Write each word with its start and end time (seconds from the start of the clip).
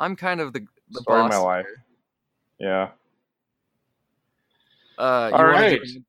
I'm 0.00 0.16
kind 0.16 0.40
of 0.40 0.52
the 0.52 0.66
the 0.90 1.00
Story 1.02 1.20
of 1.20 1.28
my 1.28 1.36
life. 1.36 1.66
Yeah. 2.58 2.88
Uh, 4.98 5.30
you 5.30 5.36
All 5.36 5.52
to 5.52 5.78
do 5.78 6.00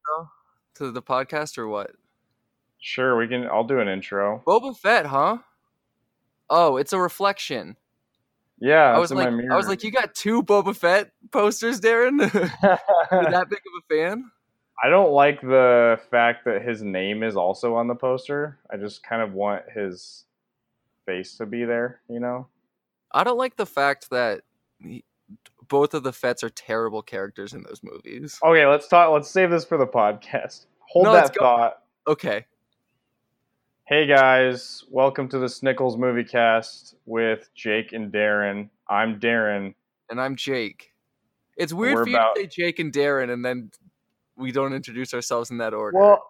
to 0.75 0.91
the 0.91 1.01
podcast 1.01 1.57
or 1.57 1.67
what? 1.67 1.91
Sure, 2.79 3.15
we 3.15 3.27
can. 3.27 3.47
I'll 3.47 3.63
do 3.63 3.79
an 3.79 3.87
intro. 3.87 4.41
Boba 4.47 4.75
Fett, 4.75 5.05
huh? 5.05 5.37
Oh, 6.49 6.77
it's 6.77 6.93
a 6.93 6.99
reflection. 6.99 7.77
Yeah, 8.59 8.91
I 8.91 8.93
it's 8.93 9.01
was 9.01 9.11
in 9.11 9.17
like, 9.17 9.29
my 9.29 9.35
mirror. 9.37 9.53
I 9.53 9.57
was 9.57 9.67
like, 9.67 9.83
you 9.83 9.91
got 9.91 10.15
two 10.15 10.43
Boba 10.43 10.75
Fett 10.75 11.11
posters, 11.31 11.79
Darren. 11.79 12.19
That 13.11 13.49
big 13.49 13.59
of 13.59 13.83
a 13.83 13.95
fan? 13.95 14.31
I 14.83 14.89
don't 14.89 15.11
like 15.11 15.41
the 15.41 15.99
fact 16.09 16.45
that 16.45 16.63
his 16.63 16.81
name 16.81 17.23
is 17.23 17.35
also 17.35 17.75
on 17.75 17.87
the 17.87 17.95
poster. 17.95 18.57
I 18.71 18.77
just 18.77 19.03
kind 19.03 19.21
of 19.21 19.33
want 19.33 19.63
his 19.73 20.25
face 21.05 21.37
to 21.37 21.45
be 21.45 21.65
there, 21.65 22.01
you 22.09 22.19
know? 22.19 22.47
I 23.13 23.23
don't 23.23 23.37
like 23.37 23.57
the 23.57 23.65
fact 23.65 24.09
that 24.09 24.41
he- 24.79 25.03
both 25.67 25.93
of 25.93 26.03
the 26.03 26.13
Fets 26.13 26.43
are 26.43 26.49
terrible 26.49 27.01
characters 27.01 27.53
in 27.53 27.63
those 27.63 27.81
movies. 27.83 28.39
Okay, 28.43 28.65
let's 28.65 28.87
talk. 28.87 29.11
Let's 29.11 29.29
save 29.29 29.49
this 29.51 29.65
for 29.65 29.77
the 29.77 29.87
podcast. 29.87 30.65
Hold 30.89 31.05
No, 31.05 31.13
that 31.13 31.35
thought. 31.35 31.83
Okay, 32.07 32.45
Hey 33.85 34.07
guys, 34.07 34.85
welcome 34.89 35.27
to 35.29 35.37
the 35.37 35.47
Snickles 35.47 35.97
Movie 35.97 36.23
Cast 36.23 36.95
with 37.05 37.49
Jake 37.55 37.91
and 37.91 38.11
Darren. 38.11 38.69
I'm 38.87 39.19
Darren. 39.19 39.73
and 40.09 40.21
I'm 40.21 40.35
Jake. 40.37 40.93
It's 41.57 41.73
weird 41.73 41.95
We're 41.95 42.03
for 42.05 42.09
you 42.09 42.15
about- 42.15 42.35
to 42.35 42.41
say 42.41 42.47
Jake 42.47 42.79
and 42.79 42.93
Darren, 42.93 43.31
and 43.31 43.43
then 43.43 43.69
we 44.37 44.51
don't 44.53 44.71
introduce 44.73 45.13
ourselves 45.13 45.51
in 45.51 45.57
that 45.57 45.73
order. 45.73 45.97
Well, 45.99 46.25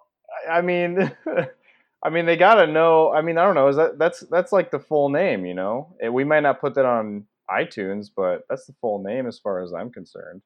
I 0.49 0.57
I 0.57 0.61
mean, 0.61 1.11
I 2.03 2.09
mean, 2.09 2.25
they 2.25 2.35
gotta 2.37 2.65
know. 2.65 3.11
I 3.11 3.21
mean, 3.21 3.37
I 3.37 3.43
don't 3.43 3.55
know. 3.55 3.67
Is 3.67 3.75
that 3.75 3.99
that's 3.99 4.21
that's 4.21 4.51
like 4.51 4.71
the 4.71 4.79
full 4.79 5.09
name, 5.09 5.45
you 5.45 5.53
know? 5.53 5.95
Eh, 6.01 6.09
We 6.09 6.23
might 6.23 6.39
not 6.41 6.59
put 6.59 6.73
that 6.75 6.85
on 6.85 7.25
iTunes, 7.49 8.09
but 8.15 8.43
that's 8.49 8.65
the 8.65 8.73
full 8.81 9.03
name 9.03 9.27
as 9.27 9.37
far 9.39 9.61
as 9.61 9.73
I'm 9.73 9.91
concerned. 9.91 10.41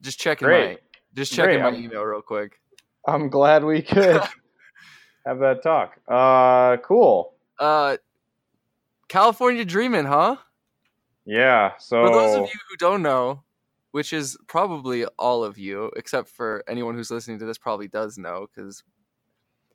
just 0.00 0.18
checking 0.20 0.46
Great. 0.46 0.70
my 0.70 0.78
just 1.14 1.32
checking 1.32 1.60
Great, 1.60 1.72
my 1.72 1.76
email 1.78 2.02
real 2.02 2.22
quick. 2.22 2.60
I'm 3.06 3.28
glad 3.28 3.64
we 3.64 3.82
could 3.82 4.22
have 5.26 5.38
that 5.40 5.62
talk. 5.62 5.98
Uh, 6.06 6.76
cool. 6.78 7.34
Uh, 7.58 7.96
California 9.08 9.64
Dreamin', 9.64 10.04
huh? 10.04 10.36
Yeah. 11.24 11.72
So 11.78 12.06
For 12.06 12.12
those 12.12 12.36
of 12.36 12.42
you 12.42 12.60
who 12.70 12.76
don't 12.76 13.02
know, 13.02 13.42
which 13.92 14.12
is 14.12 14.36
probably 14.46 15.04
all 15.18 15.44
of 15.44 15.58
you, 15.58 15.90
except 15.96 16.28
for 16.28 16.62
anyone 16.68 16.94
who's 16.94 17.10
listening 17.10 17.38
to 17.38 17.46
this, 17.46 17.58
probably 17.58 17.88
does 17.88 18.18
know, 18.18 18.46
because 18.54 18.82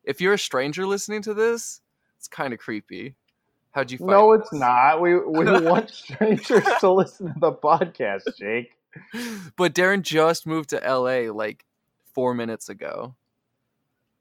if 0.03 0.21
you're 0.21 0.33
a 0.33 0.39
stranger 0.39 0.85
listening 0.85 1.21
to 1.23 1.33
this, 1.33 1.81
it's 2.17 2.27
kind 2.27 2.53
of 2.53 2.59
creepy. 2.59 3.15
How'd 3.71 3.91
you 3.91 3.97
find 3.97 4.11
no, 4.11 4.33
it's 4.33 4.53
not. 4.53 5.01
We 5.01 5.17
we 5.17 5.45
want 5.61 5.89
strangers 5.89 6.63
to 6.79 6.91
listen 6.91 7.33
to 7.33 7.39
the 7.39 7.51
podcast, 7.51 8.37
Jake. 8.37 8.77
But 9.57 9.73
Darren 9.73 10.03
just 10.03 10.45
moved 10.45 10.69
to 10.69 10.77
LA 10.77 11.33
like 11.33 11.65
four 12.13 12.35
minutes 12.35 12.69
ago. 12.69 13.15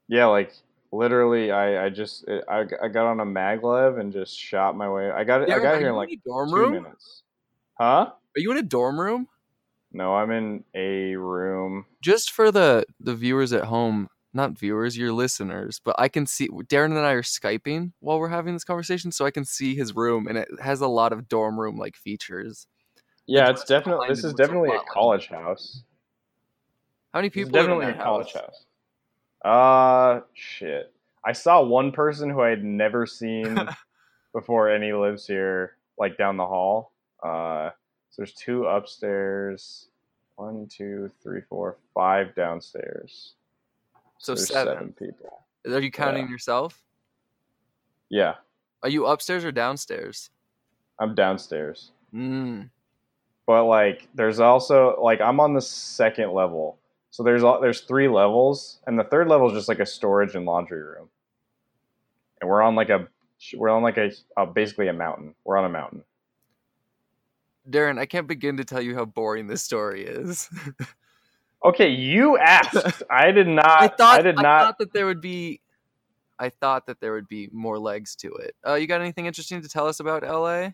Yeah, 0.07 0.25
like 0.25 0.51
literally, 0.91 1.51
I 1.51 1.85
I 1.85 1.89
just 1.89 2.27
eh, 2.27 2.41
I, 2.49 2.65
I 2.81 2.87
got 2.87 3.05
on 3.05 3.19
a 3.19 3.25
maglev 3.25 3.99
and 3.99 4.11
just 4.11 4.37
shot 4.37 4.75
my 4.75 4.89
way. 4.89 5.11
I 5.11 5.23
got 5.23 5.49
I 5.49 5.59
got 5.59 5.77
here 5.77 5.89
in 5.89 5.95
like 5.95 6.09
dorm 6.25 6.49
two 6.49 6.55
room? 6.55 6.71
minutes. 6.73 7.21
Huh? 7.75 8.09
Are 8.09 8.39
you 8.39 8.51
in 8.51 8.57
a 8.57 8.63
dorm 8.63 8.99
room? 8.99 9.27
No, 9.93 10.15
I'm 10.15 10.31
in 10.31 10.63
a 10.73 11.15
room. 11.15 11.85
Just 12.01 12.31
for 12.31 12.51
the 12.51 12.85
the 12.99 13.13
viewers 13.13 13.53
at 13.53 13.65
home, 13.65 14.09
not 14.33 14.57
viewers, 14.57 14.97
your 14.97 15.13
listeners, 15.13 15.79
but 15.83 15.95
I 15.99 16.07
can 16.07 16.25
see 16.25 16.47
Darren 16.47 16.97
and 16.97 16.99
I 16.99 17.11
are 17.11 17.21
skyping 17.21 17.91
while 17.99 18.19
we're 18.19 18.29
having 18.29 18.53
this 18.53 18.63
conversation, 18.63 19.11
so 19.11 19.25
I 19.25 19.31
can 19.31 19.45
see 19.45 19.75
his 19.75 19.95
room, 19.95 20.27
and 20.27 20.37
it 20.37 20.49
has 20.61 20.81
a 20.81 20.87
lot 20.87 21.13
of 21.13 21.29
dorm 21.29 21.59
room 21.59 21.77
like 21.77 21.95
features. 21.95 22.67
Yeah, 23.27 23.49
it's 23.49 23.63
definitely 23.63 24.09
this 24.09 24.23
is 24.23 24.33
a 24.33 24.35
definitely 24.35 24.69
a 24.69 24.73
lot 24.73 24.79
like 24.79 24.87
college 24.87 25.27
house. 25.27 25.83
How 27.13 27.19
many 27.19 27.29
people? 27.29 27.51
definitely 27.51 27.85
a 27.85 27.93
college 27.93 28.33
house? 28.33 28.65
house. 29.43 30.21
Uh, 30.21 30.21
shit. 30.33 30.91
I 31.25 31.31
saw 31.31 31.61
one 31.61 31.91
person 31.91 32.29
who 32.29 32.41
I 32.41 32.49
had 32.49 32.63
never 32.63 33.05
seen 33.05 33.57
before, 34.33 34.69
and 34.69 34.83
he 34.83 34.93
lives 34.93 35.27
here, 35.27 35.77
like 35.97 36.17
down 36.17 36.37
the 36.37 36.45
hall. 36.45 36.91
Uh, 37.23 37.69
so 38.09 38.21
there's 38.21 38.33
two 38.33 38.65
upstairs, 38.65 39.87
one, 40.35 40.67
two, 40.67 41.11
three, 41.21 41.41
four, 41.49 41.77
five 41.93 42.35
downstairs. 42.35 43.33
So 44.17 44.35
there's 44.35 44.47
seven. 44.47 44.93
people. 44.97 45.43
Are 45.67 45.79
you 45.79 45.91
counting 45.91 46.29
yourself? 46.29 46.81
Yeah, 48.09 48.35
Are 48.83 48.89
you 48.89 49.05
upstairs 49.07 49.43
or 49.43 49.51
downstairs? 49.51 50.29
I'm 50.99 51.15
downstairs. 51.15 51.91
Mm. 52.13 52.69
but 53.47 53.65
like 53.65 54.07
there's 54.13 54.39
also 54.39 54.99
like 55.01 55.19
I'm 55.19 55.39
on 55.39 55.53
the 55.55 55.61
second 55.61 56.31
level. 56.31 56.77
So 57.09 57.23
there's 57.23 57.41
there's 57.61 57.81
three 57.81 58.07
levels, 58.07 58.79
and 58.85 58.99
the 58.99 59.03
third 59.03 59.27
level 59.27 59.47
is 59.47 59.53
just 59.53 59.67
like 59.67 59.79
a 59.79 59.85
storage 59.85 60.35
and 60.35 60.45
laundry 60.45 60.81
room. 60.83 61.09
And 62.39 62.49
we're 62.49 62.61
on 62.61 62.75
like 62.75 62.89
a 62.89 63.07
we're 63.55 63.69
on 63.69 63.81
like 63.81 63.97
a, 63.97 64.11
a 64.37 64.45
basically 64.45 64.87
a 64.89 64.93
mountain. 64.93 65.33
We're 65.43 65.57
on 65.57 65.65
a 65.65 65.69
mountain. 65.69 66.03
Darren, 67.69 67.97
I 67.97 68.05
can't 68.05 68.27
begin 68.27 68.57
to 68.57 68.65
tell 68.65 68.81
you 68.81 68.95
how 68.95 69.05
boring 69.05 69.47
this 69.47 69.63
story 69.63 70.05
is. 70.05 70.49
Okay, 71.65 71.89
you 71.89 72.37
asked. 72.37 73.03
I 73.09 73.31
did 73.31 73.47
not. 73.47 73.81
I 73.81 73.87
thought 73.87 74.23
did 74.23 74.37
I 74.37 74.41
not. 74.41 74.61
thought 74.65 74.77
that 74.79 74.93
there 74.93 75.05
would 75.05 75.21
be 75.21 75.61
I 76.37 76.49
thought 76.49 76.87
that 76.87 76.99
there 76.99 77.13
would 77.13 77.27
be 77.27 77.49
more 77.51 77.79
legs 77.79 78.15
to 78.17 78.33
it. 78.33 78.55
Uh, 78.67 78.73
you 78.73 78.87
got 78.87 79.01
anything 79.01 79.27
interesting 79.27 79.61
to 79.61 79.69
tell 79.69 79.87
us 79.87 79.99
about 79.99 80.23
LA? 80.23 80.71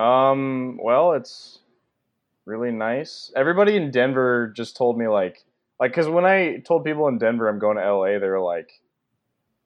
Um. 0.00 0.78
Well, 0.82 1.14
it's 1.14 1.60
really 2.46 2.70
nice. 2.70 3.32
Everybody 3.34 3.76
in 3.76 3.90
Denver 3.90 4.52
just 4.54 4.76
told 4.76 4.96
me 4.96 5.08
like 5.08 5.44
like 5.80 5.90
because 5.90 6.08
when 6.08 6.24
I 6.24 6.58
told 6.58 6.84
people 6.84 7.08
in 7.08 7.18
Denver 7.18 7.48
I'm 7.48 7.58
going 7.58 7.76
to 7.76 7.94
LA, 7.94 8.18
they 8.18 8.28
were 8.28 8.40
like, 8.40 8.70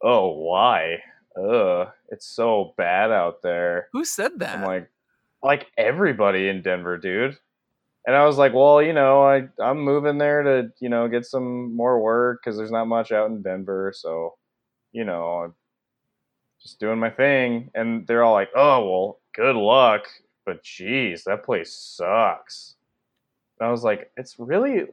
"Oh, 0.02 0.32
why? 0.38 0.98
Ugh, 1.36 1.88
it's 2.08 2.26
so 2.26 2.72
bad 2.78 3.10
out 3.10 3.42
there." 3.42 3.88
Who 3.92 4.04
said 4.04 4.38
that? 4.38 4.58
I'm 4.58 4.64
like, 4.64 4.90
like 5.42 5.66
everybody 5.76 6.48
in 6.48 6.62
Denver, 6.62 6.98
dude. 6.98 7.38
And 8.06 8.16
I 8.16 8.24
was 8.24 8.38
like, 8.38 8.54
well, 8.54 8.80
you 8.82 8.92
know, 8.92 9.22
I 9.22 9.48
I'm 9.62 9.80
moving 9.80 10.18
there 10.18 10.42
to 10.42 10.72
you 10.80 10.88
know 10.88 11.08
get 11.08 11.26
some 11.26 11.74
more 11.74 12.00
work 12.00 12.40
because 12.42 12.56
there's 12.56 12.70
not 12.70 12.86
much 12.86 13.12
out 13.12 13.30
in 13.30 13.42
Denver, 13.42 13.92
so 13.94 14.36
you 14.92 15.04
know, 15.04 15.42
I'm 15.44 15.54
just 16.60 16.80
doing 16.80 16.98
my 16.98 17.10
thing. 17.10 17.70
And 17.74 18.06
they're 18.06 18.24
all 18.24 18.32
like, 18.32 18.50
oh 18.56 18.88
well, 18.88 19.20
good 19.34 19.56
luck, 19.56 20.06
but 20.46 20.62
geez, 20.62 21.24
that 21.24 21.44
place 21.44 21.72
sucks. 21.74 22.76
And 23.60 23.68
I 23.68 23.70
was 23.70 23.84
like, 23.84 24.10
it's 24.16 24.36
really 24.38 24.86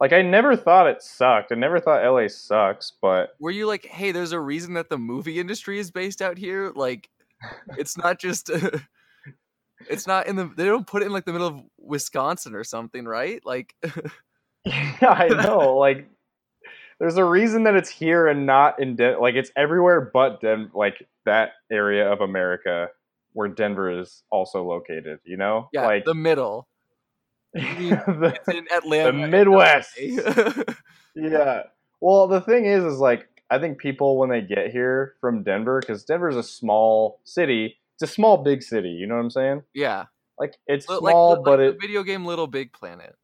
like 0.00 0.12
I 0.12 0.22
never 0.22 0.56
thought 0.56 0.86
it 0.88 1.02
sucked. 1.02 1.52
I 1.52 1.56
never 1.56 1.78
thought 1.78 2.04
LA 2.04 2.28
sucks, 2.28 2.92
but 3.02 3.36
Were 3.38 3.50
you 3.50 3.66
like, 3.66 3.84
hey, 3.86 4.12
there's 4.12 4.32
a 4.32 4.40
reason 4.40 4.74
that 4.74 4.88
the 4.88 4.98
movie 4.98 5.38
industry 5.38 5.78
is 5.78 5.90
based 5.90 6.22
out 6.22 6.38
here? 6.38 6.72
Like, 6.74 7.10
it's 7.78 7.96
not 7.98 8.18
just. 8.18 8.50
It's 9.90 10.06
not 10.06 10.26
in 10.26 10.36
the. 10.36 10.50
They 10.56 10.64
don't 10.64 10.86
put 10.86 11.02
it 11.02 11.06
in 11.06 11.12
like 11.12 11.24
the 11.24 11.32
middle 11.32 11.46
of 11.48 11.60
Wisconsin 11.78 12.54
or 12.54 12.64
something, 12.64 13.04
right? 13.04 13.40
Like, 13.44 13.74
Yeah, 14.64 14.90
I 15.02 15.28
know. 15.28 15.76
like, 15.76 16.08
there's 17.00 17.16
a 17.16 17.24
reason 17.24 17.64
that 17.64 17.74
it's 17.74 17.90
here 17.90 18.28
and 18.28 18.46
not 18.46 18.80
in 18.80 18.96
Den. 18.96 19.20
Like, 19.20 19.34
it's 19.34 19.50
everywhere 19.56 20.00
but 20.12 20.40
Den. 20.40 20.70
Like 20.74 21.06
that 21.24 21.52
area 21.70 22.10
of 22.10 22.20
America 22.20 22.88
where 23.34 23.48
Denver 23.48 24.00
is 24.00 24.22
also 24.30 24.62
located. 24.62 25.18
You 25.24 25.36
know, 25.36 25.68
yeah, 25.72 25.86
like 25.86 26.04
the 26.04 26.14
middle. 26.14 26.68
the, 27.54 28.32
It's 28.46 28.48
in 28.56 28.66
Atlanta. 28.74 29.12
the 29.12 29.28
Midwest. 29.28 29.90
Yeah. 31.14 31.62
Well, 32.00 32.26
the 32.26 32.40
thing 32.40 32.64
is, 32.64 32.82
is 32.84 32.98
like 32.98 33.28
I 33.50 33.58
think 33.58 33.78
people 33.78 34.16
when 34.16 34.30
they 34.30 34.40
get 34.40 34.70
here 34.70 35.14
from 35.20 35.42
Denver, 35.42 35.80
because 35.80 36.04
Denver's 36.04 36.36
a 36.36 36.42
small 36.42 37.20
city. 37.24 37.78
It's 38.02 38.10
a 38.10 38.14
small 38.14 38.38
big 38.38 38.62
city. 38.62 38.90
You 38.90 39.06
know 39.06 39.14
what 39.14 39.20
I'm 39.22 39.30
saying? 39.30 39.62
yeah, 39.74 40.06
Like 40.38 40.56
it's 40.66 40.86
small, 40.86 41.00
like, 41.30 41.36
the- 41.36 41.42
but 41.44 41.58
like 41.60 41.68
it 41.68 41.72
the 41.74 41.78
video 41.80 42.02
game 42.02 42.24
Little 42.26 42.46
Big 42.48 42.72
Planet. 42.72 43.14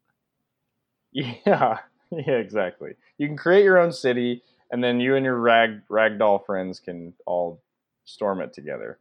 Yeah, 1.13 1.79
yeah, 2.11 2.35
exactly. 2.35 2.93
You 3.19 3.27
can 3.27 3.37
create 3.37 3.65
your 3.65 3.79
own 3.79 3.93
city, 3.93 4.43
and 4.71 4.83
then 4.83 5.01
you 5.01 5.17
and 5.17 5.25
your 5.25 5.37
rag 5.39 5.81
ragdoll 5.91 6.45
friends 6.45 6.81
can 6.81 7.15
all 7.27 7.61
storm 8.05 8.41
it 8.41 8.53
together. 8.53 8.99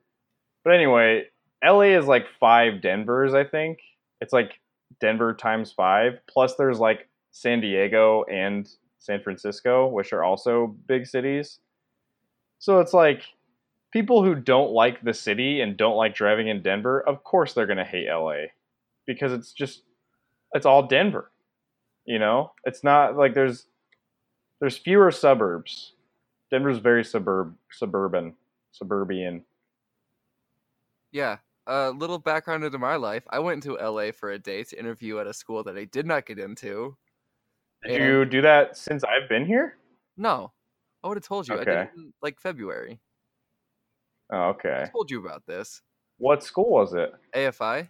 But 0.63 0.73
anyway, 0.73 1.25
LA 1.63 1.97
is 1.97 2.05
like 2.07 2.25
five 2.39 2.81
Denvers, 2.81 3.33
I 3.33 3.43
think. 3.43 3.79
It's 4.21 4.33
like 4.33 4.59
Denver 4.99 5.33
times 5.33 5.71
five. 5.71 6.13
Plus, 6.27 6.55
there's 6.55 6.79
like 6.79 7.07
San 7.31 7.61
Diego 7.61 8.23
and 8.23 8.67
San 8.99 9.21
Francisco, 9.21 9.87
which 9.87 10.11
are 10.11 10.23
also 10.23 10.75
big 10.87 11.05
cities. 11.05 11.59
So 12.59 12.79
it's 12.79 12.93
like 12.93 13.21
people 13.91 14.23
who 14.23 14.35
don't 14.35 14.71
like 14.71 15.01
the 15.01 15.13
city 15.13 15.61
and 15.61 15.77
don't 15.77 15.95
like 15.95 16.13
driving 16.15 16.47
in 16.47 16.61
Denver, 16.61 17.01
of 17.07 17.23
course 17.23 17.53
they're 17.53 17.65
gonna 17.67 17.85
hate 17.85 18.07
LA 18.09 18.47
because 19.05 19.31
it's 19.33 19.51
just 19.53 19.83
it's 20.53 20.65
all 20.65 20.83
Denver. 20.87 21.31
You 22.05 22.19
know, 22.19 22.53
it's 22.63 22.83
not 22.83 23.17
like 23.17 23.33
there's 23.33 23.67
there's 24.59 24.77
fewer 24.77 25.11
suburbs. 25.11 25.93
Denver's 26.51 26.77
very 26.79 27.03
suburb 27.03 27.55
suburban 27.71 28.33
suburban. 28.71 29.43
Yeah. 31.11 31.37
A 31.65 31.89
little 31.91 32.19
background 32.19 32.63
into 32.63 32.77
my 32.77 32.95
life. 32.95 33.23
I 33.29 33.39
went 33.39 33.63
to 33.63 33.73
LA 33.75 34.11
for 34.11 34.31
a 34.31 34.39
day 34.39 34.63
to 34.63 34.79
interview 34.79 35.19
at 35.19 35.27
a 35.27 35.33
school 35.33 35.63
that 35.63 35.77
I 35.77 35.83
did 35.85 36.05
not 36.05 36.25
get 36.25 36.39
into. 36.39 36.95
Did 37.83 37.95
And- 38.01 38.05
you 38.05 38.25
do 38.25 38.41
that 38.41 38.77
since 38.77 39.03
I've 39.03 39.27
been 39.27 39.45
here? 39.45 39.77
No. 40.15 40.51
I 41.03 41.07
would 41.07 41.17
have 41.17 41.25
told 41.25 41.47
you. 41.47 41.55
I 41.55 41.59
did 41.59 41.67
Okay. 41.67 41.81
it 41.83 41.89
in 41.97 42.13
like 42.21 42.39
February. 42.39 42.99
Oh, 44.31 44.37
I 44.37 44.45
okay. 44.47 44.85
told 44.91 45.09
you 45.09 45.19
about 45.19 45.45
this. 45.45 45.81
What 46.17 46.43
school 46.43 46.69
was 46.69 46.93
it? 46.93 47.13
AFI? 47.35 47.89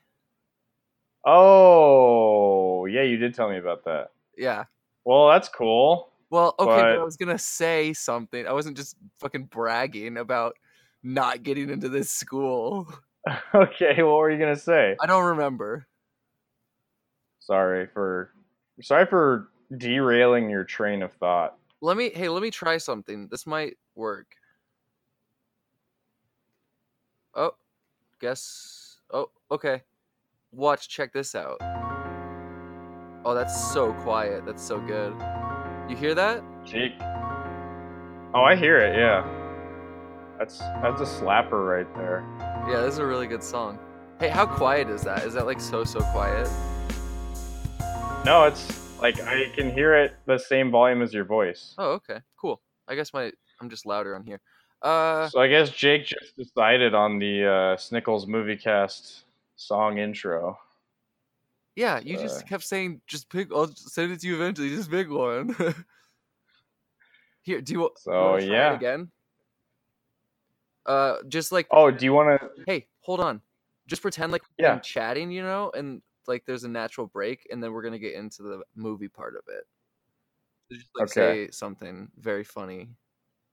Oh, 1.26 2.86
yeah, 2.86 3.02
you 3.04 3.18
did 3.18 3.34
tell 3.34 3.50
me 3.50 3.58
about 3.58 3.84
that. 3.86 4.12
Yeah. 4.38 4.66
Well, 5.04 5.30
that's 5.30 5.50
cool. 5.50 6.12
Well, 6.30 6.56
okay, 6.60 6.70
but, 6.70 6.76
But- 6.76 7.00
I 7.00 7.04
was 7.04 7.18
gonna 7.18 7.38
say 7.38 7.94
something. 7.94 8.46
I 8.48 8.54
wasn't 8.54 8.78
just 8.78 8.96
fucking 9.20 9.46
bragging 9.46 10.18
about 10.18 10.56
not 11.04 11.44
getting 11.44 11.70
into 11.70 11.90
this 11.90 12.12
school. 12.12 12.88
okay, 13.56 14.04
what 14.04 14.18
were 14.18 14.32
you 14.32 14.40
gonna 14.40 14.56
say? 14.56 14.96
I 15.02 15.06
don't 15.06 15.26
remember. 15.26 15.88
Sorry 17.40 17.88
for 17.88 18.32
sorry 18.82 19.06
for 19.06 19.50
derailing 19.78 20.50
your 20.50 20.64
train 20.64 21.02
of 21.02 21.14
thought. 21.14 21.58
Let 21.82 21.98
me 21.98 22.10
hey, 22.10 22.30
let 22.30 22.42
me 22.42 22.52
try 22.52 22.78
something. 22.78 23.28
This 23.30 23.46
might 23.48 23.78
work. 23.96 24.28
Oh, 27.38 27.52
guess. 28.20 28.98
Oh, 29.14 29.30
okay. 29.52 29.84
Watch, 30.52 30.90
check 30.90 31.14
this 31.14 31.36
out. 31.36 31.58
Oh, 33.24 33.34
that's 33.36 33.72
so 33.72 33.94
quiet. 33.94 34.44
That's 34.44 34.64
so 34.64 34.80
good. 34.80 35.14
You 35.88 35.96
hear 35.96 36.16
that? 36.16 36.44
Cheek. 36.66 36.94
Oh, 38.34 38.42
I 38.42 38.56
hear 38.56 38.80
it. 38.80 38.96
Yeah, 38.98 39.24
that's 40.40 40.58
that's 40.58 41.02
a 41.02 41.06
slapper 41.06 41.68
right 41.68 41.96
there. 41.96 42.26
Yeah, 42.68 42.82
this 42.82 42.94
is 42.94 43.00
a 43.00 43.06
really 43.06 43.28
good 43.28 43.44
song. 43.44 43.78
Hey, 44.20 44.30
how 44.30 44.48
quiet 44.48 44.90
is 44.90 45.04
that? 45.04 45.24
Is 45.24 45.36
that 45.36 45.46
like 45.46 45.62
so 45.62 45.84
so 45.84 46.00
quiet? 46.00 46.50
No, 48.26 48.46
it's 48.46 48.82
like 49.00 49.22
I 49.22 49.52
can 49.56 49.72
hear 49.72 49.96
it 49.96 50.16
the 50.26 50.40
same 50.40 50.72
volume 50.72 51.04
as 51.04 51.14
your 51.14 51.26
voice. 51.26 51.76
Oh, 51.78 51.92
okay. 51.92 52.20
Cool. 52.36 52.62
I 52.88 52.96
guess 52.96 53.14
my 53.14 53.32
I'm 53.62 53.70
just 53.70 53.86
louder 53.86 54.16
on 54.16 54.24
here. 54.24 54.42
Uh 54.82 55.30
So 55.30 55.40
I 55.42 55.48
guess 55.48 55.70
Jake 55.70 56.06
just 56.06 56.36
decided 56.38 56.94
on 56.94 57.20
the 57.20 57.46
uh, 57.46 57.76
Snickles 57.78 58.28
movie 58.28 58.58
cast 58.58 59.26
song 59.56 59.98
intro. 59.98 60.58
yeah, 61.76 62.00
you 62.00 62.18
just 62.18 62.44
uh, 62.44 62.48
kept 62.48 62.64
saying 62.64 63.02
just 63.08 63.30
pick 63.30 63.50
I'll 63.54 63.68
send 63.76 64.12
it 64.12 64.22
to 64.22 64.28
you 64.28 64.36
eventually, 64.36 64.70
just 64.70 64.90
pick 64.90 65.10
one. 65.10 65.56
Here, 67.42 67.62
do 67.62 67.74
you, 67.74 67.80
you 67.80 67.90
So, 67.96 68.36
it 68.36 68.44
yeah. 68.52 68.74
again? 68.74 69.12
Uh 70.86 71.18
just 71.28 71.52
like 71.52 71.68
Oh, 71.72 71.92
do 71.92 72.06
you 72.06 72.14
want 72.14 72.40
to? 72.42 72.66
hey, 72.66 72.88
hold 73.02 73.20
on. 73.20 73.42
Just 73.88 74.02
pretend 74.02 74.32
like 74.32 74.44
Yeah. 74.58 74.74
I'm 74.74 74.82
chatting, 74.82 75.32
you 75.32 75.44
know, 75.44 75.72
and 75.76 76.02
like 76.28 76.46
there's 76.46 76.64
a 76.66 76.70
natural 76.70 77.08
break 77.08 77.48
and 77.52 77.64
then 77.64 77.72
we're 77.74 77.84
gonna 77.84 78.00
get 78.00 78.16
into 78.16 78.44
the 78.44 78.64
movie 78.76 79.10
part 79.10 79.36
of 79.36 79.44
it. 79.48 79.66
So 80.70 80.78
just 80.78 80.90
like 80.96 81.08
Okay. 81.10 81.40
say 81.40 81.50
something 81.52 82.12
very 82.18 82.44
funny. 82.44 82.90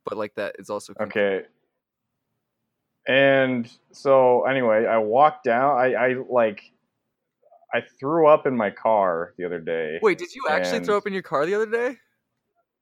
But 0.04 0.18
like 0.18 0.34
that 0.34 0.56
is 0.58 0.70
also 0.70 0.94
Okay. 1.00 1.42
And 3.06 3.70
so 3.92 4.44
anyway, 4.44 4.86
I 4.86 4.98
walked 4.98 5.44
down. 5.44 5.78
I, 5.78 5.94
I 5.94 6.14
like, 6.28 6.72
I 7.72 7.82
threw 7.98 8.28
up 8.28 8.46
in 8.46 8.56
my 8.56 8.70
car 8.70 9.34
the 9.36 9.44
other 9.44 9.60
day. 9.60 9.98
Wait, 10.00 10.18
did 10.18 10.34
you 10.34 10.46
actually 10.48 10.80
throw 10.80 10.96
up 10.96 11.06
in 11.06 11.12
your 11.12 11.22
car 11.22 11.44
the 11.44 11.54
other 11.54 11.66
day? 11.66 11.98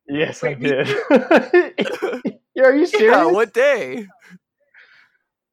Yes, 0.09 0.45
I 0.45 0.49
Wait, 0.49 0.61
me 0.61 0.69
did. 0.69 0.89
yeah, 2.55 2.65
are 2.65 2.75
you 2.75 2.87
serious? 2.87 3.17
Yeah, 3.17 3.25
what 3.27 3.55
day? 3.55 4.07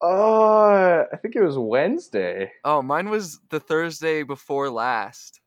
Uh, 0.02 1.06
I 1.12 1.18
think 1.22 1.36
it 1.36 1.42
was 1.42 1.58
Wednesday. 1.58 2.52
Oh, 2.64 2.82
mine 2.82 3.10
was 3.10 3.40
the 3.50 3.60
Thursday 3.60 4.24
before 4.24 4.70
last. 4.70 5.42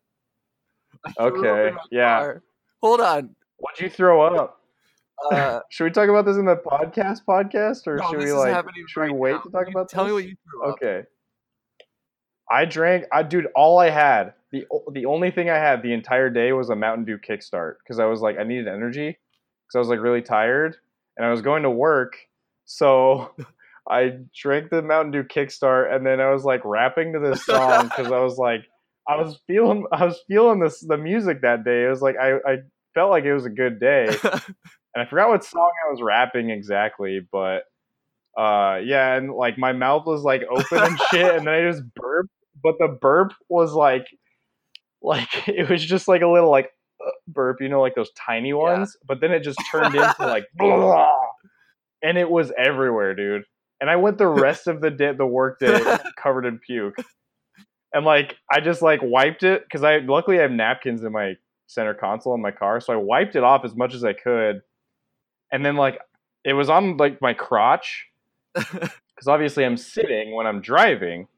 I 1.05 1.13
threw 1.13 1.27
up 1.27 1.59
in 1.59 1.75
Okay, 1.75 1.77
yeah. 1.91 2.19
car. 2.19 2.43
Hold 2.81 3.01
on. 3.01 3.35
What'd 3.59 3.81
you 3.81 3.89
throw 3.89 4.23
up? 4.23 4.62
Uh, 5.31 5.61
Should 5.71 5.85
we 5.85 5.91
talk 5.91 6.09
about 6.09 6.25
this 6.25 6.37
in 6.37 6.45
the 6.47 6.57
podcast 6.57 7.21
podcast, 7.29 7.87
or 7.87 7.97
no, 7.97 8.11
should 8.11 8.19
we 8.19 8.33
like? 8.33 8.65
Should 8.89 9.01
right 9.01 9.13
we 9.13 9.19
wait 9.19 9.33
now. 9.33 9.39
to 9.41 9.51
talk 9.51 9.67
You- 9.67 9.73
about 9.73 9.89
Tell 9.89 10.05
me 10.05 10.09
this? 10.11 10.15
what 10.15 10.25
you 10.25 10.37
threw 10.51 10.65
up. 10.69 10.73
Okay. 10.75 11.03
I 12.51 12.65
drank. 12.65 13.05
I 13.13 13.23
dude, 13.23 13.47
all 13.55 13.79
I 13.79 13.91
had 13.91 14.35
the 14.51 14.67
the 14.93 15.07
only 15.07 15.31
thing 15.31 15.49
I 15.49 15.57
had 15.57 15.83
the 15.83 15.93
entire 15.93 16.29
day 16.29 16.53
was 16.53 16.69
a 16.71 16.77
Mountain 16.77 17.05
Dew 17.07 17.19
Kickstart 17.19 17.77
because 17.83 17.99
I 17.99 18.05
was 18.07 18.21
like 18.21 18.39
I 18.39 18.43
needed 18.43 18.69
energy 18.69 19.09
because 19.67 19.75
I 19.77 19.79
was 19.79 19.89
like 19.89 20.01
really 20.01 20.23
tired 20.23 20.77
and 21.17 21.27
I 21.27 21.31
was 21.31 21.41
going 21.43 21.63
to 21.63 21.71
work, 21.71 22.17
so 22.65 23.31
I 23.89 24.19
drank 24.37 24.71
the 24.71 24.83
Mountain 24.83 25.13
Dew 25.13 25.23
Kickstart 25.25 25.95
and 25.95 26.05
then 26.05 26.21
I 26.21 26.31
was 26.31 26.45
like 26.45 26.61
rapping 26.65 27.13
to 27.15 27.19
this 27.21 27.45
song 27.47 27.85
because 27.89 28.13
I 28.13 28.19
was 28.19 28.37
like 28.39 28.65
I 29.09 29.17
was 29.17 29.41
feeling 29.47 29.87
I 29.93 30.05
was 30.05 30.21
feeling 30.29 30.61
this 30.61 30.81
the 30.81 30.99
music 30.99 31.41
that 31.43 31.65
day. 31.65 31.85
It 31.87 31.89
was 31.89 32.03
like 32.03 32.17
I 32.21 32.35
I 32.47 32.57
felt 32.95 33.11
like 33.11 33.25
it 33.25 33.33
was 33.35 33.47
a 33.47 33.51
good 33.51 33.81
day 33.81 34.09
and 34.95 35.03
I 35.03 35.09
forgot 35.09 35.29
what 35.29 35.45
song 35.45 35.71
I 35.87 35.91
was 35.91 36.03
rapping 36.03 36.51
exactly, 36.51 37.21
but 37.31 37.65
uh 38.39 38.79
yeah, 38.83 39.15
and 39.15 39.33
like 39.33 39.59
my 39.59 39.73
mouth 39.73 40.07
was 40.07 40.23
like 40.23 40.43
open 40.51 40.79
and 40.79 40.99
shit, 41.11 41.35
and 41.37 41.47
then 41.47 41.55
I 41.55 41.71
just 41.71 41.83
burped, 41.95 42.31
but 42.63 42.77
the 42.79 42.89
burp 42.89 43.33
was 43.49 43.73
like 43.73 44.07
like 45.03 45.29
it 45.49 45.69
was 45.69 45.85
just 45.85 46.09
like 46.09 46.23
a 46.23 46.29
little 46.29 46.51
like 46.51 46.71
uh, 47.05 47.11
burp, 47.29 47.61
you 47.61 47.69
know, 47.69 47.81
like 47.81 47.95
those 47.95 48.11
tiny 48.13 48.53
ones, 48.53 48.97
but 49.07 49.21
then 49.21 49.33
it 49.33 49.41
just 49.41 49.59
turned 49.71 49.95
into 49.95 50.15
like 50.21 50.47
blah, 50.55 51.13
and 52.03 52.17
it 52.17 52.31
was 52.31 52.53
everywhere, 52.57 53.15
dude. 53.15 53.45
And 53.81 53.91
I 53.91 53.97
went 53.97 54.17
the 54.19 54.29
rest 54.29 54.69
of 54.69 54.81
the 54.81 54.91
day, 54.91 55.13
the 55.13 55.27
work 55.27 55.59
day, 55.59 55.99
covered 56.23 56.47
in 56.47 56.61
puke. 56.61 56.95
And 57.93 58.05
like 58.07 58.37
I 58.51 58.61
just 58.61 58.81
like 58.81 59.01
wiped 59.03 59.43
it 59.43 59.65
because 59.65 59.83
I 59.83 59.99
luckily 59.99 60.39
I 60.39 60.43
have 60.43 60.53
napkins 60.53 61.03
in 61.03 61.13
my 61.13 61.35
center 61.67 61.93
console 61.93 62.35
in 62.35 62.41
my 62.41 62.53
car, 62.53 62.81
so 62.81 62.93
I 62.93 62.97
wiped 62.97 63.37
it 63.37 63.43
off 63.43 63.65
as 63.65 63.75
much 63.75 63.95
as 63.95 64.05
I 64.05 64.13
could. 64.13 64.63
And 65.53 65.65
then 65.65 65.77
like 65.77 66.01
it 66.45 66.55
was 66.55 66.69
on 66.69 66.97
like 66.97 67.21
my 67.21 67.35
crotch 67.35 68.07
because 68.55 69.29
obviously 69.29 69.65
I'm 69.65 69.77
sitting 69.77 70.35
when 70.35 70.47
I'm 70.47 70.61
driving. 70.61 71.29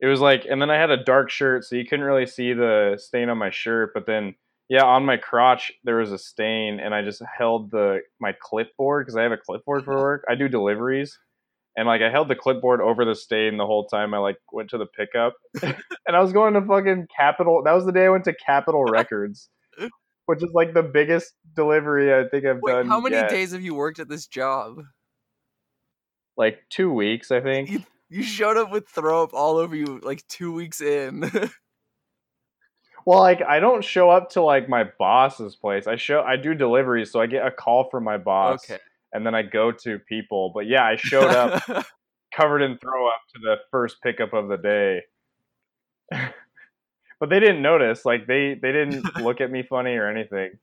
It 0.00 0.06
was 0.06 0.20
like, 0.20 0.44
and 0.48 0.60
then 0.60 0.70
I 0.70 0.76
had 0.76 0.90
a 0.90 1.02
dark 1.02 1.30
shirt, 1.30 1.64
so 1.64 1.76
you 1.76 1.86
couldn't 1.86 2.04
really 2.04 2.26
see 2.26 2.52
the 2.52 2.96
stain 2.98 3.28
on 3.30 3.38
my 3.38 3.50
shirt. 3.50 3.92
But 3.94 4.06
then, 4.06 4.34
yeah, 4.68 4.84
on 4.84 5.04
my 5.04 5.16
crotch 5.16 5.72
there 5.82 5.96
was 5.96 6.12
a 6.12 6.18
stain, 6.18 6.80
and 6.80 6.94
I 6.94 7.02
just 7.02 7.22
held 7.38 7.70
the 7.70 8.00
my 8.20 8.34
clipboard 8.38 9.06
because 9.06 9.16
I 9.16 9.22
have 9.22 9.32
a 9.32 9.38
clipboard 9.38 9.84
for 9.84 9.96
work. 9.96 10.24
I 10.28 10.34
do 10.34 10.48
deliveries, 10.48 11.18
and 11.76 11.86
like 11.86 12.02
I 12.02 12.10
held 12.10 12.28
the 12.28 12.36
clipboard 12.36 12.80
over 12.80 13.04
the 13.04 13.14
stain 13.14 13.56
the 13.56 13.66
whole 13.66 13.86
time 13.86 14.14
I 14.14 14.18
like 14.18 14.36
went 14.52 14.70
to 14.70 14.78
the 14.78 14.86
pickup, 14.86 15.34
and 15.62 16.16
I 16.16 16.20
was 16.20 16.32
going 16.32 16.54
to 16.54 16.62
fucking 16.62 17.08
Capitol. 17.16 17.62
That 17.64 17.72
was 17.72 17.86
the 17.86 17.92
day 17.92 18.04
I 18.06 18.10
went 18.10 18.24
to 18.24 18.34
Capitol 18.34 18.84
Records, 18.84 19.48
which 20.26 20.42
is 20.42 20.50
like 20.54 20.74
the 20.74 20.82
biggest 20.82 21.32
delivery 21.54 22.14
I 22.14 22.28
think 22.28 22.44
I've 22.44 22.60
Wait, 22.62 22.72
done. 22.72 22.86
how 22.86 23.00
many 23.00 23.16
yet. 23.16 23.30
days 23.30 23.52
have 23.52 23.62
you 23.62 23.74
worked 23.74 23.98
at 23.98 24.08
this 24.08 24.26
job? 24.26 24.82
Like 26.36 26.60
two 26.70 26.92
weeks, 26.92 27.30
I 27.30 27.40
think. 27.40 27.70
You, 27.70 27.82
you 28.08 28.22
showed 28.22 28.56
up 28.56 28.70
with 28.70 28.88
throw 28.88 29.22
up 29.22 29.34
all 29.34 29.56
over 29.56 29.74
you 29.76 30.00
like 30.02 30.26
two 30.28 30.52
weeks 30.52 30.80
in. 30.80 31.30
Well, 33.06 33.20
like 33.20 33.42
I 33.42 33.60
don't 33.60 33.84
show 33.84 34.10
up 34.10 34.30
to 34.30 34.42
like 34.42 34.68
my 34.68 34.84
boss's 34.98 35.56
place. 35.56 35.86
I 35.86 35.96
show 35.96 36.22
I 36.22 36.36
do 36.36 36.54
deliveries, 36.54 37.12
so 37.12 37.20
I 37.20 37.26
get 37.26 37.46
a 37.46 37.50
call 37.50 37.90
from 37.90 38.04
my 38.04 38.16
boss, 38.16 38.64
okay. 38.70 38.80
and 39.12 39.26
then 39.26 39.34
I 39.34 39.42
go 39.42 39.72
to 39.72 39.98
people. 39.98 40.52
But 40.54 40.66
yeah, 40.66 40.84
I 40.84 40.96
showed 40.96 41.30
up 41.30 41.62
covered 42.34 42.62
in 42.62 42.78
throw 42.78 43.06
up 43.06 43.20
to 43.34 43.40
the 43.42 43.56
first 43.70 43.96
pickup 44.02 44.32
of 44.32 44.48
the 44.48 44.56
day. 44.56 45.02
but 47.24 47.30
they 47.30 47.40
didn't 47.40 47.62
notice. 47.62 48.04
Like 48.04 48.26
they 48.26 48.52
they 48.60 48.70
didn't 48.70 49.02
look 49.22 49.40
at 49.40 49.50
me 49.50 49.62
funny 49.62 49.92
or 49.96 50.06
anything. 50.08 50.58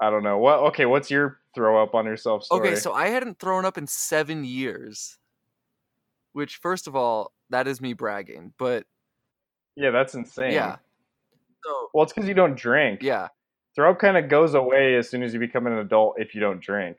I 0.00 0.10
don't 0.10 0.24
know. 0.24 0.38
What 0.38 0.58
okay, 0.70 0.84
what's 0.84 1.12
your 1.12 1.38
throw 1.54 1.80
up 1.80 1.94
on 1.94 2.06
yourself 2.06 2.42
story? 2.42 2.70
okay, 2.70 2.76
so 2.76 2.92
I 2.92 3.06
hadn't 3.08 3.38
thrown 3.38 3.64
up 3.64 3.78
in 3.78 3.86
seven 3.86 4.44
years. 4.44 5.18
Which, 6.32 6.56
first 6.56 6.88
of 6.88 6.96
all, 6.96 7.32
that 7.50 7.68
is 7.68 7.80
me 7.80 7.92
bragging. 7.92 8.52
But 8.58 8.84
yeah, 9.76 9.90
that's 9.90 10.14
insane. 10.14 10.52
yeah. 10.54 10.76
So 11.64 11.88
Well, 11.94 12.02
it's 12.02 12.12
because 12.12 12.26
you 12.28 12.34
don't 12.34 12.56
drink. 12.56 13.00
yeah. 13.02 13.28
Throw 13.76 13.90
up 13.92 14.00
kind 14.00 14.16
of 14.16 14.28
goes 14.28 14.54
away 14.54 14.96
as 14.96 15.08
soon 15.08 15.22
as 15.22 15.32
you 15.32 15.38
become 15.38 15.66
an 15.68 15.74
adult 15.78 16.16
if 16.18 16.34
you 16.34 16.40
don't 16.40 16.60
drink. 16.60 16.96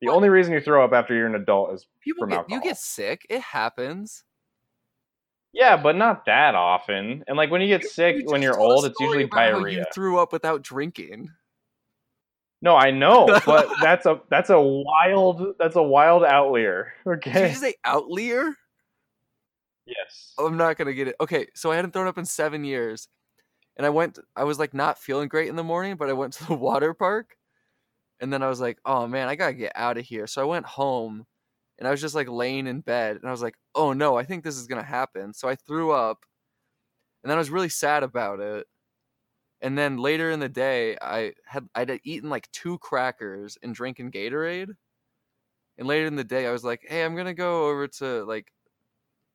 The 0.00 0.08
What? 0.08 0.16
only 0.16 0.28
reason 0.28 0.52
you 0.52 0.60
throw 0.60 0.84
up 0.84 0.92
after 0.92 1.14
you're 1.14 1.26
an 1.28 1.34
adult 1.36 1.72
is 1.74 1.86
People 2.02 2.26
From 2.26 2.30
get 2.30 2.50
you 2.50 2.60
get 2.60 2.78
sick. 2.78 3.24
It 3.30 3.40
happens. 3.42 4.24
Yeah, 5.52 5.76
but 5.76 5.96
not 5.96 6.26
that 6.26 6.54
often. 6.54 7.24
And 7.26 7.36
like 7.36 7.50
when 7.50 7.60
you 7.60 7.68
get 7.68 7.84
sick 7.84 8.16
You 8.18 8.26
when 8.26 8.42
you're 8.42 8.58
old, 8.58 8.84
it's 8.84 8.98
usually 9.00 9.26
diarrhea. 9.26 9.78
You 9.78 9.84
threw 9.92 10.18
up 10.18 10.32
without 10.32 10.62
drinking. 10.62 11.30
No, 12.62 12.76
I 12.76 12.90
know, 12.90 13.26
but 13.46 13.68
that's 13.80 14.06
a 14.06 14.20
that's 14.28 14.50
a 14.50 14.60
wild 14.60 15.54
that's 15.58 15.76
a 15.76 15.82
wild 15.82 16.24
outlier. 16.24 16.92
Okay. 17.06 17.32
Did 17.32 17.50
you 17.50 17.56
say 17.56 17.74
outlier? 17.84 18.54
Yes. 19.86 20.34
I'm 20.38 20.56
not 20.56 20.76
gonna 20.76 20.92
get 20.92 21.08
it. 21.08 21.16
Okay, 21.20 21.46
so 21.54 21.72
I 21.72 21.76
hadn't 21.76 21.92
thrown 21.92 22.06
up 22.06 22.18
in 22.18 22.24
seven 22.24 22.64
years, 22.64 23.08
and 23.76 23.86
I 23.86 23.90
went. 23.90 24.18
I 24.36 24.44
was 24.44 24.58
like 24.58 24.74
not 24.74 24.98
feeling 24.98 25.28
great 25.28 25.48
in 25.48 25.56
the 25.56 25.64
morning, 25.64 25.96
but 25.96 26.08
I 26.08 26.12
went 26.12 26.34
to 26.34 26.46
the 26.46 26.54
water 26.54 26.94
park, 26.94 27.36
and 28.20 28.32
then 28.32 28.42
I 28.42 28.48
was 28.48 28.60
like, 28.60 28.78
"Oh 28.84 29.06
man, 29.08 29.28
I 29.28 29.34
gotta 29.36 29.54
get 29.54 29.72
out 29.74 29.98
of 29.98 30.04
here." 30.04 30.26
So 30.26 30.42
I 30.42 30.44
went 30.44 30.66
home, 30.66 31.26
and 31.80 31.88
I 31.88 31.92
was 31.92 32.02
just 32.02 32.16
like 32.16 32.28
laying 32.30 32.68
in 32.68 32.82
bed, 32.82 33.16
and 33.18 33.26
I 33.28 33.32
was 33.32 33.42
like, 33.42 33.56
"Oh 33.76 33.94
no, 33.94 34.16
I 34.18 34.24
think 34.24 34.44
this 34.44 34.58
is 34.58 34.68
gonna 34.68 34.84
happen." 34.84 35.34
So 35.34 35.48
I 35.50 35.56
threw 35.56 35.92
up, 35.92 36.26
and 37.22 37.30
then 37.30 37.36
I 37.36 37.40
was 37.40 37.50
really 37.50 37.68
sad 37.68 38.02
about 38.02 38.40
it. 38.40 38.66
And 39.62 39.78
then 39.78 39.98
later 39.98 40.30
in 40.30 40.40
the 40.40 40.48
day, 40.50 40.96
I 41.02 41.34
had 41.46 41.68
I'd 41.74 42.00
eaten 42.04 42.30
like 42.30 42.50
two 42.52 42.78
crackers 42.78 43.58
and 43.62 43.74
drinking 43.74 44.12
Gatorade. 44.12 44.76
And 45.78 45.86
later 45.88 46.06
in 46.06 46.16
the 46.16 46.24
day, 46.24 46.46
I 46.46 46.52
was 46.52 46.64
like, 46.64 46.84
"Hey, 46.86 47.04
I'm 47.04 47.16
gonna 47.16 47.34
go 47.34 47.68
over 47.68 47.88
to 47.88 48.24
like 48.24 48.52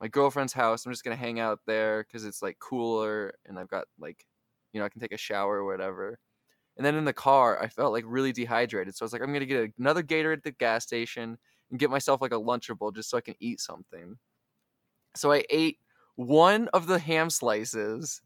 my 0.02 0.08
girlfriend's 0.10 0.54
house. 0.54 0.86
I'm 0.86 0.94
just 0.94 1.04
gonna 1.06 1.16
hang 1.18 1.40
out 1.40 1.62
there 1.68 2.04
because 2.04 2.26
it's 2.26 2.42
like 2.44 2.60
cooler, 2.60 3.36
and 3.46 3.60
I've 3.60 3.70
got 3.70 3.88
like, 4.00 4.26
you 4.74 4.80
know, 4.80 4.86
I 4.86 4.90
can 4.90 5.02
take 5.02 5.14
a 5.14 5.18
shower 5.18 5.58
or 5.58 5.66
whatever." 5.66 6.20
And 6.78 6.86
then 6.86 6.96
in 6.96 7.06
the 7.06 7.14
car, 7.14 7.62
I 7.62 7.70
felt 7.70 7.94
like 7.94 8.06
really 8.08 8.34
dehydrated, 8.34 8.96
so 8.96 9.04
I 9.06 9.08
was 9.08 9.14
like, 9.14 9.22
"I'm 9.24 9.34
gonna 9.34 9.46
get 9.48 9.74
another 9.80 10.04
Gatorade 10.04 10.38
at 10.40 10.44
the 10.46 10.52
gas 10.54 10.84
station 10.86 11.40
and 11.72 11.80
get 11.80 11.90
myself 11.90 12.22
like 12.22 12.32
a 12.34 12.36
Lunchable 12.36 12.94
just 12.96 13.10
so 13.10 13.18
I 13.18 13.22
can 13.22 13.36
eat 13.40 13.60
something." 13.62 14.18
So 15.16 15.32
I 15.32 15.44
ate 15.50 15.80
one 16.16 16.68
of 16.70 16.88
the 16.88 17.00
ham 17.00 17.30
slices, 17.30 18.22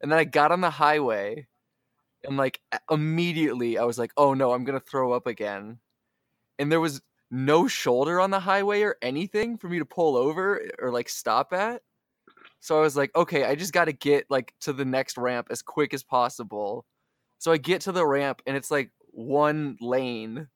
and 0.00 0.10
then 0.12 0.18
I 0.18 0.24
got 0.24 0.52
on 0.52 0.60
the 0.62 0.70
highway, 0.70 1.48
and 2.24 2.36
like 2.36 2.60
immediately 2.90 3.78
I 3.78 3.84
was 3.84 3.98
like, 3.98 4.12
"Oh 4.16 4.34
no, 4.34 4.52
I'm 4.52 4.64
gonna 4.64 4.80
throw 4.80 5.12
up 5.12 5.26
again," 5.26 5.80
and 6.58 6.72
there 6.72 6.80
was 6.80 7.02
no 7.30 7.68
shoulder 7.68 8.20
on 8.20 8.30
the 8.30 8.40
highway 8.40 8.82
or 8.82 8.96
anything 9.02 9.58
for 9.58 9.68
me 9.68 9.78
to 9.80 9.86
pull 9.86 10.16
over 10.16 10.60
eh, 10.62 10.68
or 10.80 10.92
like 10.92 11.08
stop 11.08 11.52
at. 11.54 11.82
So 12.60 12.78
I 12.78 12.82
was 12.82 12.96
like, 12.96 13.14
okay, 13.16 13.44
I 13.44 13.54
just 13.54 13.72
got 13.72 13.86
to 13.86 13.92
get 13.92 14.26
like 14.30 14.54
to 14.60 14.72
the 14.72 14.84
next 14.84 15.16
ramp 15.18 15.48
as 15.50 15.62
quick 15.62 15.94
as 15.94 16.02
possible. 16.04 16.86
So 17.38 17.52
I 17.52 17.58
get 17.58 17.82
to 17.82 17.92
the 17.92 18.06
ramp 18.06 18.42
and 18.46 18.56
it's 18.56 18.70
like 18.70 18.92
one 19.12 19.76
lane. 19.80 20.48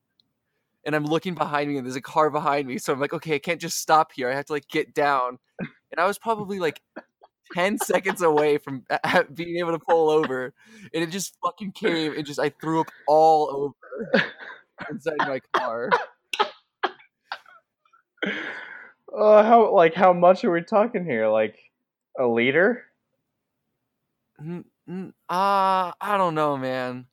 And 0.87 0.95
I'm 0.95 1.05
looking 1.05 1.35
behind 1.35 1.71
me 1.71 1.77
and 1.77 1.87
there's 1.87 1.97
a 1.97 2.03
car 2.03 2.31
behind 2.31 2.69
me. 2.69 2.79
So 2.79 2.93
I'm 2.93 3.01
like, 3.01 3.13
okay, 3.13 3.37
I 3.37 3.39
can't 3.39 3.61
just 3.61 3.79
stop 3.79 4.13
here. 4.15 4.31
I 4.31 4.35
have 4.35 4.47
to 4.47 4.53
like 4.53 4.69
get 4.69 4.95
down. 4.95 5.39
And 5.59 5.99
I 5.99 6.07
was 6.07 6.19
probably 6.19 6.59
like 6.59 6.81
10 7.55 7.79
seconds 7.79 8.21
away 8.23 8.59
from 8.59 8.85
being 9.35 9.59
able 9.59 9.73
to 9.73 9.79
pull 9.79 10.11
over. 10.11 10.53
And 10.93 11.03
it 11.03 11.11
just 11.11 11.37
fucking 11.43 11.73
came 11.73 12.15
and 12.17 12.27
just 12.27 12.41
I 12.41 12.51
threw 12.51 12.81
up 12.81 12.91
all 13.07 13.75
over 14.13 14.25
inside 14.91 15.19
my 15.19 15.41
car. 15.53 15.91
Uh, 19.17 19.45
how 19.45 19.73
like 19.73 19.95
how 19.95 20.13
much 20.13 20.45
are 20.45 20.51
we 20.51 20.63
talking 20.63 21.05
here? 21.05 21.29
Like 21.29 21.57
a 22.19 22.27
liter? 22.27 22.85
Mm, 24.43 24.65
mm, 24.89 25.09
uh, 25.29 25.93
I 26.01 26.17
don't 26.19 26.35
know, 26.35 26.57
man. 26.57 27.07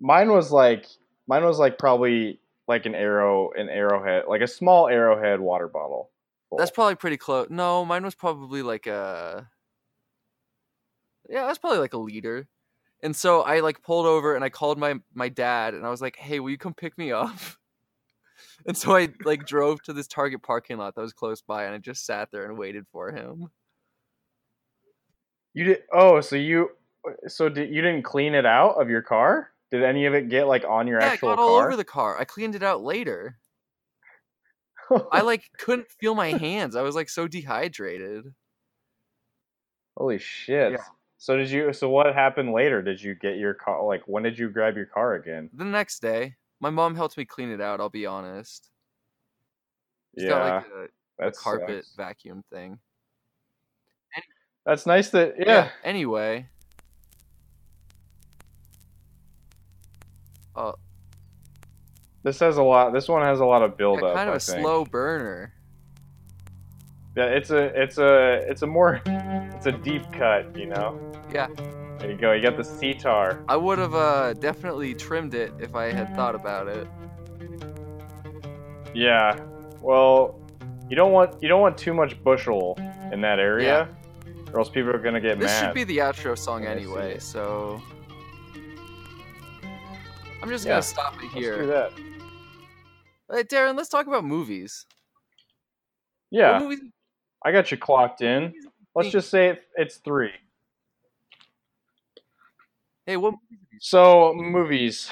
Mine 0.00 0.30
was 0.30 0.52
like 0.52 0.86
mine 1.26 1.44
was 1.44 1.58
like 1.58 1.78
probably 1.78 2.38
like 2.66 2.86
an 2.86 2.94
arrow, 2.94 3.50
an 3.52 3.68
arrowhead, 3.68 4.24
like 4.28 4.40
a 4.40 4.46
small 4.46 4.88
arrowhead 4.88 5.40
water 5.40 5.68
bottle. 5.68 6.10
full. 6.48 6.58
That's 6.58 6.70
probably 6.70 6.94
pretty 6.96 7.16
close. 7.16 7.48
No, 7.50 7.84
mine 7.84 8.04
was 8.04 8.14
probably 8.14 8.62
like 8.62 8.86
a. 8.86 9.48
Yeah, 11.28 11.46
that's 11.46 11.58
probably 11.58 11.78
like 11.78 11.94
a 11.94 11.98
liter. 11.98 12.48
And 13.02 13.14
so 13.14 13.42
I 13.42 13.60
like 13.60 13.82
pulled 13.82 14.06
over 14.06 14.34
and 14.34 14.44
I 14.44 14.48
called 14.48 14.78
my 14.78 14.94
my 15.14 15.28
dad 15.28 15.74
and 15.74 15.86
I 15.86 15.90
was 15.90 16.00
like, 16.00 16.16
"Hey, 16.16 16.40
will 16.40 16.50
you 16.50 16.58
come 16.58 16.74
pick 16.74 16.96
me 16.98 17.12
up?" 17.12 17.36
And 18.66 18.76
so 18.76 18.96
I 18.96 19.08
like 19.24 19.46
drove 19.46 19.82
to 19.82 19.92
this 19.92 20.06
Target 20.08 20.42
parking 20.42 20.78
lot 20.78 20.94
that 20.94 21.00
was 21.00 21.12
close 21.12 21.42
by 21.42 21.64
and 21.64 21.74
I 21.74 21.78
just 21.78 22.04
sat 22.06 22.30
there 22.32 22.44
and 22.46 22.58
waited 22.58 22.86
for 22.90 23.12
him. 23.12 23.50
you 25.52 25.64
did. 25.64 25.82
Oh, 25.92 26.20
so 26.20 26.36
you 26.36 26.70
uh, 27.06 27.28
so 27.28 27.48
did 27.48 27.70
you 27.72 27.82
didn't 27.82 28.02
clean 28.02 28.34
it 28.34 28.46
out 28.46 28.80
of 28.80 28.88
your 28.90 29.02
car? 29.02 29.50
Did 29.70 29.82
any 29.82 30.06
of 30.06 30.14
it 30.14 30.28
get 30.28 30.46
like 30.46 30.64
on 30.64 30.86
your 30.86 31.00
Yeah, 31.00 31.08
it 31.08 31.12
actual 31.14 31.30
got 31.30 31.36
car? 31.36 31.44
all 31.44 31.56
over 31.56 31.76
the 31.76 31.84
car. 31.84 32.18
I 32.18 32.24
cleaned 32.24 32.54
it 32.54 32.62
out 32.62 32.82
later. 32.82 33.38
I 35.12 35.22
like 35.22 35.50
couldn't 35.58 35.90
feel 35.90 36.14
my 36.14 36.28
hands. 36.28 36.76
I 36.76 36.82
was 36.82 36.94
like 36.94 37.08
so 37.08 37.26
dehydrated. 37.26 38.34
Holy 39.96 40.18
shit. 40.18 40.72
Yeah. 40.72 40.84
So 41.18 41.36
did 41.36 41.50
you 41.50 41.72
so 41.72 41.88
what 41.88 42.12
happened 42.14 42.52
later? 42.52 42.82
Did 42.82 43.02
you 43.02 43.14
get 43.14 43.36
your 43.38 43.54
car 43.54 43.84
like 43.84 44.02
when 44.06 44.22
did 44.22 44.38
you 44.38 44.50
grab 44.50 44.76
your 44.76 44.86
car 44.86 45.14
again? 45.14 45.48
The 45.54 45.64
next 45.64 46.00
day, 46.00 46.36
my 46.60 46.70
mom 46.70 46.94
helped 46.94 47.16
me 47.16 47.24
clean 47.24 47.50
it 47.50 47.60
out, 47.60 47.80
I'll 47.80 47.88
be 47.88 48.06
honest. 48.06 48.70
Yeah. 50.16 50.28
got 50.28 50.54
like 50.54 50.90
a, 51.20 51.28
a 51.28 51.32
carpet 51.32 51.86
vacuum 51.96 52.44
thing. 52.52 52.78
That's 54.66 54.86
nice 54.86 55.10
that 55.10 55.34
yeah. 55.38 55.70
Anyway. 55.82 56.48
Uh, 60.56 60.72
This 62.22 62.38
has 62.40 62.56
a 62.56 62.62
lot 62.62 62.92
this 62.92 63.08
one 63.08 63.22
has 63.22 63.40
a 63.40 63.44
lot 63.44 63.62
of 63.62 63.76
build 63.76 64.02
up. 64.02 64.14
kind 64.14 64.28
of 64.28 64.34
I 64.34 64.36
a 64.36 64.40
think. 64.40 64.60
slow 64.60 64.84
burner. 64.84 65.52
Yeah, 67.16 67.26
it's 67.26 67.50
a 67.50 67.80
it's 67.80 67.98
a 67.98 68.40
it's 68.50 68.62
a 68.62 68.66
more 68.66 69.00
it's 69.06 69.66
a 69.66 69.72
deep 69.72 70.10
cut, 70.12 70.56
you 70.56 70.66
know. 70.66 70.98
Yeah, 71.32 71.46
There 71.98 72.10
you 72.10 72.16
go. 72.16 72.32
You 72.32 72.42
got 72.42 72.56
the 72.56 72.64
sitar. 72.64 73.44
I 73.48 73.56
would 73.56 73.78
have 73.78 73.94
uh, 73.94 74.32
definitely 74.34 74.94
trimmed 74.94 75.34
it 75.34 75.52
if 75.60 75.74
I 75.74 75.92
had 75.92 76.14
thought 76.16 76.34
about 76.34 76.68
it. 76.68 76.86
Yeah. 78.94 79.36
Well, 79.80 80.38
you 80.88 80.96
don't 80.96 81.12
want 81.12 81.42
you 81.42 81.48
don't 81.48 81.60
want 81.60 81.76
too 81.78 81.94
much 81.94 82.22
bushel 82.22 82.76
in 83.12 83.20
that 83.20 83.38
area, 83.38 83.88
yeah. 84.26 84.52
or 84.52 84.58
else 84.60 84.68
people 84.68 84.90
are 84.90 84.98
gonna 84.98 85.20
get 85.20 85.38
This 85.38 85.50
mad. 85.50 85.66
should 85.66 85.74
be 85.74 85.84
the 85.84 85.98
outro 85.98 86.36
song 86.38 86.62
when 86.64 86.76
they 86.76 86.84
see 86.84 86.88
anyway, 86.90 87.18
so 87.18 87.82
I'm 90.44 90.50
just 90.50 90.66
Yeah, 90.66 90.72
gonna 90.72 90.82
stop 90.82 91.14
it 91.14 91.22
Let's 91.22 91.32
do 91.32 91.40
here. 91.40 91.66
that. 91.68 91.92
Hey, 93.32 93.44
Darren, 93.44 93.78
let's 93.78 93.88
talk 93.88 94.06
about 94.06 94.26
movies. 94.26 94.84
Yeah, 96.30 96.58
movies? 96.58 96.80
I 97.42 97.50
got 97.50 97.70
you 97.70 97.78
clocked 97.78 98.20
in. 98.20 98.52
Let's 98.94 99.08
just 99.08 99.30
say 99.30 99.58
it's 99.76 99.96
three. 99.96 100.32
Hey, 103.06 103.16
what? 103.16 103.30
movies 103.30 103.78
So 103.80 104.34
movies. 104.36 105.08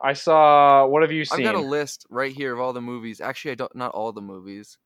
I 0.00 0.14
saw. 0.14 0.86
What 0.86 1.02
have 1.02 1.12
you 1.12 1.26
seen? 1.26 1.46
I've 1.46 1.52
got 1.52 1.62
a 1.62 1.66
list 1.66 2.06
right 2.08 2.32
here 2.32 2.54
of 2.54 2.58
all 2.58 2.72
the 2.72 2.80
movies. 2.80 3.20
Actually, 3.20 3.50
I 3.50 3.56
don't. 3.56 3.76
Not 3.76 3.92
all 3.92 4.12
the 4.12 4.22
movies. 4.22 4.78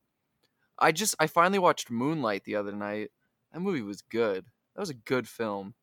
I 0.79 0.91
just 0.91 1.15
I 1.17 1.27
finally 1.27 1.59
watched 1.59 1.89
Moonlight 1.89 2.43
the 2.43 2.57
other 2.57 2.73
night. 2.73 3.11
That 3.53 3.61
movie 3.61 3.83
was 3.83 4.01
good. 4.01 4.43
That 4.75 4.81
was 4.81 4.89
a 4.89 4.95
good 4.95 5.29
film. 5.29 5.75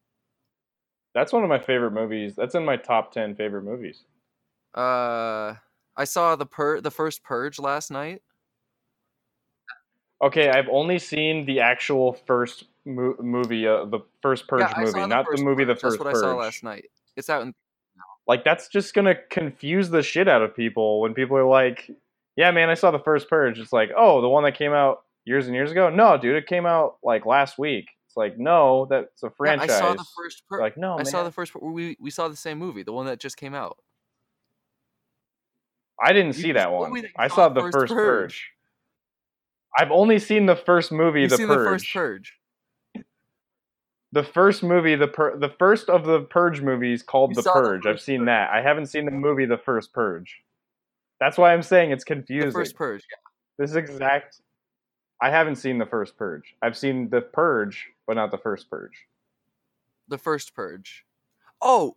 That's 1.14 1.32
one 1.32 1.42
of 1.42 1.48
my 1.48 1.58
favorite 1.58 1.92
movies. 1.92 2.34
That's 2.36 2.54
in 2.54 2.64
my 2.64 2.76
top 2.76 3.12
ten 3.12 3.34
favorite 3.34 3.62
movies. 3.62 4.02
Uh, 4.74 5.54
I 5.96 6.04
saw 6.04 6.36
the 6.36 6.46
pur 6.46 6.80
the 6.80 6.90
first 6.90 7.22
Purge 7.22 7.58
last 7.58 7.90
night. 7.90 8.22
Okay, 10.22 10.50
I've 10.50 10.68
only 10.68 10.98
seen 10.98 11.46
the 11.46 11.60
actual 11.60 12.12
first 12.12 12.64
mo- 12.84 13.16
movie, 13.20 13.66
uh, 13.66 13.84
the 13.84 14.00
first 14.20 14.48
Purge 14.48 14.60
yeah, 14.62 14.74
movie, 14.78 14.92
saw 14.92 15.06
not 15.06 15.26
the 15.30 15.42
movie, 15.42 15.64
the 15.64 15.76
first 15.76 15.98
That's 15.98 16.04
what 16.04 16.12
Purge. 16.12 16.24
I 16.24 16.28
saw 16.32 16.36
last 16.36 16.64
night. 16.64 16.86
It's 17.16 17.30
out 17.30 17.42
in 17.42 17.54
Like 18.26 18.44
that's 18.44 18.68
just 18.68 18.94
gonna 18.94 19.14
confuse 19.30 19.90
the 19.90 20.02
shit 20.02 20.28
out 20.28 20.42
of 20.42 20.54
people 20.54 21.00
when 21.00 21.14
people 21.14 21.36
are 21.36 21.48
like, 21.48 21.90
"Yeah, 22.36 22.50
man, 22.50 22.68
I 22.68 22.74
saw 22.74 22.90
the 22.90 22.98
first 22.98 23.28
Purge." 23.30 23.58
It's 23.58 23.72
like, 23.72 23.90
"Oh, 23.96 24.20
the 24.20 24.28
one 24.28 24.44
that 24.44 24.54
came 24.54 24.72
out 24.72 25.04
years 25.24 25.46
and 25.46 25.54
years 25.54 25.70
ago." 25.70 25.88
No, 25.88 26.18
dude, 26.18 26.36
it 26.36 26.46
came 26.46 26.66
out 26.66 26.98
like 27.02 27.24
last 27.24 27.58
week. 27.58 27.86
Like, 28.18 28.36
no, 28.36 28.86
that's 28.90 29.22
a 29.22 29.26
Yeah, 29.26 29.30
franchise. 29.36 29.70
I 29.70 29.78
saw 29.78 29.94
the 29.94 30.04
first 30.16 30.42
Purge. 30.48 30.60
like, 30.60 30.76
no, 30.76 30.94
I 30.94 30.96
man. 30.98 31.04
saw 31.06 31.22
the 31.24 31.30
first. 31.30 31.52
Pur- 31.52 31.60
We 31.60 31.96
we 32.00 32.10
saw 32.10 32.26
the 32.28 32.36
same 32.36 32.58
movie, 32.58 32.82
the 32.82 32.92
one 32.92 33.06
that 33.06 33.20
just 33.20 33.36
came 33.36 33.54
out. 33.54 33.78
I 36.02 36.12
didn't 36.12 36.36
You 36.36 36.42
see 36.42 36.52
that 36.52 36.70
one. 36.72 36.92
that 36.94 37.10
I 37.16 37.28
saw 37.28 37.48
the 37.48 37.54
the 37.54 37.60
first 37.62 37.74
first 37.76 37.92
Purge. 37.92 38.32
Purge. 38.32 38.50
I've 39.78 39.90
only 39.92 40.18
seen 40.18 40.46
the 40.46 40.56
first 40.56 40.90
movie, 40.92 41.22
You've 41.22 41.30
The 41.30 41.36
seen 41.36 41.46
Purge. 41.46 41.58
the 41.58 41.70
first 41.70 41.92
Purge. 41.92 42.32
The 44.12 44.24
first 44.24 44.62
movie, 44.62 44.96
the 44.96 45.06
pur- 45.08 45.38
the 45.38 45.50
first 45.58 45.88
of 45.88 46.04
the 46.06 46.22
Purge 46.22 46.60
movies 46.62 47.02
called 47.02 47.30
You 47.30 47.36
The 47.36 47.42
saw 47.42 47.54
the 47.54 47.60
Purge. 47.68 47.86
I've 47.86 48.00
seen 48.00 48.20
Purge. 48.20 48.26
that. 48.26 48.50
I 48.50 48.62
haven't 48.62 48.86
seen 48.86 49.04
the 49.04 49.10
movie 49.12 49.44
The 49.46 49.58
First 49.58 49.92
Purge. 49.92 50.34
That's 51.20 51.36
why 51.38 51.52
I'm 51.52 51.62
saying 51.62 51.90
it's 51.92 52.04
The 52.04 52.14
confusing. 52.14 52.50
first 52.52 52.74
Purge. 52.74 53.04
Yeah. 53.10 53.64
This 53.64 53.74
exact. 53.74 54.40
I 55.20 55.30
haven't 55.30 55.56
seen 55.56 55.78
the 55.78 55.86
first 55.86 56.16
Purge. 56.16 56.54
I've 56.62 56.76
seen 56.76 57.10
the 57.10 57.20
Purge, 57.20 57.88
but 58.06 58.14
not 58.14 58.30
the 58.30 58.38
first 58.38 58.70
Purge. 58.70 59.06
The 60.06 60.18
first 60.18 60.54
Purge. 60.54 61.04
Oh, 61.60 61.96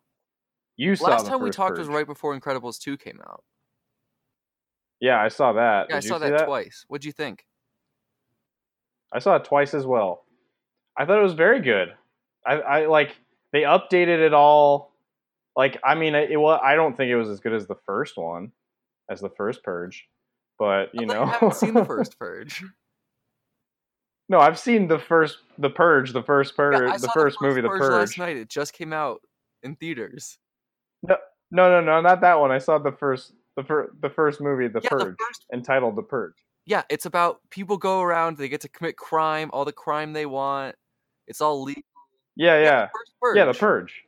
You 0.75 0.95
saw 0.95 1.09
last 1.09 1.27
time 1.27 1.41
we 1.41 1.51
talked 1.51 1.77
was 1.77 1.87
right 1.87 2.07
before 2.07 2.37
Incredibles 2.37 2.79
two 2.79 2.97
came 2.97 3.19
out. 3.21 3.43
Yeah, 4.99 5.21
I 5.21 5.29
saw 5.29 5.53
that. 5.53 5.87
Yeah, 5.89 5.97
I 5.97 5.99
Did 5.99 6.05
you 6.05 6.09
saw 6.09 6.19
see 6.19 6.29
that, 6.29 6.45
twice. 6.45 6.85
What'd 6.87 7.05
you 7.05 7.11
think? 7.11 7.45
I 9.11 9.19
saw 9.19 9.35
it 9.35 9.43
twice 9.43 9.73
as 9.73 9.85
well. 9.85 10.25
I 10.97 11.05
thought 11.05 11.19
it 11.19 11.23
was 11.23 11.33
very 11.33 11.61
good. 11.61 11.89
I, 12.45 12.53
I 12.53 12.85
like 12.85 13.15
they 13.51 13.61
updated 13.61 14.25
it 14.25 14.33
all. 14.33 14.93
Like 15.55 15.77
I 15.83 15.95
mean, 15.95 16.15
it, 16.15 16.39
was. 16.39 16.59
I 16.63 16.75
don't 16.75 16.95
think 16.95 17.09
it 17.09 17.17
was 17.17 17.29
as 17.29 17.39
good 17.39 17.53
as 17.53 17.67
the 17.67 17.75
first 17.85 18.17
one, 18.17 18.51
as 19.09 19.19
the 19.19 19.29
first 19.29 19.63
Purge, 19.63 20.07
but 20.57 20.89
you 20.93 21.05
know, 21.05 21.23
I 21.23 21.31
haven't 21.31 21.55
seen 21.55 21.73
the 21.73 21.85
first 21.97 22.17
Purge. 22.17 22.63
No, 24.31 24.39
I've 24.39 24.57
seen 24.57 24.87
the 24.87 24.97
first, 24.97 25.39
the 25.59 25.69
Purge, 25.69 26.13
the 26.13 26.23
first 26.23 26.53
Yeah, 26.57 26.69
Purge, 26.79 26.91
I 26.93 26.97
the 26.97 27.09
first 27.13 27.37
movie, 27.41 27.59
the 27.59 27.67
Purge 27.67 27.81
Purge. 27.81 27.91
last 27.91 28.17
night. 28.17 28.37
It 28.37 28.47
just 28.49 28.71
came 28.71 28.93
out 28.93 29.19
in 29.61 29.75
theaters. 29.75 30.37
No, 31.03 31.17
no, 31.51 31.69
no, 31.69 31.81
no, 31.81 31.99
not 31.99 32.21
that 32.21 32.39
one. 32.39 32.49
I 32.51 32.57
saw 32.57 32.77
the 32.77 32.93
first. 32.93 33.33
The 33.57 33.63
fir- 33.65 33.91
the 34.01 34.09
first 34.09 34.39
movie, 34.39 34.69
The 34.69 34.79
yeah, 34.81 34.89
Purge, 34.89 35.17
the 35.17 35.25
first 35.27 35.45
entitled 35.53 35.97
The 35.97 36.03
Purge. 36.03 36.35
yeah, 36.65 36.83
it's 36.89 37.05
about 37.05 37.41
people 37.49 37.77
go 37.77 37.99
around, 37.99 38.37
they 38.37 38.47
get 38.47 38.61
to 38.61 38.69
commit 38.69 38.95
crime, 38.95 39.49
all 39.51 39.65
the 39.65 39.73
crime 39.73 40.13
they 40.13 40.25
want. 40.25 40.75
It's 41.27 41.41
all 41.41 41.61
legal. 41.61 41.83
Yeah, 42.37 42.57
yeah, 42.61 42.81
the 42.85 42.89
first 42.93 43.13
purge. 43.21 43.35
yeah. 43.37 43.45
The 43.45 43.53
Purge. 43.53 44.03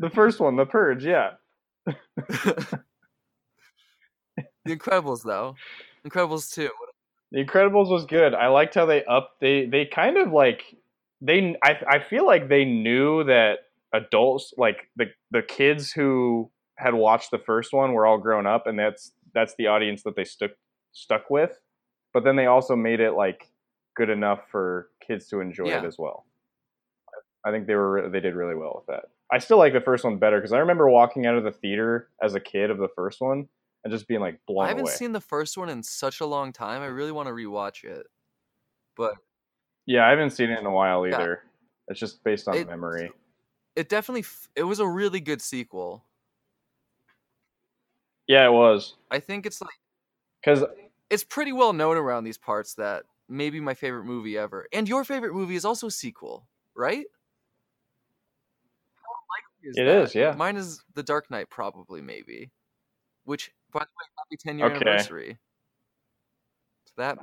The 0.00 0.10
first 0.10 0.40
one, 0.40 0.56
The 0.56 0.66
Purge. 0.66 1.04
Yeah. 1.04 1.30
The 4.64 4.76
Incredibles 4.76 5.22
though. 5.22 5.54
Incredibles 6.06 6.52
2. 6.52 6.70
The 7.34 7.44
Incredibles 7.44 7.90
was 7.90 8.06
good. 8.06 8.32
I 8.32 8.46
liked 8.46 8.76
how 8.76 8.86
they 8.86 9.04
up 9.06 9.32
they 9.40 9.66
they 9.66 9.86
kind 9.86 10.16
of 10.18 10.30
like 10.32 10.62
they 11.20 11.56
I 11.64 11.76
I 11.88 11.98
feel 11.98 12.24
like 12.24 12.48
they 12.48 12.64
knew 12.64 13.24
that 13.24 13.58
adults 13.92 14.54
like 14.56 14.88
the 14.94 15.06
the 15.32 15.42
kids 15.42 15.90
who 15.90 16.52
had 16.76 16.94
watched 16.94 17.32
the 17.32 17.38
first 17.38 17.72
one 17.72 17.92
were 17.92 18.06
all 18.06 18.18
grown 18.18 18.46
up 18.46 18.68
and 18.68 18.78
that's 18.78 19.10
that's 19.34 19.56
the 19.56 19.66
audience 19.66 20.04
that 20.04 20.14
they 20.14 20.22
stuck 20.22 20.52
stuck 20.92 21.28
with. 21.28 21.58
But 22.12 22.22
then 22.22 22.36
they 22.36 22.46
also 22.46 22.76
made 22.76 23.00
it 23.00 23.14
like 23.14 23.50
good 23.96 24.10
enough 24.10 24.42
for 24.48 24.90
kids 25.04 25.26
to 25.30 25.40
enjoy 25.40 25.70
Yeah. 25.70 25.82
it 25.82 25.86
as 25.86 25.98
well. 25.98 26.26
I 27.44 27.50
think 27.50 27.66
they 27.66 27.74
were 27.74 28.08
they 28.10 28.20
did 28.20 28.36
really 28.36 28.54
well 28.54 28.74
with 28.76 28.86
that. 28.86 29.06
I 29.32 29.38
still 29.38 29.58
like 29.58 29.72
the 29.72 29.80
first 29.80 30.04
one 30.04 30.18
better 30.18 30.38
because 30.38 30.52
I 30.52 30.58
remember 30.58 30.88
walking 30.88 31.26
out 31.26 31.36
of 31.36 31.42
the 31.42 31.50
theater 31.50 32.10
as 32.22 32.36
a 32.36 32.40
kid 32.40 32.70
of 32.70 32.78
the 32.78 32.90
first 32.94 33.20
one 33.20 33.48
and 33.84 33.92
just 33.92 34.08
being 34.08 34.20
like 34.20 34.40
blown 34.46 34.64
I 34.64 34.68
haven't 34.68 34.84
away. 34.84 34.92
seen 34.92 35.12
the 35.12 35.20
first 35.20 35.56
one 35.58 35.68
in 35.68 35.82
such 35.82 36.20
a 36.20 36.26
long 36.26 36.52
time. 36.52 36.82
I 36.82 36.86
really 36.86 37.12
want 37.12 37.28
to 37.28 37.32
rewatch 37.34 37.84
it. 37.84 38.06
But 38.96 39.14
Yeah, 39.86 40.06
I 40.06 40.10
haven't 40.10 40.30
seen 40.30 40.50
it 40.50 40.58
in 40.58 40.66
a 40.66 40.70
while 40.70 41.06
Yeah. 41.06 41.16
either. 41.20 41.42
It's 41.88 42.00
just 42.00 42.24
based 42.24 42.48
on 42.48 42.54
It- 42.56 42.66
memory. 42.66 43.12
it 43.76 43.88
definitely 43.88 44.22
f- 44.22 44.48
it 44.56 44.62
was 44.62 44.80
a 44.80 44.86
really 44.88 45.20
good 45.20 45.42
sequel. 45.42 46.04
Yeah, 48.26 48.46
it 48.46 48.52
was 48.52 48.96
I 49.10 49.20
think 49.20 49.44
it's 49.46 49.60
like 49.60 49.78
because 50.40 50.64
it's 51.10 51.24
pretty 51.24 51.52
well 51.52 51.72
known 51.72 51.96
around 51.96 52.24
these 52.24 52.38
parts 52.38 52.74
that 52.74 53.04
maybe 53.28 53.60
my 53.60 53.74
favorite 53.74 54.04
movie 54.04 54.38
ever. 54.38 54.66
And 54.72 54.88
your 54.88 55.04
favorite 55.04 55.34
movie 55.34 55.56
is 55.56 55.64
also 55.64 55.88
a 55.88 55.90
sequel, 55.90 56.46
right? 56.74 57.06
How 58.96 59.12
likely 59.30 59.68
is 59.70 59.76
It 59.76 59.84
that? 59.84 60.02
is, 60.04 60.14
yeah. 60.14 60.32
Mine 60.36 60.56
is 60.56 60.82
The 60.94 61.02
Dark 61.02 61.30
Knight, 61.30 61.50
probably, 61.50 62.00
maybe. 62.02 62.50
Which, 63.24 63.52
by 63.74 63.80
the 63.80 63.86
way, 63.86 64.06
happy 64.18 64.36
10 64.38 64.58
year 64.58 64.72
Okay. 64.72 64.76
anniversary. 64.76 65.38
To 66.86 66.92
that, 66.98 67.18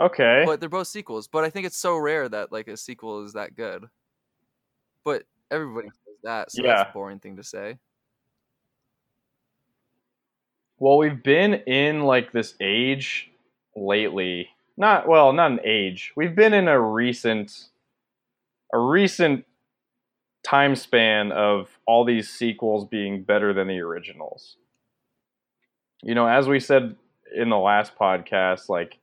okay, 0.00 0.44
but 0.46 0.60
they're 0.60 0.68
both 0.68 0.88
sequels. 0.88 1.28
But 1.28 1.44
I 1.44 1.50
think 1.50 1.66
it's 1.66 1.78
so 1.78 1.96
rare 1.96 2.28
that 2.28 2.52
like 2.52 2.68
a 2.68 2.76
sequel 2.76 3.24
is 3.24 3.34
that 3.34 3.54
good. 3.54 3.86
But 5.04 5.24
everybody 5.50 5.88
says 5.88 6.16
that, 6.22 6.52
so 6.52 6.62
Yeah. 6.62 6.70
that's 6.76 6.90
a 6.90 6.92
boring 6.92 7.18
thing 7.20 7.36
to 7.36 7.44
say. 7.44 7.78
well, 10.78 10.98
we've 10.98 11.22
been 11.22 11.54
in 11.66 12.02
like 12.02 12.32
this 12.32 12.54
age 12.60 13.30
lately. 13.76 14.50
Not 14.76 15.08
well, 15.08 15.32
not 15.32 15.52
an 15.52 15.60
age. 15.64 16.12
We've 16.16 16.34
been 16.34 16.52
in 16.52 16.68
a 16.68 16.80
recent, 16.80 17.68
a 18.72 18.78
recent 18.78 19.46
time 20.42 20.76
span 20.76 21.32
of 21.32 21.78
all 21.86 22.04
these 22.04 22.28
sequels 22.28 22.86
being 22.86 23.22
better 23.22 23.54
than 23.54 23.68
the 23.68 23.80
originals. 23.80 24.56
You 26.02 26.14
know, 26.14 26.26
as 26.26 26.46
we 26.48 26.60
said 26.60 26.96
in 27.34 27.48
the 27.48 27.56
last 27.58 27.96
podcast, 27.96 28.68
like, 28.68 28.98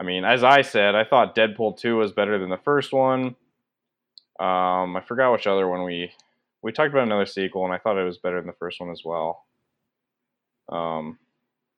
I 0.00 0.04
mean, 0.04 0.24
as 0.24 0.44
I 0.44 0.62
said, 0.62 0.94
I 0.94 1.04
thought 1.04 1.34
Deadpool 1.36 1.76
two 1.78 1.96
was 1.96 2.12
better 2.12 2.38
than 2.38 2.50
the 2.50 2.58
first 2.58 2.92
one. 2.92 3.36
Um, 4.40 4.96
I 4.96 5.02
forgot 5.06 5.32
which 5.32 5.46
other 5.46 5.68
one 5.68 5.84
we 5.84 6.10
we 6.62 6.72
talked 6.72 6.90
about 6.90 7.04
another 7.04 7.26
sequel, 7.26 7.64
and 7.64 7.72
I 7.74 7.78
thought 7.78 7.98
it 7.98 8.04
was 8.04 8.18
better 8.18 8.38
than 8.38 8.46
the 8.46 8.52
first 8.54 8.80
one 8.80 8.90
as 8.90 9.02
well. 9.04 9.44
Um, 10.70 11.18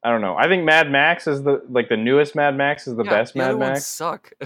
I 0.04 0.10
don't 0.10 0.20
know. 0.20 0.36
I 0.36 0.46
think 0.48 0.64
Mad 0.64 0.90
Max 0.90 1.26
is 1.26 1.42
the 1.42 1.62
like 1.68 1.88
the 1.88 1.96
newest 1.96 2.34
Mad 2.36 2.56
Max 2.56 2.86
is 2.86 2.96
the 2.96 3.04
Yeah, 3.04 3.10
best 3.10 3.34
the 3.34 3.40
Mad 3.40 3.58
Max. 3.58 3.86
suck. 3.86 4.32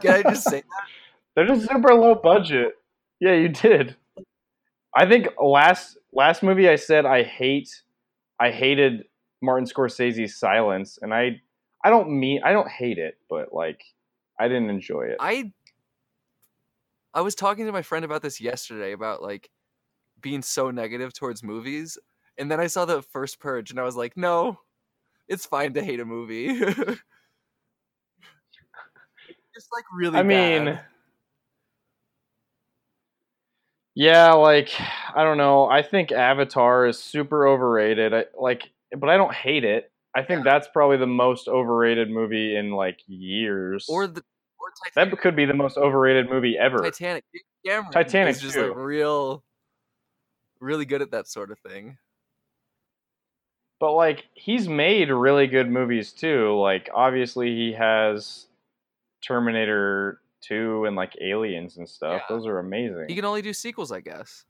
Can 0.00 0.10
I 0.10 0.22
just 0.22 0.44
say 0.44 0.62
that? 0.62 0.86
They're 1.34 1.46
just 1.46 1.68
super 1.68 1.94
low 1.94 2.14
budget. 2.14 2.76
Yeah, 3.20 3.34
you 3.34 3.48
did. 3.48 3.94
I 4.96 5.06
think 5.08 5.28
last 5.40 5.97
last 6.12 6.42
movie 6.42 6.68
I 6.68 6.76
said 6.76 7.06
I 7.06 7.22
hate 7.22 7.82
I 8.40 8.50
hated 8.50 9.04
Martin 9.40 9.66
Scorsese's 9.66 10.38
Silence, 10.38 10.98
and 11.00 11.12
I 11.14 11.40
I 11.84 11.90
don't 11.90 12.10
mean 12.10 12.40
I 12.44 12.52
don't 12.52 12.68
hate 12.68 12.98
it, 12.98 13.18
but 13.28 13.52
like 13.52 13.82
I 14.38 14.48
didn't 14.48 14.70
enjoy 14.70 15.02
it. 15.02 15.16
I 15.20 15.52
I 17.14 17.20
was 17.20 17.34
talking 17.34 17.66
to 17.66 17.72
my 17.72 17.82
friend 17.82 18.04
about 18.04 18.22
this 18.22 18.40
yesterday 18.40 18.92
about 18.92 19.22
like 19.22 19.50
being 20.20 20.42
so 20.42 20.70
negative 20.70 21.12
towards 21.12 21.42
movies, 21.42 21.98
and 22.36 22.50
then 22.50 22.60
I 22.60 22.66
saw 22.66 22.84
the 22.84 23.02
first 23.02 23.40
Purge, 23.40 23.70
and 23.70 23.80
I 23.80 23.84
was 23.84 23.96
like, 23.96 24.16
no, 24.16 24.58
it's 25.28 25.46
fine 25.46 25.74
to 25.74 25.82
hate 25.82 26.00
a 26.00 26.04
movie. 26.04 26.48
it's 26.48 27.00
like 29.72 29.84
really. 29.94 30.18
I 30.18 30.22
mean, 30.22 30.64
bad. 30.66 30.84
Yeah, 34.00 34.34
like 34.34 34.70
I 35.12 35.24
don't 35.24 35.38
know. 35.38 35.64
I 35.68 35.82
think 35.82 36.12
Avatar 36.12 36.86
is 36.86 37.02
super 37.02 37.48
overrated. 37.48 38.14
I, 38.14 38.26
like, 38.40 38.70
but 38.96 39.10
I 39.10 39.16
don't 39.16 39.34
hate 39.34 39.64
it. 39.64 39.90
I 40.14 40.22
think 40.22 40.44
Yeah. 40.44 40.52
that's 40.52 40.68
probably 40.68 40.98
the 40.98 41.08
most 41.08 41.48
overrated 41.48 42.08
movie 42.08 42.54
in 42.54 42.70
like 42.70 43.00
years. 43.08 43.86
or 43.88 44.06
the 44.06 44.22
or 44.60 44.68
Titanic. 44.84 45.10
that 45.10 45.20
could 45.20 45.34
be 45.34 45.46
the 45.46 45.54
most 45.54 45.76
overrated 45.76 46.30
movie 46.30 46.56
ever. 46.56 46.78
Titanic. 46.78 47.24
Cameron 47.66 47.90
Titanic, 47.90 48.36
is 48.36 48.40
just 48.40 48.54
too. 48.54 48.68
like 48.68 48.76
real, 48.76 49.42
really 50.60 50.84
good 50.84 51.02
at 51.02 51.10
that 51.10 51.26
sort 51.26 51.50
of 51.50 51.58
thing. 51.58 51.98
But 53.80 53.94
like 53.94 54.26
he's 54.34 54.68
made 54.68 55.10
really 55.10 55.48
good 55.48 55.68
movies 55.68 56.12
too. 56.12 56.56
Like 56.56 56.88
obviously 56.94 57.48
he 57.48 57.72
has 57.72 58.46
Terminator 59.24 60.20
2 60.48 60.84
and 60.86 60.96
like 60.96 61.14
Aliens 61.20 61.76
and 61.76 61.88
stuff. 61.88 62.22
Yeah. 62.22 62.34
Those 62.36 62.46
are 62.46 62.58
amazing. 62.58 63.06
He 63.08 63.14
can 63.14 63.24
only 63.24 63.42
do 63.42 63.52
sequels, 63.52 63.92
I 63.92 64.00
guess. 64.00 64.44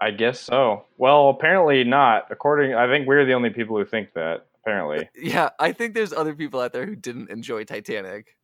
I 0.00 0.10
guess 0.12 0.40
so. 0.40 0.84
Well, 0.96 1.28
apparently 1.30 1.82
not. 1.84 2.26
According 2.30 2.74
I 2.74 2.86
think 2.86 3.06
we're 3.08 3.24
the 3.24 3.32
only 3.32 3.50
people 3.50 3.76
who 3.76 3.84
think 3.84 4.12
that, 4.14 4.46
apparently. 4.62 5.08
Yeah, 5.20 5.50
I 5.58 5.72
think 5.72 5.94
there's 5.94 6.12
other 6.12 6.34
people 6.34 6.60
out 6.60 6.72
there 6.72 6.86
who 6.86 6.94
didn't 6.96 7.30
enjoy 7.30 7.64
Titanic. 7.64 8.36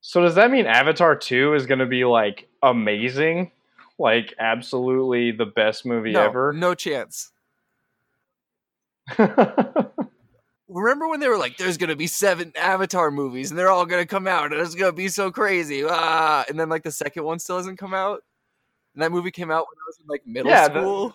So 0.00 0.20
does 0.22 0.34
that 0.34 0.50
mean 0.50 0.66
Avatar 0.66 1.14
2 1.14 1.54
is 1.54 1.66
going 1.66 1.78
to 1.78 1.86
be 1.86 2.04
like 2.04 2.48
amazing? 2.62 3.52
Like 3.98 4.34
absolutely 4.38 5.30
the 5.30 5.46
best 5.46 5.84
movie 5.86 6.12
No, 6.12 6.24
ever? 6.24 6.52
no 6.54 6.74
chance. 6.74 7.30
Remember 10.70 11.08
when 11.08 11.20
they 11.20 11.28
were 11.28 11.36
like, 11.38 11.56
"There's 11.56 11.76
gonna 11.76 11.96
be 11.96 12.06
seven 12.06 12.52
Avatar 12.56 13.10
movies, 13.10 13.50
and 13.50 13.58
they're 13.58 13.70
all 13.70 13.86
gonna 13.86 14.06
come 14.06 14.26
out, 14.28 14.52
and 14.52 14.60
it's 14.60 14.74
gonna 14.74 14.92
be 14.92 15.08
so 15.08 15.30
crazy," 15.30 15.84
ah! 15.86 16.44
and 16.48 16.58
then 16.58 16.68
like 16.68 16.82
the 16.84 16.92
second 16.92 17.24
one 17.24 17.38
still 17.40 17.56
hasn't 17.56 17.78
come 17.78 17.92
out, 17.94 18.22
and 18.94 19.02
that 19.02 19.10
movie 19.12 19.30
came 19.32 19.50
out 19.50 19.66
when 19.68 19.76
I 19.78 19.86
was 19.86 19.98
in 20.00 20.06
like 20.06 20.26
middle 20.26 20.50
Yeah, 20.50 20.68
the- 20.68 20.80
school. 20.80 21.14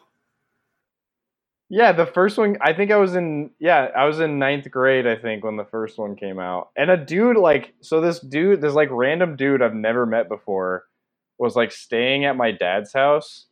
Yeah, 1.70 1.94
the 1.94 2.06
first 2.06 2.38
one. 2.38 2.58
I 2.62 2.74
think 2.74 2.92
I 2.92 2.98
was 2.98 3.16
in. 3.16 3.50
Yeah, 3.60 3.90
I 3.96 4.06
was 4.06 4.20
in 4.20 4.38
ninth 4.38 4.70
grade. 4.70 5.08
I 5.08 5.16
think 5.16 5.44
when 5.44 5.58
the 5.58 5.66
first 5.66 5.98
one 5.98 6.16
came 6.16 6.38
out, 6.38 6.70
and 6.78 6.92
a 6.92 6.98
dude 6.98 7.38
like 7.38 7.74
so 7.82 8.02
this 8.02 8.20
dude, 8.20 8.62
this 8.62 8.74
like 8.74 8.90
random 8.92 9.36
dude 9.36 9.62
I've 9.64 9.74
never 9.74 10.06
met 10.06 10.30
before, 10.30 10.86
was 11.40 11.56
like 11.56 11.72
staying 11.72 12.26
at 12.26 12.38
my 12.38 12.52
dad's 12.52 12.94
house. 12.94 13.48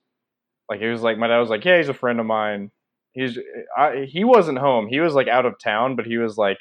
Like 0.69 0.79
he 0.79 0.87
was 0.87 1.01
like 1.01 1.17
my 1.17 1.27
dad 1.27 1.39
was 1.39 1.49
like, 1.49 1.65
yeah, 1.65 1.77
he's 1.77 1.89
a 1.89 1.93
friend 1.93 2.19
of 2.19 2.25
mine. 2.27 2.69
He's 3.13 3.37
I, 3.77 4.05
he 4.09 4.23
wasn't 4.23 4.59
home. 4.59 4.87
He 4.87 4.99
was 4.99 5.13
like 5.13 5.27
out 5.27 5.45
of 5.45 5.59
town, 5.59 5.95
but 5.95 6.05
he 6.05 6.17
was 6.17 6.37
like 6.37 6.59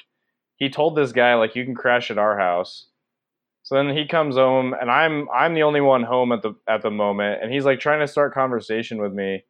he 0.57 0.69
told 0.71 0.97
this 0.97 1.13
guy 1.13 1.35
like 1.35 1.57
you 1.57 1.65
can 1.65 1.75
crash 1.75 2.11
at 2.11 2.19
our 2.19 2.39
house. 2.39 2.87
So 3.65 3.77
then 3.77 3.97
he 3.97 4.07
comes 4.09 4.37
home, 4.37 4.75
and 4.79 4.91
I'm 4.91 5.29
I'm 5.31 5.55
the 5.55 5.63
only 5.63 5.81
one 5.81 6.03
home 6.03 6.33
at 6.33 6.43
the 6.43 6.55
at 6.69 6.83
the 6.83 6.91
moment, 6.91 7.43
and 7.43 7.53
he's 7.53 7.65
like 7.65 7.81
trying 7.81 8.01
to 8.01 8.09
start 8.09 8.35
conversation 8.35 9.01
with 9.01 9.13
me 9.13 9.45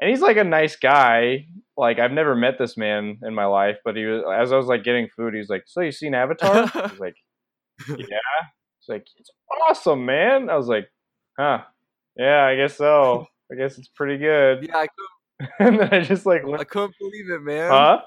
and 0.00 0.10
he's 0.10 0.20
like 0.20 0.36
a 0.36 0.44
nice 0.44 0.76
guy. 0.76 1.46
Like 1.76 1.98
I've 1.98 2.12
never 2.12 2.34
met 2.34 2.58
this 2.58 2.76
man 2.76 3.18
in 3.22 3.34
my 3.34 3.46
life, 3.46 3.78
but 3.84 3.96
he 3.96 4.04
was 4.04 4.22
as 4.34 4.52
I 4.52 4.56
was 4.56 4.66
like 4.66 4.84
getting 4.84 5.08
food, 5.16 5.34
he's 5.34 5.48
like, 5.48 5.64
"So 5.66 5.80
you 5.80 5.92
seen 5.92 6.14
Avatar?" 6.14 6.62
Was 6.74 6.98
like, 6.98 7.16
"Yeah." 7.88 7.96
He's 7.98 8.88
like, 8.88 9.06
"It's 9.18 9.30
awesome, 9.68 10.04
man." 10.04 10.50
I 10.50 10.56
was 10.56 10.68
like, 10.68 10.90
"Huh? 11.38 11.62
Yeah, 12.16 12.44
I 12.44 12.56
guess 12.56 12.76
so. 12.76 13.26
I 13.50 13.54
guess 13.56 13.78
it's 13.78 13.88
pretty 13.88 14.18
good." 14.18 14.66
Yeah, 14.66 14.76
I 14.76 14.86
couldn't, 14.88 15.19
and 15.58 15.80
then 15.80 15.92
I 15.92 16.00
just 16.00 16.26
like, 16.26 16.42
I 16.44 16.64
couldn't 16.64 16.94
believe 16.98 17.30
it, 17.30 17.42
man. 17.42 17.70
"Huh?" 17.70 18.02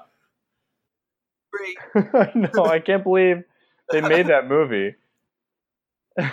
Great. 1.52 1.76
no, 2.54 2.64
I 2.64 2.80
can't 2.80 3.04
believe 3.04 3.44
they 3.90 4.00
made 4.00 4.26
that 4.26 4.48
movie. 4.48 4.94
I 6.18 6.32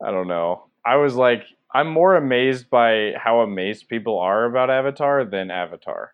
don't 0.00 0.28
know. 0.28 0.64
I 0.84 0.96
was 0.96 1.14
like, 1.14 1.44
I'm 1.72 1.88
more 1.88 2.16
amazed 2.16 2.68
by 2.70 3.12
how 3.16 3.40
amazed 3.40 3.88
people 3.88 4.18
are 4.18 4.44
about 4.44 4.70
Avatar 4.70 5.24
than 5.24 5.50
Avatar. 5.50 6.12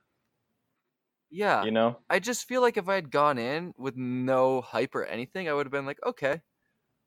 Yeah, 1.31 1.65
You 1.65 1.71
know? 1.71 1.99
I 2.09 2.21
just 2.21 2.47
feel 2.47 2.63
like 2.63 2.77
if 2.77 2.89
I 2.89 2.95
had 2.95 3.11
gone 3.11 3.39
in 3.39 3.75
with 3.77 3.97
no 3.97 4.61
hype 4.63 4.95
or 4.95 5.05
anything, 5.05 5.49
I 5.49 5.53
would 5.53 5.67
have 5.67 5.73
been 5.73 5.87
like, 5.87 5.99
okay, 6.07 6.41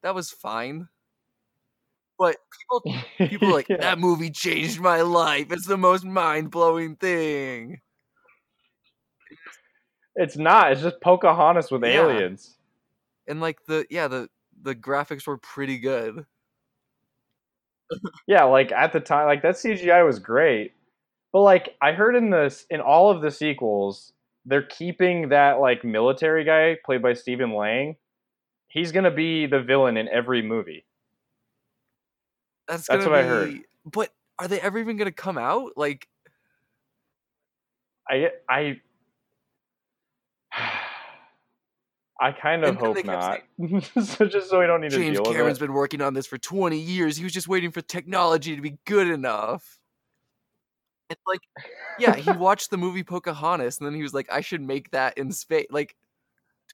that 0.04 0.13
was 0.13 0.30
fine. 0.32 0.89
But 2.21 2.38
people 2.60 3.01
people 3.17 3.47
are 3.49 3.53
like 3.55 3.67
Yeah. 3.67 3.77
that 3.79 3.97
movie 3.97 4.29
changed 4.29 4.79
my 4.79 5.01
life. 5.01 5.51
It's 5.51 5.65
the 5.65 5.75
most 5.75 6.05
mind 6.05 6.51
blowing 6.51 6.95
thing. 6.95 7.81
It's 10.15 10.38
not. 10.38 10.71
It's 10.71 10.81
just 10.81 11.01
Pocahontas 11.01 11.71
with 11.71 11.84
Yeah. 11.84 12.05
aliens. 12.07 12.57
And 13.27 13.41
like 13.41 13.65
the 13.65 13.88
yeah 13.89 14.07
the 14.07 14.29
the 14.62 14.75
graphics 14.75 15.25
were 15.25 15.38
pretty 15.39 15.79
good. 15.79 16.25
Yeah, 18.27 18.43
like 18.43 18.71
at 18.71 18.93
the 18.93 18.99
time, 19.01 19.25
like 19.25 19.41
that 19.41 19.55
CGI 19.55 20.05
was 20.05 20.19
great, 20.19 20.73
but 21.34 21.41
like 21.41 21.75
I 21.81 21.91
heard 21.91 22.15
in 22.15 22.29
this 22.29 22.65
in 22.69 22.79
all 22.81 23.10
of 23.12 23.21
the 23.21 23.31
sequels, 23.31 24.13
they're 24.45 24.62
keeping 24.62 25.29
that 25.29 25.60
like 25.60 25.84
military 25.84 26.43
guy 26.45 26.77
played 26.86 27.01
by 27.01 27.13
Stephen 27.13 27.53
Lang. 27.53 27.97
He's 28.67 28.91
gonna 28.93 29.12
be 29.12 29.47
the 29.47 29.60
villain 29.62 29.97
in 29.97 30.07
every 30.07 30.41
movie. 30.41 30.86
That's 32.71 32.88
That's 32.88 33.05
what 33.05 33.13
I 33.13 33.23
be, 33.23 33.27
heard. 33.27 33.53
But 33.86 34.13
are 34.39 34.47
they 34.47 34.62
ever 34.62 34.79
even 34.79 34.95
gonna 34.95 35.12
come 35.12 35.38
out? 35.38 35.73
Like 35.75 36.07
I 38.10 38.29
I 38.47 38.79
I 42.21 42.31
kind 42.31 42.63
of 42.63 42.77
hope 42.77 43.03
not. 43.03 43.39
so 44.01 44.25
just 44.25 44.49
so 44.49 44.62
we 44.62 44.67
don't 44.67 44.79
need 44.79 44.91
to 44.91 44.97
James 44.97 45.17
deal 45.17 45.23
with 45.27 45.36
Cameron's 45.36 45.60
been 45.60 45.73
working 45.73 46.01
on 46.01 46.13
this 46.13 46.27
for 46.27 46.38
20 46.38 46.79
years. 46.79 47.17
He 47.17 47.25
was 47.25 47.34
just 47.34 47.49
waiting 47.49 47.71
for 47.71 47.81
technology 47.81 48.55
to 48.55 48.62
be 48.62 48.77
good 48.86 49.10
enough. 49.10 49.79
And 51.10 51.17
like, 51.27 51.41
yeah, 51.99 52.15
he 52.15 52.31
watched 52.38 52.69
the 52.69 52.77
movie 52.77 53.03
Pocahontas, 53.03 53.79
and 53.79 53.86
then 53.86 53.95
he 53.95 54.01
was 54.01 54.13
like, 54.13 54.31
"I 54.31 54.39
should 54.39 54.62
make 54.62 54.91
that 54.91 55.17
in 55.17 55.34
space." 55.34 55.67
Like, 55.71 55.93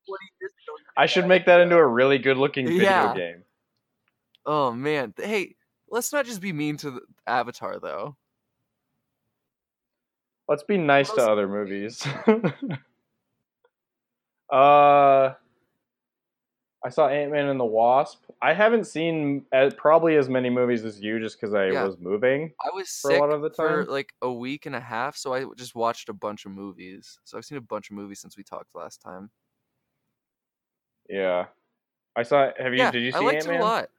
20 0.07 0.19
years 0.41 0.51
ago. 0.51 0.75
I 0.95 1.07
should 1.07 1.25
make 1.25 1.47
that 1.47 1.60
into 1.60 1.75
a 1.75 1.88
really 1.88 2.19
good 2.19 2.38
looking 2.38 2.67
video 2.67 2.83
Yeah. 2.83 3.15
game. 3.15 3.43
Oh 4.45 4.71
man, 4.71 5.13
hey, 5.17 5.57
let's 5.89 6.13
not 6.13 6.26
just 6.26 6.41
be 6.41 6.54
mean 6.54 6.78
to 6.78 6.91
the 6.91 7.02
Avatar 7.26 7.80
though. 7.80 8.15
Let's 10.47 10.63
be 10.63 10.78
nice 10.78 11.12
to 11.12 11.30
other 11.30 11.47
movies. 11.47 12.06
uh, 14.50 15.34
I 16.86 16.89
saw 16.89 17.10
Ant 17.10 17.32
Man 17.34 17.47
and 17.47 17.60
the 17.60 17.65
Wasp. 17.65 18.23
I 18.41 18.54
haven't 18.54 18.86
seen 18.86 19.45
as, 19.52 19.73
probably 19.73 20.15
as 20.15 20.30
many 20.30 20.50
movies 20.50 20.86
as 20.86 21.02
you, 21.02 21.19
just 21.19 21.39
because 21.39 21.54
I 21.54 21.65
Yeah. 21.71 21.84
was 21.84 21.97
moving. 21.97 22.54
I 22.63 22.69
was 22.73 22.89
For 22.89 23.12
a 23.12 23.13
sick 23.15 23.19
lot 23.19 23.30
of 23.32 23.41
the 23.41 23.50
for 23.50 23.86
like 23.86 24.13
a 24.21 24.32
week 24.32 24.67
and 24.67 24.76
a 24.76 24.80
half, 24.80 25.17
so 25.17 25.34
I 25.34 25.45
just 25.58 25.76
watched 25.76 26.08
a 26.08 26.13
bunch 26.13 26.45
of 26.45 26.52
movies. 26.52 27.19
So 27.26 27.38
I've 27.38 27.43
seen 27.43 27.58
a 27.58 27.62
bunch 27.62 27.89
of 27.89 27.97
movies 27.97 28.21
since 28.21 28.38
we 28.38 28.43
talked 28.43 28.73
last 28.73 29.02
time. 29.02 29.30
Yeah, 31.10 31.47
I 32.15 32.23
saw. 32.23 32.52
Have 32.58 32.73
you? 32.73 32.80
yeah, 32.80 32.91
did 32.91 33.02
you 33.02 33.12
see 33.12 33.17
I 33.17 33.21
liked 33.21 33.45
Ant 33.45 33.54
it 33.54 33.60
a 33.60 33.63
lot. 33.63 33.89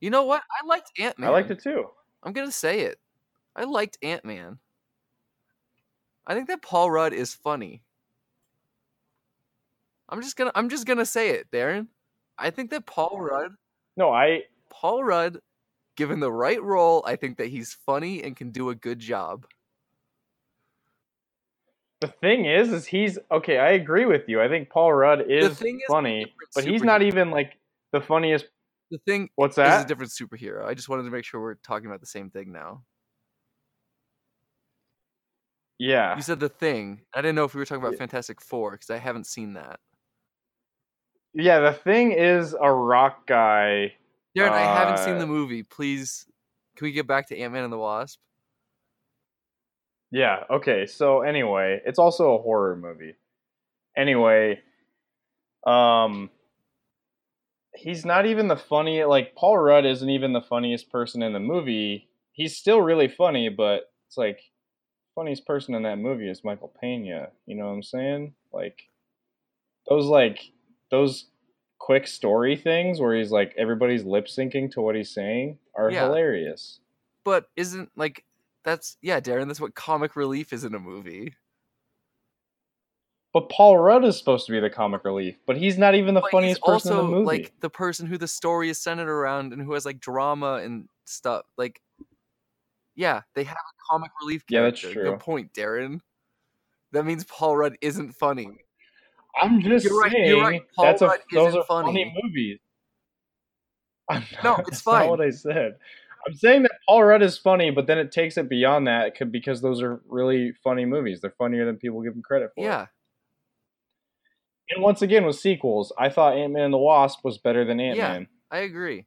You 0.00 0.10
know 0.10 0.24
what? 0.24 0.42
I 0.50 0.66
liked 0.66 0.92
Ant 0.98 1.18
Man. 1.18 1.28
I 1.28 1.32
liked 1.32 1.50
it 1.50 1.62
too. 1.62 1.86
I'm 2.22 2.32
gonna 2.32 2.52
say 2.52 2.80
it. 2.80 2.98
I 3.56 3.64
liked 3.64 3.98
Ant 4.02 4.24
Man. 4.24 4.58
I 6.26 6.34
think 6.34 6.48
that 6.48 6.62
Paul 6.62 6.90
Rudd 6.90 7.12
is 7.12 7.34
funny. 7.34 7.82
I'm 10.08 10.22
just 10.22 10.36
gonna 10.36 10.52
I'm 10.54 10.68
just 10.68 10.86
gonna 10.86 11.06
say 11.06 11.30
it, 11.30 11.50
Darren. 11.50 11.88
I 12.38 12.50
think 12.50 12.70
that 12.70 12.86
Paul 12.86 13.20
Rudd 13.20 13.52
No, 13.96 14.12
I. 14.12 14.44
Paul 14.70 15.02
Rudd, 15.02 15.40
given 15.96 16.20
the 16.20 16.30
right 16.30 16.62
role, 16.62 17.02
I 17.06 17.16
think 17.16 17.38
that 17.38 17.48
he's 17.48 17.72
funny 17.72 18.22
and 18.22 18.36
can 18.36 18.50
do 18.50 18.70
a 18.70 18.74
good 18.74 19.00
job. 19.00 19.46
The 22.00 22.06
thing 22.06 22.44
is, 22.44 22.72
is 22.72 22.86
he's 22.86 23.18
okay. 23.32 23.58
I 23.58 23.70
agree 23.70 24.04
with 24.04 24.28
you. 24.28 24.40
I 24.40 24.48
think 24.48 24.70
Paul 24.70 24.92
Rudd 24.92 25.28
is 25.28 25.58
thing 25.58 25.76
is, 25.76 25.82
funny, 25.88 26.32
but 26.54 26.64
he's 26.64 26.84
not 26.84 27.02
even 27.02 27.32
like 27.32 27.58
the 27.90 28.00
funniest. 28.00 28.46
The 28.90 28.98
thing 28.98 29.28
What's 29.36 29.58
is 29.58 29.64
a 29.82 29.84
different 29.86 30.12
superhero. 30.12 30.64
I 30.64 30.74
just 30.74 30.88
wanted 30.88 31.02
to 31.04 31.10
make 31.10 31.24
sure 31.24 31.40
we're 31.40 31.54
talking 31.56 31.86
about 31.86 32.00
the 32.00 32.06
same 32.06 32.30
thing 32.30 32.52
now. 32.52 32.84
Yeah, 35.78 36.16
You 36.16 36.22
said 36.22 36.40
the 36.40 36.48
thing. 36.48 37.02
I 37.14 37.22
didn't 37.22 37.36
know 37.36 37.44
if 37.44 37.54
we 37.54 37.60
were 37.60 37.64
talking 37.64 37.82
about 37.82 37.92
Yeah. 37.92 37.98
Fantastic 37.98 38.40
Four 38.40 38.72
because 38.72 38.90
I 38.90 38.96
haven't 38.98 39.26
seen 39.26 39.52
that. 39.54 39.78
yeah. 41.34 41.60
The 41.60 41.72
thing 41.72 42.12
is 42.12 42.54
a 42.60 42.72
rock 42.72 43.26
guy. 43.26 43.94
Darren, 44.36 44.50
I 44.50 44.62
haven't 44.62 44.98
seen 44.98 45.16
Uh, 45.16 45.18
the 45.20 45.26
movie. 45.26 45.62
Please, 45.62 46.26
can 46.76 46.84
we 46.86 46.92
get 46.92 47.06
back 47.06 47.28
to 47.28 47.38
Ant 47.38 47.52
Man 47.52 47.62
and 47.64 47.72
the 47.72 47.78
Wasp? 47.78 48.18
Yeah, 50.10 50.44
okay. 50.50 50.86
So 50.86 51.20
anyway, 51.20 51.80
it's 51.84 51.98
also 51.98 52.34
a 52.34 52.42
horror 52.42 52.74
movie. 52.76 53.14
Anyway, 53.96 54.60
um 55.66 56.30
he's 57.78 58.04
not 58.04 58.26
even 58.26 58.48
the 58.48 58.56
funny 58.56 59.04
like 59.04 59.34
Paul 59.34 59.56
Rudd 59.58 59.86
isn't 59.86 60.10
even 60.10 60.32
the 60.32 60.40
funniest 60.42 60.90
person 60.90 61.22
in 61.22 61.32
the 61.32 61.40
movie. 61.40 62.08
He's 62.32 62.56
still 62.56 62.80
really 62.80 63.08
funny, 63.08 63.48
but 63.48 63.92
it's 64.06 64.16
like 64.16 64.40
funniest 65.14 65.46
person 65.46 65.74
in 65.74 65.82
that 65.84 65.98
movie 65.98 66.28
is 66.28 66.44
Michael 66.44 66.72
Pena, 66.80 67.28
you 67.46 67.56
know 67.56 67.66
what 67.66 67.72
I'm 67.72 67.82
saying? 67.82 68.34
Like 68.52 68.88
those 69.88 70.06
like 70.06 70.52
those 70.90 71.26
quick 71.78 72.06
story 72.06 72.56
things 72.56 73.00
where 73.00 73.16
he's 73.16 73.30
like 73.30 73.54
everybody's 73.56 74.04
lip 74.04 74.26
syncing 74.26 74.70
to 74.72 74.80
what 74.80 74.96
he's 74.96 75.12
saying 75.14 75.58
are 75.74 75.90
Yeah. 75.90 76.06
hilarious. 76.06 76.80
But 77.24 77.48
isn't 77.56 77.90
like 77.96 78.24
that's 78.64 78.96
yeah, 79.00 79.20
Darren. 79.20 79.46
That's 79.46 79.60
what 79.60 79.74
comic 79.74 80.16
relief 80.16 80.52
is 80.52 80.64
in 80.64 80.74
a 80.74 80.78
movie. 80.80 81.34
But 83.34 83.50
Paul 83.50 83.76
Rudd 83.78 84.04
is 84.04 84.16
supposed 84.18 84.46
to 84.46 84.52
be 84.52 84.60
the 84.60 84.70
comic 84.70 85.04
relief, 85.04 85.36
but 85.46 85.56
he's 85.56 85.76
not 85.76 85.94
even 85.94 86.14
the 86.14 86.22
But 86.22 86.30
funniest 86.30 86.62
person 86.62 86.92
also 86.92 87.04
in 87.04 87.10
the 87.10 87.16
movie. 87.16 87.26
like 87.26 87.52
the 87.60 87.68
person 87.70 88.06
who 88.06 88.16
the 88.16 88.28
story 88.28 88.70
is 88.70 88.80
centered 88.80 89.08
around 89.08 89.52
and 89.52 89.60
who 89.60 89.74
has 89.74 89.84
like 89.84 90.00
drama 90.00 90.54
and 90.54 90.88
stuff. 91.04 91.44
Like, 91.58 91.82
yeah, 92.94 93.22
they 93.34 93.44
have 93.44 93.56
a 93.56 93.92
comic 93.92 94.10
relief 94.20 94.44
Yeah, 94.48 94.62
that's 94.62 94.80
true. 94.80 95.10
Good 95.10 95.20
point, 95.20 95.52
Darren. 95.52 96.00
That 96.92 97.04
means 97.04 97.24
Paul 97.24 97.56
Rudd 97.56 97.76
isn't 97.82 98.12
funny. 98.12 98.48
I'm 99.40 99.60
just 99.60 99.84
You're 99.84 100.00
right, 100.00 100.10
saying 100.10 100.26
you're 100.26 100.42
right. 100.42 100.62
Paul 100.74 100.84
that's 100.86 101.02
a, 101.02 101.06
Rudd 101.08 101.20
those 101.32 101.48
isn't 101.48 101.60
are 101.60 101.64
funny. 101.64 101.86
funny. 101.86 102.20
movies. 102.22 102.58
I'm 104.08 104.24
No, 104.42 104.56
it's 104.66 104.80
fine. 104.80 105.00
Not 105.00 105.10
what 105.10 105.20
I 105.20 105.30
said. 105.30 105.76
I'm 106.26 106.34
saying 106.34 106.62
that 106.62 106.72
Paul 106.88 107.04
Rudd 107.04 107.22
is 107.22 107.38
funny, 107.38 107.70
but 107.70 107.86
then 107.86 107.98
it 107.98 108.10
takes 108.10 108.36
it 108.38 108.48
beyond 108.48 108.86
that 108.86 109.12
because 109.30 109.60
those 109.60 109.82
are 109.82 110.00
really 110.08 110.52
funny 110.64 110.84
movies. 110.84 111.20
They're 111.20 111.34
funnier 111.38 111.64
than 111.64 111.76
people 111.76 112.02
give 112.02 112.14
them 112.14 112.22
credit 112.22 112.50
for. 112.54 112.64
Yeah, 112.64 112.86
And 114.70 114.82
once 114.82 115.02
again, 115.02 115.24
with 115.24 115.36
sequels, 115.36 115.92
I 115.98 116.08
thought 116.10 116.36
Ant 116.36 116.52
Man 116.52 116.64
and 116.64 116.74
the 116.74 116.78
Wasp 116.78 117.24
was 117.24 117.38
better 117.38 117.64
than 117.64 117.80
Ant 117.80 117.98
Man. 117.98 118.20
Yeah, 118.22 118.56
I 118.56 118.60
agree. 118.60 119.06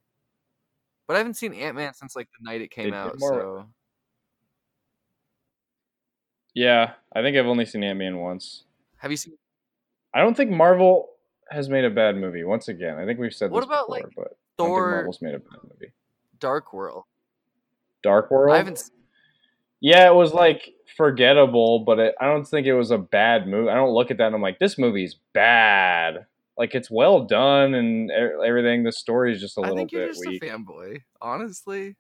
But 1.08 1.16
I 1.16 1.18
haven't 1.20 1.36
seen 1.36 1.54
Ant 1.54 1.76
Man 1.76 1.94
since 1.94 2.16
like 2.16 2.30
the 2.40 2.50
night 2.50 2.62
it 2.62 2.72
came 2.72 2.86
did 2.86 2.94
out. 2.94 3.20
So 3.20 3.66
Yeah, 6.54 6.94
I 7.14 7.22
think 7.22 7.38
I've 7.38 7.46
only 7.46 7.66
seen 7.66 7.84
Ant 7.84 8.00
Man 8.00 8.18
once. 8.18 8.64
have 8.98 9.12
you 9.12 9.18
seen? 9.18 9.38
I 10.14 10.22
don't 10.22 10.36
think 10.36 10.52
Marvel 10.52 11.10
has 11.50 11.70
made 11.70 11.86
a 11.86 11.90
bad 11.90 12.16
movie. 12.18 12.44
Once 12.44 12.68
again, 12.68 12.98
I 12.98 13.06
think 13.06 13.20
we've 13.20 13.34
said 13.34 13.52
What 13.52 13.62
this 13.62 13.68
about, 13.68 13.88
before, 13.88 13.96
like, 13.98 14.16
but 14.16 14.22
I 14.22 14.24
don't 14.24 14.68
think 14.68 14.70
Thor 14.70 14.92
Marvel's 14.92 15.22
made 15.22 15.36
a 15.36 15.40
bad 15.40 15.60
movie. 15.64 15.92
Dark 16.40 16.74
World. 16.74 17.04
Dark 18.04 18.32
World. 18.32 18.54
I 18.54 18.58
haven't. 18.58 18.90
Yeah, 19.82 20.08
it 20.08 20.14
was 20.14 20.34
like 20.34 20.70
forgettable, 20.96 21.80
but 21.80 22.00
it, 22.00 22.16
I 22.22 22.26
don't 22.26 22.46
think 22.48 22.68
it 22.68 22.74
was 22.76 22.92
a 22.92 22.98
bad 22.98 23.48
movie. 23.48 23.70
I 23.70 23.76
don't 23.76 23.94
look 23.94 24.12
at 24.12 24.18
that 24.18 24.28
and 24.28 24.36
I'm 24.36 24.42
like, 24.42 24.60
this 24.60 24.78
movie's 24.78 25.16
bad. 25.34 26.26
Like 26.58 26.76
it's 26.76 26.92
well 26.92 27.26
done 27.26 27.74
and 27.74 28.12
everything. 28.12 28.84
The 28.84 28.92
story 28.92 29.34
is 29.34 29.42
just 29.42 29.58
a 29.58 29.62
I 29.62 29.64
little 29.64 29.78
think 29.78 29.92
you're 29.92 30.06
bit 30.06 30.14
just 30.14 30.26
weak. 30.26 30.44
a 30.44 30.46
fanboy. 30.46 31.02
Honestly, 31.22 31.96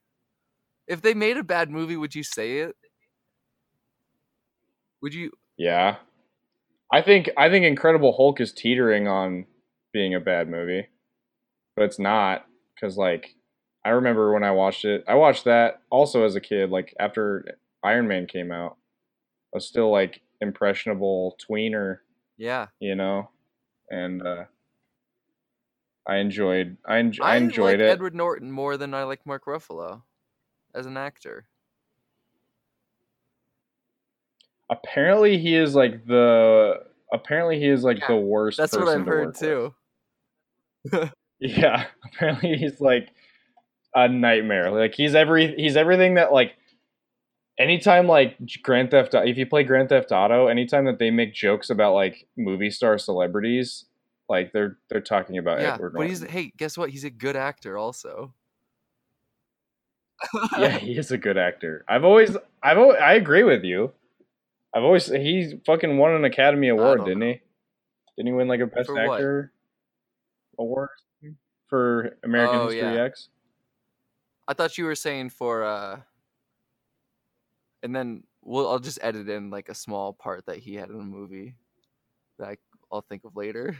if 0.87 1.01
they 1.01 1.13
made 1.15 1.37
a 1.37 1.43
bad 1.43 1.71
movie, 1.71 1.97
would 1.97 2.13
you 2.13 2.23
say 2.23 2.59
it? 2.59 2.75
Would 5.01 5.15
you? 5.15 5.31
Yeah, 5.57 5.95
I 6.91 7.01
think 7.01 7.29
I 7.37 7.49
think 7.49 7.65
Incredible 7.65 8.13
Hulk 8.15 8.39
is 8.41 8.51
teetering 8.51 9.07
on 9.07 9.45
being 9.93 10.13
a 10.13 10.19
bad 10.19 10.49
movie, 10.49 10.87
but 11.75 11.83
it's 11.83 11.99
not 11.99 12.45
because 12.75 12.97
like 12.97 13.35
I 13.83 13.89
remember 13.89 14.33
when 14.33 14.43
I 14.43 14.51
watched 14.51 14.85
it. 14.85 15.03
I 15.07 15.15
watched 15.15 15.45
that 15.45 15.81
also 15.89 16.23
as 16.23 16.35
a 16.35 16.41
kid. 16.41 16.69
Like 16.69 16.93
after 16.99 17.57
Iron 17.83 18.07
Man 18.07 18.27
came 18.27 18.51
out, 18.51 18.77
I 19.53 19.57
was 19.57 19.67
still 19.67 19.91
like 19.91 20.21
impressionable 20.39 21.37
tweener. 21.49 21.99
Yeah, 22.37 22.67
you 22.79 22.95
know, 22.95 23.29
and 23.89 24.25
uh, 24.25 24.45
I 26.07 26.17
enjoyed 26.17 26.77
I, 26.85 26.97
en- 26.99 27.13
I 27.21 27.33
I 27.33 27.37
enjoyed 27.37 27.79
like 27.79 27.87
it. 27.87 27.91
Edward 27.91 28.15
Norton 28.15 28.51
more 28.51 28.77
than 28.77 28.93
I 28.93 29.03
like 29.03 29.25
Mark 29.25 29.45
Ruffalo 29.45 30.01
as 30.73 30.85
an 30.85 30.97
actor. 30.97 31.45
Apparently, 34.69 35.37
he 35.37 35.55
is 35.55 35.75
like 35.75 36.05
the 36.05 36.83
apparently 37.13 37.59
he 37.59 37.67
is 37.67 37.83
like 37.83 37.99
Yeah, 37.99 38.07
the 38.07 38.17
worst. 38.17 38.57
That's 38.57 38.73
what 38.73 38.87
I've 38.87 39.05
to 39.05 39.11
heard 39.11 39.35
too. 39.35 39.73
Yeah, 41.39 41.87
apparently 42.05 42.55
he's 42.57 42.79
like 42.79 43.09
a 43.95 44.07
nightmare. 44.07 44.71
Like 44.71 44.93
he's 44.93 45.15
every 45.15 45.55
he's 45.55 45.75
everything 45.75 46.15
that 46.15 46.31
like. 46.31 46.53
Anytime 47.59 48.07
like 48.07 48.37
Grand 48.63 48.91
Theft, 48.91 49.13
if 49.13 49.37
you 49.37 49.45
play 49.45 49.63
Grand 49.63 49.89
Theft 49.89 50.11
Auto, 50.11 50.47
anytime 50.47 50.85
that 50.85 50.99
they 50.99 51.11
make 51.11 51.33
jokes 51.33 51.69
about 51.69 51.93
like 51.93 52.27
movie 52.37 52.71
star 52.71 52.97
celebrities, 52.97 53.85
like 54.29 54.51
they're 54.53 54.77
they're 54.89 55.01
talking 55.01 55.37
about 55.37 55.59
yeah, 55.59 55.75
Edward 55.75 55.93
but 55.93 56.07
he's 56.07 56.23
hey, 56.23 56.51
guess 56.57 56.77
what? 56.77 56.89
He's 56.89 57.03
a 57.03 57.09
good 57.09 57.35
actor 57.35 57.77
also. 57.77 58.33
yeah, 60.57 60.69
he 60.79 60.97
is 60.97 61.11
a 61.11 61.17
good 61.17 61.37
actor. 61.37 61.83
I've 61.87 62.03
always, 62.03 62.35
I've, 62.63 62.77
always, 62.77 62.97
I 62.99 63.13
agree 63.13 63.43
with 63.43 63.63
you. 63.63 63.91
I've 64.73 64.83
always, 64.83 65.07
he 65.07 65.59
fucking 65.65 65.97
won 65.97 66.13
an 66.13 66.23
Academy 66.23 66.69
Award, 66.69 67.03
didn't 67.03 67.19
know. 67.19 67.25
he? 67.27 67.41
Didn't 68.15 68.27
he 68.27 68.33
win 68.33 68.47
like 68.47 68.61
a 68.61 68.67
Best 68.67 68.87
For 68.87 68.95
what? 68.95 69.15
Actor 69.15 69.51
award 70.57 70.89
for 71.67 72.17
American 72.23 72.59
Oh, 72.59 72.69
History 72.69 72.93
yeah. 72.93 73.03
X? 73.03 73.29
I 74.47 74.53
thought 74.53 74.77
you 74.77 74.85
were 74.85 74.95
saying 74.95 75.29
for 75.29 75.63
uh 75.63 76.01
and 77.83 77.95
then 77.95 78.23
we'll 78.41 78.69
I'll 78.69 78.79
just 78.79 78.99
edit 79.01 79.29
in 79.29 79.49
like 79.49 79.69
a 79.69 79.75
small 79.75 80.13
part 80.13 80.45
that 80.47 80.57
he 80.57 80.75
had 80.75 80.89
in 80.89 80.95
a 80.95 81.03
movie 81.03 81.55
that 82.39 82.47
I, 82.49 82.57
I'll 82.91 83.01
think 83.01 83.23
of 83.25 83.35
later. 83.35 83.77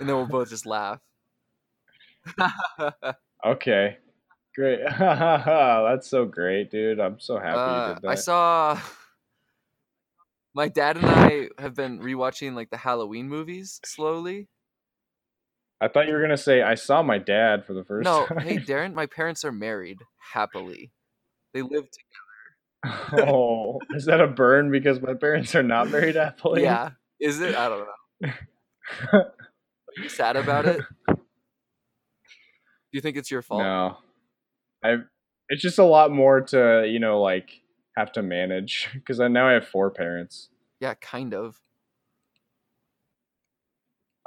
And 0.00 0.08
then 0.08 0.16
we'll 0.16 0.26
both 0.26 0.48
just 0.50 0.66
laugh. 0.66 1.00
Okay, 3.44 3.96
great. 4.54 4.78
That's 4.98 6.08
so 6.08 6.24
great, 6.26 6.70
dude. 6.70 7.00
I'm 7.00 7.18
so 7.18 7.38
happy 7.40 7.58
you 7.58 7.58
Uh, 7.58 7.94
did 7.94 8.02
that. 8.02 8.08
I 8.08 8.14
saw 8.14 8.80
my 10.54 10.68
dad 10.68 10.96
and 10.96 11.06
I 11.06 11.48
have 11.58 11.74
been 11.74 11.98
rewatching 11.98 12.54
like 12.54 12.70
the 12.70 12.76
Halloween 12.76 13.28
movies 13.28 13.80
slowly. 13.84 14.48
I 15.80 15.88
thought 15.88 16.06
you 16.06 16.12
were 16.14 16.22
gonna 16.22 16.36
say 16.36 16.62
I 16.62 16.76
saw 16.76 17.02
my 17.02 17.18
dad 17.18 17.64
for 17.66 17.74
the 17.74 17.82
first 17.82 18.04
No, 18.04 18.26
time. 18.26 18.38
hey 18.38 18.58
Darren, 18.58 18.94
my 18.94 19.06
parents 19.06 19.44
are 19.44 19.50
married 19.50 19.98
happily. 20.32 20.92
They 21.54 21.62
live 21.62 21.88
together. 21.90 23.28
oh, 23.28 23.78
is 23.90 24.06
that 24.06 24.20
a 24.20 24.26
burn 24.26 24.70
because 24.70 25.00
my 25.00 25.14
parents 25.14 25.54
are 25.54 25.62
not 25.62 25.90
married 25.90 26.16
happily? 26.16 26.62
Yeah. 26.62 26.90
Is 27.20 27.40
it? 27.40 27.54
I 27.54 27.68
don't 27.68 27.86
know. 28.22 28.32
Are 29.12 30.02
you 30.02 30.08
sad 30.08 30.36
about 30.36 30.66
it? 30.66 30.80
Do 31.08 31.16
you 32.98 33.00
think 33.00 33.16
it's 33.16 33.30
your 33.30 33.42
fault? 33.42 33.62
No, 33.62 33.98
I. 34.84 34.96
It's 35.48 35.62
just 35.62 35.78
a 35.78 35.84
lot 35.84 36.10
more 36.10 36.40
to 36.40 36.86
you 36.86 36.98
know 36.98 37.20
like 37.20 37.50
have 37.96 38.12
to 38.12 38.22
manage 38.22 38.88
because 38.92 39.20
I 39.20 39.28
now 39.28 39.48
I 39.48 39.52
have 39.52 39.66
four 39.66 39.90
parents. 39.90 40.48
Yeah, 40.80 40.94
kind 40.94 41.34
of. 41.34 41.60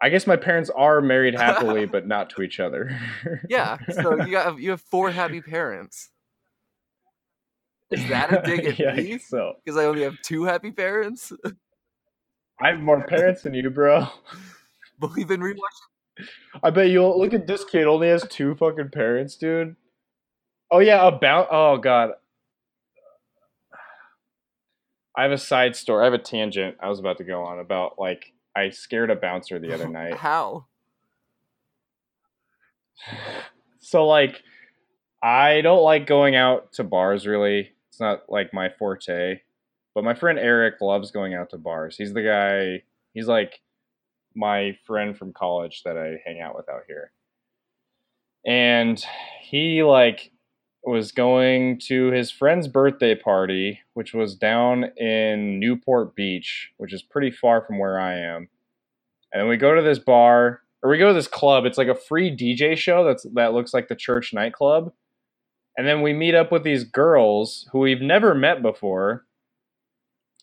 I 0.01 0.09
guess 0.09 0.27
my 0.27 0.35
parents 0.35 0.69
are 0.69 1.01
married 1.01 1.35
happily, 1.39 1.85
but 1.85 2.07
not 2.07 2.29
to 2.31 2.41
each 2.41 2.59
other. 2.59 2.97
Yeah. 3.49 3.77
So 3.91 4.23
you 4.23 4.31
got 4.31 4.59
you 4.59 4.69
have 4.71 4.81
four 4.81 5.11
happy 5.11 5.41
parents. 5.41 6.09
Is 7.91 8.08
that 8.10 8.34
a 8.34 8.41
dig 8.41 8.65
at 8.65 8.80
yeah, 8.80 8.95
me? 8.95 9.17
so 9.17 9.54
Because 9.63 9.78
I 9.78 9.86
only 9.86 10.04
have 10.04 10.15
two 10.24 10.43
happy 10.43 10.71
parents. 10.71 11.32
I 12.60 12.69
have 12.69 12.80
more 12.80 13.06
parents 13.06 13.43
than 13.43 13.54
you, 13.54 13.69
bro. 13.69 14.08
But 14.98 15.13
we've 15.13 15.28
been 15.28 15.41
rewatching. 15.41 16.26
I 16.63 16.69
bet 16.69 16.88
you'll 16.88 17.19
look 17.19 17.34
at 17.34 17.48
this 17.48 17.65
kid 17.65 17.86
only 17.86 18.08
has 18.08 18.26
two 18.30 18.56
fucking 18.56 18.91
parents, 18.91 19.36
dude. 19.36 19.76
Oh 20.71 20.80
yeah, 20.80 21.06
about 21.06 21.50
oh 21.52 21.78
god. 21.78 22.12
I 25.17 25.24
have 25.24 25.32
a 25.32 25.38
side 25.38 25.76
story. 25.76 26.02
I 26.02 26.06
have 26.06 26.13
a 26.13 26.17
tangent 26.17 26.78
I 26.80 26.89
was 26.89 27.00
about 27.00 27.17
to 27.17 27.24
go 27.24 27.43
on 27.43 27.60
about 27.60 28.00
like 28.00 28.34
I 28.56 28.69
scared 28.69 29.12
a 29.12 29.15
bouncer 29.15 29.60
the 29.60 29.74
other 29.74 29.88
night. 29.88 30.15
How? 30.17 30.65
so 33.80 34.08
like 34.08 34.41
I 35.21 35.62
don't 35.62 35.84
like 35.84 36.08
going 36.08 36.36
out 36.36 36.71
to 36.74 36.84
bars 36.84 37.28
really. 37.28 37.74
It's 37.95 38.01
not 38.01 38.23
like 38.27 38.53
my 38.53 38.67
forte. 38.67 39.39
But 39.93 40.03
my 40.03 40.13
friend 40.13 40.38
Eric 40.38 40.81
loves 40.81 41.12
going 41.12 41.34
out 41.34 41.49
to 41.51 41.58
bars. 41.58 41.95
He's 41.95 42.13
the 42.13 42.23
guy 42.23 42.84
he's 43.13 43.29
like 43.29 43.62
my 44.36 44.77
friend 44.86 45.17
from 45.17 45.31
college 45.31 45.84
that 45.86 45.97
I 45.97 46.19
hang 46.25 46.41
out 46.41 46.58
with 46.58 46.67
out 46.67 46.81
here. 46.88 47.13
And 48.45 49.01
he 49.41 49.81
like 49.81 50.34
was 50.84 51.13
going 51.13 51.79
to 51.88 52.12
his 52.12 52.31
friend's 52.31 52.67
birthday 52.67 53.15
party, 53.15 53.79
which 53.93 54.13
was 54.13 54.36
down 54.36 54.84
in 54.97 55.58
Newport 55.58 56.17
Beach, 56.17 56.73
which 56.75 56.91
is 56.91 57.01
pretty 57.01 57.31
far 57.31 57.62
from 57.65 57.79
where 57.79 57.97
I 57.97 58.15
am. 58.17 58.49
And 59.31 59.41
then 59.41 59.47
we 59.47 59.55
go 59.55 59.73
to 59.73 59.81
this 59.81 59.99
bar, 59.99 60.63
or 60.84 60.89
we 60.89 60.97
go 60.97 61.08
to 61.08 61.13
this 61.13 61.29
club. 61.29 61.63
It's 61.63 61.77
like 61.77 61.88
a 61.88 61.95
free 61.95 62.29
DJ 62.36 62.75
show 62.75 63.05
that's 63.05 63.25
that 63.36 63.53
looks 63.53 63.73
like 63.73 63.88
the 63.88 63.95
church 63.95 64.34
nightclub. 64.34 64.91
And 65.77 65.88
then 65.88 66.01
we 66.01 66.13
meet 66.13 66.35
up 66.35 66.51
with 66.51 66.63
these 66.63 66.83
girls 66.83 67.67
who 67.71 67.79
we've 67.79 68.01
never 68.01 68.33
met 68.33 68.61
before, 68.61 69.25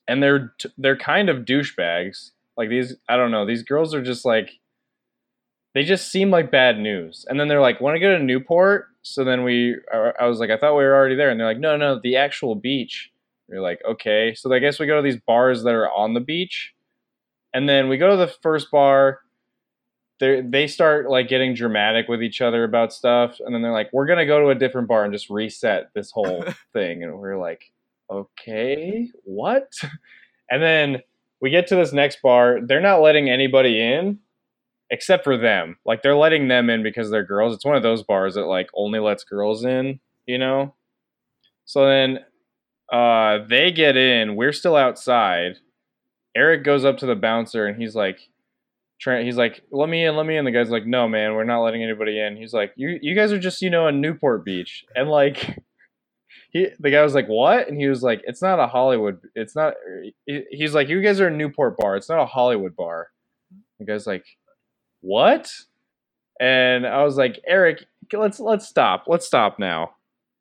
and 0.08 0.22
they're 0.22 0.54
they're 0.76 0.96
kind 0.96 1.28
of 1.28 1.44
douchebags. 1.44 2.30
Like 2.56 2.68
these, 2.68 2.94
I 3.08 3.16
don't 3.16 3.30
know. 3.30 3.46
These 3.46 3.62
girls 3.62 3.94
are 3.94 4.02
just 4.02 4.24
like 4.24 4.50
they 5.74 5.84
just 5.84 6.10
seem 6.10 6.30
like 6.30 6.50
bad 6.50 6.78
news. 6.78 7.24
And 7.28 7.40
then 7.40 7.48
they're 7.48 7.60
like, 7.60 7.80
"Want 7.80 7.96
to 7.96 8.00
go 8.00 8.16
to 8.16 8.22
Newport?" 8.22 8.88
So 9.02 9.24
then 9.24 9.42
we, 9.44 9.76
I 9.92 10.26
was 10.26 10.38
like, 10.38 10.50
"I 10.50 10.56
thought 10.58 10.76
we 10.76 10.84
were 10.84 10.94
already 10.94 11.14
there," 11.16 11.30
and 11.30 11.40
they're 11.40 11.46
like, 11.46 11.58
"No, 11.58 11.76
no, 11.76 11.98
the 12.02 12.16
actual 12.16 12.54
beach." 12.54 13.10
We're 13.48 13.60
like, 13.62 13.80
"Okay." 13.88 14.34
So 14.34 14.52
I 14.52 14.58
guess 14.58 14.78
we 14.78 14.86
go 14.86 14.96
to 14.96 15.02
these 15.02 15.20
bars 15.26 15.62
that 15.64 15.74
are 15.74 15.90
on 15.90 16.14
the 16.14 16.20
beach, 16.20 16.74
and 17.54 17.68
then 17.68 17.88
we 17.88 17.98
go 17.98 18.10
to 18.10 18.16
the 18.16 18.28
first 18.42 18.70
bar. 18.70 19.20
They 20.22 20.40
they 20.40 20.68
start 20.68 21.11
like 21.11 21.26
getting 21.26 21.52
dramatic 21.52 22.06
with 22.06 22.22
each 22.22 22.40
other 22.40 22.62
about 22.62 22.92
stuff, 22.92 23.40
and 23.40 23.52
then 23.52 23.61
they're 23.61 23.72
like, 23.72 23.90
"We're 23.92 24.06
gonna 24.06 24.24
go 24.24 24.38
to 24.38 24.50
a 24.50 24.54
different 24.54 24.87
bar 24.87 25.02
and 25.02 25.12
just 25.12 25.28
reset 25.28 25.90
this 25.94 26.12
whole 26.12 26.44
thing," 26.72 27.02
and 27.02 27.18
we're 27.18 27.37
like, 27.37 27.72
"Okay, 28.08 29.11
what?" 29.24 29.72
And 30.48 30.62
then 30.62 31.02
we 31.40 31.50
get 31.50 31.66
to 31.68 31.76
this 31.76 31.92
next 31.92 32.22
bar. 32.22 32.61
They're 32.62 32.80
not 32.80 33.00
letting 33.00 33.28
anybody 33.28 33.80
in 33.80 34.20
except 34.90 35.24
for 35.24 35.37
them. 35.37 35.76
Like 35.85 36.02
they're 36.02 36.14
letting 36.14 36.46
them 36.46 36.70
in 36.70 36.85
because 36.85 37.11
they're 37.11 37.24
girls. 37.24 37.54
It's 37.54 37.64
one 37.64 37.74
of 37.74 37.82
those 37.82 38.04
bars 38.04 38.35
that 38.35 38.44
like 38.44 38.68
only 38.74 39.00
lets 39.00 39.24
girls 39.24 39.64
in, 39.64 39.98
you 40.26 40.38
know? 40.38 40.74
So 41.64 41.87
then 41.87 42.20
uh 42.92 43.38
they 43.48 43.72
get 43.72 43.96
in, 43.96 44.37
we're 44.37 44.52
still 44.52 44.76
outside. 44.76 45.56
Eric 46.37 46.62
goes 46.62 46.85
up 46.85 46.98
to 46.98 47.06
the 47.06 47.16
bouncer 47.16 47.66
and 47.66 47.80
he's 47.80 47.96
like 47.96 48.28
he's 49.04 49.36
like, 49.36 49.62
"Let 49.70 49.88
me 49.88 50.04
in, 50.04 50.16
let 50.16 50.26
me 50.26 50.36
in." 50.36 50.44
The 50.44 50.50
guy's 50.50 50.70
like, 50.70 50.86
"No, 50.86 51.08
man, 51.08 51.34
we're 51.34 51.44
not 51.44 51.62
letting 51.62 51.82
anybody 51.82 52.20
in." 52.20 52.36
He's 52.36 52.52
like, 52.52 52.72
"You 52.76 52.98
you 53.02 53.14
guys 53.14 53.32
are 53.32 53.38
just, 53.38 53.62
you 53.62 53.70
know, 53.70 53.88
in 53.88 54.00
Newport 54.00 54.44
Beach." 54.44 54.84
And 54.94 55.08
like 55.08 55.58
he 56.52 56.68
the 56.78 56.90
guy 56.90 57.02
was 57.02 57.14
like, 57.14 57.26
"What?" 57.26 57.68
And 57.68 57.78
he 57.78 57.88
was 57.88 58.02
like, 58.02 58.22
"It's 58.24 58.42
not 58.42 58.58
a 58.60 58.66
Hollywood. 58.66 59.18
It's 59.34 59.56
not." 59.56 59.74
he- 60.26 60.44
He's 60.50 60.74
like, 60.74 60.88
"You 60.88 61.02
guys 61.02 61.20
are 61.20 61.28
a 61.28 61.36
Newport 61.36 61.76
bar. 61.76 61.96
It's 61.96 62.08
not 62.08 62.20
a 62.20 62.26
Hollywood 62.26 62.76
bar." 62.76 63.08
The 63.78 63.84
guy's 63.86 64.06
like, 64.06 64.24
"What?" 65.00 65.50
And 66.40 66.86
I 66.86 67.04
was 67.04 67.16
like, 67.16 67.40
"Eric, 67.46 67.84
let's 68.12 68.40
let's 68.40 68.66
stop. 68.68 69.04
Let's 69.06 69.26
stop 69.26 69.58
now." 69.58 69.90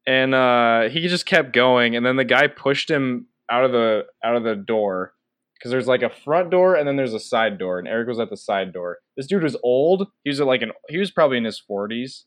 And 0.08 0.34
uh, 0.34 0.90
he 0.90 1.08
just 1.08 1.26
kept 1.26 1.54
going, 1.54 1.96
and 1.96 2.06
then 2.06 2.16
the 2.16 2.26
guy 2.26 2.48
pushed 2.48 2.90
him 2.90 3.28
out 3.50 3.64
of 3.66 3.72
the 3.72 4.06
out 4.24 4.36
of 4.36 4.44
the 4.44 4.56
door 4.56 5.14
because 5.62 5.72
there's 5.72 5.88
like 5.88 6.02
a 6.02 6.10
front 6.10 6.50
door 6.50 6.76
and 6.76 6.88
then 6.88 6.96
there's 6.96 7.14
a 7.14 7.20
side 7.20 7.60
door, 7.60 7.78
and 7.78 7.88
Eric 7.88 8.08
was 8.08 8.20
at 8.20 8.32
the 8.32 8.38
side 8.38 8.74
door. 8.74 8.98
This 9.16 9.28
dude 9.28 9.44
was 9.44 9.56
old. 9.64 10.08
He 10.24 10.32
was 10.32 10.40
like 10.40 10.64
an 10.64 10.72
he 10.90 10.98
was 10.98 11.12
probably 11.12 11.38
in 11.38 11.46
his 11.46 11.60
forties, 11.60 12.26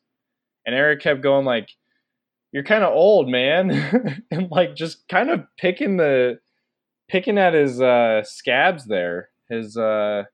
and 0.64 0.74
Eric 0.74 1.00
kept 1.00 1.20
going 1.20 1.44
like, 1.44 1.70
"You're 2.52 2.62
kind 2.62 2.84
of 2.84 2.92
old, 2.94 3.28
man," 3.28 4.22
and 4.30 4.50
like 4.52 4.76
just 4.76 5.08
kind 5.08 5.30
of 5.30 5.44
picking 5.58 5.96
the 5.96 6.38
picking 7.08 7.36
at 7.36 7.54
his 7.54 7.80
uh, 7.80 8.22
scabs 8.22 8.84
there, 8.84 9.30
his 9.50 9.76
uh, 9.76 10.24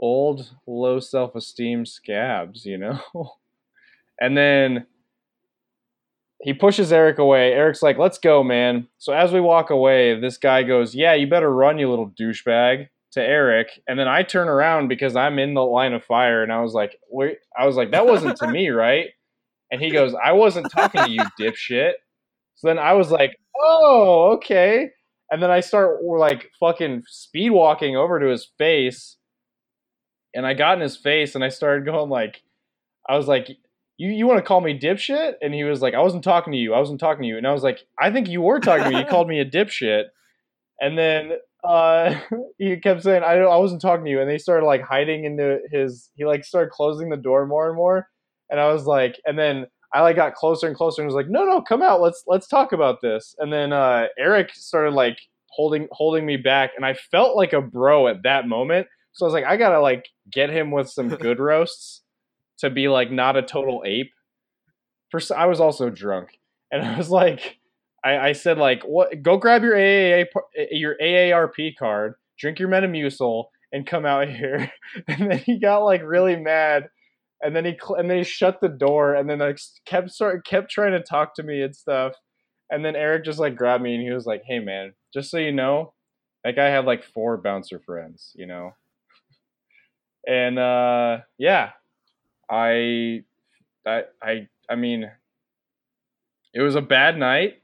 old 0.00 0.54
low 0.66 1.00
self 1.00 1.34
esteem 1.34 1.84
scabs, 1.84 2.64
you 2.64 2.78
know. 2.78 3.00
and 4.20 4.38
then 4.38 4.86
he 6.42 6.52
pushes 6.52 6.92
Eric 6.92 7.18
away. 7.18 7.52
Eric's 7.52 7.82
like, 7.82 7.98
"Let's 7.98 8.18
go, 8.18 8.42
man." 8.42 8.88
So 8.98 9.12
as 9.12 9.32
we 9.32 9.40
walk 9.40 9.70
away, 9.70 10.18
this 10.18 10.38
guy 10.38 10.62
goes, 10.62 10.94
"Yeah, 10.94 11.14
you 11.14 11.26
better 11.26 11.52
run, 11.52 11.78
you 11.78 11.88
little 11.90 12.10
douchebag." 12.10 12.88
To 13.12 13.22
Eric, 13.22 13.80
and 13.88 13.98
then 13.98 14.08
I 14.08 14.22
turn 14.24 14.46
around 14.46 14.88
because 14.88 15.16
I'm 15.16 15.38
in 15.38 15.54
the 15.54 15.64
line 15.64 15.94
of 15.94 16.04
fire, 16.04 16.42
and 16.42 16.52
I 16.52 16.60
was 16.60 16.74
like, 16.74 16.98
"Wait!" 17.08 17.38
I 17.58 17.66
was 17.66 17.74
like, 17.74 17.90
"That 17.92 18.06
wasn't 18.06 18.36
to 18.38 18.48
me, 18.48 18.68
right?" 18.84 19.08
And 19.70 19.80
he 19.80 19.90
goes, 19.90 20.14
"I 20.22 20.32
wasn't 20.32 20.70
talking 20.70 21.02
to 21.02 21.10
you, 21.10 21.20
dipshit." 21.40 21.92
So 22.56 22.68
then 22.68 22.78
I 22.78 22.92
was 22.92 23.10
like, 23.10 23.38
"Oh, 23.58 24.32
okay." 24.34 24.90
And 25.30 25.42
then 25.42 25.50
I 25.50 25.60
start 25.60 26.04
like 26.04 26.50
fucking 26.60 27.04
speed 27.06 27.50
walking 27.50 27.96
over 27.96 28.20
to 28.20 28.26
his 28.26 28.50
face, 28.58 29.16
and 30.34 30.46
I 30.46 30.52
got 30.52 30.76
in 30.76 30.82
his 30.82 30.98
face, 30.98 31.34
and 31.34 31.42
I 31.42 31.48
started 31.48 31.86
going 31.86 32.10
like, 32.10 32.42
I 33.08 33.16
was 33.16 33.28
like, 33.28 33.56
you 33.98 34.10
you 34.10 34.26
want 34.26 34.38
to 34.38 34.42
call 34.42 34.60
me 34.60 34.78
dipshit? 34.78 35.34
And 35.40 35.54
he 35.54 35.64
was 35.64 35.80
like, 35.80 35.94
I 35.94 36.00
wasn't 36.00 36.24
talking 36.24 36.52
to 36.52 36.58
you. 36.58 36.74
I 36.74 36.78
wasn't 36.78 37.00
talking 37.00 37.22
to 37.22 37.28
you. 37.28 37.38
And 37.38 37.46
I 37.46 37.52
was 37.52 37.62
like, 37.62 37.80
I 37.98 38.10
think 38.10 38.28
you 38.28 38.42
were 38.42 38.60
talking 38.60 38.84
to 38.84 38.90
me. 38.90 38.98
You 38.98 39.06
called 39.06 39.28
me 39.28 39.40
a 39.40 39.48
dipshit. 39.48 40.04
And 40.80 40.98
then 40.98 41.32
uh, 41.64 42.14
he 42.58 42.76
kept 42.76 43.02
saying, 43.02 43.22
I 43.22 43.38
I 43.38 43.56
wasn't 43.56 43.82
talking 43.82 44.04
to 44.04 44.10
you. 44.10 44.20
And 44.20 44.28
they 44.28 44.38
started 44.38 44.66
like 44.66 44.82
hiding 44.82 45.24
into 45.24 45.60
his. 45.70 46.10
He 46.14 46.24
like 46.24 46.44
started 46.44 46.70
closing 46.70 47.08
the 47.08 47.16
door 47.16 47.46
more 47.46 47.68
and 47.68 47.76
more. 47.76 48.08
And 48.50 48.60
I 48.60 48.72
was 48.72 48.84
like, 48.84 49.18
and 49.24 49.38
then 49.38 49.66
I 49.92 50.02
like 50.02 50.16
got 50.16 50.34
closer 50.34 50.66
and 50.66 50.76
closer 50.76 51.00
and 51.00 51.06
was 51.06 51.14
like, 51.14 51.30
no, 51.30 51.44
no, 51.44 51.62
come 51.62 51.82
out. 51.82 52.00
Let's 52.00 52.22
let's 52.26 52.48
talk 52.48 52.72
about 52.72 53.00
this. 53.00 53.34
And 53.38 53.52
then 53.52 53.72
uh, 53.72 54.06
Eric 54.18 54.50
started 54.54 54.92
like 54.92 55.18
holding 55.48 55.88
holding 55.90 56.26
me 56.26 56.36
back, 56.36 56.72
and 56.76 56.84
I 56.84 56.94
felt 56.94 57.36
like 57.36 57.54
a 57.54 57.62
bro 57.62 58.08
at 58.08 58.22
that 58.24 58.46
moment. 58.46 58.88
So 59.12 59.24
I 59.24 59.28
was 59.28 59.32
like, 59.32 59.44
I 59.44 59.56
gotta 59.56 59.80
like 59.80 60.04
get 60.30 60.50
him 60.50 60.70
with 60.70 60.90
some 60.90 61.08
good 61.08 61.38
roasts 61.40 62.02
to 62.58 62.70
be 62.70 62.88
like 62.88 63.10
not 63.10 63.36
a 63.36 63.42
total 63.42 63.82
ape. 63.86 64.12
first 65.10 65.32
I 65.32 65.46
was 65.46 65.60
also 65.60 65.90
drunk, 65.90 66.38
and 66.72 66.82
I 66.82 66.96
was 66.96 67.10
like, 67.10 67.58
I, 68.04 68.18
I 68.28 68.32
said 68.32 68.58
like, 68.58 68.82
what? 68.84 69.22
Go 69.22 69.36
grab 69.36 69.62
your 69.62 69.74
AAA 69.74 70.26
your 70.70 70.96
AARP 71.02 71.76
card, 71.78 72.14
drink 72.38 72.58
your 72.58 72.68
Metamucil, 72.68 73.46
and 73.72 73.86
come 73.86 74.06
out 74.06 74.28
here. 74.40 74.70
And 75.08 75.30
then 75.30 75.38
he 75.38 75.58
got 75.58 75.78
like 75.78 76.02
really 76.02 76.36
mad, 76.36 76.88
and 77.42 77.54
then 77.54 77.64
he 77.64 77.72
cl- 77.72 77.96
and 77.96 78.10
then 78.10 78.18
he 78.18 78.24
shut 78.24 78.60
the 78.60 78.68
door, 78.68 79.14
and 79.14 79.28
then 79.28 79.38
like 79.40 79.58
kept 79.86 80.10
start 80.10 80.46
kept 80.46 80.70
trying 80.70 80.92
to 80.92 81.02
talk 81.02 81.34
to 81.34 81.42
me 81.42 81.62
and 81.62 81.74
stuff. 81.74 82.14
And 82.70 82.84
then 82.84 82.96
Eric 82.96 83.24
just 83.24 83.38
like 83.38 83.54
grabbed 83.56 83.82
me 83.82 83.94
and 83.94 84.02
he 84.02 84.10
was 84.10 84.26
like, 84.26 84.42
"Hey 84.46 84.58
man, 84.58 84.92
just 85.14 85.30
so 85.30 85.38
you 85.38 85.52
know, 85.52 85.94
that 86.44 86.56
guy 86.56 86.66
had 86.66 86.84
like 86.84 87.04
four 87.04 87.36
bouncer 87.36 87.78
friends, 87.78 88.32
you 88.34 88.46
know." 88.46 88.72
And 90.28 90.58
uh 90.58 91.18
yeah, 91.38 91.70
I 92.50 93.22
I 93.86 94.02
I 94.22 94.48
I 94.68 94.74
mean 94.76 95.10
it 96.54 96.60
was 96.60 96.74
a 96.74 96.82
bad 96.82 97.18
night 97.18 97.58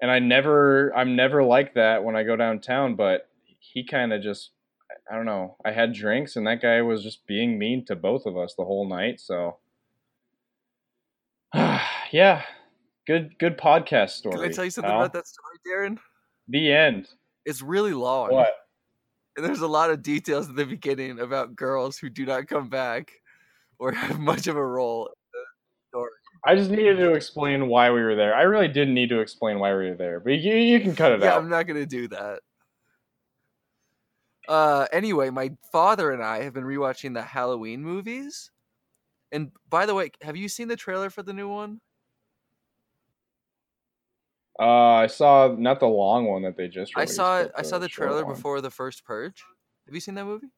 and 0.00 0.10
I 0.10 0.18
never 0.18 0.94
I'm 0.96 1.16
never 1.16 1.42
like 1.42 1.74
that 1.74 2.04
when 2.04 2.16
I 2.16 2.22
go 2.22 2.36
downtown, 2.36 2.94
but 2.94 3.28
he 3.58 3.84
kind 3.84 4.12
of 4.12 4.22
just 4.22 4.50
I 5.10 5.14
don't 5.14 5.26
know. 5.26 5.56
I 5.64 5.72
had 5.72 5.92
drinks 5.92 6.36
and 6.36 6.46
that 6.46 6.62
guy 6.62 6.82
was 6.82 7.02
just 7.02 7.26
being 7.26 7.58
mean 7.58 7.84
to 7.86 7.96
both 7.96 8.26
of 8.26 8.36
us 8.36 8.54
the 8.56 8.64
whole 8.64 8.88
night, 8.88 9.20
so 9.20 9.58
yeah, 11.54 12.42
good 13.06 13.38
good 13.38 13.58
podcast 13.58 14.10
story. 14.10 14.36
Can 14.36 14.44
I 14.44 14.52
tell 14.52 14.64
you 14.64 14.70
something 14.70 14.90
about 14.90 15.12
that 15.12 15.26
story, 15.26 15.56
Darren? 15.66 15.98
The 16.48 16.72
end. 16.72 17.08
It's 17.44 17.62
really 17.62 17.94
long. 17.94 18.32
What? 18.32 18.54
And 19.36 19.46
there's 19.46 19.60
a 19.60 19.68
lot 19.68 19.90
of 19.90 20.02
details 20.02 20.48
at 20.48 20.56
the 20.56 20.64
beginning 20.64 21.20
about 21.20 21.54
girls 21.54 21.96
who 21.96 22.10
do 22.10 22.26
not 22.26 22.48
come 22.48 22.68
back 22.68 23.12
or 23.78 23.92
have 23.92 24.18
much 24.18 24.46
of 24.46 24.56
a 24.56 24.66
role 24.66 25.06
in 25.06 25.12
the 25.32 25.44
story. 25.88 26.10
I 26.46 26.54
just 26.54 26.70
needed 26.70 26.96
to 26.96 27.14
explain 27.14 27.68
why 27.68 27.90
we 27.90 28.00
were 28.00 28.14
there. 28.14 28.34
I 28.34 28.42
really 28.42 28.68
didn't 28.68 28.94
need 28.94 29.08
to 29.10 29.20
explain 29.20 29.58
why 29.58 29.70
we 29.74 29.90
were 29.90 29.96
there, 29.96 30.20
but 30.20 30.34
you 30.34 30.54
you 30.54 30.80
can 30.80 30.94
cut 30.94 31.12
it 31.12 31.22
Yeah, 31.22 31.30
out. 31.30 31.38
I'm 31.38 31.48
not 31.48 31.66
gonna 31.66 31.86
do 31.86 32.08
that. 32.08 32.40
Uh, 34.46 34.86
anyway, 34.92 35.30
my 35.30 35.50
father 35.70 36.10
and 36.10 36.22
I 36.22 36.42
have 36.42 36.54
been 36.54 36.64
rewatching 36.64 37.14
the 37.14 37.22
Halloween 37.22 37.82
movies. 37.82 38.50
And 39.32 39.52
by 39.68 39.86
the 39.86 39.94
way, 39.94 40.12
have 40.22 40.36
you 40.36 40.48
seen 40.48 40.68
the 40.68 40.76
trailer 40.76 41.10
for 41.10 41.22
the 41.22 41.34
new 41.34 41.48
one? 41.48 41.80
Uh, 44.58 44.64
I 45.04 45.06
saw 45.06 45.54
not 45.56 45.78
the 45.78 45.86
long 45.86 46.26
one 46.26 46.42
that 46.42 46.56
they 46.56 46.66
just. 46.68 46.92
I 46.96 47.04
saw 47.04 47.46
I 47.56 47.62
saw 47.62 47.78
the 47.78 47.88
trailer 47.88 48.24
one. 48.24 48.34
before 48.34 48.60
the 48.60 48.70
first 48.70 49.04
Purge. 49.04 49.44
Have 49.86 49.94
you 49.94 50.00
seen 50.00 50.14
that 50.16 50.24
movie? 50.24 50.48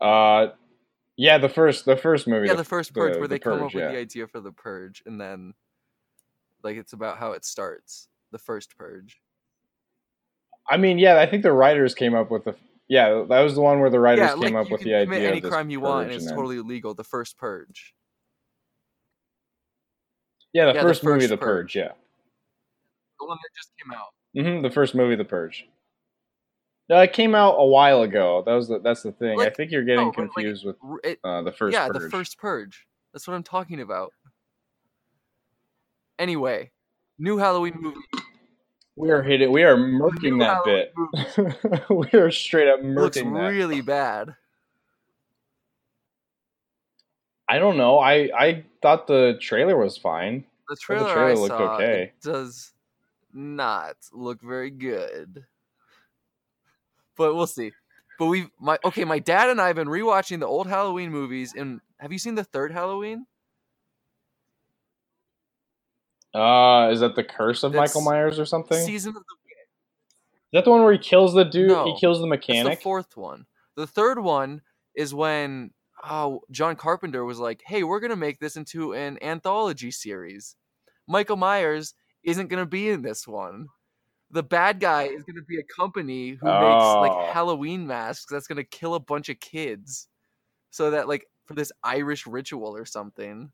Uh, 0.00 0.48
yeah, 1.16 1.38
the 1.38 1.48
first 1.48 1.84
the 1.84 1.96
first 1.96 2.26
movie. 2.26 2.48
Yeah, 2.48 2.54
the 2.54 2.64
first 2.64 2.94
Purge, 2.94 3.14
the- 3.14 3.18
where 3.18 3.28
the 3.28 3.34
they 3.34 3.38
come 3.38 3.58
Purge, 3.58 3.62
up 3.62 3.74
with 3.74 3.92
the 3.92 3.98
idea 3.98 4.26
for 4.26 4.40
the 4.40 4.52
Purge, 4.52 5.02
and 5.06 5.20
then 5.20 5.54
like 6.62 6.76
it's 6.76 6.92
about 6.92 7.18
how 7.18 7.32
it 7.32 7.44
starts. 7.44 8.08
The 8.32 8.38
first 8.38 8.76
Purge. 8.76 9.20
I 10.70 10.76
mean, 10.76 10.98
yeah, 10.98 11.18
I 11.18 11.26
think 11.26 11.42
the 11.42 11.52
writers 11.52 11.94
came 11.94 12.14
up 12.14 12.30
with 12.30 12.44
the. 12.44 12.54
Yeah, 12.88 13.24
that 13.28 13.40
was 13.40 13.54
the 13.54 13.60
one 13.60 13.80
where 13.80 13.90
the 13.90 14.00
writers 14.00 14.30
yeah, 14.30 14.32
came 14.34 14.54
like 14.54 14.66
up 14.66 14.70
with 14.72 14.80
the 14.82 14.94
idea 14.94 15.30
any 15.30 15.40
crime 15.40 15.70
you 15.70 15.80
want, 15.80 16.06
and 16.06 16.14
it's 16.14 16.26
then- 16.26 16.34
totally 16.34 16.56
illegal. 16.58 16.94
The 16.94 17.04
first 17.04 17.36
Purge. 17.36 17.94
Yeah, 20.52 20.66
the 20.66 20.74
yeah, 20.74 20.82
the 20.82 20.88
first 20.88 21.04
movie, 21.04 21.20
first 21.20 21.30
The 21.30 21.36
Purge. 21.36 21.76
Yeah, 21.76 21.92
The 23.20 23.26
one 23.26 23.38
that 23.40 23.50
just 23.56 23.70
came 23.80 23.92
out. 23.92 24.08
hmm 24.56 24.62
the 24.62 24.70
first 24.70 24.94
movie, 24.94 25.14
The 25.16 25.24
Purge. 25.24 25.68
No, 26.90 27.00
it 27.00 27.12
came 27.12 27.36
out 27.36 27.54
a 27.56 27.64
while 27.64 28.02
ago. 28.02 28.42
That 28.44 28.54
was 28.54 28.66
the, 28.66 28.80
that's 28.80 29.04
the 29.04 29.12
thing. 29.12 29.40
I 29.40 29.48
think 29.48 29.70
you're 29.70 29.84
getting 29.84 30.00
no, 30.00 30.06
like, 30.06 30.16
confused 30.16 30.66
with 30.66 30.74
uh, 31.22 31.40
the 31.42 31.52
first. 31.52 31.72
yeah, 31.72 31.86
Purge. 31.86 32.02
the 32.02 32.10
first 32.10 32.36
Purge. 32.36 32.84
That's 33.12 33.28
what 33.28 33.34
I'm 33.34 33.44
talking 33.44 33.80
about. 33.80 34.12
Anyway, 36.18 36.72
new 37.16 37.38
Halloween 37.38 37.74
movie. 37.78 38.00
We 38.96 39.12
are 39.12 39.22
hitting. 39.22 39.52
We 39.52 39.62
are 39.62 39.76
murking 39.76 40.32
New 40.32 40.38
that 40.40 40.62
Halloween 40.66 41.54
bit. 41.54 41.90
we 42.12 42.18
are 42.18 42.32
straight 42.32 42.68
up 42.68 42.80
looks 42.82 43.16
that. 43.18 43.24
really 43.24 43.82
bad. 43.82 44.34
I 47.48 47.60
don't 47.60 47.76
know. 47.76 48.00
I 48.00 48.30
I 48.36 48.64
thought 48.82 49.06
the 49.06 49.38
trailer 49.40 49.78
was 49.78 49.96
fine. 49.96 50.44
The 50.68 50.74
the 50.74 50.80
trailer, 50.80 51.12
trailer 51.12 51.30
I 51.30 51.34
looked 51.34 51.48
saw 51.48 51.74
okay. 51.76 52.02
it 52.02 52.14
does 52.20 52.72
not 53.32 53.94
look 54.12 54.42
very 54.42 54.70
good. 54.70 55.46
But 57.20 57.34
we'll 57.34 57.46
see. 57.46 57.72
But 58.18 58.26
we've 58.26 58.48
my 58.58 58.78
okay, 58.82 59.04
my 59.04 59.18
dad 59.18 59.50
and 59.50 59.60
I 59.60 59.66
have 59.66 59.76
been 59.76 59.88
rewatching 59.88 60.40
the 60.40 60.46
old 60.46 60.66
Halloween 60.66 61.10
movies 61.10 61.52
and 61.54 61.82
have 61.98 62.12
you 62.12 62.18
seen 62.18 62.34
the 62.34 62.44
third 62.44 62.72
Halloween? 62.72 63.26
Uh, 66.32 66.88
is 66.90 67.00
that 67.00 67.16
the 67.16 67.22
Curse 67.24 67.62
of 67.62 67.72
That's 67.72 67.94
Michael 67.94 68.10
Myers 68.10 68.38
or 68.38 68.46
something? 68.46 68.78
Is 68.78 68.86
Season 68.86 69.10
of 69.10 69.22
the 69.22 69.36
that 70.54 70.64
the 70.64 70.70
one 70.70 70.82
where 70.82 70.94
he 70.94 70.98
kills 70.98 71.34
the 71.34 71.44
dude? 71.44 71.68
No, 71.68 71.84
he 71.84 72.00
kills 72.00 72.22
the 72.22 72.26
That's 72.26 72.46
the 72.46 72.54
mechanic. 72.54 72.80
fourth 72.80 73.18
one. 73.18 73.44
The 73.76 73.86
third 73.86 74.18
one 74.18 74.62
is 74.94 75.12
when 75.12 75.72
oh, 76.02 76.40
John 76.50 76.76
Carpenter 76.76 77.26
was 77.26 77.38
like, 77.38 77.60
"Hey, 77.66 77.82
we're 77.82 78.00
gonna 78.00 78.16
make 78.16 78.38
this 78.38 78.56
into 78.56 78.94
an 78.94 79.22
anthology 79.22 79.90
series. 79.90 80.56
Michael 81.06 81.36
Myers 81.36 81.92
isn't 82.22 82.48
gonna 82.48 82.64
be 82.64 82.88
in 82.88 83.02
this 83.02 83.28
one. 83.28 83.66
The 84.30 84.42
bad 84.42 84.80
guy 84.80 85.04
is 85.04 85.24
gonna 85.24 85.42
be 85.42 85.58
a 85.58 85.62
company 85.64 86.30
who 86.30 86.46
makes 86.46 86.84
Oh. 86.84 87.00
like 87.00 87.32
Halloween 87.32 87.86
masks 87.86 88.30
that's 88.30 88.46
gonna 88.46 88.64
kill 88.64 88.94
a 88.94 89.00
bunch 89.00 89.28
of 89.28 89.40
kids, 89.40 90.08
so 90.70 90.90
that 90.92 91.08
like 91.08 91.26
for 91.46 91.54
this 91.54 91.72
Irish 91.82 92.26
ritual 92.26 92.76
or 92.76 92.84
something." 92.84 93.52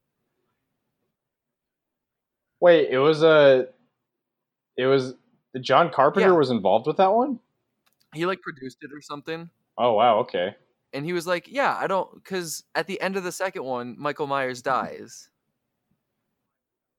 Wait, 2.61 2.89
it 2.91 2.99
was 2.99 3.23
a. 3.23 3.69
It 4.77 4.87
was 4.87 5.15
John 5.61 5.91
Carpenter 5.91 6.31
Yeah. 6.31 6.37
was 6.37 6.51
involved 6.51 6.87
with 6.87 6.99
that 6.99 7.13
one. 7.13 7.41
He 8.15 8.27
like 8.27 8.41
produced 8.43 8.79
it 8.83 8.91
or 8.93 9.01
something. 9.01 9.49
Oh 9.79 9.93
wow, 9.95 10.19
okay. 10.21 10.57
And 10.93 11.05
he 11.05 11.13
was 11.13 11.27
like, 11.27 11.49
"Yeah, 11.49 11.77
I 11.77 11.87
don't," 11.87 12.15
because 12.15 12.65
at 12.75 12.87
the 12.87 13.01
end 13.01 13.17
of 13.17 13.25
the 13.25 13.33
second 13.33 13.65
one, 13.65 13.97
Michael 13.99 14.27
Myers 14.27 14.63
mm-hmm. 14.63 14.87
dies. 14.87 15.31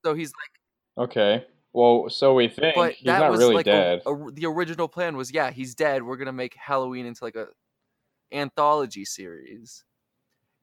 So 0.04 0.13
he's 0.13 0.32
like, 0.32 1.10
Okay. 1.10 1.46
Well, 1.74 2.10
so 2.10 2.34
we 2.34 2.48
think 2.48 2.76
but 2.76 2.94
he's 2.94 3.06
that 3.06 3.20
not 3.20 3.32
was 3.32 3.40
really 3.40 3.56
like 3.56 3.68
a- 3.68 3.72
dead. 3.72 4.02
a- 4.06 4.32
the 4.32 4.46
original 4.48 4.88
plan 4.88 5.16
was, 5.18 5.32
yeah, 5.32 5.52
he's 5.52 5.76
dead. 5.76 6.02
We're 6.04 6.18
gonna 6.18 6.32
make 6.34 6.56
Halloween 6.56 7.06
into 7.06 7.24
like 7.24 7.36
a 7.36 7.48
anthology 8.32 9.06
series, 9.06 9.84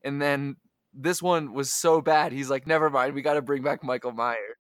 and 0.03 0.21
then 0.21 0.57
this 0.93 1.23
one 1.23 1.53
was 1.53 1.73
so 1.73 2.01
bad. 2.01 2.33
He's 2.33 2.51
like, 2.51 2.67
never 2.67 2.89
mind. 2.91 3.15
We 3.15 3.23
got 3.23 3.35
to 3.35 3.43
bring 3.43 3.63
back 3.63 3.83
Michael 3.83 4.13
Myers. 4.13 4.57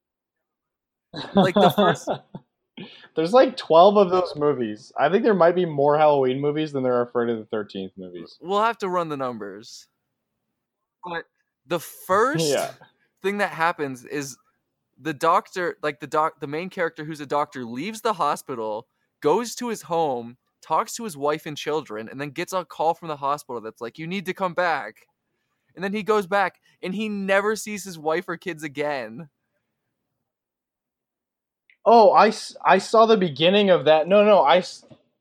like 1.35 1.55
the 1.55 1.71
first- 1.71 2.09
There's 3.15 3.33
like 3.33 3.57
12 3.57 3.97
of 3.97 4.11
those 4.11 4.35
movies. 4.35 4.93
I 4.99 5.09
think 5.09 5.23
there 5.23 5.33
might 5.33 5.55
be 5.55 5.65
more 5.65 5.97
Halloween 5.97 6.41
movies 6.41 6.73
than 6.73 6.83
there 6.83 6.97
are 7.01 7.07
Friday 7.07 7.37
the 7.37 7.47
13th 7.57 7.93
movies. 7.97 8.37
We'll 8.41 8.63
have 8.63 8.79
to 8.79 8.89
run 8.89 9.09
the 9.09 9.17
numbers, 9.17 9.87
but 11.05 11.25
the 11.67 11.79
first 12.07 12.45
Yeah. 12.49 12.73
thing 13.23 13.39
that 13.39 13.51
happens 13.51 14.05
is 14.05 14.37
the 15.01 15.15
doctor 15.15 15.77
like 15.83 16.01
the 16.01 16.07
doc 16.07 16.41
the 16.41 16.47
main 16.47 16.71
character 16.71 17.05
who's 17.05 17.21
a 17.21 17.27
doctor 17.27 17.65
leaves 17.65 18.01
the 18.01 18.15
hospital 18.15 18.87
goes 19.21 19.55
to 19.55 19.69
his 19.69 19.83
home 19.83 20.37
talks 20.63 20.95
to 20.95 21.05
his 21.05 21.17
wife 21.17 21.47
and 21.47 21.57
children 21.57 22.09
and 22.09 22.21
then 22.21 22.31
gets 22.31 22.53
a 22.53 22.65
call 22.65 22.95
from 22.95 23.09
the 23.09 23.17
hospital 23.17 23.61
that's 23.61 23.81
like 23.81 23.99
you 23.99 24.07
need 24.07 24.27
to 24.27 24.33
come 24.33 24.55
back 24.55 25.07
and 25.75 25.83
then 25.83 25.93
he 25.93 26.03
goes 26.03 26.27
back 26.27 26.61
and 26.83 26.95
he 26.95 27.09
never 27.09 27.57
sees 27.57 27.85
his 27.85 27.99
wife 27.99 28.29
or 28.29 28.37
kids 28.37 28.63
again 28.63 29.29
Oh, 31.87 32.13
I, 32.13 32.33
I 32.65 32.79
saw 32.79 33.05
the 33.07 33.17
beginning 33.17 33.71
of 33.71 33.85
that. 33.85 34.09
No, 34.09 34.25
no, 34.25 34.41
I 34.41 34.63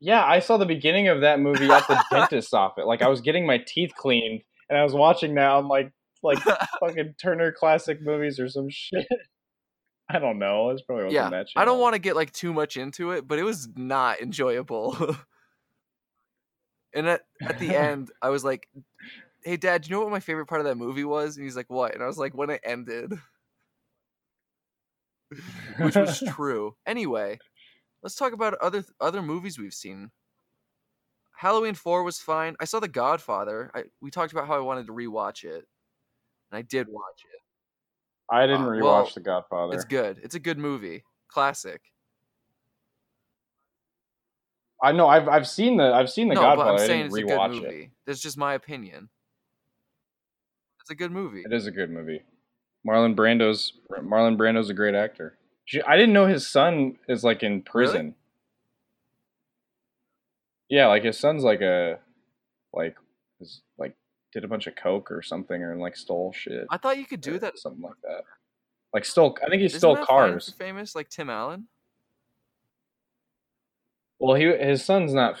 yeah, 0.00 0.24
I 0.24 0.38
saw 0.38 0.56
the 0.56 0.66
beginning 0.66 1.08
of 1.08 1.20
that 1.20 1.40
movie 1.40 1.70
at 1.70 1.86
the 1.88 2.02
dentist's 2.10 2.54
office. 2.54 2.84
Like 2.86 3.02
I 3.02 3.08
was 3.08 3.20
getting 3.20 3.46
my 3.46 3.58
teeth 3.58 3.92
cleaned 3.96 4.42
and 4.68 4.78
I 4.78 4.82
was 4.82 4.94
watching 4.94 5.34
that 5.34 5.50
on 5.50 5.68
like 5.68 5.92
like 6.22 6.38
fucking 6.80 7.14
Turner 7.20 7.52
Classic 7.52 8.00
Movies 8.00 8.38
or 8.40 8.48
some 8.48 8.68
shit. 8.70 9.06
I 10.08 10.18
don't 10.18 10.38
know. 10.38 10.70
It's 10.70 10.82
probably 10.82 11.14
yeah 11.14 11.30
that 11.30 11.48
i 11.56 11.64
don't 11.64 11.80
want 11.80 11.94
to 11.94 11.98
get 11.98 12.16
like 12.16 12.32
too 12.32 12.52
much 12.52 12.76
into 12.76 13.12
it 13.12 13.26
but 13.26 13.38
it 13.38 13.42
was 13.42 13.68
not 13.74 14.20
enjoyable 14.20 15.16
and 16.94 17.08
at, 17.08 17.22
at 17.42 17.58
the 17.58 17.74
end 17.76 18.10
i 18.20 18.28
was 18.28 18.44
like 18.44 18.68
hey 19.42 19.56
dad 19.56 19.82
do 19.82 19.88
you 19.88 19.94
know 19.96 20.02
what 20.02 20.10
my 20.10 20.20
favorite 20.20 20.46
part 20.46 20.60
of 20.60 20.66
that 20.66 20.76
movie 20.76 21.04
was 21.04 21.36
and 21.36 21.44
he's 21.44 21.56
like 21.56 21.70
what 21.70 21.94
and 21.94 22.02
i 22.02 22.06
was 22.06 22.18
like 22.18 22.34
when 22.34 22.50
it 22.50 22.60
ended 22.64 23.12
which 25.78 25.96
was 25.96 26.22
true. 26.34 26.76
Anyway, 26.86 27.38
let's 28.02 28.16
talk 28.16 28.32
about 28.32 28.54
other 28.54 28.84
other 29.00 29.22
movies 29.22 29.58
we've 29.58 29.74
seen. 29.74 30.10
Halloween 31.36 31.74
Four 31.74 32.04
was 32.04 32.18
fine. 32.18 32.56
I 32.60 32.64
saw 32.64 32.80
The 32.80 32.88
Godfather. 32.88 33.70
I, 33.74 33.84
we 34.00 34.10
talked 34.10 34.32
about 34.32 34.46
how 34.46 34.56
I 34.56 34.60
wanted 34.60 34.86
to 34.86 34.92
rewatch 34.92 35.44
it, 35.44 35.66
and 36.50 36.58
I 36.58 36.62
did 36.62 36.86
watch 36.88 37.22
it. 37.32 37.40
I 38.34 38.46
didn't 38.46 38.62
Uh, 38.62 38.68
rewatch 38.70 38.82
well, 38.82 39.10
The 39.14 39.20
Godfather. 39.20 39.74
It's 39.74 39.84
good. 39.84 40.18
It's 40.22 40.34
a 40.34 40.40
good 40.40 40.58
movie. 40.58 41.04
Classic. 41.28 41.80
I 44.82 44.92
know 44.92 45.06
I've 45.08 45.28
I've 45.28 45.48
seen 45.48 45.76
the 45.76 45.84
I've 45.94 46.10
seen 46.10 46.28
The 46.28 46.34
no, 46.34 46.40
Godfather. 46.42 46.70
but 46.72 46.74
I'm 46.74 46.84
I 46.84 46.86
saying 46.86 47.02
didn't 47.10 47.18
it's 47.18 47.32
a 47.32 47.36
good 47.36 47.50
movie. 47.62 47.82
it. 47.84 47.90
That's 48.06 48.20
just 48.20 48.36
my 48.36 48.54
opinion. 48.54 49.08
It's 50.80 50.90
a 50.90 50.94
good 50.94 51.12
movie. 51.12 51.42
It 51.44 51.52
is 51.52 51.66
a 51.66 51.70
good 51.70 51.90
movie. 51.90 52.22
Marlon 52.86 53.14
Brando's 53.16 53.72
Marlon 53.90 54.36
Brando's 54.36 54.68
a 54.68 54.74
great 54.74 54.94
actor. 54.94 55.38
I 55.86 55.96
didn't 55.96 56.12
know 56.12 56.26
his 56.26 56.46
son 56.46 56.98
is 57.08 57.24
like 57.24 57.42
in 57.42 57.62
prison. 57.62 58.02
Really? 58.06 58.14
Yeah, 60.68 60.88
like 60.88 61.04
his 61.04 61.18
son's 61.18 61.42
like 61.44 61.62
a 61.62 61.98
like 62.72 62.96
is 63.40 63.62
like 63.78 63.96
did 64.34 64.44
a 64.44 64.48
bunch 64.48 64.66
of 64.66 64.74
coke 64.76 65.10
or 65.10 65.22
something 65.22 65.62
or 65.62 65.76
like 65.76 65.96
stole 65.96 66.32
shit. 66.32 66.66
I 66.68 66.76
thought 66.76 66.98
you 66.98 67.06
could 67.06 67.20
do 67.22 67.38
that. 67.38 67.56
something 67.58 67.80
like 67.82 68.00
that. 68.02 68.24
Like 68.92 69.04
stole. 69.06 69.38
I 69.44 69.48
think 69.48 69.60
he 69.60 69.66
Isn't 69.66 69.78
stole 69.80 69.96
cars. 69.96 70.52
famous 70.58 70.94
like 70.94 71.08
Tim 71.08 71.30
Allen. 71.30 71.68
Well, 74.18 74.34
he 74.36 74.44
his 74.44 74.84
son's 74.84 75.14
not 75.14 75.38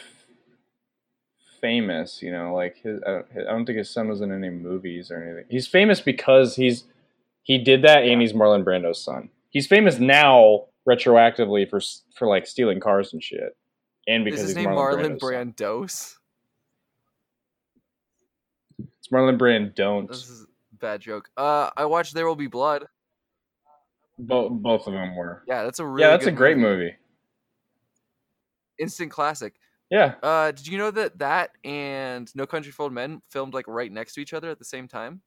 famous, 1.60 2.22
you 2.22 2.30
know. 2.32 2.54
Like 2.54 2.76
his, 2.78 3.00
I 3.06 3.10
don't, 3.10 3.26
I 3.36 3.50
don't 3.50 3.66
think 3.66 3.78
his 3.78 3.90
son 3.90 4.08
was 4.08 4.20
in 4.20 4.32
any 4.32 4.50
movies 4.50 5.10
or 5.10 5.22
anything. 5.22 5.44
He's 5.50 5.66
famous 5.66 6.00
because 6.00 6.56
he's 6.56 6.84
he 7.42 7.58
did 7.58 7.82
that 7.82 8.04
and 8.04 8.20
he's 8.20 8.32
Marlon 8.32 8.64
Brando's 8.64 9.02
son. 9.02 9.28
He's 9.50 9.66
famous 9.66 9.98
now 9.98 10.66
retroactively 10.88 11.68
for 11.68 11.80
for 12.16 12.28
like 12.28 12.46
stealing 12.46 12.80
cars 12.80 13.12
and 13.12 13.22
shit, 13.22 13.56
and 14.06 14.24
because 14.24 14.40
Is 14.40 14.48
his 14.48 14.56
he's 14.56 14.66
name 14.66 14.74
Marlon, 14.74 15.18
Marlon 15.18 15.18
Brando's. 15.20 15.60
Brandos? 15.60 16.14
Marlon 19.12 19.38
Brando. 19.38 20.08
This 20.08 20.28
is 20.28 20.42
a 20.42 20.46
bad 20.76 21.00
joke. 21.00 21.30
Uh, 21.36 21.70
I 21.76 21.84
watched 21.84 22.14
There 22.14 22.26
Will 22.26 22.36
Be 22.36 22.46
Blood. 22.46 22.86
Both 24.18 24.52
both 24.52 24.86
of 24.86 24.92
them 24.92 25.16
were. 25.16 25.42
Yeah, 25.46 25.64
that's 25.64 25.80
a 25.80 25.86
really 25.86 26.02
yeah, 26.02 26.10
that's 26.10 26.26
a 26.26 26.32
great 26.32 26.56
movie. 26.56 26.94
Instant 28.78 29.10
classic. 29.10 29.54
Yeah, 29.90 30.14
Uh, 30.22 30.50
did 30.50 30.66
you 30.66 30.78
know 30.78 30.90
that 30.92 31.18
that 31.18 31.50
and 31.62 32.34
No 32.34 32.46
Country 32.46 32.72
for 32.72 32.84
Old 32.84 32.92
Men 32.92 33.20
filmed 33.28 33.54
like 33.54 33.68
right 33.68 33.92
next 33.92 34.14
to 34.14 34.20
each 34.20 34.32
other 34.32 34.50
at 34.50 34.58
the 34.58 34.64
same 34.64 34.88
time? 34.88 35.20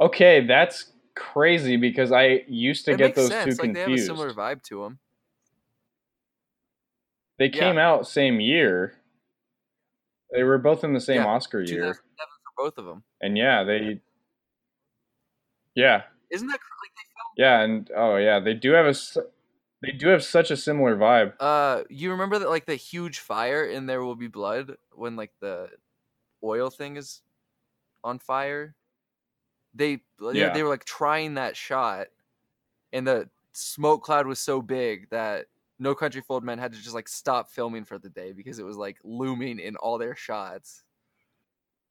okay, 0.00 0.44
that's 0.46 0.92
crazy 1.14 1.76
because 1.76 2.10
I 2.10 2.44
used 2.48 2.84
to 2.86 2.92
it 2.92 2.96
get 2.98 3.14
those 3.14 3.28
sense. 3.28 3.56
two 3.58 3.62
Like 3.62 3.74
they 3.74 3.80
have 3.80 3.88
a 3.88 3.92
confused. 3.92 4.06
similar 4.06 4.32
vibe 4.32 4.62
to 4.64 4.82
them. 4.82 4.98
They 7.38 7.46
Yeah. 7.46 7.60
came 7.60 7.78
out 7.78 8.06
same 8.08 8.40
year. 8.40 9.00
They 10.34 10.42
were 10.42 10.58
both 10.58 10.82
in 10.84 10.92
the 10.92 11.00
same 11.00 11.22
Yeah, 11.22 11.28
Oscar 11.28 11.60
year, 11.60 11.94
2007 11.94 12.02
for 12.56 12.64
both 12.64 12.78
of 12.78 12.84
them. 12.86 13.04
and 13.20 13.38
yeah, 13.38 13.62
they, 13.64 14.00
yeah, 15.74 16.02
Isn't 16.30 16.48
that 16.48 16.52
like 16.54 16.90
yeah, 17.36 17.60
and 17.62 17.90
oh 17.96 18.16
yeah, 18.16 18.38
they 18.40 18.54
do 18.54 18.72
have 18.72 18.86
a. 18.86 18.94
they 19.82 19.92
do 19.92 20.08
have 20.08 20.22
such 20.24 20.50
a 20.50 20.56
similar 20.56 20.96
vibe. 20.96 21.32
Uh, 21.40 21.82
you 21.88 22.10
remember 22.12 22.38
that 22.38 22.48
like 22.50 22.66
the 22.66 22.76
huge 22.76 23.18
fire 23.18 23.64
in 23.64 23.86
There 23.86 24.02
Will 24.04 24.14
Be 24.16 24.28
Blood 24.28 24.76
when 24.92 25.16
like 25.16 25.32
the 25.40 25.68
oil 26.42 26.70
thing 26.70 26.96
is 26.96 27.22
on 28.04 28.18
fire? 28.18 28.74
They 29.74 29.96
they- 30.20 30.38
Yeah. 30.40 30.52
they 30.52 30.62
were 30.62 30.68
like 30.68 30.84
trying 30.84 31.34
that 31.34 31.56
shot, 31.56 32.06
and 32.92 33.06
the 33.06 33.28
smoke 33.52 34.02
cloud 34.04 34.26
was 34.28 34.38
so 34.40 34.62
big 34.62 35.10
that 35.10 35.46
No 35.78 35.94
Country 35.94 36.20
for 36.20 36.34
Old 36.34 36.44
Men 36.44 36.58
had 36.58 36.72
to 36.72 36.78
just 36.80 36.94
like 36.94 37.08
stop 37.08 37.50
filming 37.50 37.84
for 37.84 37.98
the 37.98 38.08
day 38.10 38.32
because 38.32 38.58
it 38.58 38.64
was 38.64 38.76
like 38.76 38.98
looming 39.02 39.58
in 39.58 39.76
all 39.76 39.98
their 39.98 40.14
shots. 40.14 40.84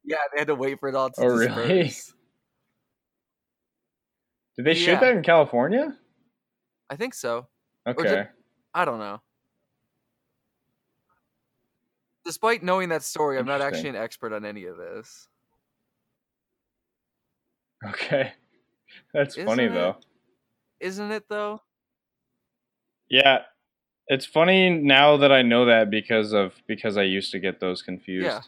Yeah, 0.04 0.18
they 0.32 0.40
had 0.40 0.48
to 0.48 0.54
wait 0.54 0.80
for 0.80 0.88
it 0.88 0.94
all 0.94 1.10
to 1.10 1.20
Oh, 1.20 1.26
really? 1.26 1.92
Did 4.56 4.64
they 4.64 4.74
shoot 4.74 4.92
Yeah. 4.92 5.00
that 5.00 5.16
in 5.16 5.22
California? 5.22 5.98
I 6.90 6.96
think 6.96 7.14
so. 7.14 7.48
Okay, 7.86 8.28
I 8.72 8.84
don't 8.84 8.98
know. 8.98 9.20
Despite 12.24 12.62
knowing 12.62 12.88
that 12.88 13.02
story, 13.02 13.38
I'm 13.38 13.46
not 13.46 13.60
actually 13.60 13.90
an 13.90 13.96
expert 13.96 14.32
on 14.32 14.44
any 14.46 14.64
of 14.64 14.76
this. 14.78 15.28
okay, 17.86 18.32
that's 19.12 19.36
Isn't 19.36 19.46
funny 19.46 19.64
it? 19.64 19.74
though. 19.74 19.96
Isn't 20.80 21.10
it 21.12 21.28
though? 21.28 21.60
Yeah, 23.08 23.42
it's 24.08 24.26
funny 24.26 24.70
now 24.70 25.16
that 25.18 25.32
I 25.32 25.42
know 25.42 25.66
that 25.66 25.90
because 25.90 26.32
of 26.32 26.52
because 26.66 26.96
I 26.96 27.02
used 27.02 27.32
to 27.32 27.38
get 27.38 27.60
those 27.60 27.82
confused. 27.82 28.26
Yeah. 28.26 28.40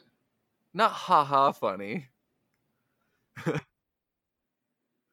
Not 0.74 0.92
haha 0.92 1.52
funny. 1.52 2.08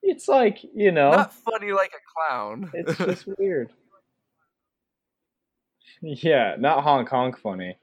It's 0.02 0.28
like 0.28 0.60
you 0.76 0.92
know, 0.92 1.12
Not 1.12 1.34
funny 1.34 1.72
like 1.72 1.92
a 1.94 2.30
clown. 2.30 2.70
it's 2.74 2.98
just 2.98 3.26
weird. 3.40 3.70
Yeah, 6.02 6.56
not 6.60 6.84
Hong 6.84 7.06
Kong 7.06 7.34
funny. 7.34 7.78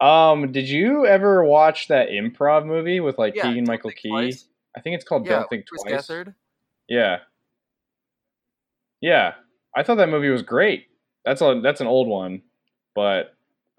Um, 0.00 0.50
did 0.50 0.66
you 0.68 1.06
ever 1.06 1.44
watch 1.44 1.88
that 1.88 2.08
improv 2.08 2.64
movie 2.64 3.00
with 3.00 3.18
like 3.18 3.36
yeah, 3.36 3.42
Keegan 3.42 3.64
Michael 3.68 3.90
Key? 3.90 4.08
Twice. 4.08 4.46
I 4.74 4.80
think 4.80 4.96
it's 4.96 5.04
called 5.04 5.26
Yeah, 5.26 5.40
Don't 5.40 5.50
Think 5.50 5.66
Chris 5.66 5.82
Twice. 5.82 6.06
Gethard. 6.08 6.34
Yeah. 6.88 7.18
Yeah. 9.02 9.34
I 9.76 9.82
thought 9.82 9.96
that 9.96 10.08
movie 10.08 10.30
was 10.30 10.42
great. 10.42 10.86
That's 11.24 11.40
a 11.40 11.60
that's 11.62 11.80
an 11.80 11.86
old 11.86 12.08
one, 12.08 12.42
but 12.94 13.34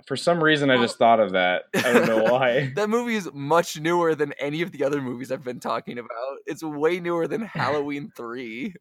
for 0.06 0.16
some 0.18 0.44
reason 0.44 0.70
I 0.70 0.78
just 0.82 0.98
thought 0.98 1.20
of 1.20 1.34
that. 1.34 1.64
I 1.76 1.94
don't 1.94 2.08
know 2.08 2.24
why. 2.32 2.72
that 2.76 2.90
movie 2.90 3.16
is 3.16 3.30
much 3.34 3.80
newer 3.80 4.16
than 4.16 4.34
any 4.34 4.62
of 4.62 4.72
the 4.72 4.84
other 4.84 5.02
movies 5.02 5.32
I've 5.32 5.44
been 5.44 5.60
talking 5.60 5.98
about. 5.98 6.10
It's 6.46 6.64
way 6.64 7.00
newer 7.00 7.28
than 7.28 7.42
Halloween 7.54 8.12
3. 8.16 8.74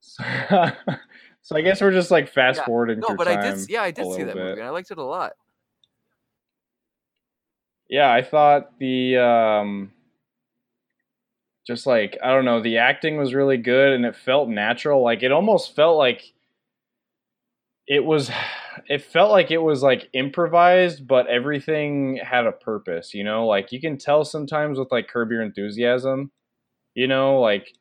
so, 0.00 0.24
so 1.42 1.56
I 1.56 1.60
guess 1.62 1.80
we're 1.80 1.92
just 1.92 2.10
like 2.10 2.28
fast 2.32 2.58
Yeah. 2.58 2.66
forwarding 2.66 3.00
No, 3.00 3.14
but. 3.16 3.28
I 3.28 3.40
did 3.50 3.68
yeah, 3.68 3.82
I 3.82 3.90
did 3.90 4.06
see 4.12 4.22
that 4.24 4.34
bit. 4.34 4.42
movie 4.42 4.60
and 4.60 4.68
I 4.68 4.70
liked 4.70 4.90
it 4.90 4.98
a 4.98 5.02
lot. 5.02 5.32
Yeah, 7.88 8.12
I 8.12 8.22
thought 8.22 8.78
the 8.78 9.16
um 9.16 9.92
just 11.66 11.86
like 11.86 12.18
I 12.22 12.28
don't 12.32 12.44
know, 12.44 12.60
the 12.60 12.78
acting 12.78 13.16
was 13.16 13.34
really 13.34 13.56
good 13.56 13.92
and 13.94 14.04
it 14.04 14.14
felt 14.16 14.48
natural. 14.48 15.02
Like 15.02 15.22
it 15.22 15.32
almost 15.32 15.74
felt 15.74 15.96
like 15.96 16.32
it 17.88 18.04
was 18.04 18.30
it 18.88 19.02
felt 19.02 19.32
like 19.32 19.50
it 19.52 19.58
was 19.58 19.82
like 19.84 20.10
improvised, 20.14 21.06
but 21.08 21.28
everything 21.28 22.18
had 22.24 22.46
a 22.46 22.52
purpose, 22.52 23.14
you 23.14 23.24
know? 23.24 23.46
Like 23.46 23.72
you 23.72 23.80
can 23.80 23.98
tell 23.98 24.24
sometimes 24.24 24.78
with 24.78 24.92
like 24.92 25.08
Curb 25.08 25.32
Your 25.32 25.42
Enthusiasm, 25.42 26.32
you 26.94 27.06
know, 27.08 27.40
like 27.40 27.74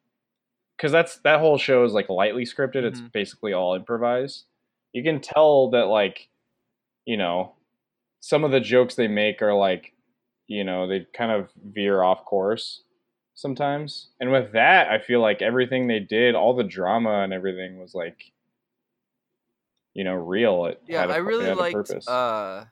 cuz 0.79 0.91
that's 0.91 1.17
that 1.19 1.39
whole 1.39 1.57
show 1.57 1.83
is 1.85 1.93
like 1.93 2.09
lightly 2.09 2.45
scripted. 2.45 2.83
It's 2.83 3.01
Mhm. 3.01 3.11
basically 3.13 3.53
all 3.53 3.75
improvised. 3.75 4.45
You 4.93 5.03
can 5.03 5.21
tell 5.21 5.69
that 5.71 5.85
like 5.87 6.29
you 7.05 7.17
know, 7.17 7.55
some 8.21 8.43
of 8.43 8.51
the 8.51 8.59
jokes 8.61 8.95
they 8.95 9.07
make 9.07 9.41
are 9.41 9.53
like 9.55 9.93
you 10.47 10.63
know 10.63 10.87
they 10.87 11.05
kind 11.13 11.31
of 11.31 11.51
veer 11.63 12.03
off 12.03 12.25
course 12.25 12.83
sometimes 13.35 14.09
and 14.19 14.31
with 14.31 14.51
that 14.53 14.89
i 14.89 14.99
feel 14.99 15.21
like 15.21 15.41
everything 15.41 15.87
they 15.87 15.99
did 15.99 16.35
all 16.35 16.55
the 16.55 16.63
drama 16.63 17.21
and 17.23 17.33
everything 17.33 17.79
was 17.79 17.95
like 17.95 18.31
you 19.97 20.03
know 20.03 20.13
real 20.13 20.65
it 20.67 20.79
Yeah, 20.87 21.05
a 21.05 21.07
I 21.07 21.17
really 21.17 21.53
liked 21.53 22.07
uh 22.07 22.65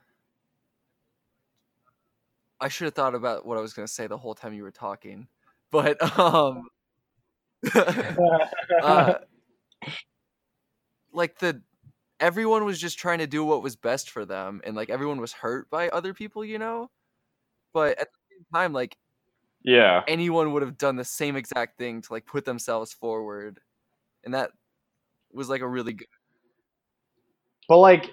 I 2.58 2.68
should 2.68 2.86
have 2.86 2.94
thought 2.94 3.16
about 3.16 3.44
what 3.44 3.58
I 3.58 3.60
was 3.60 3.74
going 3.74 3.86
to 3.86 3.92
say 3.92 4.06
the 4.06 4.16
whole 4.16 4.34
time 4.34 4.54
you 4.54 4.62
were 4.62 4.70
talking. 4.70 5.26
But 5.72 6.00
um 6.18 6.68
uh, 8.82 9.14
like 11.12 11.38
the 11.40 11.60
everyone 12.20 12.64
was 12.64 12.78
just 12.78 12.96
trying 12.96 13.18
to 13.18 13.26
do 13.26 13.44
what 13.44 13.60
was 13.60 13.74
best 13.74 14.10
for 14.10 14.24
them 14.24 14.60
and 14.64 14.76
like 14.76 14.88
everyone 14.88 15.20
was 15.20 15.32
hurt 15.32 15.68
by 15.68 15.88
other 15.88 16.14
people 16.14 16.44
you 16.44 16.58
know 16.58 16.90
but 17.74 17.98
at 17.98 18.08
the 18.12 18.18
same 18.30 18.44
time 18.54 18.72
like 18.72 18.96
yeah 19.64 20.02
anyone 20.06 20.52
would 20.52 20.62
have 20.62 20.78
done 20.78 20.96
the 20.96 21.04
same 21.04 21.36
exact 21.36 21.76
thing 21.76 22.00
to 22.00 22.12
like 22.12 22.24
put 22.26 22.44
themselves 22.44 22.92
forward 22.92 23.60
and 24.24 24.32
that 24.32 24.50
was 25.32 25.48
like 25.48 25.60
a 25.60 25.68
really 25.68 25.94
good 25.94 26.08
but 27.68 27.78
like 27.78 28.12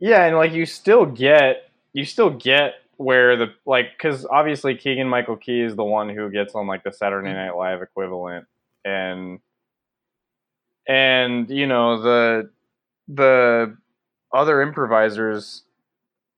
yeah 0.00 0.24
and 0.26 0.36
like 0.36 0.52
you 0.52 0.66
still 0.66 1.06
get 1.06 1.70
you 1.92 2.04
still 2.04 2.30
get 2.30 2.74
where 2.96 3.36
the 3.36 3.46
like 3.66 3.86
because 3.96 4.24
obviously 4.26 4.74
keegan 4.76 5.08
michael 5.08 5.36
key 5.36 5.60
is 5.60 5.74
the 5.76 5.84
one 5.84 6.08
who 6.08 6.30
gets 6.30 6.54
on 6.54 6.66
like 6.66 6.82
the 6.84 6.92
saturday 6.92 7.28
Mhm. 7.30 7.34
night 7.46 7.56
live 7.56 7.82
equivalent 7.82 8.46
and 8.84 9.40
and 10.86 11.48
you 11.50 11.66
know 11.66 12.00
the 12.00 12.50
the 13.08 13.76
other 14.32 14.62
improvisers 14.62 15.62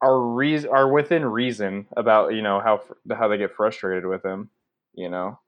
are 0.03 0.21
reas 0.21 0.65
are 0.67 0.91
within 0.93 1.25
reason 1.25 1.87
about 1.97 2.35
you 2.35 2.43
know 2.43 2.61
how 2.61 2.81
how 3.17 3.29
they 3.29 3.39
get 3.39 3.55
frustrated 3.55 4.07
with 4.07 4.25
him 4.25 4.51
you 4.95 5.09
know 5.09 5.39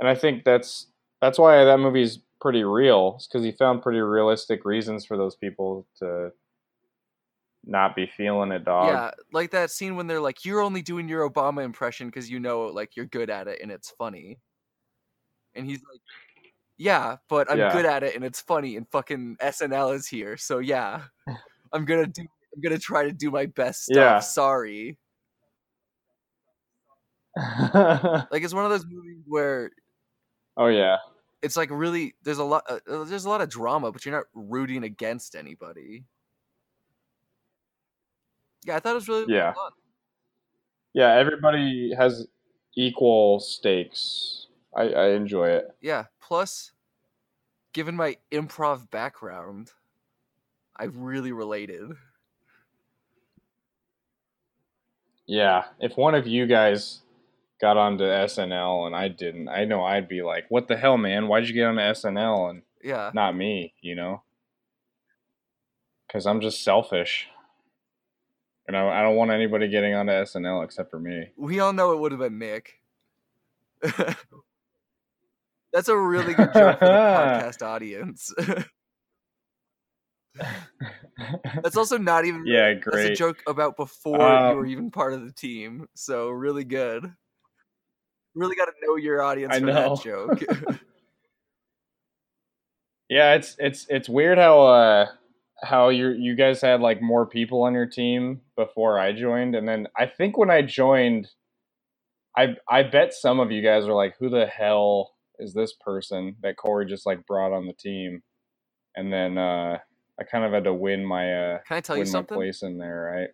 and 0.00 0.08
i 0.08 0.14
think 0.14 0.44
that's 0.44 0.86
that's 1.20 1.38
why 1.38 1.64
that 1.64 1.78
movie's 1.78 2.18
pretty 2.40 2.64
real 2.64 3.20
because 3.28 3.44
he 3.44 3.52
found 3.52 3.82
pretty 3.82 4.00
realistic 4.00 4.64
reasons 4.64 5.04
for 5.04 5.16
those 5.16 5.36
people 5.36 5.86
to 5.98 6.32
not 7.64 7.94
be 7.94 8.06
feeling 8.06 8.52
it 8.52 8.64
dog 8.64 8.86
yeah 8.88 9.10
like 9.32 9.50
that 9.50 9.70
scene 9.70 9.94
when 9.94 10.06
they're 10.06 10.20
like 10.20 10.44
you're 10.44 10.62
only 10.62 10.80
doing 10.80 11.08
your 11.08 11.28
obama 11.28 11.62
impression 11.62 12.08
because 12.08 12.30
you 12.30 12.40
know 12.40 12.62
like 12.66 12.96
you're 12.96 13.06
good 13.06 13.28
at 13.28 13.46
it 13.48 13.60
and 13.62 13.70
it's 13.70 13.90
funny 13.90 14.38
and 15.54 15.66
he's 15.66 15.82
like 15.92 16.00
yeah 16.78 17.16
but 17.28 17.50
i'm 17.50 17.58
Yeah. 17.58 17.72
good 17.72 17.84
at 17.84 18.02
it 18.02 18.14
and 18.14 18.24
it's 18.24 18.40
funny 18.40 18.76
and 18.76 18.88
fucking 18.90 19.36
snl 19.42 19.94
is 19.94 20.06
here 20.08 20.38
so 20.38 20.58
yeah 20.58 21.02
i'm 21.72 21.84
gonna 21.84 22.06
do 22.06 22.22
i'm 22.54 22.60
gonna 22.62 22.78
try 22.78 23.04
to 23.04 23.12
do 23.12 23.30
my 23.30 23.44
best 23.44 23.82
stuff 23.84 23.96
Yeah. 23.96 24.20
sorry 24.20 24.98
Like 28.30 28.42
it's 28.42 28.54
one 28.54 28.64
of 28.64 28.70
those 28.70 28.86
movies 28.86 29.22
where 29.26 29.70
oh 30.56 30.66
yeah. 30.66 30.96
It's 31.42 31.56
like 31.56 31.70
really 31.70 32.14
there's 32.22 32.38
a 32.38 32.44
lot 32.44 32.64
uh, 32.68 32.80
uh, 32.88 33.04
there's 33.04 33.24
a 33.24 33.28
lot 33.28 33.40
of 33.40 33.48
drama, 33.48 33.92
but 33.92 34.04
you're 34.04 34.14
not 34.14 34.26
rooting 34.34 34.84
against 34.84 35.34
anybody. 35.34 36.04
Yeah, 38.64 38.76
I 38.76 38.80
thought 38.80 38.92
it 38.92 38.94
was 38.94 39.08
really 39.08 39.32
Yeah. 39.32 39.52
fun. 39.54 39.72
Yeah, 40.92 41.14
everybody 41.14 41.94
has 41.94 42.26
equal 42.74 43.40
stakes. 43.40 44.46
I, 44.74 44.88
I 44.90 45.08
enjoy 45.10 45.48
it. 45.48 45.76
Yeah. 45.80 46.06
Plus, 46.20 46.72
given 47.72 47.96
my 47.96 48.16
improv 48.30 48.90
background, 48.90 49.72
I 50.76 50.84
really 50.84 51.32
related. 51.32 51.92
Yeah, 55.26 55.64
if 55.78 55.96
one 55.96 56.14
of 56.14 56.26
you 56.26 56.46
guys 56.46 57.00
got 57.60 57.76
onto 57.76 58.04
SNL 58.04 58.86
and 58.86 58.96
I 58.96 59.08
didn't, 59.08 59.48
I 59.48 59.64
know 59.64 59.84
I'd 59.84 60.08
be 60.08 60.22
like, 60.22 60.46
"What 60.48 60.68
the 60.68 60.76
hell, 60.76 60.96
man? 60.96 61.28
Why'd 61.28 61.46
you 61.46 61.54
get 61.54 61.66
onto 61.66 61.80
SNL 61.82 62.50
and 62.50 62.62
Yeah. 62.82 63.10
not 63.14 63.36
me?" 63.36 63.74
You 63.80 63.94
know? 63.94 64.22
Because 66.06 66.26
I'm 66.26 66.40
just 66.40 66.64
selfish, 66.64 67.28
and 68.66 68.76
I, 68.76 69.00
I 69.00 69.02
don't 69.02 69.16
want 69.16 69.30
anybody 69.30 69.68
getting 69.68 69.94
onto 69.94 70.12
SNL 70.12 70.64
except 70.64 70.90
for 70.90 70.98
me. 70.98 71.28
We 71.36 71.60
all 71.60 71.72
know 71.72 71.92
it 71.92 71.98
would 72.00 72.12
have 72.12 72.20
been 72.20 72.38
Nick. 72.38 72.80
That's 75.72 75.88
a 75.88 75.96
really 75.96 76.34
good 76.34 76.52
joke 76.52 76.78
for 76.80 76.88
the 76.88 76.96
podcast 77.14 77.62
audience. 77.62 78.32
That's 81.62 81.76
also 81.76 81.96
not 81.98 82.24
even 82.24 82.44
yeah, 82.46 82.74
That's 82.74 82.86
a 82.86 82.90
great. 82.90 83.16
joke 83.16 83.42
about 83.46 83.76
before 83.76 84.18
you 84.18 84.24
Um, 84.50 84.56
were 84.56 84.66
even 84.66 84.90
part 84.90 85.12
of 85.12 85.24
the 85.24 85.32
team. 85.32 85.86
So 85.94 86.28
really 86.30 86.64
good. 86.64 87.12
Really 88.34 88.56
got 88.56 88.66
to 88.66 88.72
know 88.82 88.96
your 88.96 89.22
audience 89.22 89.54
I 89.54 89.60
for 89.60 89.66
know. 89.66 89.96
that 89.96 90.02
joke. 90.04 90.42
Yeah, 93.10 93.34
it's 93.34 93.56
it's 93.58 93.86
it's 93.90 94.08
weird 94.08 94.38
how 94.38 94.60
uh 94.62 95.06
how 95.64 95.88
you 95.88 96.10
you 96.10 96.36
guys 96.36 96.60
had 96.62 96.80
like 96.80 97.02
more 97.02 97.26
people 97.26 97.62
on 97.64 97.74
your 97.74 97.86
team 97.86 98.40
before 98.56 99.00
I 99.00 99.12
joined, 99.12 99.56
and 99.56 99.68
then 99.68 99.88
I 99.98 100.06
think 100.06 100.38
when 100.38 100.48
I 100.48 100.62
joined, 100.62 101.28
I 102.36 102.56
I 102.68 102.84
bet 102.84 103.12
some 103.12 103.40
of 103.40 103.50
you 103.50 103.62
guys 103.62 103.86
were 103.86 103.94
like, 103.94 104.14
"Who 104.20 104.30
the 104.30 104.46
hell 104.46 105.16
is 105.40 105.52
this 105.52 105.72
person 105.72 106.36
that 106.42 106.56
Corey 106.56 106.86
just 106.86 107.04
like 107.04 107.26
brought 107.26 107.52
on 107.52 107.66
the 107.66 107.72
team?" 107.72 108.22
And 108.94 109.12
then 109.12 109.36
uh 109.36 109.78
I 110.18 110.22
kind 110.22 110.44
of 110.44 110.52
had 110.52 110.64
to 110.64 110.72
win 110.72 111.04
my 111.04 111.34
uh 111.34 111.58
Can 111.66 111.78
I 111.78 111.80
tell 111.80 111.96
you 111.98 112.06
something? 112.06 112.36
place 112.36 112.62
in 112.62 112.78
there, 112.78 113.12
right? 113.12 113.30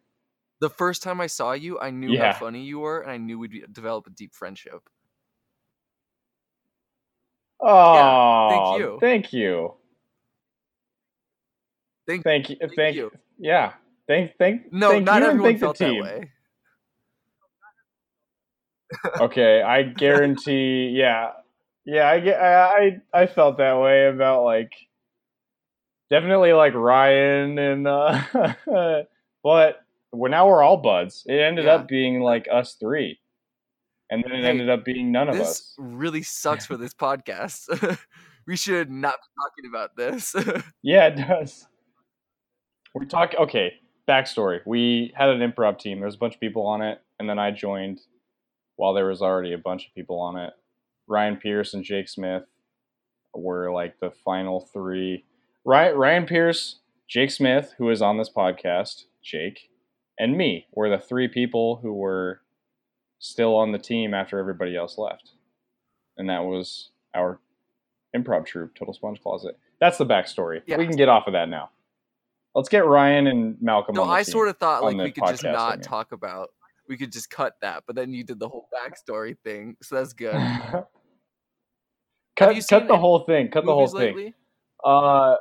The 0.60 0.70
first 0.70 1.02
time 1.02 1.20
I 1.20 1.26
saw 1.26 1.52
you, 1.52 1.78
I 1.78 1.90
knew 1.90 2.10
Yeah. 2.12 2.32
how 2.32 2.38
funny 2.38 2.62
you 2.62 2.78
were, 2.80 3.00
and 3.02 3.10
I 3.10 3.16
knew 3.18 3.38
we'd 3.38 3.50
be- 3.50 3.64
develop 3.70 4.06
a 4.06 4.10
deep 4.10 4.34
friendship. 4.34 4.88
Oh, 7.60 8.48
thank 8.50 8.80
you. 8.80 8.98
Thank 9.00 9.32
you. 9.32 9.74
Thank- 12.06 12.22
thank 12.24 12.50
you. 12.50 12.56
thank 12.60 12.74
Thank, 12.76 12.96
you. 12.96 13.10
Yeah. 13.38 13.72
Thank 14.06 14.36
thank 14.38 14.72
No, 14.72 14.90
thank 14.90 15.04
not 15.04 15.16
you 15.16 15.16
and 15.16 15.24
everyone 15.40 15.48
thank 15.48 15.58
the 15.60 15.66
felt 15.66 15.78
that 15.78 16.02
way. 16.02 16.30
okay, 19.20 19.62
I 19.62 19.82
guarantee. 20.02 20.90
Yeah, 20.96 21.32
yeah, 21.84 22.08
I 22.08 22.20
get. 22.20 22.40
I 22.40 23.00
I 23.12 23.22
I 23.22 23.26
felt 23.26 23.58
that 23.58 23.80
way 23.80 24.06
about 24.06 24.44
like 24.44 24.72
definitely 26.08 26.52
like 26.52 26.74
Ryan 26.74 27.58
and 27.58 27.88
uh, 27.88 28.22
but 29.42 29.80
well, 30.12 30.30
now 30.30 30.46
we're 30.48 30.62
all 30.62 30.76
buds. 30.78 31.24
It 31.26 31.38
ended 31.40 31.64
Yeah. 31.66 31.74
up 31.74 31.88
being 31.88 32.20
like 32.20 32.46
us 32.50 32.74
three, 32.74 33.20
and 34.10 34.22
then 34.24 34.32
it 34.32 34.42
Hey, 34.42 34.48
ended 34.50 34.70
up 34.70 34.84
being 34.84 35.10
none 35.12 35.28
of 35.28 35.36
This 35.36 35.48
us. 35.48 35.74
really 35.78 36.22
sucks 36.22 36.66
for 36.66 36.76
this 36.76 36.94
podcast. 36.94 37.98
we 38.46 38.56
should 38.56 38.90
not 38.90 39.14
be 39.14 39.42
talking 39.42 39.70
about 39.70 39.96
this. 39.96 40.34
Yeah, 40.82 41.06
it 41.08 41.16
does. 41.16 41.66
We're 42.94 43.04
talking. 43.06 43.38
Okay, 43.40 43.74
backstory. 44.08 44.60
We 44.64 45.12
had 45.16 45.28
an 45.28 45.40
improv 45.40 45.78
team. 45.78 45.98
There 45.98 46.06
was 46.06 46.14
a 46.14 46.18
bunch 46.18 46.34
of 46.34 46.40
people 46.40 46.66
on 46.66 46.80
it, 46.82 47.00
and 47.18 47.28
then 47.28 47.38
I 47.38 47.50
joined 47.50 48.00
while 48.76 48.94
there 48.94 49.06
was 49.06 49.20
already 49.22 49.52
a 49.52 49.58
bunch 49.58 49.86
of 49.86 49.94
people 49.94 50.18
on 50.20 50.36
it. 50.38 50.52
Ryan 51.08 51.36
Pierce 51.36 51.74
and 51.74 51.84
Jake 51.84 52.08
Smith 52.08 52.44
were 53.34 53.70
like 53.72 54.00
the 54.00 54.10
final 54.10 54.60
three. 54.72 55.24
Ryan, 55.64 55.96
Ryan 55.96 56.26
Pierce, 56.26 56.80
Jake 57.08 57.30
Smith, 57.30 57.74
who 57.78 57.90
is 57.90 58.00
on 58.02 58.16
this 58.18 58.30
podcast, 58.30 59.04
Jake, 59.22 59.68
and 60.18 60.36
me 60.36 60.66
were 60.72 60.88
the 60.88 60.98
three 60.98 61.28
people 61.28 61.76
who 61.82 61.92
were 61.92 62.40
still 63.18 63.54
on 63.56 63.72
the 63.72 63.78
team 63.78 64.14
after 64.14 64.38
everybody 64.38 64.76
else 64.76 64.98
left. 64.98 65.32
And 66.16 66.28
that 66.30 66.44
was 66.44 66.90
our 67.14 67.40
improv 68.16 68.46
troupe, 68.46 68.74
Total 68.74 68.94
Sponge 68.94 69.20
Closet. 69.22 69.58
That's 69.80 69.98
the 69.98 70.06
backstory. 70.06 70.62
Yeah. 70.66 70.78
We 70.78 70.86
can 70.86 70.96
get 70.96 71.08
off 71.08 71.26
of 71.26 71.34
that 71.34 71.48
now. 71.48 71.70
Let's 72.54 72.70
get 72.70 72.86
Ryan 72.86 73.26
and 73.26 73.56
Malcolm 73.60 73.94
no, 73.94 74.02
on 74.02 74.08
the 74.08 74.14
I 74.14 74.22
team. 74.22 74.32
sort 74.32 74.48
of 74.48 74.56
thought 74.56 74.82
like 74.82 74.96
we 74.96 75.10
could 75.10 75.24
just 75.26 75.42
podcast, 75.42 75.48
I 75.48 75.52
not 75.52 75.76
mean. 75.76 75.82
talk 75.82 76.12
about. 76.12 76.48
We 76.88 76.96
could 76.96 77.12
just 77.12 77.28
cut 77.28 77.54
that, 77.60 77.82
but 77.86 77.96
then 77.96 78.14
you 78.14 78.24
did 78.24 78.38
the 78.38 78.48
whole 78.48 78.68
backstory 78.72 79.36
thing, 79.44 79.76
so 79.82 79.96
that's 79.96 80.14
good. 80.14 80.32
cut 82.36 82.56
cut 82.68 82.88
the 82.88 82.96
whole 82.96 83.24
thing. 83.26 83.50
Cut 83.50 83.66
the 83.66 83.72
whole 83.72 83.80
Movies 83.80 83.92
thing. 83.92 84.16
lately? 84.16 84.34
Uh, 84.82 85.34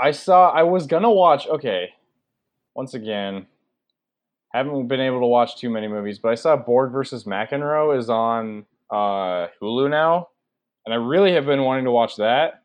I 0.00 0.12
saw. 0.12 0.50
I 0.50 0.62
was 0.62 0.86
gonna 0.86 1.10
watch. 1.10 1.46
Okay, 1.48 1.90
once 2.74 2.94
again, 2.94 3.46
haven't 4.52 4.88
been 4.88 5.00
able 5.00 5.20
to 5.20 5.26
watch 5.26 5.56
too 5.56 5.70
many 5.70 5.88
movies, 5.88 6.18
but 6.18 6.30
I 6.30 6.34
saw 6.34 6.56
Borg 6.56 6.92
versus 6.92 7.24
McEnroe 7.24 7.96
is 7.96 8.10
on 8.10 8.66
uh, 8.90 9.46
Hulu 9.60 9.90
now, 9.90 10.28
and 10.84 10.92
I 10.92 10.96
really 10.96 11.32
have 11.32 11.46
been 11.46 11.62
wanting 11.62 11.84
to 11.84 11.92
watch 11.92 12.16
that. 12.16 12.62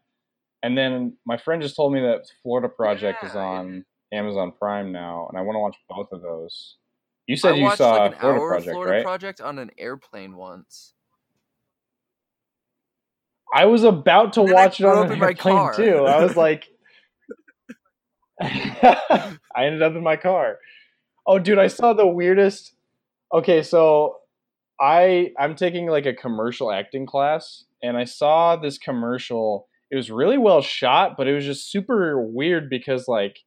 And 0.63 0.77
then 0.77 1.15
my 1.25 1.37
friend 1.37 1.61
just 1.61 1.75
told 1.75 1.93
me 1.93 2.01
that 2.01 2.25
Florida 2.41 2.69
Project 2.69 3.23
is 3.23 3.35
Yeah, 3.35 3.41
yeah. 3.41 3.59
on 3.59 3.85
Amazon 4.11 4.51
Prime 4.57 4.91
now, 4.91 5.27
and 5.29 5.37
I 5.37 5.41
want 5.41 5.55
to 5.55 5.59
watch 5.59 5.75
both 5.87 6.11
of 6.11 6.21
those. 6.21 6.77
You 7.27 7.35
said 7.35 7.53
I 7.53 7.57
you 7.57 7.75
saw 7.75 7.91
like 7.93 8.19
Florida 8.19 8.39
Project, 8.39 8.71
Florida 8.71 8.91
right? 8.93 9.03
Project 9.03 9.41
on 9.41 9.59
an 9.59 9.71
airplane 9.77 10.35
once. 10.35 10.93
I 13.53 13.65
was 13.65 13.83
about 13.83 14.33
to 14.33 14.41
And 14.41 14.49
then 14.49 14.57
I 14.57 14.61
watch 14.63 14.79
it 14.79 14.85
on 14.85 15.11
an 15.11 15.21
airplane 15.21 15.37
car. 15.37 15.75
too. 15.75 16.05
I 16.05 16.23
was 16.23 16.35
like, 16.35 16.67
I 18.41 19.37
ended 19.57 19.81
up 19.81 19.95
in 19.95 20.03
my 20.03 20.17
car. 20.17 20.57
Oh, 21.27 21.39
dude, 21.39 21.59
I 21.59 21.67
saw 21.67 21.93
the 21.93 22.07
weirdest. 22.07 22.73
Okay, 23.33 23.63
so 23.63 24.17
I 24.79 25.31
I'm 25.39 25.55
taking 25.55 25.87
like 25.87 26.05
a 26.05 26.13
commercial 26.13 26.71
acting 26.71 27.05
class, 27.05 27.65
and 27.81 27.97
I 27.97 28.03
saw 28.03 28.55
this 28.55 28.77
commercial. 28.77 29.67
It 29.91 29.95
was 29.95 30.11
really 30.11 30.37
well 30.37 30.61
shot, 30.61 31.15
but 31.17 31.27
it 31.27 31.33
was 31.33 31.45
just 31.45 31.71
super 31.71 32.21
weird 32.21 32.69
because 32.69 33.07
like 33.07 33.37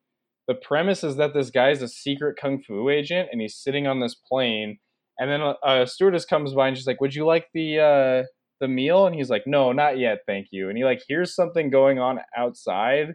the 0.46 0.54
premise 0.54 1.04
is 1.04 1.16
that 1.16 1.34
this 1.34 1.50
guy 1.50 1.70
is 1.70 1.82
a 1.82 1.88
secret 1.88 2.36
kung 2.40 2.62
fu 2.62 2.88
agent, 2.88 3.28
and 3.30 3.40
he's 3.40 3.56
sitting 3.56 3.86
on 3.86 4.00
this 4.00 4.14
plane, 4.14 4.78
and 5.18 5.30
then 5.30 5.40
a, 5.42 5.54
a 5.64 5.86
stewardess 5.86 6.24
comes 6.24 6.54
by 6.54 6.68
and 6.68 6.76
she's 6.76 6.86
like, 6.86 7.00
"Would 7.00 7.14
you 7.14 7.26
like 7.26 7.48
the 7.52 7.78
uh, 7.78 8.22
the 8.60 8.68
meal?" 8.68 9.06
And 9.06 9.14
he's 9.14 9.30
like, 9.30 9.44
"No, 9.46 9.72
not 9.72 9.98
yet, 9.98 10.20
thank 10.26 10.48
you." 10.50 10.68
And 10.68 10.78
he 10.78 10.84
like 10.84 11.02
hears 11.06 11.34
something 11.34 11.70
going 11.70 11.98
on 11.98 12.20
outside, 12.36 13.14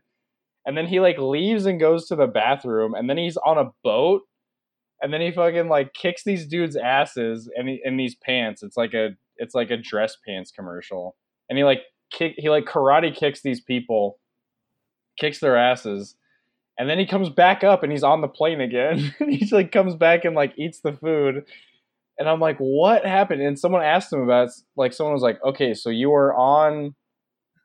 and 0.65 0.77
then 0.77 0.87
he 0.87 0.99
like 0.99 1.17
leaves 1.17 1.65
and 1.65 1.79
goes 1.79 2.07
to 2.07 2.15
the 2.15 2.27
bathroom, 2.27 2.93
and 2.93 3.09
then 3.09 3.17
he's 3.17 3.37
on 3.37 3.57
a 3.57 3.71
boat, 3.83 4.21
and 5.01 5.13
then 5.13 5.21
he 5.21 5.31
fucking 5.31 5.67
like 5.67 5.93
kicks 5.93 6.23
these 6.23 6.47
dudes' 6.47 6.75
asses 6.75 7.49
in, 7.55 7.79
in 7.83 7.97
these 7.97 8.15
pants. 8.15 8.63
It's 8.63 8.77
like 8.77 8.93
a 8.93 9.09
it's 9.37 9.55
like 9.55 9.71
a 9.71 9.77
dress 9.77 10.15
pants 10.25 10.51
commercial, 10.51 11.15
and 11.49 11.57
he 11.57 11.63
like 11.63 11.81
kick 12.11 12.33
he 12.37 12.49
like 12.49 12.65
karate 12.65 13.15
kicks 13.15 13.41
these 13.41 13.61
people, 13.61 14.19
kicks 15.19 15.39
their 15.39 15.57
asses, 15.57 16.15
and 16.77 16.89
then 16.89 16.97
he 16.97 17.05
comes 17.05 17.29
back 17.29 17.63
up 17.63 17.83
and 17.83 17.91
he's 17.91 18.03
on 18.03 18.21
the 18.21 18.27
plane 18.27 18.61
again. 18.61 19.13
he 19.19 19.47
like 19.51 19.71
comes 19.71 19.95
back 19.95 20.25
and 20.25 20.35
like 20.35 20.53
eats 20.57 20.79
the 20.79 20.93
food. 20.93 21.45
And 22.17 22.29
I'm 22.29 22.39
like, 22.39 22.57
what 22.57 23.05
happened? 23.05 23.41
And 23.41 23.57
someone 23.57 23.83
asked 23.83 24.13
him 24.13 24.21
about. 24.21 24.49
Like, 24.75 24.93
someone 24.93 25.13
was 25.13 25.23
like, 25.23 25.39
okay, 25.43 25.73
so 25.73 25.89
you 25.89 26.11
were 26.11 26.33
on 26.35 26.95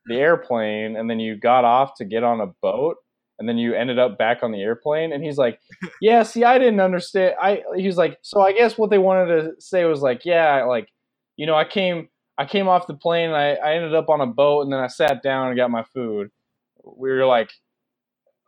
the 0.08 0.16
airplane 0.16 0.96
and 0.96 1.08
then 1.08 1.20
you 1.20 1.36
got 1.36 1.64
off 1.64 1.94
to 1.96 2.04
get 2.04 2.24
on 2.24 2.40
a 2.40 2.46
boat 2.62 2.96
and 3.38 3.48
then 3.48 3.56
you 3.56 3.74
ended 3.74 3.98
up 3.98 4.18
back 4.18 4.42
on 4.42 4.50
the 4.50 4.60
airplane. 4.60 5.12
And 5.12 5.22
he's 5.22 5.38
like, 5.38 5.60
yeah, 6.00 6.22
see, 6.22 6.44
I 6.44 6.58
didn't 6.58 6.80
understand. 6.80 7.34
I, 7.40 7.62
he 7.76 7.86
was 7.86 7.96
like, 7.96 8.18
so 8.22 8.40
I 8.40 8.52
guess 8.52 8.76
what 8.76 8.90
they 8.90 8.98
wanted 8.98 9.26
to 9.26 9.60
say 9.60 9.84
was 9.84 10.00
like, 10.00 10.24
yeah, 10.24 10.64
like, 10.64 10.88
you 11.36 11.46
know, 11.46 11.54
I 11.54 11.64
came, 11.64 12.08
I 12.36 12.46
came 12.46 12.68
off 12.68 12.86
the 12.86 12.94
plane 12.94 13.30
and 13.30 13.36
I, 13.36 13.54
I 13.54 13.74
ended 13.74 13.94
up 13.94 14.08
on 14.08 14.20
a 14.20 14.26
boat 14.26 14.62
and 14.62 14.72
then 14.72 14.80
I 14.80 14.88
sat 14.88 15.22
down 15.22 15.48
and 15.48 15.56
got 15.56 15.70
my 15.70 15.84
food. 15.94 16.30
We 16.84 17.10
were 17.10 17.26
like, 17.26 17.50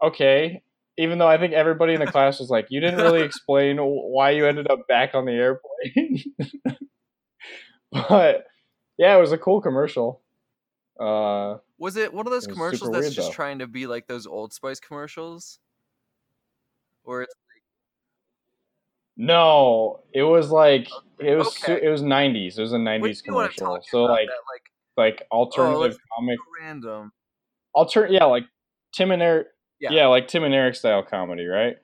okay. 0.03 0.63
Even 0.99 1.19
though 1.19 1.29
I 1.29 1.39
think 1.39 1.55
everybody 1.55 1.95
in 1.95 2.01
the 2.01 2.07
class 2.07 2.41
was 2.41 2.51
like, 2.51 2.67
you 2.71 2.81
didn't 2.81 3.01
really 3.01 3.23
explain 3.25 3.79
why 3.79 4.31
you 4.31 4.47
ended 4.47 4.71
up 4.71 4.87
back 4.89 5.15
on 5.15 5.25
the 5.25 5.33
airplane. 5.33 6.25
but 7.93 8.45
yeah, 8.99 9.17
it 9.17 9.21
was 9.21 9.33
a 9.33 9.39
cool 9.39 9.61
commercial. 9.61 10.21
Uh, 11.01 11.59
Was 11.79 11.97
it 11.97 12.13
one 12.13 12.27
of 12.27 12.31
those 12.33 12.47
commercials 12.47 12.91
that's 12.91 13.01
weird, 13.05 13.13
just 13.15 13.29
though. 13.31 13.35
trying 13.35 13.59
to 13.61 13.67
be 13.67 13.87
like 13.87 14.07
those 14.07 14.27
Old 14.27 14.53
Spice 14.53 14.81
commercials? 14.81 15.59
Or 17.05 17.23
it's 17.23 17.35
like... 17.55 17.63
no, 19.17 20.01
it 20.13 20.23
was 20.23 20.51
like 20.51 20.89
it 21.19 21.37
was 21.37 21.47
Okay. 21.65 21.81
it 21.85 21.89
was 21.89 22.03
90s. 22.03 22.59
It 22.59 22.61
was 22.63 22.73
a 22.73 22.77
90s 22.77 23.03
do 23.03 23.09
you 23.09 23.31
know 23.33 23.37
what 23.37 23.51
I'm 23.51 23.53
commercial. 23.57 23.83
So 23.91 24.03
like 24.05 24.29
that, 24.29 24.35
like 24.53 25.19
like 25.21 25.27
alternative 25.33 25.81
let's- 25.81 25.99
comic 26.17 26.39
random. 26.61 27.13
alter 27.75 28.07
yeah, 28.11 28.25
like 28.25 28.45
Tim 28.93 29.11
and 29.11 29.23
Eric 29.23 29.47
Yeah. 29.81 29.93
yeah. 29.93 30.07
like 30.07 30.29
Tim 30.29 30.45
and 30.45 30.55
Eric 30.55 30.75
style 30.75 31.03
comedy, 31.03 31.47
right? 31.47 31.77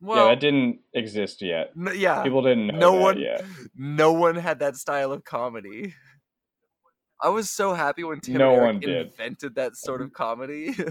Well, 0.00 0.24
yeah, 0.26 0.30
that 0.34 0.40
didn't 0.40 0.80
exist 0.92 1.40
yet. 1.42 1.70
n- 1.76 1.94
yeah. 1.96 2.22
People 2.22 2.42
didn't 2.42 2.66
know 2.66 2.78
no 2.78 2.92
one, 2.94 3.18
yet. 3.18 3.44
no 3.76 4.12
one 4.12 4.34
had 4.36 4.58
that 4.58 4.76
style 4.76 5.10
of 5.12 5.24
comedy. 5.24 5.94
I 7.22 7.28
was 7.28 7.50
so 7.50 7.72
happy 7.72 8.04
when 8.04 8.20
Tim 8.20 8.36
No 8.36 8.54
one 8.54 8.80
did. 8.80 9.08
invented 9.08 9.54
that 9.54 9.76
sort 9.76 10.02
of 10.02 10.12
comedy. 10.12 10.74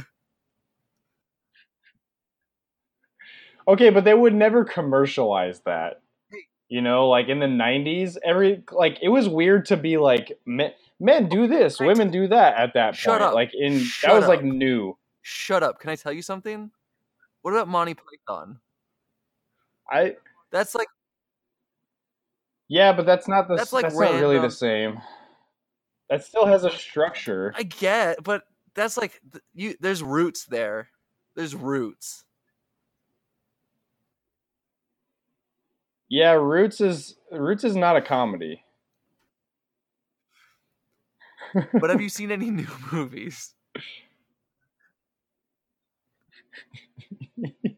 Okay, 3.67 3.89
but 3.89 4.03
they 4.03 4.13
would 4.13 4.35
never 4.35 4.63
commercialize 4.63 5.61
that. 5.61 6.01
You 6.69 6.81
know, 6.81 7.09
like 7.09 7.29
in 7.29 7.39
the 7.39 7.45
90s, 7.45 8.17
every 8.23 8.63
like 8.71 8.97
it 9.01 9.09
was 9.09 9.29
weird 9.29 9.65
to 9.67 9.77
be 9.77 9.97
like 9.97 10.37
men, 10.45 10.71
men 10.99 11.29
do 11.29 11.47
this, 11.47 11.79
women 11.79 12.09
do 12.09 12.27
that 12.27 12.57
at 12.57 12.73
that 12.73 12.95
Shut 12.95 13.19
point. 13.19 13.29
up. 13.29 13.33
Like 13.33 13.51
in 13.53 13.79
Shut 13.79 14.11
that 14.11 14.17
was 14.19 14.27
like 14.27 14.43
new. 14.43 14.97
Shut 15.21 15.63
up! 15.63 15.79
Can 15.79 15.89
I 15.89 15.95
tell 15.95 16.11
you 16.11 16.21
something? 16.21 16.71
What 17.41 17.51
about 17.53 17.67
Monty 17.67 17.95
Python? 17.95 18.59
I 19.91 20.15
That's 20.51 20.73
like 20.75 20.87
yeah, 22.67 22.93
but 22.93 23.05
that's 23.05 23.27
not 23.27 23.47
the 23.47 23.55
That's, 23.57 23.69
that's, 23.69 23.95
like, 23.95 24.11
not 24.11 24.19
really 24.19 24.39
the 24.39 24.49
same. 24.49 24.99
That 26.09 26.23
still 26.23 26.45
has 26.45 26.63
a 26.63 26.69
structure. 26.71 27.53
I 27.57 27.63
get, 27.63 28.23
but 28.23 28.43
that's 28.75 28.97
like 28.97 29.19
you. 29.53 29.75
There's 29.79 30.03
roots 30.03 30.45
there. 30.45 30.89
There's 31.35 31.55
roots. 31.55 32.23
Yeah, 36.09 36.33
Roots 36.33 36.81
is 36.81 37.15
Roots 37.31 37.63
is 37.63 37.75
not 37.75 37.95
a 37.97 38.01
comedy. 38.01 38.63
But 41.79 41.89
have 41.89 42.01
you 42.01 42.09
seen 42.09 42.31
any 42.31 42.49
new 42.51 42.67
movies? 42.91 43.53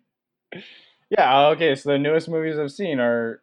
Yeah, 1.09 1.47
okay, 1.49 1.75
so 1.75 1.91
the 1.91 1.97
newest 1.97 2.27
movies 2.27 2.57
I've 2.59 2.71
seen 2.71 2.99
are 2.99 3.41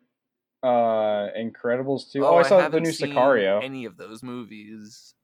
uh 0.64 1.28
Incredibles 1.36 2.10
2. 2.10 2.24
Oh, 2.24 2.36
I 2.36 2.42
saw 2.42 2.68
the 2.68 2.80
new 2.80 2.90
seen 2.90 3.10
Sicario. 3.14 3.62
Any 3.62 3.84
of 3.84 3.96
those 3.96 4.22
movies? 4.22 5.14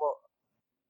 Well, 0.00 0.16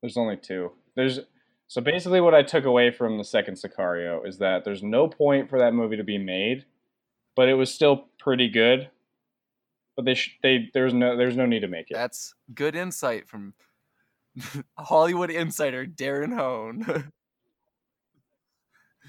There's 0.01 0.16
only 0.16 0.36
two. 0.36 0.72
There's 0.95 1.20
so 1.66 1.80
basically 1.80 2.20
what 2.20 2.34
I 2.34 2.42
took 2.42 2.64
away 2.64 2.90
from 2.92 3.18
the 3.18 3.24
second 3.24 3.55
Sicario 3.55 4.26
is 4.26 4.38
that 4.38 4.64
there's 4.64 4.82
no 4.82 5.09
point 5.09 5.51
for 5.51 5.59
that 5.59 5.74
movie 5.74 5.97
to 5.97 6.05
be 6.05 6.18
made, 6.18 6.66
but 7.34 7.49
it 7.49 7.55
was 7.55 7.74
still 7.74 8.07
pretty 8.18 8.49
good. 8.49 8.90
But 9.97 10.05
they 10.05 10.14
sh- 10.14 10.38
they 10.42 10.70
there's 10.72 10.95
no 10.95 11.16
there's 11.16 11.36
no 11.36 11.47
need 11.47 11.61
to 11.61 11.68
make 11.68 11.90
it. 11.90 11.95
that's 11.95 12.34
good 12.55 12.76
insight 12.76 13.28
from 13.28 13.55
Hollywood 14.78 15.30
insider 15.30 15.84
Darren 15.86 16.34
Hone. 16.34 16.84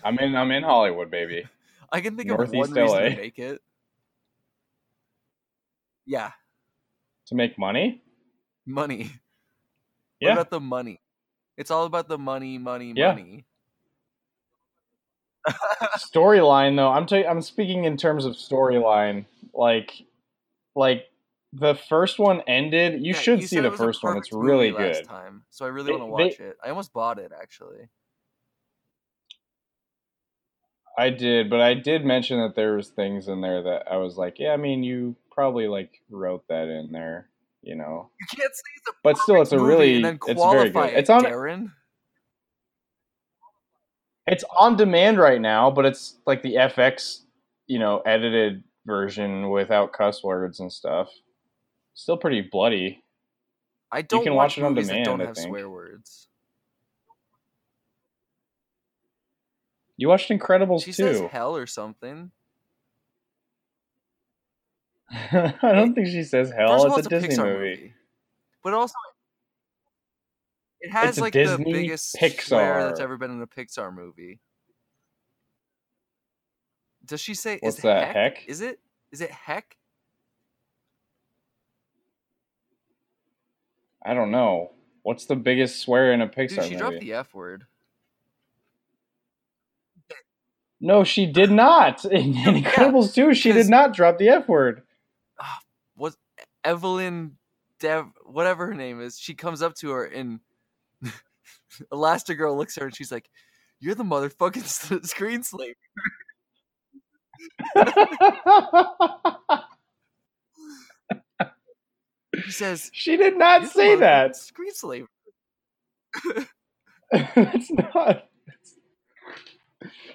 I'm 0.04 0.18
in 0.20 0.36
I'm 0.36 0.52
in 0.52 0.64
Hollywood, 0.64 1.12
baby. 1.12 1.46
I 1.92 2.02
can 2.02 2.18
think 2.18 2.30
of 2.32 2.38
Northeast 2.38 2.56
one 2.56 2.72
reason 2.72 2.98
LA. 2.98 3.10
to 3.10 3.16
make 3.16 3.40
it. 3.40 3.62
Yeah, 6.06 6.32
To 7.28 7.36
make 7.36 7.58
money? 7.58 8.02
money. 8.66 9.12
Yeah. 10.20 10.30
What 10.30 10.34
about 10.34 10.50
the 10.52 10.60
money? 10.62 11.02
It's 11.58 11.72
all 11.72 11.86
about 11.86 12.08
the 12.08 12.18
money, 12.18 12.58
money, 12.58 12.94
Yeah. 12.96 13.12
money. 13.14 13.46
storyline 15.98 16.76
though, 16.76 16.90
I'm 16.92 17.06
ta- 17.06 17.28
I'm 17.30 17.42
speaking 17.42 17.84
in 17.86 17.98
terms 17.98 18.26
of 18.26 18.34
storyline. 18.34 19.26
Like 19.54 19.92
like 20.76 21.06
the 21.54 21.76
first 21.76 22.20
one 22.20 22.42
ended. 22.48 23.02
You 23.06 23.14
Yeah, 23.14 23.20
should 23.20 23.44
see 23.44 23.60
the 23.60 23.68
it 23.68 23.72
was 23.72 23.80
a 23.80 23.84
first 23.84 24.04
one. 24.04 24.18
It's 24.18 24.34
really 24.34 24.72
good. 24.72 25.04
Time, 25.06 25.44
so 25.50 25.66
I 25.66 25.70
really 25.70 25.92
want 25.92 26.04
to 26.04 26.18
they- 26.18 26.24
watch 26.30 26.40
it. 26.40 26.58
I 26.64 26.70
almost 26.70 26.94
bought 26.94 27.20
it 27.20 27.32
actually. 27.40 27.88
I 30.98 31.10
did, 31.10 31.50
but 31.50 31.62
I 31.62 31.74
did 31.74 32.06
mention 32.06 32.40
that 32.40 32.56
there 32.56 32.76
was 32.76 32.90
things 32.90 33.28
in 33.28 33.42
there 33.42 33.62
that 33.64 33.92
I 33.92 33.98
was 33.98 34.18
like, 34.18 34.40
yeah, 34.40 34.52
I 34.52 34.58
mean, 34.58 34.84
you 34.84 35.16
probably 35.32 35.68
like 35.68 36.02
wrote 36.10 36.48
that 36.48 36.68
in 36.70 36.92
there, 36.92 37.30
you 37.62 37.76
know. 37.76 38.10
You 38.20 38.28
can't 38.38 38.54
say 38.56 38.62
it's 38.78 38.88
a 38.90 38.92
But 39.04 39.18
still, 39.18 39.42
it's 39.42 39.52
a 39.52 39.60
really, 39.60 40.02
it's 40.04 40.42
very 40.42 40.70
good. 40.70 40.86
it, 40.90 40.94
It's 41.00 41.10
on, 41.10 41.24
Darren. 41.24 41.72
it's 44.28 44.44
on 44.58 44.78
demand 44.78 45.18
right 45.20 45.42
now, 45.42 45.70
but 45.70 45.86
it's 45.86 46.18
like 46.26 46.42
the 46.44 46.56
FX, 46.56 47.22
you 47.68 47.80
know, 47.80 48.00
edited 48.06 48.64
version 48.86 49.50
without 49.50 49.92
cuss 49.94 50.24
words 50.24 50.60
and 50.60 50.72
stuff. 50.72 51.10
Still 51.94 52.18
pretty 52.18 52.42
bloody. 52.42 53.04
I 53.92 54.02
don't 54.02 54.20
you 54.20 54.24
can 54.26 54.36
watch, 54.36 54.52
watch 54.52 54.58
it 54.60 54.64
on 54.64 54.74
movies 54.74 54.88
that 54.88 54.94
demand, 54.94 55.06
don't 55.06 55.22
I 55.22 55.26
have 55.28 55.36
think. 55.36 55.48
swear 55.50 55.70
words. 55.70 56.25
You 59.98 60.10
watched 60.10 60.30
Incredibles 60.30 60.84
She 60.84 60.92
says 60.92 61.22
hell 61.32 61.56
or 61.56 61.68
something. 61.68 62.32
I 65.12 65.54
don't 65.62 65.94
think 65.94 66.08
she 66.08 66.24
says 66.24 66.52
hell. 66.52 66.98
It's 66.98 67.06
a 67.06 67.10
Disney 67.10 67.30
Pixar 67.30 67.46
movie. 67.46 67.94
But 68.64 68.74
also, 68.74 68.96
it 70.82 70.92
has 70.92 71.18
It's 71.18 71.22
like 71.22 71.34
the 71.34 71.62
biggest 71.64 72.18
swear 72.42 72.84
that's 72.84 73.00
ever 73.00 73.18
been 73.18 73.32
in 73.32 73.42
a 73.42 73.48
Pixar 73.48 73.94
movie. 73.94 74.40
Does 77.06 77.22
she 77.22 77.36
say? 77.36 77.60
What's 77.62 77.78
is 77.78 77.84
that, 77.84 78.08
Heck? 78.08 78.38
heck? 78.38 78.48
Is 78.48 78.62
it? 78.62 78.80
Is 79.12 79.22
it 79.22 79.32
heck? 79.32 79.78
I 84.04 84.14
don't 84.14 84.32
know. 84.32 84.72
What's 85.04 85.26
the 85.26 85.36
biggest 85.36 85.82
swear 85.82 86.12
in 86.12 86.22
a 86.22 86.28
Pixar 86.28 86.50
Dude, 86.50 86.64
she 86.64 86.70
movie? 86.72 86.76
dropped 86.78 87.00
the 87.00 87.14
f 87.14 87.34
word. 87.34 87.66
No, 90.82 91.04
she 91.04 91.26
did 91.26 91.52
not. 91.52 92.04
In, 92.12 92.36
in 92.38 92.64
Incredibles 92.64 93.14
2, 93.14 93.34
she 93.34 93.52
did 93.52 93.70
not 93.70 93.94
drop 93.94 94.18
the 94.18 94.30
F 94.30 94.48
word. 94.48 94.84
Ah, 95.40 95.60
was 95.96 96.18
Evelyn 96.64 97.38
Dev? 97.80 98.08
Whatever 98.26 98.68
her 98.68 98.74
name 98.74 99.02
is, 99.02 99.18
she 99.18 99.34
comes 99.34 99.62
up 99.62 99.76
to 99.76 99.92
her 99.92 100.06
and 100.06 100.40
Elastigirl 101.92 102.58
looks 102.58 102.78
at 102.78 102.82
her 102.82 102.88
and 102.88 102.96
she's 102.96 103.12
like, 103.12 103.30
"You're 103.80 103.96
the 103.96 104.04
motherfucking 104.04 104.64
s- 104.64 104.92
screen 105.10 105.44
slave." 105.44 105.76
She 112.44 112.52
says, 112.52 112.90
she 112.94 113.16
did 113.18 113.38
not 113.38 113.68
say 113.68 113.96
that. 113.96 114.36
Screen 114.36 114.74
slave. 114.74 115.08
That's 117.12 117.72
not. 117.72 118.28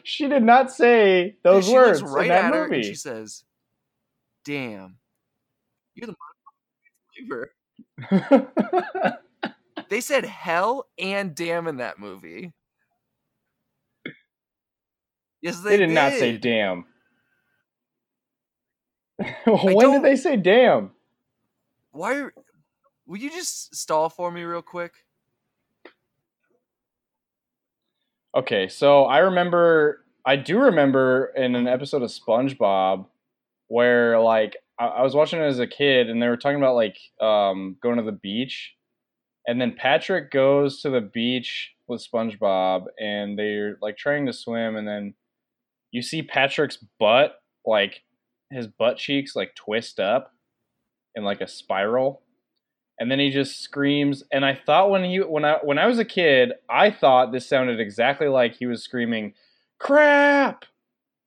She 0.02 0.28
did 0.28 0.42
not 0.42 0.70
say 0.72 1.36
those 1.42 1.66
Dude, 1.66 1.74
words 1.74 2.02
right 2.02 2.22
in 2.24 2.28
that 2.28 2.44
at 2.46 2.54
her 2.54 2.64
movie. 2.64 2.76
and 2.76 2.84
she 2.84 2.94
says, 2.94 3.44
"Damn, 4.44 4.98
you're 5.94 6.06
the 6.06 6.14
motherfucking 7.18 7.50
slaver." 8.08 9.20
They 9.90 10.00
said 10.00 10.24
hell 10.24 10.86
and 10.98 11.34
damn 11.34 11.66
in 11.66 11.78
that 11.78 11.98
movie. 11.98 12.52
Yes, 15.42 15.60
they, 15.60 15.70
they 15.70 15.76
did 15.78 15.90
not 15.90 16.12
say 16.12 16.36
damn. 16.36 16.84
when 19.46 19.90
did 19.90 20.02
they 20.04 20.16
say 20.16 20.36
damn? 20.36 20.92
Why? 21.90 22.20
Are, 22.20 22.34
will 23.04 23.18
you 23.18 23.30
just 23.30 23.74
stall 23.74 24.08
for 24.08 24.30
me 24.30 24.42
real 24.44 24.62
quick? 24.62 24.92
Okay, 28.36 28.68
so 28.68 29.04
I 29.06 29.18
remember, 29.18 30.04
I 30.24 30.36
do 30.36 30.60
remember 30.60 31.32
in 31.34 31.56
an 31.56 31.66
episode 31.66 32.02
of 32.02 32.10
SpongeBob 32.10 33.06
where 33.66 34.20
like 34.20 34.56
I, 34.78 34.86
I 34.86 35.02
was 35.02 35.14
watching 35.16 35.40
it 35.40 35.46
as 35.46 35.58
a 35.58 35.66
kid 35.66 36.08
and 36.08 36.22
they 36.22 36.28
were 36.28 36.36
talking 36.36 36.58
about 36.58 36.76
like 36.76 36.96
um, 37.20 37.76
going 37.82 37.96
to 37.96 38.04
the 38.04 38.12
beach, 38.12 38.74
and 39.48 39.60
then 39.60 39.74
Patrick 39.76 40.30
goes 40.30 40.80
to 40.82 40.90
the 40.90 41.00
beach 41.00 41.72
with 41.88 42.06
SpongeBob 42.06 42.84
and 43.00 43.36
they're 43.36 43.78
like 43.82 43.96
trying 43.96 44.26
to 44.26 44.32
swim, 44.32 44.76
and 44.76 44.86
then 44.86 45.14
you 45.90 46.00
see 46.00 46.22
Patrick's 46.22 46.78
butt 47.00 47.40
like 47.66 48.02
his 48.50 48.68
butt 48.68 48.96
cheeks 48.96 49.34
like 49.34 49.56
twist 49.56 49.98
up 49.98 50.32
in 51.16 51.24
like 51.24 51.40
a 51.40 51.48
spiral 51.48 52.22
and 53.00 53.10
then 53.10 53.18
he 53.18 53.30
just 53.30 53.60
screams 53.60 54.22
and 54.30 54.44
i 54.44 54.54
thought 54.54 54.90
when 54.90 55.02
he 55.02 55.18
when 55.18 55.44
i 55.44 55.58
when 55.64 55.78
i 55.78 55.86
was 55.86 55.98
a 55.98 56.04
kid 56.04 56.52
i 56.68 56.90
thought 56.90 57.32
this 57.32 57.48
sounded 57.48 57.80
exactly 57.80 58.28
like 58.28 58.54
he 58.54 58.66
was 58.66 58.84
screaming 58.84 59.34
crap! 59.78 60.66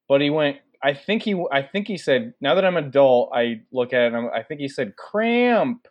But 0.07 0.21
he 0.21 0.29
went 0.29 0.57
i 0.81 0.93
think 0.93 1.23
he 1.23 1.43
i 1.51 1.61
think 1.61 1.87
he 1.87 1.97
said 1.97 2.33
now 2.39 2.55
that 2.55 2.65
i'm 2.65 2.77
adult 2.77 3.31
i 3.33 3.61
look 3.71 3.91
at 3.93 4.13
it 4.13 4.31
i 4.33 4.43
think 4.43 4.61
he 4.61 4.67
said 4.67 4.95
cramp! 4.95 5.87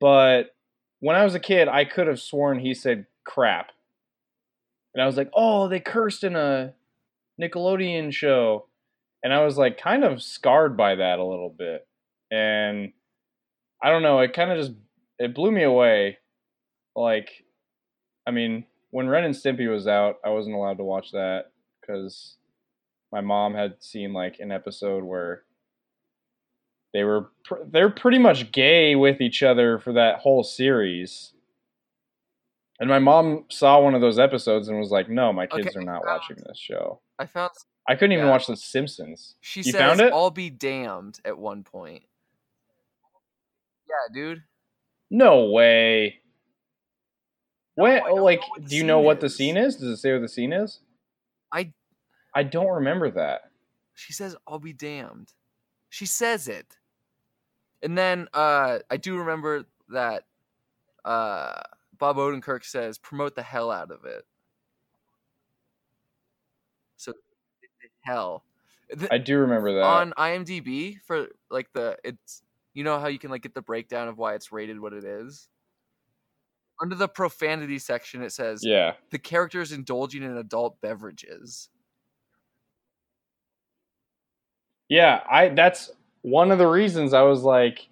But 0.00 0.54
when 1.00 1.14
i 1.14 1.24
was 1.24 1.34
a 1.34 1.40
kid 1.40 1.68
i 1.68 1.84
could 1.84 2.06
have 2.08 2.20
sworn 2.20 2.58
he 2.58 2.74
said 2.74 3.06
crap. 3.24 3.70
And 4.94 5.02
i 5.02 5.06
was 5.06 5.16
like 5.16 5.30
oh 5.34 5.68
they 5.68 5.80
cursed 5.80 6.24
in 6.24 6.34
a 6.34 6.74
nickelodeon 7.40 8.12
show. 8.12 8.66
And 9.22 9.32
I 9.32 9.44
was 9.44 9.58
like 9.58 9.78
kind 9.78 10.04
of 10.04 10.22
scarred 10.22 10.76
by 10.76 10.94
that 10.96 11.18
a 11.18 11.24
little 11.24 11.54
bit. 11.56 11.86
And 12.30 12.92
I 13.82 13.90
don't 13.90 14.02
know, 14.02 14.20
it 14.20 14.32
kind 14.32 14.50
of 14.50 14.58
just 14.58 14.72
it 15.18 15.34
blew 15.34 15.50
me 15.50 15.62
away. 15.62 16.18
Like, 16.94 17.44
I 18.26 18.30
mean, 18.30 18.64
when 18.90 19.08
Ren 19.08 19.24
and 19.24 19.34
Stimpy 19.34 19.70
was 19.70 19.86
out, 19.86 20.16
I 20.24 20.30
wasn't 20.30 20.56
allowed 20.56 20.78
to 20.78 20.84
watch 20.84 21.12
that 21.12 21.50
because 21.80 22.36
my 23.12 23.20
mom 23.20 23.54
had 23.54 23.82
seen 23.82 24.12
like 24.12 24.40
an 24.40 24.50
episode 24.50 25.04
where 25.04 25.42
they 26.92 27.04
were 27.04 27.30
pr- 27.44 27.64
they're 27.70 27.90
pretty 27.90 28.18
much 28.18 28.52
gay 28.52 28.94
with 28.94 29.20
each 29.20 29.42
other 29.42 29.78
for 29.78 29.92
that 29.94 30.18
whole 30.18 30.42
series. 30.42 31.32
And 32.78 32.88
my 32.88 32.98
mom 32.98 33.44
saw 33.50 33.80
one 33.80 33.94
of 33.94 34.00
those 34.00 34.18
episodes 34.18 34.68
and 34.68 34.78
was 34.78 34.90
like, 34.90 35.08
"No, 35.08 35.32
my 35.32 35.46
kids 35.46 35.68
Okay, 35.68 35.78
are 35.78 35.82
not 35.82 36.02
um, 36.02 36.06
watching 36.06 36.36
this 36.46 36.58
show." 36.58 37.00
I 37.18 37.26
found 37.26 37.50
I 37.88 37.94
couldn't 37.94 38.12
even 38.12 38.28
watch 38.28 38.46
The 38.46 38.56
Simpsons. 38.56 39.36
she 39.40 39.60
You 39.60 39.72
says 39.72 39.80
found 39.80 40.00
it? 40.00 40.12
I'll 40.12 40.30
be 40.30 40.50
damned 40.50 41.20
at 41.24 41.38
one 41.38 41.62
point. 41.62 42.02
Yeah, 43.88 44.12
dude. 44.14 44.42
No 45.10 45.46
way. 45.50 46.20
I 47.78 47.98
don't 48.00 48.22
like, 48.22 48.40
what 48.48 48.64
do 48.64 48.76
you 48.76 48.84
know 48.84 49.00
what 49.00 49.20
the 49.20 49.28
scene 49.28 49.56
is? 49.56 49.76
Does 49.76 49.88
it 49.88 49.96
say 49.98 50.12
what 50.12 50.22
the 50.22 50.28
scene 50.28 50.52
is? 50.52 50.80
I 51.52 51.72
I 52.34 52.42
don't 52.42 52.68
remember 52.68 53.10
that. 53.10 53.50
she 53.94 54.12
says 54.12 54.36
I'll 54.46 54.58
be 54.58 54.72
damned. 54.72 55.32
She 55.90 56.06
says 56.06 56.48
it. 56.48 56.78
And 57.82 57.96
then 57.96 58.28
uh 58.34 58.78
I 58.90 58.96
do 58.96 59.18
remember 59.18 59.66
that 59.90 60.24
uh 61.04 61.60
Bob 61.98 62.16
Odenkirk 62.16 62.64
says 62.64 62.98
promote 62.98 63.34
the 63.34 63.42
hell 63.42 63.70
out 63.70 63.90
of 63.90 64.04
it. 64.04 64.24
So 66.96 67.12
hell. 68.00 68.42
I 69.10 69.18
do 69.18 69.38
remember 69.38 69.74
that. 69.74 69.82
on 69.84 70.12
IMDb 70.16 70.98
for 71.06 71.28
like 71.50 71.72
the 71.74 71.96
it's 72.04 72.42
you 72.76 72.84
know 72.84 73.00
how 73.00 73.06
you 73.08 73.18
can 73.18 73.30
like 73.30 73.40
get 73.40 73.54
the 73.54 73.62
breakdown 73.62 74.06
of 74.06 74.18
why 74.18 74.34
it's 74.34 74.52
rated 74.52 74.78
what 74.78 74.92
it 74.92 75.02
is. 75.02 75.48
Under 76.80 76.94
the 76.94 77.08
profanity 77.08 77.78
section 77.78 78.22
it 78.22 78.32
says 78.32 78.60
yeah. 78.62 78.92
the 79.10 79.18
character 79.18 79.62
is 79.62 79.72
indulging 79.72 80.22
in 80.22 80.36
adult 80.36 80.78
beverages. 80.82 81.70
Yeah, 84.90 85.22
I 85.28 85.48
that's 85.48 85.90
one 86.20 86.50
of 86.50 86.58
the 86.58 86.66
reasons 86.66 87.14
I 87.14 87.22
was 87.22 87.42
like 87.42 87.88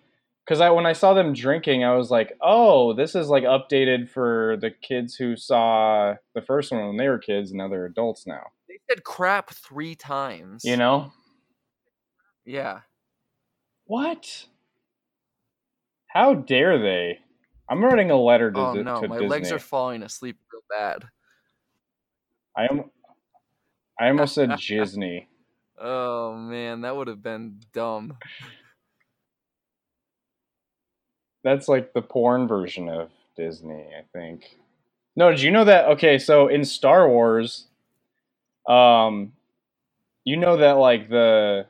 cuz 0.47 0.61
I 0.61 0.68
when 0.68 0.85
I 0.85 0.93
saw 0.93 1.14
them 1.14 1.32
drinking 1.32 1.82
I 1.82 1.97
was 1.97 2.11
like, 2.11 2.37
"Oh, 2.43 2.93
this 2.93 3.14
is 3.14 3.28
like 3.28 3.45
updated 3.45 4.11
for 4.11 4.59
the 4.61 4.70
kids 4.70 5.14
who 5.14 5.35
saw 5.35 6.14
the 6.35 6.43
first 6.43 6.70
one 6.70 6.87
when 6.87 6.99
they 6.99 7.09
were 7.09 7.18
kids 7.18 7.53
and 7.53 7.59
now 7.59 7.68
they're 7.68 7.87
adults 7.87 8.26
now." 8.26 8.53
They 8.68 8.78
said 8.91 9.03
crap 9.03 9.49
3 9.49 9.95
times. 9.95 10.62
You 10.62 10.76
know? 10.76 11.11
Yeah. 12.45 12.80
What? 13.87 14.47
How 16.14 16.34
dare 16.34 16.78
they? 16.78 17.18
I'm 17.68 17.84
writing 17.84 18.10
a 18.10 18.16
letter 18.16 18.50
to, 18.52 18.72
Disney. 18.74 18.80
Oh 18.80 18.82
no, 18.94 19.00
to 19.00 19.08
my 19.08 19.16
Disney. 19.16 19.28
legs 19.28 19.52
are 19.52 19.58
falling 19.58 20.02
asleep 20.02 20.38
real 20.52 20.62
bad. 20.70 21.04
I 22.56 22.66
am 22.70 22.84
I 23.98 24.08
almost 24.08 24.34
said 24.34 24.56
Disney. 24.68 25.28
Oh 25.78 26.36
man, 26.36 26.82
that 26.82 26.96
would 26.96 27.08
have 27.08 27.22
been 27.22 27.60
dumb. 27.72 28.16
That's 31.42 31.68
like 31.68 31.92
the 31.92 32.02
porn 32.02 32.46
version 32.46 32.88
of 32.88 33.10
Disney, 33.36 33.86
I 33.98 34.04
think. 34.16 34.56
No, 35.16 35.30
did 35.30 35.42
you 35.42 35.50
know 35.50 35.64
that? 35.64 35.86
Okay, 35.90 36.18
so 36.18 36.48
in 36.48 36.64
Star 36.64 37.08
Wars, 37.08 37.66
um, 38.68 39.32
you 40.24 40.36
know 40.36 40.56
that 40.58 40.72
like 40.78 41.08
the 41.08 41.66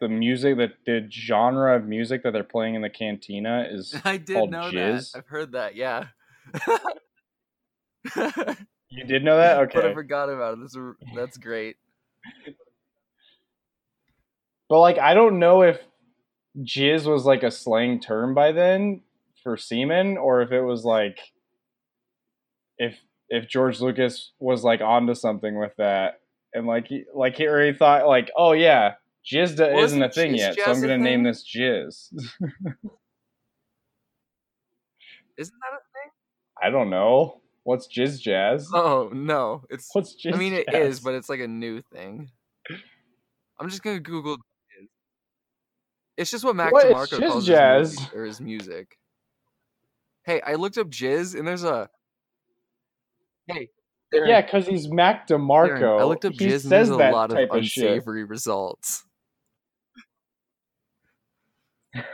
the 0.00 0.08
music 0.08 0.56
that 0.58 0.72
the 0.86 1.08
genre 1.10 1.76
of 1.76 1.84
music 1.86 2.22
that 2.24 2.32
they're 2.32 2.44
playing 2.44 2.74
in 2.74 2.82
the 2.82 2.90
cantina 2.90 3.66
is 3.70 3.94
I 4.04 4.16
did 4.16 4.34
called 4.34 4.50
know 4.50 4.70
jizz. 4.70 5.12
that. 5.12 5.18
I've 5.18 5.26
heard 5.26 5.52
that. 5.52 5.74
Yeah. 5.76 6.06
You 8.90 9.04
did 9.04 9.24
know 9.24 9.36
that? 9.36 9.58
Okay. 9.64 9.80
But 9.80 9.86
I 9.86 9.94
forgot 9.94 10.28
about 10.28 10.54
it. 10.54 10.60
This 10.60 10.74
is, 10.76 10.94
that's 11.16 11.36
great. 11.36 11.76
But 14.68 14.80
like 14.80 14.98
I 14.98 15.14
don't 15.14 15.38
know 15.38 15.62
if 15.62 15.78
jizz 16.62 17.06
was 17.06 17.24
like 17.24 17.42
a 17.42 17.50
slang 17.50 18.00
term 18.00 18.34
by 18.34 18.52
then 18.52 19.00
for 19.42 19.56
semen 19.56 20.16
or 20.16 20.40
if 20.42 20.52
it 20.52 20.60
was 20.62 20.84
like 20.84 21.18
if 22.78 22.96
if 23.28 23.48
George 23.48 23.80
Lucas 23.80 24.32
was 24.38 24.62
like 24.62 24.80
onto 24.80 25.14
something 25.14 25.58
with 25.58 25.72
that 25.78 26.20
and 26.52 26.66
like 26.66 26.86
he 26.88 27.04
like 27.14 27.36
he 27.36 27.46
already 27.48 27.76
thought 27.76 28.06
like 28.06 28.30
oh 28.36 28.52
yeah 28.52 28.94
jizz 29.30 29.78
isn't 29.82 30.02
a 30.02 30.10
thing 30.10 30.34
yet 30.34 30.54
so 30.54 30.70
I'm 30.70 30.80
gonna 30.80 30.98
name 30.98 31.22
this 31.22 31.42
jizz 31.44 32.12
Isn't 35.36 35.54
that 35.60 35.72
a 35.74 35.82
thing? 35.92 36.10
I 36.62 36.70
don't 36.70 36.90
know 36.90 37.40
what's 37.64 37.88
jizz 37.88 38.20
jazz 38.20 38.68
Oh 38.72 39.10
no, 39.12 39.64
it's. 39.70 39.88
what's 39.92 40.14
jizz 40.14 40.34
I 40.34 40.36
mean, 40.38 40.52
it 40.52 40.68
jazz? 40.70 40.88
is, 40.88 41.00
but 41.00 41.14
it's 41.14 41.28
like 41.28 41.40
a 41.40 41.48
new 41.48 41.80
thing. 41.80 42.30
I'm 43.58 43.68
just 43.68 43.82
gonna 43.82 44.00
Google. 44.00 44.36
jizz. 44.36 44.86
It's 46.16 46.30
just 46.30 46.44
what 46.44 46.54
Mac 46.56 46.72
What? 46.72 46.86
DeMarco 46.86 47.18
calls 47.28 47.46
jazz. 47.46 47.90
his 47.90 48.00
movie, 48.00 48.16
or 48.16 48.24
his 48.24 48.40
music. 48.40 48.98
Hey, 50.24 50.40
I 50.40 50.54
looked 50.54 50.78
up 50.78 50.88
jizz, 50.88 51.36
and 51.38 51.46
there's 51.46 51.64
a. 51.64 51.88
Hey, 53.46 53.68
Aaron, 54.14 54.28
yeah 54.30 54.40
because 54.40 54.66
he's 54.66 54.88
Mac 54.88 55.28
Aaron, 55.30 55.42
DeMarco 55.42 56.00
I 56.00 56.04
looked 56.04 56.24
up 56.24 56.32
he 56.34 56.46
jizz, 56.46 56.62
and 56.62 56.72
there's 56.72 56.88
a 56.90 56.96
lot 56.96 57.30
of 57.30 57.36
type 57.36 57.50
of 57.50 57.58
unsavory 57.58 58.24
results. 58.24 59.03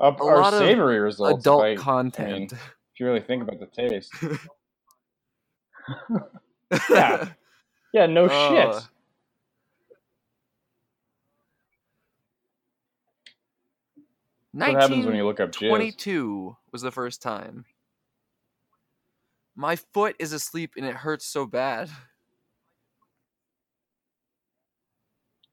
Up 0.00 0.20
A 0.20 0.22
our 0.24 0.36
lot 0.40 0.52
of 0.54 0.60
savory 0.60 1.00
results. 1.00 1.40
Adult 1.42 1.62
I- 1.64 1.74
content. 1.76 2.52
if 2.52 2.58
you 3.00 3.06
really 3.06 3.20
think 3.20 3.42
about 3.42 3.58
the 3.60 3.66
taste. 3.66 4.12
Yeah. 6.90 7.28
Yeah, 7.94 8.04
no 8.06 8.26
Uh, 8.26 8.72
shit. 8.80 8.88
What 14.52 14.70
happens 14.70 15.06
when 15.06 15.14
you 15.16 15.24
look 15.24 15.40
up 15.40 15.52
jizz? 15.52 15.68
22 15.68 16.56
was 16.72 16.82
the 16.82 16.90
first 16.90 17.22
time. 17.22 17.64
My 19.54 19.76
foot 19.76 20.16
is 20.18 20.32
asleep 20.32 20.72
and 20.76 20.86
it 20.86 20.94
hurts 20.94 21.26
so 21.26 21.46
bad. 21.46 21.90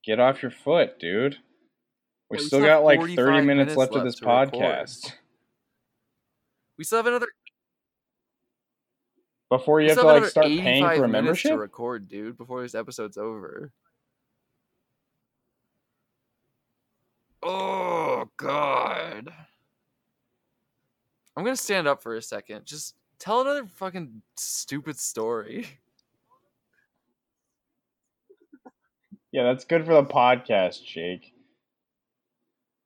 Get 0.06 0.20
off 0.20 0.42
your 0.42 0.52
foot, 0.52 1.00
dude. 1.00 1.38
We 2.30 2.38
Yeah, 2.38 2.42
we 2.42 2.48
still 2.48 2.62
got 2.62 2.84
like 2.84 3.00
30 3.00 3.16
minutes 3.16 3.46
minutes 3.46 3.76
left 3.76 3.96
of 3.96 4.04
this 4.04 4.16
to 4.16 4.26
record. 4.26 4.54
podcast. 4.54 5.14
We 6.78 6.84
still 6.84 7.00
have 7.00 7.08
another. 7.08 7.28
Before 9.50 9.80
you 9.82 9.90
have 9.90 9.98
to 10.00 10.04
like 10.04 10.26
start 10.26 10.48
paying 10.48 10.84
for 10.84 11.06
a 11.06 11.08
membership? 11.08 11.52
to 11.52 11.58
record, 11.58 12.08
dude, 12.08 12.38
before 12.38 12.62
this 12.62 12.76
episode's 12.76 13.18
over. 13.18 13.72
Oh 17.42 18.30
god. 18.38 19.30
I'm 21.38 21.44
gonna 21.44 21.56
stand 21.56 21.88
up 21.88 22.02
for 22.02 22.16
a 22.16 22.22
second. 22.22 22.66
Just 22.66 22.96
tell 23.20 23.42
another 23.42 23.66
fucking 23.66 24.22
stupid 24.36 25.00
story. 25.00 25.68
Yeah, 29.36 29.44
that's 29.44 29.66
good 29.66 29.86
for 29.86 29.94
the 29.94 30.06
podcast, 30.06 30.86
Jake. 30.86 31.34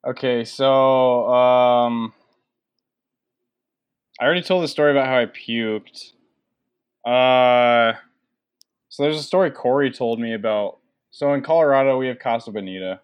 Okay, 0.06 0.44
so 0.46 1.28
um 1.30 2.14
I 4.20 4.26
already 4.26 4.42
told 4.42 4.64
the 4.64 4.68
story 4.68 4.92
about 4.92 5.08
how 5.08 5.20
I 5.20 5.26
puked. 5.26 6.12
Uh 7.06 7.98
so 8.90 9.04
there's 9.04 9.20
a 9.20 9.24
story 9.24 9.52
Corey 9.52 9.92
told 9.92 10.20
me 10.20 10.34
about. 10.34 10.80
So 11.12 11.34
in 11.34 11.42
Colorado 11.42 11.98
we 11.98 12.08
have 12.08 12.20
Casa 12.20 12.52
Bonita, 12.52 13.02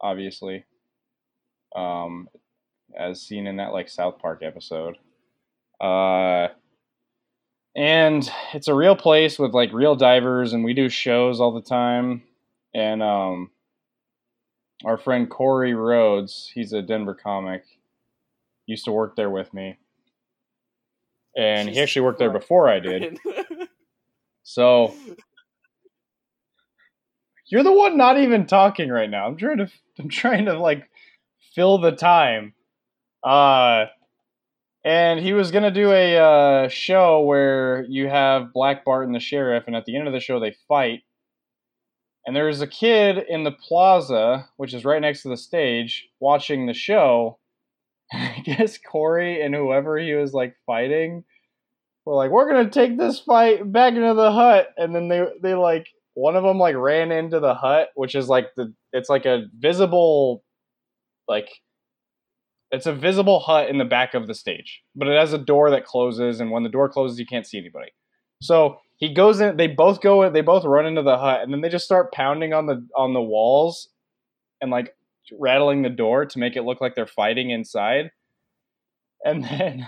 obviously. 0.00 0.64
Um 1.74 2.28
as 2.98 3.22
seen 3.22 3.46
in 3.46 3.56
that 3.56 3.72
like 3.72 3.88
South 3.88 4.18
Park 4.18 4.42
episode. 4.42 4.96
Uh 5.80 6.48
and 7.74 8.30
it's 8.54 8.68
a 8.68 8.74
real 8.74 8.96
place 8.96 9.38
with 9.38 9.52
like 9.52 9.72
real 9.72 9.94
divers 9.94 10.52
and 10.52 10.64
we 10.64 10.72
do 10.74 10.88
shows 10.88 11.40
all 11.40 11.52
the 11.52 11.60
time 11.60 12.22
and 12.76 13.02
um, 13.02 13.50
our 14.84 14.98
friend 14.98 15.30
Corey 15.30 15.74
Rhodes, 15.74 16.50
he's 16.54 16.74
a 16.74 16.82
Denver 16.82 17.14
comic, 17.14 17.64
used 18.66 18.84
to 18.84 18.92
work 18.92 19.16
there 19.16 19.30
with 19.30 19.54
me, 19.54 19.78
and 21.36 21.70
he 21.70 21.80
actually 21.80 22.02
worked 22.02 22.18
there 22.18 22.30
before 22.30 22.68
I 22.68 22.78
did. 22.80 23.18
So 24.48 24.94
you're 27.48 27.64
the 27.64 27.72
one 27.72 27.96
not 27.96 28.16
even 28.16 28.46
talking 28.46 28.90
right 28.90 29.10
now. 29.10 29.26
I'm 29.26 29.36
trying 29.36 29.58
to, 29.58 29.68
I'm 29.98 30.08
trying 30.08 30.44
to 30.44 30.56
like 30.56 30.88
fill 31.56 31.78
the 31.78 31.90
time. 31.90 32.54
Uh, 33.24 33.86
and 34.84 35.18
he 35.18 35.32
was 35.32 35.50
gonna 35.50 35.72
do 35.72 35.90
a 35.90 36.16
uh, 36.16 36.68
show 36.68 37.22
where 37.22 37.84
you 37.88 38.08
have 38.08 38.52
Black 38.52 38.84
Bart 38.84 39.06
and 39.06 39.14
the 39.16 39.20
sheriff, 39.20 39.64
and 39.66 39.74
at 39.74 39.84
the 39.84 39.96
end 39.96 40.06
of 40.06 40.12
the 40.12 40.20
show 40.20 40.38
they 40.38 40.54
fight. 40.68 41.02
And 42.26 42.34
there's 42.34 42.60
a 42.60 42.66
kid 42.66 43.24
in 43.28 43.44
the 43.44 43.52
plaza, 43.52 44.48
which 44.56 44.74
is 44.74 44.84
right 44.84 45.00
next 45.00 45.22
to 45.22 45.28
the 45.28 45.36
stage, 45.36 46.08
watching 46.18 46.66
the 46.66 46.74
show. 46.74 47.38
I 48.12 48.42
guess 48.44 48.78
Corey 48.78 49.40
and 49.40 49.54
whoever 49.54 49.96
he 49.96 50.12
was 50.14 50.32
like 50.32 50.56
fighting 50.66 51.24
were 52.04 52.14
like, 52.14 52.30
"We're 52.30 52.50
gonna 52.50 52.70
take 52.70 52.98
this 52.98 53.20
fight 53.20 53.70
back 53.72 53.94
into 53.94 54.14
the 54.14 54.32
hut," 54.32 54.68
and 54.76 54.94
then 54.94 55.08
they 55.08 55.24
they 55.40 55.54
like 55.54 55.86
one 56.14 56.34
of 56.36 56.42
them 56.42 56.58
like 56.58 56.76
ran 56.76 57.12
into 57.12 57.40
the 57.40 57.54
hut, 57.54 57.90
which 57.94 58.14
is 58.14 58.28
like 58.28 58.48
the 58.56 58.72
it's 58.92 59.08
like 59.08 59.26
a 59.26 59.46
visible 59.56 60.42
like 61.28 61.48
it's 62.72 62.86
a 62.86 62.92
visible 62.92 63.40
hut 63.40 63.68
in 63.68 63.78
the 63.78 63.84
back 63.84 64.14
of 64.14 64.26
the 64.26 64.34
stage, 64.34 64.82
but 64.96 65.08
it 65.08 65.18
has 65.18 65.32
a 65.32 65.38
door 65.38 65.70
that 65.70 65.84
closes, 65.84 66.40
and 66.40 66.50
when 66.50 66.64
the 66.64 66.68
door 66.68 66.88
closes, 66.88 67.18
you 67.18 67.26
can't 67.26 67.46
see 67.46 67.58
anybody. 67.58 67.90
So 68.42 68.78
he 68.96 69.12
goes 69.12 69.40
in. 69.40 69.56
They 69.56 69.66
both 69.68 70.00
go. 70.00 70.22
in 70.22 70.32
They 70.32 70.40
both 70.40 70.64
run 70.64 70.86
into 70.86 71.02
the 71.02 71.18
hut, 71.18 71.42
and 71.42 71.52
then 71.52 71.60
they 71.60 71.68
just 71.68 71.84
start 71.84 72.12
pounding 72.12 72.52
on 72.52 72.66
the 72.66 72.86
on 72.96 73.12
the 73.12 73.22
walls, 73.22 73.88
and 74.60 74.70
like 74.70 74.94
rattling 75.32 75.82
the 75.82 75.90
door 75.90 76.24
to 76.24 76.38
make 76.38 76.56
it 76.56 76.62
look 76.62 76.80
like 76.80 76.94
they're 76.94 77.06
fighting 77.06 77.50
inside. 77.50 78.10
And 79.24 79.44
then 79.50 79.86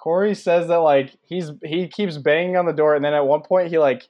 Corey 0.00 0.34
says 0.34 0.68
that 0.68 0.78
like 0.78 1.16
he's 1.26 1.50
he 1.64 1.88
keeps 1.88 2.16
banging 2.16 2.56
on 2.56 2.66
the 2.66 2.72
door, 2.72 2.94
and 2.94 3.04
then 3.04 3.14
at 3.14 3.26
one 3.26 3.42
point 3.42 3.68
he 3.68 3.78
like 3.78 4.08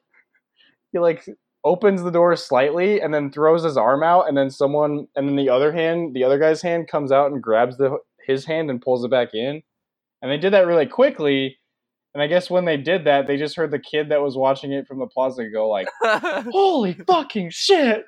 he 0.92 0.98
like 0.98 1.26
opens 1.64 2.02
the 2.02 2.12
door 2.12 2.36
slightly 2.36 3.00
and 3.00 3.12
then 3.12 3.32
throws 3.32 3.64
his 3.64 3.76
arm 3.76 4.02
out, 4.02 4.28
and 4.28 4.36
then 4.36 4.50
someone 4.50 5.08
and 5.16 5.28
then 5.28 5.36
the 5.36 5.48
other 5.48 5.72
hand, 5.72 6.14
the 6.14 6.22
other 6.22 6.38
guy's 6.38 6.62
hand 6.62 6.88
comes 6.88 7.10
out 7.10 7.32
and 7.32 7.42
grabs 7.42 7.76
the 7.76 7.98
his 8.26 8.44
hand 8.44 8.70
and 8.70 8.82
pulls 8.82 9.04
it 9.04 9.10
back 9.10 9.34
in. 9.34 9.62
And 10.22 10.30
they 10.30 10.38
did 10.38 10.52
that 10.52 10.66
really 10.66 10.86
quickly. 10.86 11.58
And 12.16 12.22
I 12.22 12.28
guess 12.28 12.48
when 12.48 12.64
they 12.64 12.78
did 12.78 13.04
that, 13.04 13.26
they 13.26 13.36
just 13.36 13.56
heard 13.56 13.70
the 13.70 13.78
kid 13.78 14.08
that 14.08 14.22
was 14.22 14.38
watching 14.38 14.72
it 14.72 14.86
from 14.86 15.00
the 15.00 15.06
plaza 15.06 15.50
go 15.50 15.68
like, 15.68 15.86
"Holy 16.02 16.94
fucking 16.94 17.50
shit!" 17.50 18.06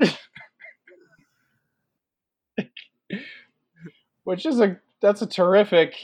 Which 4.24 4.46
is 4.46 4.60
a 4.60 4.78
that's 5.02 5.20
a 5.20 5.26
terrific 5.26 5.94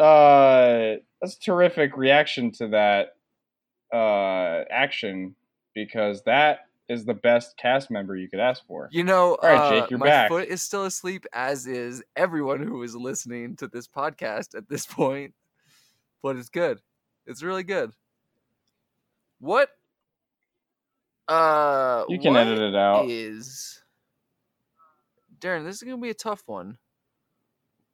uh 0.00 0.94
that's 1.20 1.36
a 1.36 1.40
terrific 1.40 1.96
reaction 1.96 2.50
to 2.54 2.66
that 2.70 3.10
uh 3.94 4.64
action 4.68 5.36
because 5.76 6.24
that 6.24 6.66
is 6.88 7.04
the 7.04 7.14
best 7.14 7.56
cast 7.56 7.88
member 7.88 8.16
you 8.16 8.28
could 8.28 8.40
ask 8.40 8.66
for. 8.66 8.88
You 8.90 9.04
know, 9.04 9.38
right, 9.40 9.58
uh, 9.58 9.70
Jake, 9.70 9.90
you're 9.90 10.00
my 10.00 10.06
back. 10.06 10.28
foot 10.28 10.48
is 10.48 10.60
still 10.60 10.86
asleep, 10.86 11.24
as 11.32 11.68
is 11.68 12.02
everyone 12.16 12.66
who 12.66 12.82
is 12.82 12.96
listening 12.96 13.54
to 13.58 13.68
this 13.68 13.86
podcast 13.86 14.56
at 14.56 14.68
this 14.68 14.86
point. 14.86 15.34
But 16.20 16.34
it's 16.34 16.48
good. 16.48 16.80
It's 17.26 17.42
really 17.42 17.62
good. 17.62 17.92
What? 19.40 19.70
Uh, 21.28 22.04
You 22.08 22.18
can 22.18 22.36
edit 22.36 22.58
it 22.58 22.74
out. 22.74 23.06
Is 23.08 23.82
Darren? 25.38 25.64
This 25.64 25.76
is 25.76 25.82
gonna 25.82 25.98
be 25.98 26.10
a 26.10 26.14
tough 26.14 26.42
one. 26.46 26.78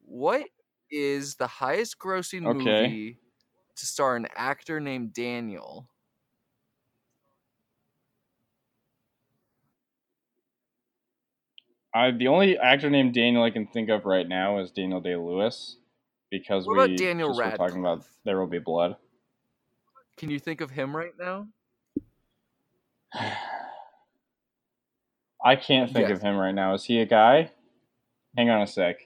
What 0.05 0.49
is 0.91 1.37
the 1.37 1.47
highest 1.47 1.99
grossing 1.99 2.43
Okay. 2.47 2.87
movie 2.87 3.19
to 3.77 3.87
star 3.87 4.17
an 4.17 4.27
actor 4.37 4.81
named 4.81 5.13
Daniel? 5.13 5.89
I 11.95 12.11
the 12.13 12.29
only 12.29 12.59
actor 12.59 12.91
named 12.91 13.15
Daniel 13.15 13.43
I 13.43 13.51
can 13.51 13.67
think 13.67 13.89
of 13.91 14.05
right 14.07 14.27
now 14.29 14.59
is 14.59 14.71
Daniel 14.71 15.01
Day 15.01 15.17
Lewis 15.17 15.77
because 16.31 16.67
What 16.67 16.77
we 16.77 16.85
about 16.85 16.97
Daniel 16.97 17.29
just 17.29 17.45
were 17.45 17.51
talking 17.53 17.81
about 17.81 18.07
There 18.25 18.39
Will 18.39 18.47
Be 18.47 18.59
Blood. 18.59 18.97
Can 20.19 20.31
you 20.31 20.39
think 20.41 20.61
of 20.61 20.71
him 20.71 20.95
right 20.97 21.13
now? 21.19 21.47
I 25.45 25.55
can't 25.57 25.91
think 25.93 26.09
Yes. 26.09 26.19
of 26.19 26.23
him 26.23 26.37
right 26.37 26.55
now. 26.55 26.75
Is 26.75 26.85
he 26.85 27.01
a 27.01 27.07
guy? 27.07 27.51
Hang 28.37 28.51
on 28.51 28.61
a 28.63 28.67
sec. 28.67 28.97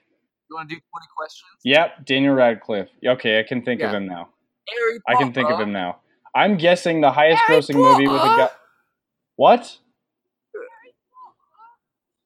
You 0.50 0.56
want 0.56 0.68
to 0.70 0.74
do 0.76 0.80
twenty 0.90 1.06
questions? 1.16 1.50
Yep, 1.64 2.06
Daniel 2.06 2.34
Radcliffe. 2.34 2.88
Okay, 3.06 3.38
I 3.38 3.42
can 3.42 3.62
think 3.62 3.80
of 3.82 3.90
him 3.92 4.06
now. 4.06 4.28
Harry 4.68 4.98
I 5.08 5.14
can 5.16 5.32
think 5.32 5.50
of 5.50 5.60
him 5.60 5.72
now. 5.72 5.98
I'm 6.34 6.56
guessing 6.56 7.00
the 7.02 7.10
highest 7.12 7.42
Harry 7.46 7.60
grossing 7.60 7.74
movie 7.74 8.08
with 8.08 8.20
a 8.20 8.24
guy. 8.24 8.48
What? 9.36 9.78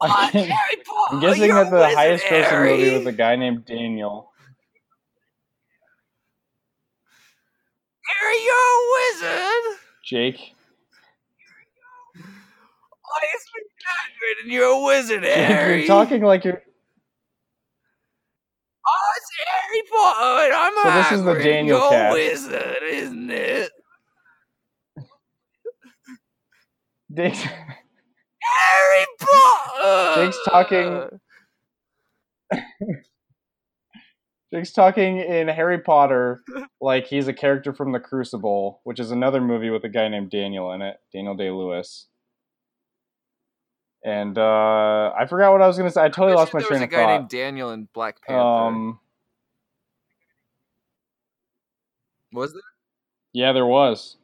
I 0.01 0.31
can't- 0.31 0.49
Harry 0.51 0.77
Potter. 0.87 1.11
I'm 1.17 1.21
guessing 1.21 1.55
that 1.55 1.71
the 1.71 1.89
highest 1.95 2.25
grossing 2.25 2.71
movie 2.71 2.99
with 2.99 3.07
a 3.09 3.13
guy 3.13 3.35
named 3.37 3.65
Daniel. 3.65 4.31
Harry, 8.21 8.39
you're 8.45 8.55
a 8.55 8.81
wizard. 8.97 9.79
Jake. 10.05 10.41
Highest 13.09 13.49
hundred, 13.87 14.37
and 14.45 14.53
you're 14.53 14.65
a 14.67 14.83
wizard, 14.85 15.23
Harry. 15.25 15.79
you're 15.79 15.87
talking 15.87 16.23
like 16.23 16.45
you're. 16.45 16.63
Oh, 18.89 19.13
it's 19.17 19.31
Harry 19.49 19.83
Potter, 19.91 20.45
and 20.45 20.55
I'm 20.55 20.75
So 20.83 20.91
this 20.93 21.13
is 21.19 21.25
the 21.25 21.35
Daniel 21.43 21.79
You're 21.79 21.91
cast. 21.91 22.13
a 22.13 22.15
wizard, 22.15 22.83
isn't 22.89 23.31
it? 23.31 23.71
Jake's, 27.17 27.43
Harry 27.43 29.07
Potter. 29.21 30.15
Jake's 30.25 30.39
talking- 30.49 31.09
Jake's 34.57 34.73
talking 34.73 35.19
in 35.19 35.49
Harry 35.49 35.79
Potter 35.81 36.43
like 36.81 37.07
he's 37.07 37.29
a 37.29 37.33
character 37.35 37.75
from 37.75 37.93
The 37.93 38.01
Crucible, 38.01 38.81
which 38.85 38.99
is 38.99 39.11
another 39.11 39.41
movie 39.41 39.69
with 39.69 39.85
a 39.85 39.89
guy 39.91 40.09
named 40.09 40.31
Daniel 40.31 40.73
in 40.73 40.81
it, 40.81 40.97
Daniel 41.13 41.35
Day 41.35 41.51
Lewis. 41.51 42.07
And 44.03 44.39
uh, 44.39 45.13
I 45.19 45.27
forgot 45.29 45.53
what 45.53 45.61
I 45.61 45.67
was 45.67 45.77
gonna 45.77 45.91
say. 45.91 46.01
I 46.03 46.09
totally 46.09 46.33
bet 46.33 46.39
lost 46.39 46.55
my 46.55 46.61
there 46.61 46.69
train 46.69 46.81
was 46.81 46.85
of 46.85 46.89
a 46.89 46.93
guy 46.93 47.03
thought. 47.03 47.19
named 47.19 47.29
Daniel 47.29 47.71
in 47.73 47.89
Black 47.93 48.23
Panther. 48.23 48.41
Um, 48.41 49.01
was 52.33 52.53
there? 52.53 52.63
yeah, 53.33 53.53
there 53.53 53.67
was 53.67 54.17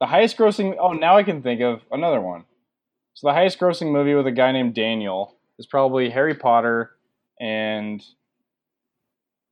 the 0.00 0.06
highest 0.06 0.36
grossing. 0.38 0.76
Oh, 0.80 0.92
now 0.92 1.16
I 1.16 1.24
can 1.24 1.42
think 1.42 1.60
of 1.60 1.80
another 1.90 2.20
one. 2.20 2.44
So 3.14 3.26
the 3.26 3.34
highest 3.34 3.58
grossing 3.58 3.90
movie 3.92 4.14
with 4.14 4.26
a 4.26 4.32
guy 4.32 4.52
named 4.52 4.74
Daniel 4.74 5.36
is 5.58 5.66
probably 5.66 6.08
Harry 6.10 6.34
Potter 6.34 6.92
and 7.40 8.02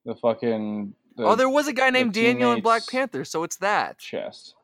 the 0.07 0.15
fucking. 0.15 0.95
The 1.17 1.25
oh, 1.25 1.35
there 1.35 1.49
was 1.49 1.67
a 1.67 1.73
guy 1.73 1.91
named 1.91 2.15
Daniel 2.15 2.53
in 2.53 2.63
Black 2.63 2.87
Panther, 2.89 3.25
so 3.25 3.43
it's 3.43 3.57
that. 3.57 3.99
chest. 3.99 4.55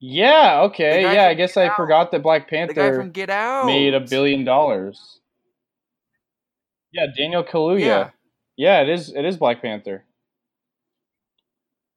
Yeah, 0.00 0.60
okay. 0.66 1.02
Yeah, 1.02 1.26
I 1.26 1.34
guess 1.34 1.54
Get 1.54 1.64
I 1.64 1.68
Out. 1.68 1.76
forgot 1.76 2.12
that 2.12 2.22
Black 2.22 2.48
The 2.48 2.56
guy 2.56 2.66
Panther 2.66 2.94
from 2.94 3.10
Get 3.10 3.30
Out 3.30 3.66
made 3.66 3.94
a 3.94 4.00
billion 4.00 4.44
dollars. 4.44 5.18
Yeah, 6.92 7.06
Daniel 7.16 7.42
Kaluuya. 7.42 7.80
Yeah. 7.80 8.10
Yeah. 8.56 8.80
it 8.82 8.88
is 8.90 9.12
it 9.12 9.24
is 9.24 9.36
Black 9.36 9.60
Panther. 9.60 10.04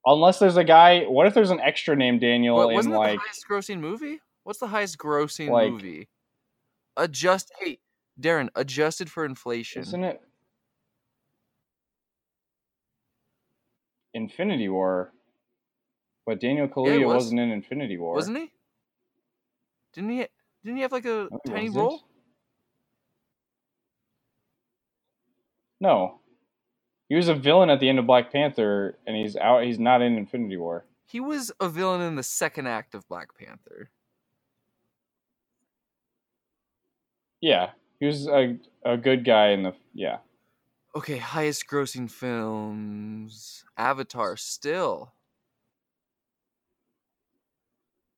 Unless 0.03 0.39
there's 0.39 0.57
a 0.57 0.63
guy, 0.63 1.03
what 1.03 1.27
if 1.27 1.35
there's 1.35 1.51
an 1.51 1.59
extra 1.59 1.95
named 1.95 2.21
Daniel 2.21 2.57
But 2.57 2.73
wasn't 2.73 2.95
like 2.95 3.13
it 3.13 3.17
the 3.17 3.19
highest 3.19 3.45
grossing 3.47 3.79
movie? 3.79 4.19
What's 4.43 4.57
the 4.57 4.67
highest 4.67 4.97
grossing 4.97 5.49
Like- 5.49 5.71
movie? 5.71 6.07
Adjust. 6.97 7.51
Hey, 7.59 7.77
Darren, 8.21 8.49
adjusted 8.55 9.09
for 9.11 9.25
inflation. 9.25 9.81
isn't 9.81 10.03
it 10.03 10.21
Infinity 14.13 14.69
War? 14.69 15.13
But 16.25 16.39
Daniel 16.39 16.67
Kaluuya 16.67 17.05
was. 17.07 17.25
was. 17.25 17.33
not 17.33 17.43
in 17.43 17.51
Infinity 17.51 17.97
War. 17.97 18.13
Wasn't 18.13 18.37
he? 18.37 18.51
Didn't 19.93 20.11
he? 20.11 20.27
Didn't 20.63 20.77
he 20.77 20.81
have 20.83 20.91
like 20.91 21.05
a 21.05 21.27
oh, 21.31 21.39
No, 21.45 21.53
tiny 21.53 21.69
wasn't. 21.69 21.75
role? 21.75 22.01
No. 25.79 26.19
He 27.09 27.15
was 27.15 27.27
a 27.27 27.35
villain 27.35 27.69
at 27.69 27.79
the 27.79 27.89
end 27.89 27.99
of 27.99 28.05
Black 28.05 28.31
Panther, 28.31 28.97
and 29.05 29.17
he's 29.17 29.35
out. 29.35 29.63
He's 29.63 29.79
not 29.79 30.01
in 30.01 30.17
Infinity 30.17 30.57
War. 30.57 30.85
He 31.05 31.19
was 31.19 31.51
a 31.59 31.67
villain 31.67 32.01
in 32.01 32.15
the 32.15 32.23
second 32.23 32.67
act 32.67 32.95
of 32.95 33.05
Black 33.09 33.37
Panther. 33.37 33.89
Yeah, 37.41 37.71
he 38.01 38.07
was 38.07 38.27
a 38.27 38.57
a 38.83 38.97
good 38.97 39.23
guy 39.23 39.49
in 39.49 39.63
the 39.63 39.73
yeah. 39.93 40.17
Okay, 40.93 41.17
highest 41.17 41.67
grossing 41.67 42.11
films. 42.11 43.63
Avatar 43.77 44.35
still. 44.35 45.13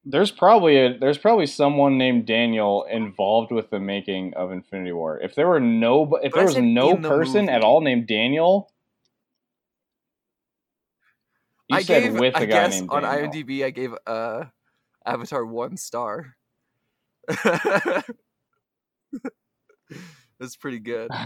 There's 0.06 0.32
probably 0.32 0.78
a 0.78 0.98
there's 0.98 1.18
probably 1.18 1.46
someone 1.46 1.98
named 1.98 2.26
Daniel 2.26 2.86
involved 2.90 3.52
with 3.52 3.70
the 3.70 3.80
making 3.80 4.34
of 4.36 4.52
Infinity 4.52 4.94
War. 4.94 5.20
If 5.20 5.36
there 5.36 5.48
were 5.48 5.60
no 5.60 6.04
if 6.24 6.32
But 6.32 6.34
there 6.34 6.46
was 6.46 6.58
no 6.58 6.96
the 6.96 7.08
person 7.10 7.50
at 7.50 7.62
all 7.62 7.82
named 7.82 8.08
Daniel, 8.08 8.72
you 11.68 11.78
I 11.78 11.82
said 11.84 12.04
gave 12.04 12.14
with 12.20 12.36
a 12.36 12.38
I 12.38 12.46
guy 12.46 12.46
guess 12.46 12.80
named 12.80 12.90
on 12.90 13.02
Daniel. 13.04 13.32
IMDb 13.32 13.66
I 13.66 13.70
gave 13.70 13.94
uh 14.08 14.46
Avatar 15.06 15.46
one 15.46 15.76
star. 15.76 16.38
That's 20.44 20.58
pretty 20.58 20.80
good. 20.80 21.10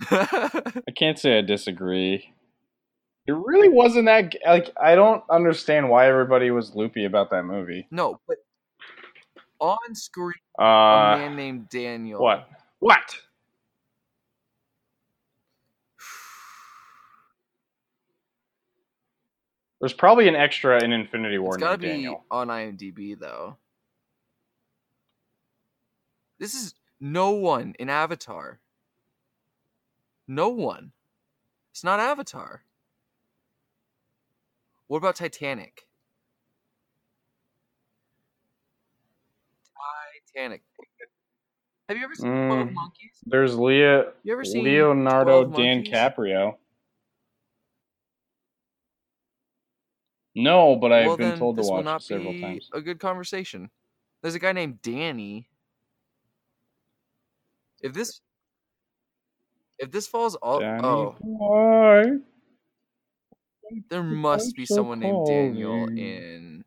I 0.10 0.72
can't 0.96 1.16
say 1.16 1.38
I 1.38 1.40
disagree. 1.40 2.32
It 3.28 3.32
really 3.32 3.68
wasn't 3.68 4.06
that 4.06 4.34
like 4.44 4.70
I 4.76 4.96
don't 4.96 5.22
understand 5.30 5.88
why 5.88 6.08
everybody 6.08 6.50
was 6.50 6.74
loopy 6.74 7.04
about 7.04 7.30
that 7.30 7.44
movie. 7.44 7.86
no, 7.92 8.18
but 8.26 8.38
on 9.60 9.94
screen, 9.94 10.34
a 10.58 10.62
Uh, 10.62 11.16
man 11.16 11.36
named 11.36 11.68
Daniel. 11.70 12.20
what? 12.20 12.48
What? 12.80 13.16
There's 19.80 19.92
probably 19.92 20.28
an 20.28 20.34
extra 20.36 20.82
in 20.82 20.92
Infinity 20.92 21.38
War 21.38 21.54
It's 21.54 21.58
gotta 21.58 21.78
be 21.78 21.86
Daniel. 21.88 22.24
on 22.32 22.48
IMDb 22.48 23.18
though. 23.18 23.58
This 26.38 26.54
is 26.54 26.74
no 27.00 27.30
one 27.30 27.74
in 27.78 27.88
Avatar. 27.88 28.60
No 30.26 30.48
one. 30.48 30.92
It's 31.72 31.84
not 31.84 32.00
Avatar. 32.00 32.64
What 34.86 34.98
about 34.98 35.16
Titanic? 35.16 35.86
Titanic. 40.34 40.62
Have 41.88 41.98
you 41.98 42.04
ever 42.04 42.14
seen 42.14 42.30
Mm. 42.30 42.72
Monkeys? 42.72 43.22
There's 43.26 43.56
Leo 43.56 44.12
You 44.22 44.32
ever 44.32 44.44
seen 44.44 44.64
Leonardo 44.64 45.44
12? 45.44 45.54
DiCaprio. 45.54 46.58
No, 50.34 50.76
but 50.76 50.92
I've 50.92 51.06
well, 51.06 51.16
been 51.16 51.38
told 51.38 51.56
to 51.56 51.62
watch 51.62 51.86
it 51.86 52.02
several 52.02 52.32
times. 52.40 52.68
a 52.72 52.80
good 52.80 52.98
conversation. 52.98 53.70
There's 54.22 54.34
a 54.34 54.40
guy 54.40 54.52
named 54.52 54.82
Danny. 54.82 55.48
If 57.84 57.92
this, 57.92 58.22
if 59.78 59.90
this 59.90 60.06
falls 60.06 60.36
all, 60.36 60.58
Danny 60.58 60.80
oh, 60.82 61.16
boy. 61.20 62.04
there 63.90 64.02
must 64.02 64.56
be 64.56 64.64
so 64.64 64.76
someone 64.76 65.00
named 65.00 65.26
Daniel 65.26 65.88
in 65.88 66.64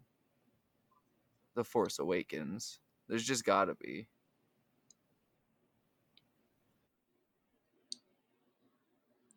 The 1.56 1.64
Force 1.64 1.98
Awakens. 1.98 2.78
There's 3.10 3.24
just 3.24 3.44
gotta 3.44 3.74
be. 3.74 4.08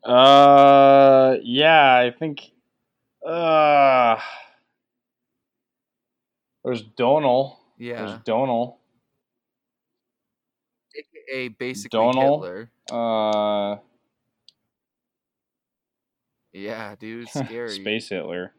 Uh, 0.04 1.36
yeah, 1.42 1.96
I 1.96 2.10
think. 2.10 2.52
Uh, 3.26 4.20
there's 6.62 6.82
Domhnall. 6.82 7.58
Yeah. 7.78 7.96
There's 7.96 8.10
Yeah, 8.10 8.18
Domhnall. 8.26 8.79
Aka 11.30 11.48
basically 11.48 11.96
Domhnall? 11.98 12.42
Hitler. 12.42 12.70
Uh, 12.90 13.76
Yeah, 16.52 16.94
dude, 16.98 17.28
scary. 17.34 17.68
Space 17.70 18.08
Hitler. 18.08 18.52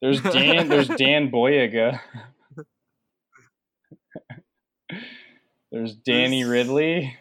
There's 0.00 0.20
Dan. 0.32 0.68
there's 0.68 0.88
Dan 0.88 1.30
Boyega. 1.30 2.00
there's 5.70 5.94
Danny 5.94 6.44
Ridley. 6.44 7.16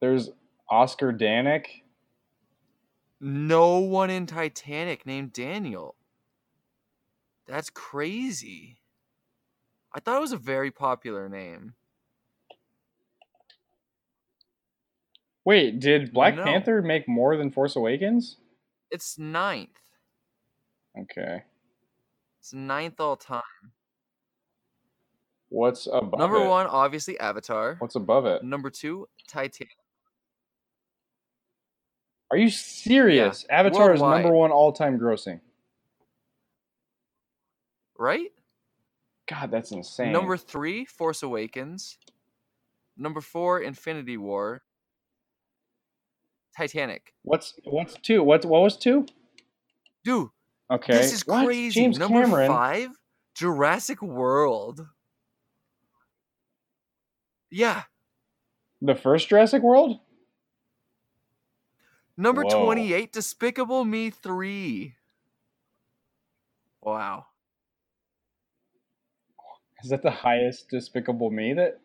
There's 0.00 0.30
Oscar 0.70 1.12
Danik. 1.12 1.66
No 3.20 3.78
one 3.78 4.10
in 4.10 4.26
Titanic 4.26 5.06
named 5.06 5.32
Daniel. 5.32 5.94
That's 7.46 7.70
crazy. 7.70 8.78
I 9.94 10.00
thought 10.00 10.16
it 10.16 10.20
was 10.20 10.32
a 10.32 10.38
very 10.38 10.70
popular 10.70 11.28
name. 11.28 11.74
Wait, 15.44 15.80
did 15.80 16.12
Black 16.12 16.36
No. 16.36 16.44
Panther 16.44 16.82
make 16.82 17.08
more 17.08 17.36
than 17.36 17.50
Force 17.50 17.76
Awakens? 17.76 18.36
It's 18.90 19.18
ninth. 19.18 19.70
Okay. 20.98 21.42
It's 22.40 22.52
ninth 22.52 23.00
all 23.00 23.16
time. 23.16 23.42
What's 25.48 25.86
above 25.86 26.18
Number 26.18 26.38
it? 26.38 26.48
one, 26.48 26.66
obviously 26.66 27.18
Avatar. 27.20 27.76
What's 27.78 27.94
above 27.94 28.24
it? 28.26 28.42
Number 28.42 28.70
two, 28.70 29.08
Titanic. 29.28 29.76
Are 32.30 32.38
you 32.38 32.48
serious? 32.48 33.44
Avatar 33.50 33.92
is 33.92 34.00
number 34.00 34.32
one 34.32 34.50
all 34.50 34.72
time 34.72 34.98
grossing. 34.98 35.40
Right? 37.98 38.32
God, 39.32 39.50
that's 39.50 39.72
insane. 39.72 40.12
Number 40.12 40.36
three, 40.36 40.84
Force 40.84 41.22
Awakens. 41.22 41.96
Number 42.96 43.20
four, 43.20 43.60
Infinity 43.60 44.16
War. 44.18 44.62
Titanic. 46.56 47.14
what's 47.22 47.54
what's 47.64 47.94
two? 48.02 48.22
What 48.22 48.44
what 48.44 48.60
was 48.60 48.76
two? 48.76 49.06
Dude, 50.04 50.28
Okay. 50.70 50.92
this 50.92 51.12
is 51.14 51.26
What? 51.26 51.46
crazy. 51.46 51.80
James 51.80 51.98
Number 51.98 52.20
Cameron. 52.24 52.48
five, 52.48 52.90
Jurassic 53.34 54.02
World. 54.02 54.86
Yeah. 57.50 57.84
The 58.82 58.94
first 58.94 59.28
Jurassic 59.28 59.62
World? 59.62 60.00
Number 62.18 62.42
Whoa. 62.42 62.64
28, 62.66 63.12
Despicable 63.12 63.84
Me 63.86 64.10
3. 64.10 64.94
Wow. 66.82 67.26
Is 69.82 69.90
that 69.90 70.02
the 70.02 70.10
highest 70.10 70.68
Despicable 70.70 71.30
Me 71.30 71.54
that? 71.54 71.80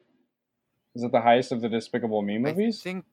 Is 0.96 1.02
that 1.02 1.12
the 1.12 1.22
highest 1.22 1.52
of 1.52 1.62
the 1.62 1.70
Despicable 1.70 2.22
Me 2.22 2.38
movies? 2.38 2.80
I 2.80 2.84
think 2.84 3.06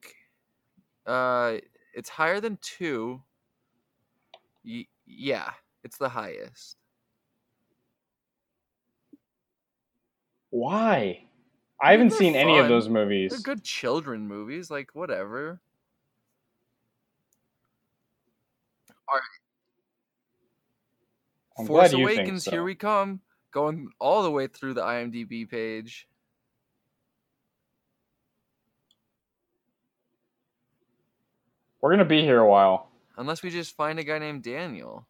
uh 1.06 1.58
it's 1.94 2.08
higher 2.08 2.40
than 2.40 2.58
2. 2.60 3.22
Y- 4.64 4.86
yeah, 5.06 5.50
it's 5.82 5.98
the 5.98 6.08
highest. 6.08 6.76
Why? 10.50 11.24
I 11.82 11.92
haven't 11.92 12.12
seen 12.12 12.34
any 12.34 12.58
of 12.58 12.68
those 12.68 12.88
movies. 12.88 13.30
They're 13.30 13.40
good 13.40 13.64
children 13.64 14.26
movies, 14.28 14.70
like 14.70 14.90
whatever. 14.94 15.60
I'm 21.58 21.66
Force 21.66 21.90
glad 21.90 21.98
you 21.98 22.06
think 22.06 22.18
Awakens, 22.20 22.44
so. 22.44 22.50
here 22.50 22.64
we 22.64 22.74
come. 22.74 23.20
Going 23.54 23.90
all 24.00 24.24
the 24.24 24.32
way 24.32 24.48
through 24.48 24.74
the 24.74 24.82
IMDb 24.82 25.48
page. 25.48 26.08
We're 31.80 31.90
gonna 31.90 32.04
be 32.04 32.22
here 32.22 32.40
a 32.40 32.48
while. 32.48 32.90
Unless 33.16 33.44
we 33.44 33.50
just 33.50 33.76
find 33.76 34.00
a 34.00 34.02
guy 34.02 34.18
named 34.18 34.42
Daniel. 34.42 35.06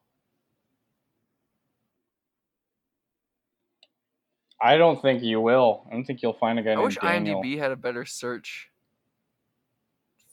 I 4.61 4.76
don't 4.76 5.01
think 5.01 5.22
you 5.22 5.40
will. 5.40 5.86
I 5.88 5.95
don't 5.95 6.05
think 6.05 6.20
you'll 6.20 6.34
find 6.34 6.59
a 6.59 6.62
guy 6.62 6.72
I 6.72 6.74
named 6.74 6.84
wish 6.84 6.99
Daniel. 6.99 7.42
IMDb 7.42 7.59
had 7.59 7.72
a 7.72 7.76
better 7.76 8.05
search 8.05 8.70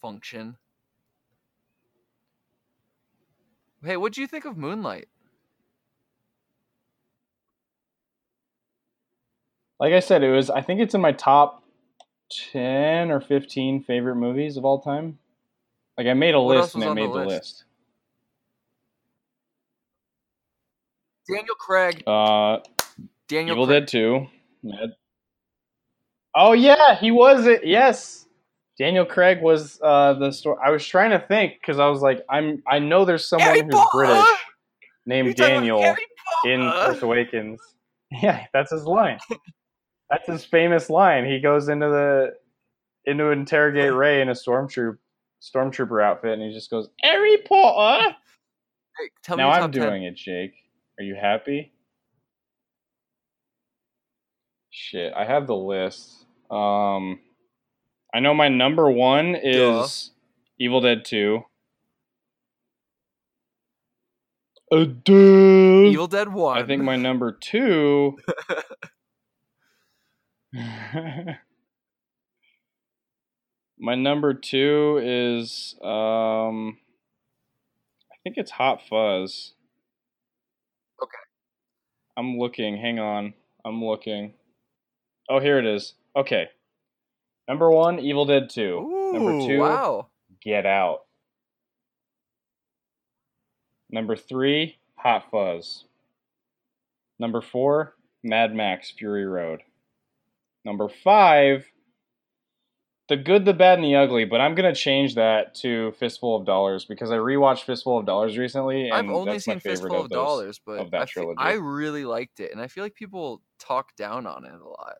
function. 0.02 0.58
Hey, 3.82 3.96
what 3.96 4.12
do 4.12 4.20
you 4.20 4.28
think 4.28 4.44
of 4.44 4.58
Moonlight? 4.58 5.08
Like 9.82 9.94
I 9.94 10.00
said, 10.00 10.24
it 10.24 10.30
was. 10.32 10.50
I 10.52 10.62
think 10.62 10.80
it's 10.80 10.94
in 10.94 11.02
my 11.02 11.12
top 11.12 11.64
ten 12.54 13.12
or 13.12 13.20
fifteen 13.20 13.84
favorite 13.84 14.16
movies 14.16 14.56
of 14.56 14.64
all 14.64 14.80
time. 14.82 15.18
Like 15.98 16.08
I 16.08 16.14
made 16.14 16.36
a 16.36 16.40
What 16.40 16.58
list 16.58 16.76
and 16.76 16.84
I 16.84 16.88
the 16.90 16.94
made 16.96 17.10
the 17.10 17.14
list? 17.16 17.28
list. 17.28 17.64
Daniel 21.28 21.56
Craig. 21.56 22.04
Uh, 22.08 22.60
Daniel 23.28 23.56
Evil 23.56 23.66
Craig. 23.68 23.82
Dead 23.82 23.88
Two. 23.88 24.28
Mad- 24.64 24.92
Oh 26.34 26.54
yeah, 26.54 26.96
he 26.98 27.12
was 27.12 27.46
it. 27.46 27.66
Yes, 27.66 28.26
Daniel 28.80 29.06
Craig 29.06 29.42
was 29.42 29.82
uh, 29.84 30.14
the 30.14 30.32
story. 30.32 30.58
I 30.66 30.70
was 30.72 30.86
trying 30.86 31.10
to 31.12 31.20
think 31.20 31.56
because 31.60 31.78
I 31.78 31.88
was 31.88 32.02
like, 32.02 32.24
I'm. 32.30 32.64
I 32.66 32.80
know 32.80 33.04
there's 33.04 33.28
someone 33.28 33.48
Harry 33.50 33.62
who's 33.66 33.74
Potter! 33.74 33.92
British 33.92 34.28
named 35.06 35.36
Daniel 35.36 35.96
in? 36.46 36.72
Force 36.72 37.02
Awakens. 37.02 37.60
Yeah, 38.14 38.46
that's 38.54 38.72
his 38.72 38.84
line. 38.84 39.20
that's 40.12 40.28
his 40.28 40.46
famous 40.46 40.90
line. 40.90 41.26
He 41.26 41.40
goes 41.40 41.70
into 41.70 41.88
the 41.88 42.34
into 43.06 43.32
interrogate 43.32 43.94
Rey 43.94 44.22
in 44.22 44.30
a 44.30 44.34
stormtroop 44.34 44.98
stormtrooper 45.42 46.04
outfit, 46.04 46.34
and 46.34 46.44
he 46.44 46.54
just 46.54 46.70
goes, 46.70 46.90
"Harry 47.02 47.38
Potter." 47.38 48.16
Hey, 49.00 49.10
tell 49.24 49.38
now 49.38 49.48
me 49.48 49.54
I'm 49.56 49.62
top 49.62 49.72
10. 49.72 49.82
doing 49.82 50.04
it, 50.04 50.16
Jake. 50.16 50.54
Are 51.00 51.04
you 51.04 51.16
happy? 51.16 51.72
Shit, 54.70 55.14
I 55.16 55.26
have 55.26 55.48
the 55.48 55.56
list. 55.56 56.26
Um, 56.50 57.20
I 58.14 58.20
know 58.20 58.34
my 58.34 58.50
number 58.50 58.92
one 58.92 59.36
is 59.36 60.12
Evil 60.60 60.82
Dead 60.82 61.06
Two. 61.06 61.44
A 64.74 64.86
dude. 64.86 65.94
Evil 65.94 66.08
Dead 66.08 66.32
One. 66.32 66.58
I 66.58 66.66
think 66.66 66.84
my 66.84 66.96
number 66.98 67.32
two. 67.32 68.18
my 73.80 73.96
number 73.96 74.34
two 74.34 75.00
is 75.04 75.76
um. 75.82 76.78
I 78.12 78.16
think 78.24 78.38
it's 78.38 78.52
Hot 78.52 78.82
Fuzz. 78.88 79.54
Okay. 81.02 81.12
I'm 82.18 82.38
looking. 82.38 82.78
Hang 82.78 83.00
on. 83.00 83.34
I'm 83.66 83.84
looking. 83.84 84.34
Oh, 85.30 85.40
here 85.40 85.58
it 85.58 85.66
is. 85.66 85.94
Okay. 86.16 86.50
Number 87.48 87.72
one, 87.72 88.00
Evil 88.00 88.26
Dead 88.26 88.50
Two. 88.50 88.78
Ooh, 88.78 89.14
number 89.14 89.48
two, 89.48 89.60
Wow. 89.60 90.08
Get 90.44 90.66
Out. 90.66 91.06
Number 93.90 94.16
three, 94.16 94.78
Hot 94.98 95.26
Fuzz. 95.32 95.86
Number 97.20 97.42
four, 97.42 97.96
Mad 98.24 98.56
Max 98.56 98.92
Fury 98.92 99.26
Road. 99.26 99.62
Number 100.64 100.88
five, 100.90 101.66
The 103.10 103.18
Good, 103.18 103.46
the 103.46 103.54
Bad, 103.54 103.80
and 103.80 103.84
the 103.86 103.96
Ugly, 103.96 104.26
but 104.26 104.40
I'm 104.42 104.54
gonna 104.56 104.76
change 104.76 105.16
that 105.16 105.56
to 105.56 105.92
Fistful 105.94 106.36
of 106.36 106.46
Dollars 106.46 106.86
because 106.86 107.12
I 107.12 107.16
rewatched 107.16 107.64
Fistful 107.64 107.98
of 108.00 108.06
Dollars 108.06 108.38
recently, 108.38 108.90
and 108.90 108.94
I've 108.94 109.10
only 109.10 109.40
seen 109.40 109.60
Fistful 109.60 109.96
of 109.96 110.04
of 110.06 110.10
those. 110.10 110.16
Dollars, 110.18 110.62
but 110.66 110.80
of 110.80 110.94
I, 110.94 111.00
fe- 111.06 111.12
trilogy. 111.12 111.38
I 111.40 111.54
really 111.54 112.06
liked 112.06 112.40
it, 112.40 112.52
and 112.52 112.62
I 112.62 112.68
feel 112.68 112.84
like 112.84 112.96
people 112.96 113.42
talk 113.60 113.96
down 113.96 114.28
on 114.28 114.46
it 114.46 114.54
a 114.54 114.68
lot. 114.68 114.96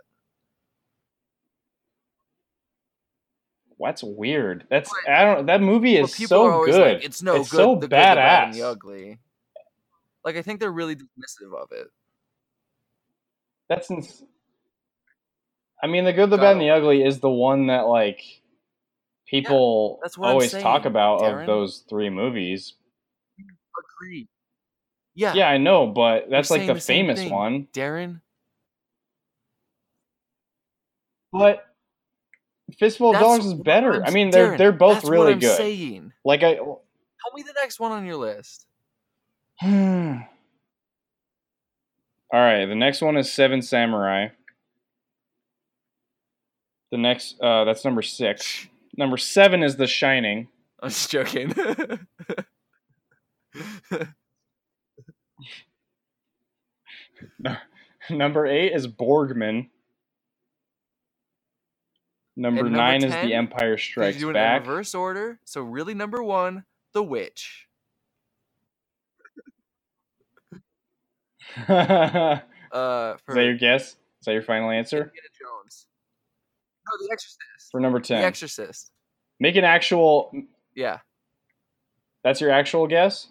That's 3.80 4.04
weird. 4.04 4.66
That's 4.70 4.92
I 5.10 5.24
don't. 5.26 5.46
That 5.48 5.62
movie 5.62 5.98
is 5.98 6.14
people 6.14 6.28
so 6.38 6.46
are 6.46 6.52
always 6.54 6.76
good. 6.76 6.96
like, 6.96 7.04
"It's 7.06 7.24
no 7.24 7.38
It's 7.38 7.50
good. 7.50 7.58
so 7.58 7.68
the 7.76 7.82
good, 7.82 7.82
the 7.82 7.88
bad, 7.88 8.18
and 8.48 8.54
the 8.54 8.62
ugly." 8.64 9.20
Like 10.24 10.36
I 10.36 10.44
think 10.44 10.60
they're 10.60 10.72
really 10.72 10.96
dismissive 10.96 11.54
of 11.60 11.70
it. 11.72 11.88
That's. 13.70 13.90
Ins- 13.90 14.24
I 15.84 15.88
mean, 15.88 16.06
the 16.06 16.14
good, 16.14 16.30
the 16.30 16.38
bad, 16.38 16.54
and 16.54 16.62
the 16.62 16.70
ugly 16.70 17.04
is 17.04 17.20
the 17.20 17.30
one 17.30 17.68
that 17.68 17.88
like 17.88 18.22
people 19.28 20.00
I'm 20.04 20.24
always 20.24 20.52
talk 20.52 20.86
about 20.86 21.22
Darren. 21.22 21.42
of 21.42 21.48
those 21.48 21.84
three 21.90 22.10
movies. 22.10 22.76
Agreed. 24.00 24.28
Yeah, 25.16 25.34
Yeah, 25.34 25.50
I 25.50 25.58
know, 25.58 25.88
but 25.88 26.30
that's 26.30 26.52
like 26.52 26.68
the, 26.68 26.76
the 26.76 26.80
famous 26.80 27.20
thing. 27.20 27.32
one. 27.32 27.68
Darren. 27.74 28.22
But 31.34 31.66
Fistful 32.78 33.16
of 33.16 33.20
Dollars 33.20 33.46
is 33.46 33.54
better. 33.54 34.04
I 34.06 34.12
mean, 34.12 34.30
they're 34.30 34.54
Darren, 34.54 34.58
they're 34.58 34.72
both 34.72 34.96
that's 34.96 35.10
really 35.10 35.26
what 35.26 35.34
I'm 35.34 35.40
good. 35.40 35.58
Saying. 35.58 36.14
Like 36.24 36.44
I. 36.44 36.56
Tell 36.56 37.34
me 37.36 37.44
the 37.44 37.54
next 37.54 37.80
one 37.80 37.92
on 37.92 38.06
your 38.06 38.18
list. 38.18 38.66
All 39.64 39.70
right, 42.40 42.66
the 42.66 42.76
next 42.76 43.02
one 43.02 43.18
is 43.18 43.32
Seven 43.32 43.62
Samurai. 43.62 44.30
The 46.92 46.98
next, 46.98 47.40
uh, 47.42 47.64
that's 47.64 47.86
number 47.86 48.02
six. 48.02 48.68
Number 48.98 49.18
seven 49.18 49.64
is 49.64 49.78
The 49.78 49.88
Shining. 49.88 50.48
I'm 50.82 50.90
just 50.90 51.10
joking. 51.10 51.54
Number 58.10 58.46
eight 58.48 58.74
is 58.74 58.88
Borgman. 58.88 59.70
Number, 62.36 62.64
number 62.64 62.78
nine 62.78 63.04
is 63.04 63.12
The 63.12 63.34
Empire 63.34 63.78
Strikes 63.78 64.16
you 64.16 64.22
do 64.22 64.30
it 64.32 64.34
Back. 64.34 64.64
in 64.64 64.68
reverse 64.70 64.96
order? 64.96 65.40
So 65.46 65.62
really, 65.62 65.94
number 65.94 66.24
one, 66.24 66.64
The 66.94 67.04
Witch. 67.04 67.68
is 71.58 71.70
Uh, 71.70 72.40
for 73.26 73.36
that 73.36 73.44
your 73.44 73.58
guess? 73.58 73.90
Is 73.90 74.26
that 74.26 74.32
your 74.34 74.44
final 74.44 74.70
answer. 74.72 75.12
No, 77.00 77.06
The 77.08 77.12
Exorcist. 77.14 77.72
for 77.72 77.80
number 77.80 78.00
10. 78.00 78.22
The? 78.22 78.26
Exorcist. 78.28 78.92
Make 79.40 79.56
an 79.56 79.64
actual. 79.64 80.32
Yeah. 80.76 81.00
That's 82.24 82.42
your 82.42 82.52
actual 82.52 82.88
guess. 82.88 83.28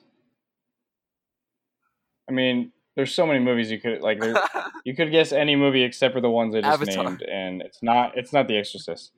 I 2.29 2.33
mean, 2.33 2.73
there's 2.97 3.15
so 3.15 3.27
many 3.27 3.39
movies 3.39 3.71
you 3.71 3.79
could 3.81 4.01
like. 4.03 4.21
There, 4.21 4.35
you 4.85 4.95
could 4.97 5.11
guess 5.11 5.33
any 5.33 5.57
movie 5.57 5.83
except 5.83 6.15
for 6.15 6.21
the 6.21 6.31
ones 6.31 6.55
I 6.55 6.61
just 6.61 6.83
Avatar. 6.83 7.05
named, 7.05 7.23
and 7.23 7.63
it's 7.63 7.83
not. 7.83 8.17
It's 8.17 8.33
not 8.33 8.49
The 8.49 8.57
Exorcist. 8.59 9.13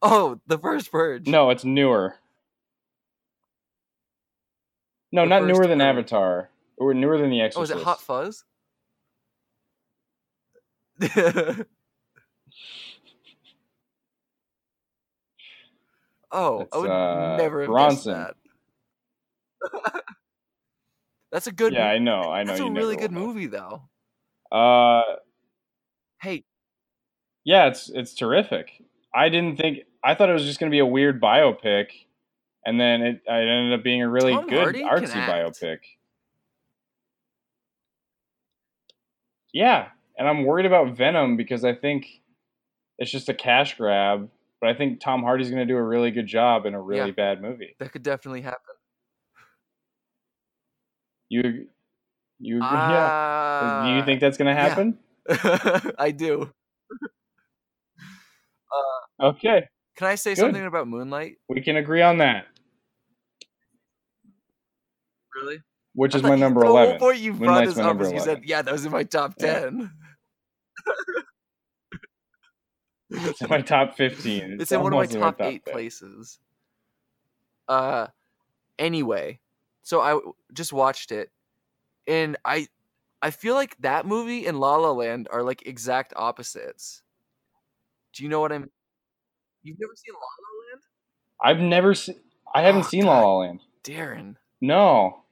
oh, 0.00 0.40
The 0.46 0.58
First 0.58 0.90
Purge. 0.92 1.26
No, 1.26 1.50
it's 1.50 1.64
newer. 1.64 2.16
No, 5.10 5.22
The 5.22 5.28
not 5.28 5.42
first 5.42 5.54
newer 5.54 5.66
than 5.66 5.78
Purge. 5.80 5.86
Avatar. 5.88 6.48
Or 6.78 6.94
newer 6.94 7.18
than 7.18 7.30
The 7.30 7.42
Oh, 7.42 7.44
Exorcist. 7.44 7.74
is 7.76 7.80
it 7.82 7.84
Hot 7.84 8.00
Fuzz? 8.00 8.44
oh, 16.32 16.66
I 16.72 16.78
would 16.78 16.90
uh, 16.90 17.36
never 17.36 17.60
have 17.60 17.68
Bronson. 17.68 18.14
guessed 18.14 18.34
that. 19.92 20.02
That's 21.32 21.46
a 21.46 21.52
good. 21.52 21.72
yeah, 21.72 21.86
I 21.86 21.98
know. 21.98 22.22
I 22.22 22.42
know. 22.42 22.52
That's 22.52 22.60
a 22.60 22.70
really 22.70 22.96
good 22.96 23.12
movie, 23.12 23.46
though. 23.46 23.82
Uh, 24.50 25.02
Hey, 26.22 26.44
yeah, 27.44 27.66
it's 27.66 27.90
it's 27.92 28.14
terrific. 28.14 28.70
I 29.12 29.28
didn't 29.28 29.56
think. 29.56 29.80
I 30.04 30.14
thought 30.14 30.30
it 30.30 30.34
was 30.34 30.44
just 30.44 30.60
going 30.60 30.70
to 30.70 30.74
be 30.74 30.78
a 30.78 30.86
weird 30.86 31.20
biopic, 31.20 31.86
and 32.64 32.80
then 32.80 33.02
it, 33.02 33.22
it 33.26 33.48
ended 33.48 33.76
up 33.78 33.82
being 33.82 34.02
a 34.02 34.08
really 34.08 34.32
Tom 34.32 34.46
good 34.46 34.58
Hardy 34.58 34.84
artsy 34.84 35.26
biopic. 35.26 35.78
Yeah, 39.52 39.88
and 40.16 40.28
I'm 40.28 40.44
worried 40.44 40.66
about 40.66 40.96
Venom 40.96 41.36
because 41.36 41.64
I 41.64 41.74
think 41.74 42.06
it's 42.98 43.10
just 43.10 43.28
a 43.28 43.34
cash 43.34 43.76
grab. 43.76 44.30
But 44.62 44.70
I 44.70 44.74
think 44.74 45.00
Tom 45.00 45.24
Hardy's 45.24 45.50
going 45.50 45.66
to 45.66 45.70
do 45.70 45.76
a 45.76 45.82
really 45.82 46.12
good 46.12 46.28
job 46.28 46.66
in 46.66 46.74
a 46.74 46.80
really 46.80 47.08
Yeah. 47.08 47.14
bad 47.16 47.42
movie. 47.42 47.74
that 47.80 47.90
could 47.90 48.04
definitely 48.04 48.42
happen. 48.42 48.74
You, 51.28 51.66
you, 52.38 52.58
yeah. 52.62 53.10
Do 53.82 53.88
you 53.88 54.00
Uh, 54.02 54.04
think 54.06 54.20
that's 54.20 54.38
going 54.38 54.54
to 54.54 54.60
yeah. 54.62 54.68
happen? 54.68 54.98
I 55.98 56.12
do. 56.12 56.50
Okay, 59.20 59.68
Can 59.96 60.06
I 60.08 60.14
say 60.16 60.30
Good. 60.34 60.38
something 60.38 60.64
about 60.66 60.88
Moonlight? 60.88 61.36
we 61.48 61.60
can 61.60 61.76
agree 61.76 62.02
on 62.02 62.18
that. 62.18 62.46
Really? 65.36 65.60
Which 65.94 66.14
is 66.16 66.22
my 66.24 66.34
number 66.34 66.60
the 66.62 66.66
whole 66.66 66.76
eleven. 66.78 66.98
point 66.98 67.18
you 67.18 67.34
brought 67.34 67.64
this 67.66 67.76
my 67.76 67.84
up 67.90 68.00
is 68.00 68.10
you 68.10 68.18
said, 68.18 68.42
"Yeah, 68.44 68.62
that 68.62 68.72
was 68.72 68.84
in 68.84 68.90
my 68.90 69.04
top 69.04 69.34
Yeah. 69.38 69.70
10. 73.12 73.28
It's 73.30 73.40
in 73.42 73.48
my 73.50 73.60
top 73.60 73.96
fifteen. 73.96 74.58
It's 74.60 74.72
in 74.72 74.80
one 74.80 74.92
of 74.92 74.96
my 74.96 75.04
almost 75.04 75.18
top 75.18 75.40
eight 75.42 75.64
10. 75.64 75.72
places. 75.72 76.38
Uh, 77.68 78.08
anyway, 78.78 79.38
so 79.82 80.00
I 80.00 80.18
just 80.52 80.72
watched 80.72 81.12
it, 81.12 81.30
and 82.06 82.36
I, 82.44 82.66
I 83.22 83.30
feel 83.30 83.54
like 83.54 83.76
that 83.80 84.04
movie 84.06 84.46
and 84.46 84.58
La 84.58 84.76
La 84.76 84.90
Land 84.92 85.28
are 85.30 85.42
like 85.42 85.66
exact 85.66 86.12
opposites. 86.16 87.02
Do 88.12 88.24
you 88.24 88.28
know 88.28 88.40
what 88.40 88.52
I'm? 88.52 88.70
You've 89.62 89.78
never 89.80 89.92
seen 89.94 90.14
La 90.14 90.20
La 90.20 90.70
Land, 90.70 90.82
I've 91.40 91.68
never 91.68 91.94
seen. 91.94 92.16
I 92.54 92.62
haven't 92.62 92.84
Oh, 92.86 92.88
seen 92.88 93.04
La 93.06 93.20
La 93.20 93.38
Land. 93.38 93.60
Darren? 93.84 94.36
No. 94.60 95.22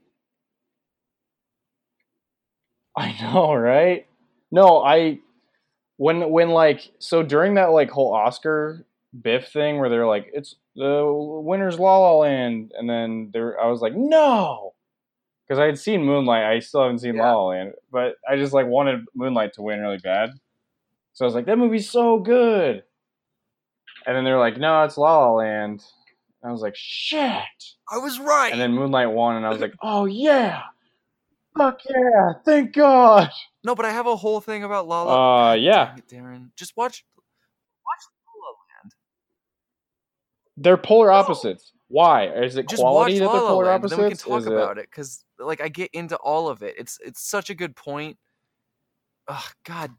I 2.97 3.12
know, 3.23 3.55
right? 3.55 4.07
No, 4.51 4.82
I 4.82 5.20
when 6.01 6.31
when 6.31 6.48
like 6.48 6.93
so 6.98 7.22
during 7.22 7.56
that 7.56 7.72
like 7.72 7.90
whole 7.90 8.14
Oscar 8.14 8.86
Biff 9.20 9.48
thing 9.48 9.78
where 9.78 9.90
they're 9.90 10.06
like 10.06 10.31
it's 10.32 10.56
the 10.74 11.05
winner's 11.05 11.78
La 11.78 11.98
La 11.98 12.16
Land 12.16 12.72
and 12.74 12.89
then 12.89 13.28
there 13.35 13.60
I 13.60 13.66
was 13.66 13.82
like 13.82 13.94
no! 13.94 14.72
Because 15.47 15.60
I 15.60 15.66
had 15.66 15.78
seen 15.78 16.02
Moonlight. 16.02 16.44
I 16.44 16.60
still 16.60 16.81
haven't 16.81 17.01
seen 17.01 17.16
Yeah. 17.16 17.24
La 17.24 17.35
La 17.35 17.48
Land 17.48 17.72
but 17.93 18.14
I 18.27 18.36
just 18.36 18.55
like 18.55 18.66
wanted 18.66 19.05
Moonlight 19.14 19.52
to 19.55 19.62
win 19.62 19.81
really 19.81 19.98
bad. 19.98 20.31
So 21.12 21.27
I 21.27 21.27
was 21.27 21.35
like 21.35 21.44
that 21.44 21.59
movie's 21.59 21.90
so 21.90 22.18
good! 22.18 22.82
And 24.06 24.16
then 24.16 24.24
they're 24.24 24.39
like 24.39 24.56
no 24.56 24.82
it's 24.85 24.97
La 24.97 25.18
La 25.18 25.32
Land. 25.35 25.85
And 26.43 26.48
I 26.48 26.51
was 26.51 26.62
like 26.62 26.77
shit! 26.77 27.44
I 27.93 27.98
was 27.98 28.18
right. 28.18 28.51
and 28.52 28.59
then 28.60 28.72
Moonlight 28.72 29.10
won, 29.10 29.36
and 29.36 29.44
I 29.44 29.51
was 29.51 29.60
like, 29.60 29.74
"Oh 29.82 30.06
yeah, 30.06 30.62
fuck 31.56 31.81
yeah, 31.89 32.32
thank 32.44 32.72
God." 32.72 33.31
no, 33.64 33.74
but 33.74 33.85
I 33.85 33.90
have 33.93 34.06
a 34.06 34.16
whole 34.16 34.40
thing 34.40 34.64
about 34.64 34.86
La 34.89 35.02
La. 35.02 35.51
Uh, 35.51 35.55
yeah, 35.55 35.97
it, 35.97 36.09
Darren. 36.09 36.51
Just 36.56 36.77
watch, 36.77 37.05
watch 37.16 38.01
La 38.27 38.32
La 38.47 38.48
Land. 38.82 38.93
they're 40.56 40.77
polar 40.77 41.10
opposites. 41.12 41.72
Why? 41.89 42.28
Is 42.28 42.56
it 42.56 42.68
just 42.68 42.81
quality 42.81 43.14
watch 43.14 43.18
that 43.20 43.27
La 43.27 43.32
they're 43.32 43.43
La 43.43 43.48
polar 43.48 43.66
Land, 43.66 43.85
opposites? 43.85 43.97
then 43.97 44.05
we 44.05 44.10
can 44.10 44.18
talk 44.18 44.40
Is 44.40 44.47
it- 44.47 44.52
about 44.52 44.78
it 44.78 44.89
because 44.90 45.24
like 45.39 45.60
I 45.60 45.68
get 45.68 45.90
into 45.93 46.16
all 46.16 46.48
of 46.48 46.62
it. 46.62 46.74
It's 46.78 46.98
it's 47.05 47.22
such 47.22 47.51
a 47.51 47.55
good 47.55 47.74
point. 47.74 48.16
Oh 49.28 49.48
God, 49.64 49.90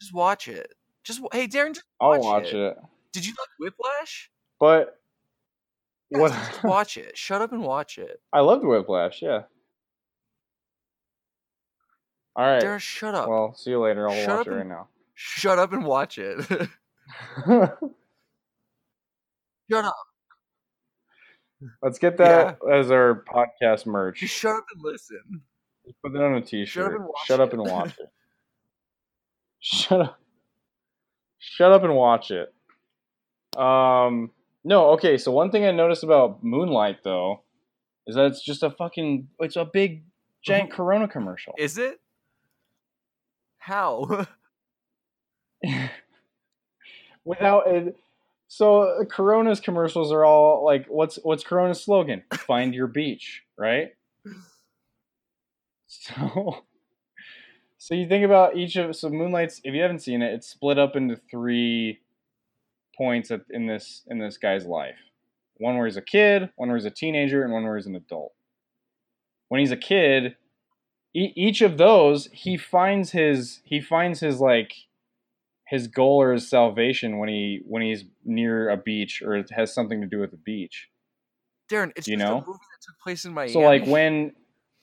just 0.00 0.12
watch 0.14 0.48
it. 0.48 0.72
Just 1.04 1.20
hey 1.32 1.46
Darren, 1.46 1.74
just 1.74 1.86
I'll 2.00 2.10
watch 2.10 2.20
watch 2.22 2.44
it. 2.46 2.54
it. 2.54 2.76
did 3.12 3.26
you 3.26 3.32
like 3.38 3.48
Whiplash? 3.60 4.30
But 4.58 4.98
Yeah, 6.10 6.18
what? 6.20 6.32
just 6.32 6.64
watch 6.64 6.96
it. 6.96 7.16
Shut 7.16 7.42
up 7.42 7.52
and 7.52 7.62
watch 7.62 7.98
it. 7.98 8.20
I 8.32 8.40
loved 8.40 8.64
Whiplash. 8.64 9.22
Yeah, 9.22 9.42
All 12.36 12.44
right. 12.44 12.62
Darren, 12.62 12.78
shut 12.78 13.14
up. 13.14 13.28
Well, 13.28 13.54
see 13.54 13.70
you 13.70 13.80
later. 13.82 14.08
I'll 14.08 14.14
Shut 14.24 14.38
watch 14.38 14.46
it 14.46 14.50
right 14.50 14.60
and- 14.60 14.68
now. 14.68 14.88
shut 15.14 15.58
up 15.58 15.72
and 15.72 15.84
watch 15.84 16.18
it. 16.18 16.38
shut 19.70 19.84
up. 19.84 19.96
Let's 21.82 21.98
get 21.98 22.18
that 22.18 22.58
as 22.70 22.90
our 22.90 23.24
podcast 23.32 23.86
merch. 23.86 24.20
Just 24.20 24.34
shut 24.34 24.54
up 24.56 24.66
and 24.74 24.82
listen. 24.84 25.40
Just 25.86 26.00
put 26.02 26.14
it 26.14 26.20
on 26.20 26.34
a 26.34 26.40
t-shirt. 26.42 26.94
and 26.96 27.04
watch 27.04 27.26
Shut 27.26 27.40
up 27.40 27.52
and 27.52 27.62
watch 27.62 27.94
it. 27.98 28.10
Shut 29.60 30.00
up. 30.02 30.18
Shut 31.38 31.72
up 31.72 31.82
and 31.84 31.94
watch 31.94 32.30
it. 32.30 32.52
Um 33.58 34.30
no, 34.64 34.90
okay, 34.90 35.16
so 35.16 35.30
one 35.30 35.50
thing 35.52 35.64
I 35.64 35.70
noticed 35.70 36.02
about 36.02 36.42
Moonlight 36.44 36.98
though 37.04 37.42
is 38.06 38.16
that 38.16 38.26
it's 38.26 38.44
just 38.44 38.62
a 38.62 38.70
fucking 38.70 39.28
it's 39.38 39.56
a 39.56 39.64
big 39.64 40.02
giant 40.42 40.70
corona 40.72 41.08
commercial. 41.08 41.54
Is 41.56 41.78
it? 41.78 41.98
How? 43.66 44.26
Without 47.24 47.66
it 47.66 47.96
so 48.46 48.82
uh, 48.82 49.04
Corona's 49.04 49.58
commercials 49.58 50.12
are 50.12 50.24
all 50.24 50.64
like 50.64 50.86
what's 50.86 51.16
what's 51.24 51.42
Corona's 51.42 51.82
slogan? 51.82 52.22
Find 52.32 52.72
your 52.72 52.86
beach, 52.86 53.42
right? 53.58 53.88
So 55.88 56.64
So 57.78 57.94
you 57.94 58.08
think 58.08 58.24
about 58.24 58.56
each 58.56 58.76
of 58.76 58.94
so 58.94 59.08
Moonlight's 59.10 59.60
if 59.64 59.74
you 59.74 59.82
haven't 59.82 60.02
seen 60.02 60.22
it, 60.22 60.32
it's 60.32 60.48
split 60.48 60.78
up 60.78 60.94
into 60.94 61.16
three 61.16 61.98
points 62.96 63.32
in 63.50 63.66
this 63.66 64.02
in 64.06 64.20
this 64.20 64.38
guy's 64.38 64.64
life. 64.64 64.94
One 65.56 65.76
where 65.76 65.86
he's 65.86 65.96
a 65.96 66.02
kid, 66.02 66.50
one 66.54 66.68
where 66.68 66.76
he's 66.76 66.84
a 66.84 66.90
teenager, 66.90 67.42
and 67.42 67.52
one 67.52 67.64
where 67.64 67.76
he's 67.76 67.86
an 67.86 67.96
adult. 67.96 68.32
When 69.48 69.58
he's 69.58 69.72
a 69.72 69.76
kid, 69.76 70.36
e- 71.16 71.32
each 71.34 71.62
of 71.62 71.78
those 71.78 72.28
he 72.32 72.56
finds 72.56 73.10
his 73.12 73.60
he 73.64 73.80
finds 73.80 74.20
his 74.20 74.40
like 74.40 74.74
his 75.66 75.88
goal 75.88 76.20
or 76.22 76.32
his 76.32 76.48
salvation 76.48 77.18
when 77.18 77.28
he 77.28 77.60
when 77.66 77.82
he's 77.82 78.04
near 78.24 78.68
a 78.68 78.76
beach 78.76 79.22
or 79.22 79.34
it 79.34 79.50
has 79.50 79.72
something 79.74 80.00
to 80.00 80.06
do 80.06 80.18
with 80.20 80.30
the 80.30 80.36
beach. 80.36 80.90
Darren, 81.70 81.90
it's 81.96 82.06
You 82.06 82.16
just 82.16 82.28
know? 82.28 82.38
a 82.38 82.46
movie 82.46 82.58
that 82.72 82.82
took 82.86 82.98
place 83.02 83.24
in 83.24 83.32
Miami. 83.32 83.52
So 83.52 83.60
like 83.60 83.86
when 83.86 84.32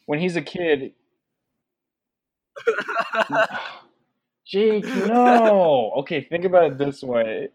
when 0.07 0.19
he's 0.19 0.35
a 0.35 0.41
kid, 0.41 0.93
Jake, 4.47 4.83
no. 4.95 5.91
Okay, 5.99 6.21
think 6.21 6.45
about 6.45 6.73
it 6.73 6.77
this 6.77 7.01
way. 7.03 7.49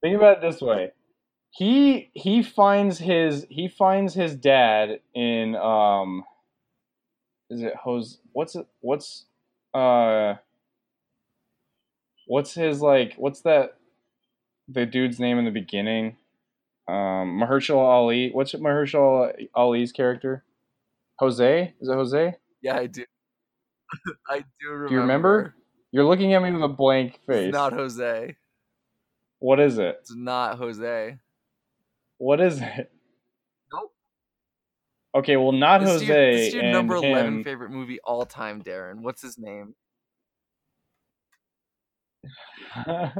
Think 0.00 0.16
about 0.16 0.38
it 0.38 0.50
this 0.50 0.60
way. 0.60 0.92
He 1.50 2.10
he 2.14 2.42
finds 2.42 2.98
his 2.98 3.46
he 3.50 3.68
finds 3.68 4.14
his 4.14 4.34
dad 4.34 5.00
in 5.14 5.54
um 5.56 6.24
is 7.52 7.62
it 7.62 7.74
Jose 7.76 8.16
what's 8.32 8.56
it 8.56 8.66
what's 8.80 9.26
uh 9.74 10.34
what's 12.26 12.54
his 12.54 12.80
like 12.80 13.14
what's 13.16 13.42
that 13.42 13.76
the 14.68 14.86
dude's 14.86 15.20
name 15.20 15.38
in 15.38 15.44
the 15.44 15.50
beginning? 15.50 16.16
Um 16.88 17.38
Mahershala 17.40 17.76
Ali. 17.76 18.30
What's 18.32 18.54
Mahershala 18.54 19.48
Ali's 19.54 19.92
character? 19.92 20.44
Jose? 21.18 21.74
Is 21.80 21.88
it 21.88 21.94
Jose? 21.94 22.34
yeah, 22.62 22.76
I 22.76 22.86
do. 22.86 23.04
I 24.28 24.38
do 24.60 24.70
remember. 24.70 24.88
Do 24.88 24.94
you 24.94 25.00
remember? 25.00 25.54
You're 25.90 26.04
looking 26.04 26.32
at 26.32 26.42
me 26.42 26.50
with 26.50 26.62
a 26.62 26.68
blank 26.68 27.20
face. 27.26 27.48
It's 27.48 27.52
not 27.52 27.74
Jose. 27.74 28.36
What 29.40 29.60
is 29.60 29.78
it? 29.78 29.98
It's 30.00 30.14
not 30.14 30.56
Jose. 30.56 31.18
What 32.16 32.40
is 32.40 32.60
it? 32.62 32.90
Okay, 35.14 35.36
well, 35.36 35.52
not 35.52 35.80
This 35.80 35.90
Jose 35.90 36.06
your, 36.06 36.32
this 36.32 36.48
is 36.48 36.54
your 36.54 36.62
number 36.64 36.96
eleven 36.96 37.38
him. 37.38 37.44
favorite 37.44 37.70
movie 37.70 38.00
all 38.00 38.24
time, 38.24 38.62
Darren. 38.62 39.02
What's 39.02 39.20
his 39.20 39.38
name? 39.38 39.74
I 42.74 43.12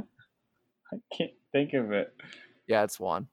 can't 1.16 1.32
think 1.52 1.74
of 1.74 1.93
it. 1.93 2.14
Yeah, 2.66 2.85
it's 2.85 2.98
Juan. 2.98 3.28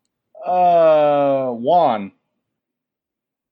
Uh, 0.45 1.51
Juan. 1.51 2.11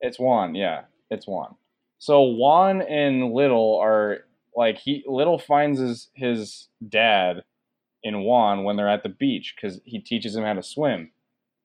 It's 0.02 0.20
Juan. 0.20 0.56
Yeah, 0.56 0.84
it's 1.10 1.28
Juan. 1.28 1.56
So 2.00 2.22
Juan 2.22 2.82
and 2.82 3.32
Little 3.34 3.80
are 3.82 4.20
like 4.56 4.78
he 4.78 5.04
Little 5.08 5.40
finds 5.40 5.80
his 5.80 6.10
his 6.16 6.68
dad 6.88 7.44
in 8.04 8.22
Juan 8.22 8.64
when 8.64 8.76
they're 8.76 8.90
at 8.90 9.04
the 9.04 9.10
beach 9.10 9.56
because 9.56 9.80
he 9.86 10.00
teaches 10.00 10.36
him 10.36 10.44
how 10.44 10.54
to 10.54 10.64
swim. 10.64 11.12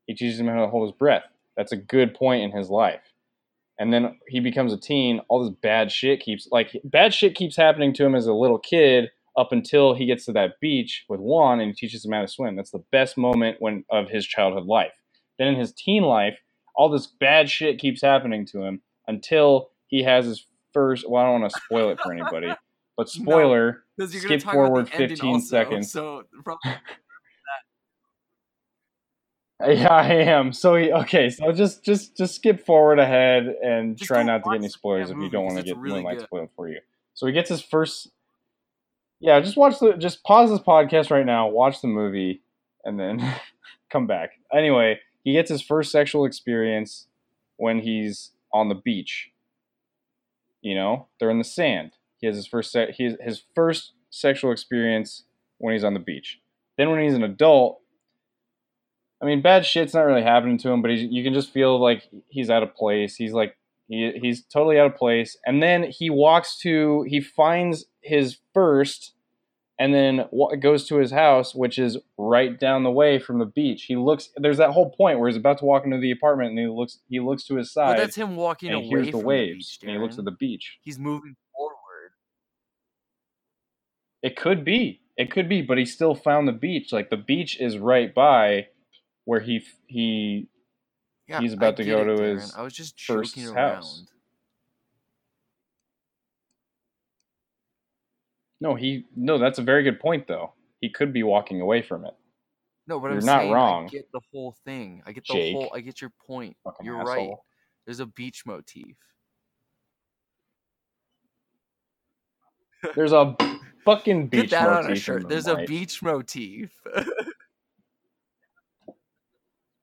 He 0.06 0.14
teaches 0.14 0.38
him 0.38 0.46
how 0.48 0.60
to 0.60 0.68
hold 0.68 0.88
his 0.88 0.96
breath. 0.96 1.24
That's 1.56 1.72
a 1.72 1.76
good 1.76 2.14
point 2.14 2.42
in 2.42 2.56
his 2.56 2.70
life. 2.70 3.02
And 3.78 3.92
then 3.92 4.18
he 4.28 4.40
becomes 4.40 4.72
a 4.72 4.78
teen. 4.78 5.20
All 5.28 5.42
this 5.44 5.54
bad 5.62 5.90
shit 5.90 6.20
keeps 6.20 6.48
like 6.50 6.78
bad 6.84 7.14
shit 7.14 7.34
keeps 7.34 7.56
happening 7.56 7.92
to 7.94 8.04
him 8.04 8.14
as 8.14 8.26
a 8.26 8.32
little 8.32 8.58
kid 8.58 9.10
up 9.36 9.52
until 9.52 9.94
he 9.94 10.06
gets 10.06 10.26
to 10.26 10.32
that 10.32 10.60
beach 10.60 11.04
with 11.08 11.20
Juan 11.20 11.60
and 11.60 11.70
he 11.70 11.74
teaches 11.74 12.04
him 12.04 12.12
how 12.12 12.20
to 12.20 12.28
swim. 12.28 12.54
That's 12.54 12.70
the 12.70 12.84
best 12.92 13.16
moment 13.16 13.56
when 13.60 13.84
of 13.90 14.08
his 14.08 14.26
childhood 14.26 14.66
life. 14.66 14.92
Then 15.38 15.48
in 15.48 15.56
his 15.56 15.72
teen 15.72 16.02
life, 16.02 16.38
all 16.76 16.88
this 16.88 17.06
bad 17.06 17.48
shit 17.50 17.78
keeps 17.78 18.02
happening 18.02 18.46
to 18.46 18.62
him 18.62 18.82
until 19.08 19.70
he 19.86 20.02
has 20.02 20.26
his 20.26 20.46
first. 20.72 21.08
Well, 21.08 21.22
I 21.22 21.26
don't 21.26 21.40
want 21.40 21.52
to 21.52 21.60
spoil 21.60 21.90
it 21.90 22.00
for 22.00 22.12
anybody, 22.12 22.52
but 22.96 23.08
spoiler. 23.08 23.84
Gonna 23.98 24.10
Skip 24.10 24.42
talk 24.42 24.54
about 24.54 24.66
forward 24.66 24.86
the 24.86 24.96
15 24.96 25.34
also, 25.34 25.46
seconds. 25.46 25.92
So 25.92 26.24
probably 26.44 26.72
Yeah, 29.66 29.88
I 29.88 30.12
am. 30.14 30.52
So 30.52 30.76
he, 30.76 30.92
okay, 30.92 31.30
so 31.30 31.52
just 31.52 31.84
just 31.84 32.16
just 32.16 32.34
skip 32.34 32.64
forward 32.64 32.98
ahead 32.98 33.46
and 33.62 33.96
Just 33.96 34.08
try 34.08 34.22
don't 34.22 34.42
to 34.42 34.48
get 34.50 34.56
any 34.56 34.68
spoilers 34.68 35.10
if 35.10 35.16
you 35.18 35.28
don't 35.30 35.44
want 35.44 35.58
to 35.58 35.62
get 35.64 35.76
really 35.76 35.96
Moonlight 35.96 36.18
good. 36.18 36.26
spoiled 36.26 36.48
for 36.56 36.68
you. 36.68 36.80
So 37.14 37.26
he 37.26 37.32
gets 37.32 37.48
his 37.48 37.62
first. 37.62 38.08
Yeah, 39.20 39.40
just 39.40 39.56
watch 39.56 39.78
the 39.78 39.92
just 39.94 40.24
pause 40.24 40.50
this 40.50 40.60
podcast 40.60 41.10
right 41.10 41.26
now, 41.26 41.48
watch 41.48 41.80
the 41.80 41.88
movie, 41.88 42.42
and 42.84 42.98
then 42.98 43.20
come 43.90 44.06
back. 44.06 44.30
Anyway, 44.52 44.98
he 45.22 45.32
gets 45.32 45.48
his 45.50 45.62
first 45.62 45.92
sexual 45.92 46.24
experience 46.24 47.06
when 47.56 47.78
he's 47.80 48.32
on 48.52 48.68
the 48.68 48.74
beach. 48.74 49.30
You 50.60 50.74
know, 50.74 51.08
they're 51.18 51.30
in 51.30 51.38
the 51.38 51.44
sand. 51.44 51.92
He 52.18 52.26
has 52.26 52.36
his 52.36 52.46
first 52.46 52.72
se- 52.72 52.94
he 52.96 53.04
has 53.04 53.16
his 53.20 53.42
first 53.54 53.92
sexual 54.10 54.50
experience 54.52 55.24
when 55.58 55.72
he's 55.72 55.84
on 55.84 55.94
the 55.94 56.00
beach. 56.00 56.40
Then 56.78 56.90
when 56.90 57.02
he's 57.02 57.14
an 57.14 57.22
adult, 57.22 57.80
I 59.22 59.26
mean, 59.26 59.40
bad 59.40 59.64
shit's 59.64 59.94
not 59.94 60.02
really 60.02 60.22
happening 60.22 60.58
to 60.58 60.70
him, 60.70 60.82
but 60.82 60.90
he's, 60.90 61.02
you 61.02 61.22
can 61.22 61.32
just 61.32 61.52
feel 61.52 61.80
like 61.80 62.08
he's 62.28 62.50
out 62.50 62.64
of 62.64 62.74
place. 62.74 63.14
He's 63.14 63.32
like 63.32 63.56
he, 63.86 64.10
he's 64.20 64.42
totally 64.42 64.78
out 64.80 64.86
of 64.86 64.96
place. 64.96 65.36
And 65.46 65.62
then 65.62 65.84
he 65.84 66.10
walks 66.10 66.58
to 66.60 67.04
he 67.06 67.20
finds 67.20 67.84
his 68.00 68.38
first, 68.52 69.12
and 69.78 69.94
then 69.94 70.26
goes 70.60 70.88
to 70.88 70.96
his 70.96 71.12
house, 71.12 71.54
which 71.54 71.78
is 71.78 71.98
right 72.18 72.58
down 72.58 72.82
the 72.82 72.90
way 72.90 73.20
from 73.20 73.38
the 73.38 73.46
beach. 73.46 73.84
He 73.84 73.94
looks. 73.94 74.30
There's 74.36 74.58
that 74.58 74.70
whole 74.70 74.90
point 74.90 75.20
where 75.20 75.28
he's 75.28 75.36
about 75.36 75.58
to 75.58 75.64
walk 75.66 75.84
into 75.84 75.98
the 75.98 76.10
apartment, 76.10 76.50
and 76.50 76.58
he 76.58 76.66
looks. 76.66 76.98
He 77.08 77.20
looks 77.20 77.44
to 77.44 77.56
his 77.56 77.72
but 77.72 77.90
side, 77.90 77.98
that's 78.00 78.16
him 78.16 78.34
walking 78.34 78.72
away 78.72 78.82
he 78.82 78.88
hears 78.88 79.10
the 79.10 79.18
waves, 79.18 79.78
the 79.80 79.86
beach, 79.86 79.88
and 79.88 79.90
he 79.96 80.02
looks 80.02 80.18
at 80.18 80.24
the 80.24 80.32
beach. 80.32 80.78
He's 80.82 80.98
moving 80.98 81.36
forward. 81.54 82.10
It 84.20 84.34
could 84.34 84.64
be. 84.64 85.00
It 85.16 85.30
could 85.30 85.48
be, 85.48 85.62
but 85.62 85.78
he 85.78 85.84
still 85.84 86.14
found 86.16 86.48
the 86.48 86.52
beach. 86.52 86.92
Like 86.92 87.10
the 87.10 87.16
beach 87.16 87.60
is 87.60 87.78
right 87.78 88.12
by 88.12 88.66
where 89.24 89.40
he 89.40 89.64
he 89.86 90.48
Yeah, 91.28 91.40
He's 91.40 91.52
I 91.52 91.56
about 91.56 91.76
to 91.76 91.84
go 91.84 92.02
it, 92.02 92.16
to 92.16 92.22
Darren. 92.22 92.34
his 92.34 92.52
I 92.56 92.62
was 92.62 92.72
just 92.72 93.00
first 93.06 93.34
joking 93.34 93.54
house. 93.54 93.98
around. 93.98 94.08
No, 98.60 98.74
he 98.74 99.06
no, 99.16 99.38
that's 99.38 99.58
a 99.58 99.62
very 99.62 99.82
good 99.82 100.00
point 100.00 100.26
though. 100.28 100.52
He 100.80 100.88
could 100.88 101.12
be 101.12 101.22
walking 101.22 101.60
away 101.60 101.82
from 101.82 102.04
it. 102.04 102.14
No, 102.86 102.98
but 102.98 103.08
You're 103.08 103.16
I'm 103.16 103.20
not 103.20 103.38
saying 103.40 103.52
wrong. 103.52 103.86
I 103.86 103.88
get 103.90 104.08
the 104.12 104.20
whole 104.32 104.56
thing. 104.64 105.02
I 105.06 105.12
get 105.12 105.26
the 105.26 105.34
Jake. 105.34 105.54
whole. 105.54 105.72
I 105.74 105.80
get 105.80 106.00
your 106.00 106.12
point. 106.26 106.56
You're 106.82 106.96
asshole. 106.96 107.06
right. 107.06 107.30
There's 107.86 108.00
a 108.00 108.06
beach 108.06 108.42
motif. 108.46 108.96
There's 112.94 113.12
a 113.12 113.36
fucking 113.84 114.28
beach 114.28 114.50
Get 114.50 114.58
that 114.58 114.68
on 114.68 114.90
a 114.90 114.94
shirt. 114.96 115.22
the 115.22 115.28
There's 115.28 115.46
a 115.46 115.56
beach 115.66 116.02
motif. 116.02 116.70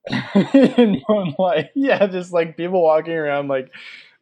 in 0.76 1.02
Moonlight. 1.07 1.69
Yeah, 1.76 2.07
just 2.07 2.34
like 2.34 2.57
people 2.57 2.81
walking 2.81 3.14
around 3.14 3.48
like 3.48 3.72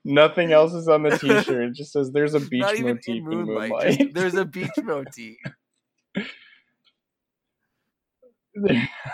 nothing 0.04 0.52
else 0.52 0.74
is 0.74 0.88
on 0.88 1.04
the 1.04 1.18
t-shirt. 1.18 1.70
It 1.70 1.74
just 1.74 1.92
says 1.92 2.12
there's 2.12 2.34
a 2.34 2.40
beach 2.40 2.62
Not 2.62 2.80
motif 2.80 3.08
in 3.08 3.16
in 3.16 3.24
moonlight. 3.24 3.70
Moonlight. 3.70 4.00
Just, 4.00 4.14
there's 4.14 4.36
a 4.36 4.46
beach 4.46 4.70
motif. 4.84 5.38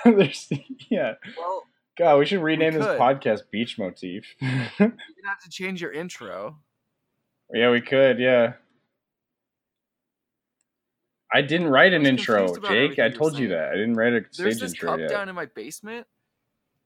there's 0.05 0.49
yeah. 0.89 1.13
Well, 1.37 1.63
God, 1.97 2.17
we 2.17 2.25
should 2.25 2.41
rename 2.41 2.73
this 2.73 2.85
podcast 2.85 3.51
Beach 3.51 3.77
Motif. 3.77 4.25
you're 4.39 4.49
have 4.79 5.43
to 5.43 5.49
change 5.49 5.79
your 5.81 5.91
intro. 5.91 6.57
yeah, 7.53 7.69
we 7.69 7.81
could, 7.81 8.19
yeah. 8.19 8.53
I 11.31 11.41
didn't 11.41 11.67
write 11.67 11.93
an 11.93 12.05
intro, 12.05 12.55
Jake. 12.67 12.99
I 12.99 13.07
you 13.07 13.13
told 13.13 13.37
you 13.37 13.49
that. 13.49 13.69
I 13.69 13.73
didn't 13.73 13.95
write 13.95 14.13
a 14.13 14.21
There's 14.21 14.55
stage 14.55 14.59
this 14.59 14.71
intro 14.73 14.91
cup 14.91 14.99
yet. 15.01 15.09
down 15.09 15.29
in 15.29 15.35
my 15.35 15.47
basement, 15.47 16.05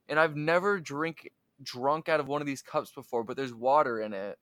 and 0.09 0.19
I've 0.19 0.35
never 0.35 0.79
drink 0.79 1.29
drunk 1.63 2.09
out 2.09 2.19
of 2.19 2.27
one 2.27 2.41
of 2.41 2.47
these 2.47 2.61
cups 2.61 2.91
before. 2.91 3.23
But 3.23 3.37
there's 3.37 3.53
water 3.53 3.99
in 4.01 4.13
it, 4.13 4.37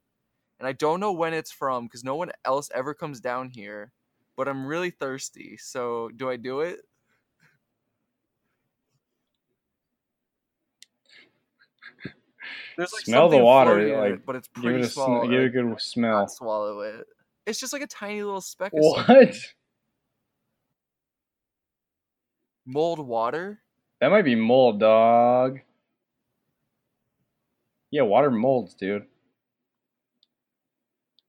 and 0.59 0.67
I 0.67 0.73
don't 0.73 0.99
know 0.99 1.11
when 1.11 1.33
it's 1.33 1.51
from 1.51 1.85
because 1.85 2.03
no 2.03 2.15
one 2.15 2.31
else 2.43 2.69
ever 2.73 2.93
comes 2.93 3.19
down 3.19 3.49
here. 3.49 3.91
But 4.37 4.47
I'm 4.49 4.65
really 4.65 4.89
thirsty, 4.89 5.57
so 5.57 6.09
do 6.15 6.29
I 6.29 6.35
do 6.35 6.59
it? 6.61 6.81
There's 12.77 12.91
like 12.93 13.05
Smell 13.05 13.29
the 13.29 13.37
water, 13.37 13.97
like, 13.97 14.13
it, 14.15 14.25
but 14.25 14.35
it's 14.35 14.49
Give 14.55 14.63
pretty 14.63 14.79
it 14.79 14.85
a, 14.85 14.89
small. 14.89 15.23
sm- 15.23 15.31
give 15.31 15.39
it 15.39 15.45
a 15.45 15.49
good 15.49 15.81
smell. 15.81 16.27
swallow 16.27 16.81
it. 16.81 17.07
It's 17.45 17.59
just 17.59 17.71
like 17.73 17.81
a 17.81 17.87
tiny 17.87 18.21
little 18.23 18.41
speck. 18.41 18.71
What? 18.73 19.35
mold 22.65 22.99
water. 22.99 23.61
That 24.01 24.11
might 24.11 24.23
be 24.23 24.35
mold, 24.35 24.79
dog. 24.79 25.59
Yeah, 27.91 28.01
water 28.03 28.29
molds, 28.29 28.73
dude. 28.73 29.05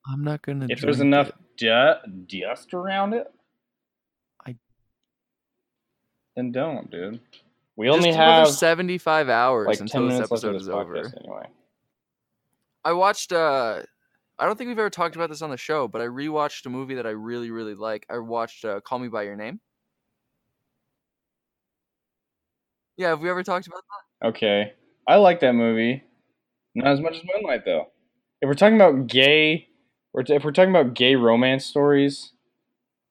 I'm 0.06 0.24
not 0.24 0.42
gonna. 0.42 0.66
If 0.68 0.80
there's 0.80 1.00
enough 1.00 1.30
du- 1.56 2.00
dust 2.26 2.74
around 2.74 3.12
it, 3.14 3.32
I- 4.46 4.56
then 6.34 6.52
don't, 6.52 6.90
dude. 6.90 7.20
We 7.76 7.90
only 7.90 8.10
have 8.12 8.48
75 8.48 9.28
hours 9.28 9.66
like 9.66 9.80
until 9.80 10.04
this 10.04 10.12
minutes 10.14 10.30
left 10.30 10.44
of 10.44 10.50
episode 10.54 10.62
is 10.62 10.68
over. 10.68 10.96
anyway. 11.20 11.46
I 12.84 12.92
watched. 12.92 13.32
uh 13.32 13.82
I 14.38 14.44
don't 14.44 14.56
think 14.58 14.68
we've 14.68 14.78
ever 14.78 14.90
talked 14.90 15.16
about 15.16 15.30
this 15.30 15.40
on 15.40 15.48
the 15.50 15.56
show, 15.56 15.88
but 15.88 16.02
I 16.02 16.06
rewatched 16.06 16.66
a 16.66 16.68
movie 16.68 16.94
that 16.96 17.06
I 17.06 17.10
really, 17.10 17.50
really 17.50 17.74
like. 17.74 18.04
I 18.10 18.18
watched 18.18 18.66
uh, 18.66 18.80
Call 18.82 18.98
Me 18.98 19.08
by 19.08 19.22
Your 19.22 19.34
Name. 19.34 19.60
Yeah, 22.96 23.08
have 23.08 23.20
we 23.20 23.28
ever 23.28 23.42
talked 23.42 23.66
about 23.66 23.82
that? 24.22 24.28
Okay, 24.28 24.72
I 25.06 25.16
like 25.16 25.40
that 25.40 25.52
movie. 25.52 26.02
Not 26.74 26.92
as 26.92 27.00
much 27.00 27.16
as 27.16 27.22
Moonlight, 27.24 27.64
though. 27.64 27.88
If 28.40 28.48
we're 28.48 28.54
talking 28.54 28.76
about 28.76 29.06
gay, 29.06 29.68
or 30.12 30.22
if 30.26 30.44
we're 30.44 30.52
talking 30.52 30.70
about 30.70 30.94
gay 30.94 31.14
romance 31.14 31.64
stories, 31.64 32.32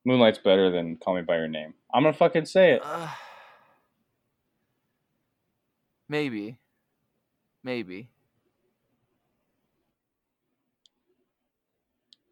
Moonlight's 0.04 0.38
better 0.38 0.70
than 0.70 0.96
Call 0.96 1.14
Me 1.14 1.22
by 1.22 1.36
Your 1.36 1.48
Name. 1.48 1.74
I'm 1.92 2.02
gonna 2.02 2.14
fucking 2.16 2.46
say 2.46 2.72
it. 2.72 2.82
Uh, 2.84 3.08
maybe, 6.08 6.58
maybe. 7.62 8.08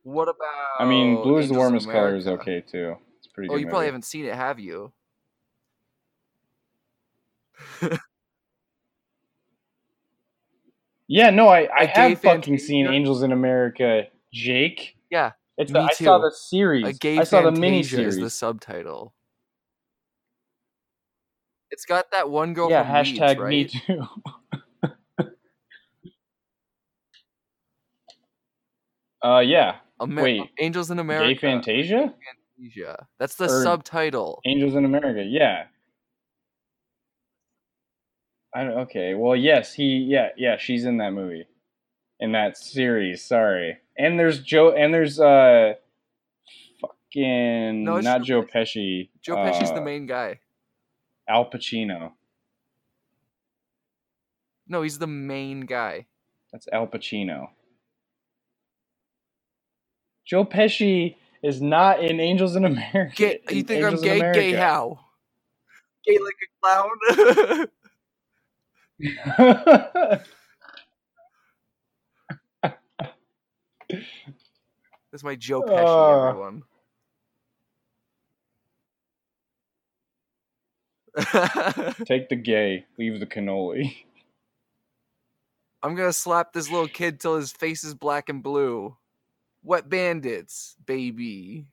What 0.03 0.29
about? 0.29 0.81
I 0.81 0.85
mean, 0.85 1.23
Blue 1.23 1.39
is 1.39 1.49
the 1.49 1.55
warmest 1.55 1.89
color 1.89 2.15
is 2.15 2.29
okay 2.29 2.61
too. 2.61 2.97
It's 3.19 3.29
pretty. 3.29 3.49
Oh, 3.51 3.57
you 3.57 3.67
probably 3.67 3.79
movie. 3.79 3.87
haven't 3.87 4.05
seen 4.05 4.27
it, 4.27 4.35
have 4.35 4.61
you? 4.61 4.93
Yeah, 11.07 11.31
no, 11.31 11.49
I, 11.49 11.69
I 11.79 11.85
have 11.87 12.21
fucking 12.21 12.59
seen 12.59 12.87
Fantasia? 12.87 12.97
Angels 12.97 13.23
in 13.23 13.33
America, 13.33 14.05
Jake. 14.33 14.97
Yeah, 15.11 15.33
It's 15.59 15.71
me 15.71 15.81
the, 15.81 15.85
I 15.85 15.93
saw 15.93 16.17
too. 16.19 16.23
the 16.25 16.31
series. 16.35 16.87
A 16.87 16.93
gay 16.95 17.19
I 17.19 17.25
saw 17.25 17.43
the 17.43 17.53
mini 17.53 17.83
series. 17.83 18.17
the 18.17 18.31
subtitle. 18.31 19.13
It's 21.71 21.85
got 21.85 22.11
that 22.13 22.31
one 22.31 22.55
girl 22.55 22.71
yeah, 22.71 22.85
hashtag 22.85 23.39
right? 23.39 23.49
me 23.51 23.65
too. 23.67 24.07
uh, 29.23 29.41
yeah, 29.41 29.77
Amer- 30.01 30.23
Wait, 30.23 30.43
Angels 30.59 30.91
in 30.91 30.99
America. 30.99 31.35
gay 31.35 31.39
Fantasia, 31.41 32.15
Fantasia. 32.59 33.07
That's 33.19 33.35
the 33.37 33.45
Or- 33.47 33.63
subtitle. 33.63 34.41
Angels 34.47 34.75
in 34.75 34.85
America. 34.85 35.23
Yeah. 35.25 35.65
I 38.55 38.65
don't, 38.65 38.79
okay. 38.83 39.15
Well, 39.15 39.35
yes, 39.35 39.75
he. 39.75 39.99
Yeah, 40.09 40.29
yeah, 40.37 40.57
she's 40.59 40.85
in 40.85 40.99
that 40.99 41.13
movie, 41.13 41.47
in 42.21 42.33
that 42.33 42.57
series. 42.57 43.25
Sorry, 43.25 43.79
and 43.99 44.19
there's 44.19 44.41
Joe, 44.41 44.73
and 44.73 44.95
there's 44.95 45.19
uh, 45.19 45.75
fucking 46.81 47.85
No, 47.85 47.99
not 47.99 48.23
Joe 48.23 48.45
Pesci. 48.45 49.11
Joe 49.23 49.37
Pesci's 49.37 49.73
the 49.73 49.81
uh, 49.81 49.85
main 49.85 50.07
guy. 50.07 50.39
Al 51.29 51.51
Pacino. 51.51 52.13
No, 54.69 54.83
he's 54.83 54.99
the 54.99 55.07
main 55.07 55.63
guy. 55.63 56.07
That's 56.53 56.69
Al 56.73 56.87
Pacino. 56.87 57.49
Joe 60.25 60.45
Pesci 60.45 61.17
is 61.43 61.61
not 61.61 62.03
in 62.03 62.21
Angels 62.21 62.57
in 62.57 62.65
America. 62.65 63.15
Gay, 63.17 63.41
you 63.51 63.63
think 63.65 63.83
Angels 63.85 64.03
I'm 64.03 64.19
gay? 64.19 64.33
Gay 64.33 64.53
how? 64.53 65.01
Gay 66.07 66.19
like 66.19 66.37
a 66.41 66.49
clown? 66.63 67.67
That's 75.13 75.23
my 75.23 75.35
Joe 75.37 75.63
Pesci, 75.63 75.97
Uh. 75.97 76.29
everyone. 76.29 76.63
Take 82.07 82.29
the 82.29 82.37
gay, 82.37 82.87
leave 82.99 83.21
the 83.21 83.27
cannoli. 83.27 83.95
I'm 85.83 85.95
gonna 85.95 86.13
slap 86.13 86.53
this 86.53 86.71
little 86.71 86.89
kid 86.89 87.21
till 87.21 87.37
his 87.37 87.53
face 87.53 87.85
is 87.85 87.95
black 87.95 88.29
and 88.29 88.43
blue. 88.43 88.97
Wet 89.63 89.89
bandits, 89.89 90.77
baby. 90.85 91.67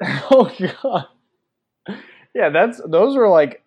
oh 0.30 0.50
god. 0.82 1.06
Yeah, 2.34 2.50
that's 2.50 2.80
those 2.86 3.16
are 3.16 3.28
like 3.28 3.62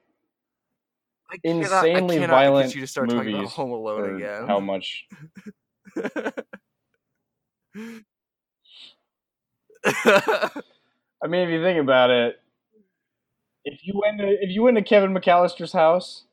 I 1.32 1.38
cannot, 1.38 1.72
I 1.72 1.88
insanely 1.88 2.18
cannot 2.18 2.30
violent 2.30 2.68
get 2.68 2.76
you 2.76 2.82
to 2.82 2.88
start 2.88 3.10
talking 3.10 3.36
about 3.36 3.50
Home 3.52 3.72
Alone 3.72 4.16
again. 4.16 4.48
how 4.48 4.60
much 4.60 5.08
I 7.76 7.92
mean 11.28 11.42
if 11.42 11.50
you 11.50 11.64
think 11.64 11.80
about 11.80 12.10
it, 12.10 12.40
if 13.66 13.80
you 13.84 14.00
went 14.02 14.20
to 14.20 14.28
if 14.28 14.50
you 14.50 14.62
went 14.62 14.78
to 14.78 14.84
Kevin 14.84 15.14
McAllister's 15.14 15.74
house, 15.74 16.24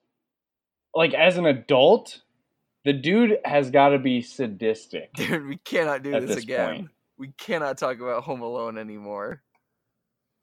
like 0.95 1.15
as 1.15 1.37
an 1.37 1.47
adult, 1.47 2.21
the 2.85 2.93
dude 2.93 3.39
has 3.45 3.71
gotta 3.71 3.99
be 3.99 4.23
sadistic. 4.23 5.13
Dude, 5.15 5.47
we 5.47 5.57
cannot 5.59 6.03
do 6.03 6.13
this, 6.13 6.29
this 6.29 6.45
again. 6.45 6.75
point. 6.75 6.89
We 7.19 7.29
cannot 7.37 7.79
talk 7.79 8.01
about 8.01 8.25
Home 8.25 8.41
Alone 8.41 8.79
anymore. 8.79 9.43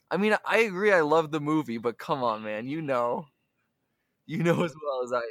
I 0.09 0.17
mean, 0.17 0.35
I 0.45 0.59
agree. 0.59 0.91
I 0.93 1.01
love 1.01 1.31
the 1.31 1.39
movie, 1.41 1.77
but 1.77 1.97
come 1.97 2.23
on, 2.23 2.43
man. 2.43 2.67
You 2.67 2.81
know, 2.81 3.27
you 4.25 4.43
know 4.43 4.63
as 4.63 4.73
well 4.83 5.03
as 5.03 5.13
I. 5.13 5.21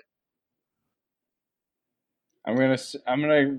I'm 2.45 2.57
gonna. 2.57 2.79
I'm 3.07 3.21
gonna. 3.21 3.59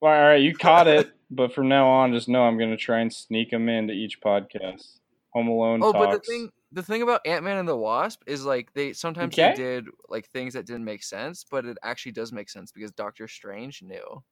Well, 0.00 0.12
all 0.12 0.28
right, 0.28 0.40
you 0.40 0.54
caught 0.54 0.86
it, 0.88 1.12
but 1.30 1.52
from 1.52 1.68
now 1.68 1.88
on, 1.88 2.12
just 2.12 2.28
know 2.28 2.42
I'm 2.42 2.58
gonna 2.58 2.76
try 2.76 3.00
and 3.00 3.12
sneak 3.12 3.50
them 3.50 3.68
into 3.68 3.92
each 3.94 4.20
podcast. 4.20 4.98
Home 5.32 5.48
Alone 5.48 5.82
Oh, 5.82 5.92
talks. 5.92 6.06
but 6.06 6.12
the 6.12 6.32
thing, 6.32 6.50
the 6.72 6.82
thing 6.82 7.02
about 7.02 7.20
Ant 7.26 7.44
Man 7.44 7.58
and 7.58 7.68
the 7.68 7.76
Wasp 7.76 8.22
is 8.26 8.44
like 8.44 8.72
they 8.74 8.92
sometimes 8.92 9.34
Okay. 9.34 9.50
they 9.50 9.56
did 9.56 9.86
like 10.08 10.26
things 10.28 10.54
that 10.54 10.66
didn't 10.66 10.84
make 10.84 11.02
sense, 11.02 11.44
but 11.48 11.64
it 11.64 11.78
actually 11.82 12.12
does 12.12 12.32
make 12.32 12.50
sense 12.50 12.72
because 12.72 12.92
Doctor 12.92 13.28
Strange 13.28 13.82
knew. 13.82 14.22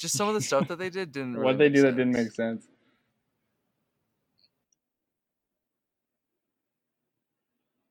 Just 0.00 0.16
some 0.16 0.28
of 0.28 0.34
the 0.34 0.40
stuff 0.40 0.66
that 0.68 0.78
they 0.78 0.88
did 0.88 1.12
didn't. 1.12 1.34
Really 1.34 1.44
what 1.44 1.58
they 1.58 1.68
do 1.68 1.82
that 1.82 1.94
didn't 1.94 2.12
make 2.12 2.32
sense. 2.32 2.66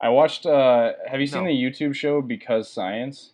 I 0.02 0.10
watched. 0.10 0.48
uh 0.48 0.94
Have 1.08 1.22
you 1.22 1.28
seen 1.28 1.44
No. 1.44 1.50
the 1.50 1.56
YouTube 1.56 1.94
show 1.94 2.22
Because 2.22 2.68
Science? 2.68 3.34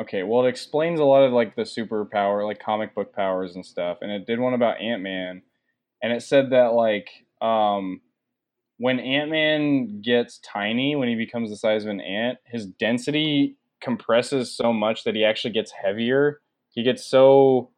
Okay, 0.00 0.22
well, 0.22 0.46
it 0.46 0.48
explains 0.48 1.00
a 1.00 1.04
lot 1.04 1.24
of 1.24 1.32
like 1.32 1.56
the 1.56 1.62
superpower, 1.62 2.46
like 2.46 2.60
comic 2.60 2.94
book 2.94 3.12
powers 3.12 3.56
and 3.56 3.66
stuff, 3.66 3.98
and 4.00 4.12
it 4.12 4.24
did 4.24 4.38
one 4.38 4.54
about 4.54 4.80
Ant 4.80 5.02
Man, 5.02 5.42
and 6.00 6.12
it 6.12 6.22
said 6.22 6.50
that 6.50 6.74
like 6.74 7.08
um 7.40 8.00
when 8.76 9.00
Ant 9.00 9.32
Man 9.32 10.00
gets 10.00 10.38
tiny, 10.38 10.94
when 10.94 11.08
he 11.08 11.16
becomes 11.16 11.50
the 11.50 11.56
size 11.56 11.82
of 11.82 11.90
an 11.90 12.00
ant, 12.00 12.38
his 12.46 12.66
density 12.66 13.56
compresses 13.80 14.56
so 14.56 14.72
much 14.72 15.04
that 15.04 15.14
he 15.14 15.24
actually 15.24 15.52
gets 15.52 15.72
heavier. 15.72 16.40
He 16.70 16.82
gets 16.82 17.04
so 17.04 17.70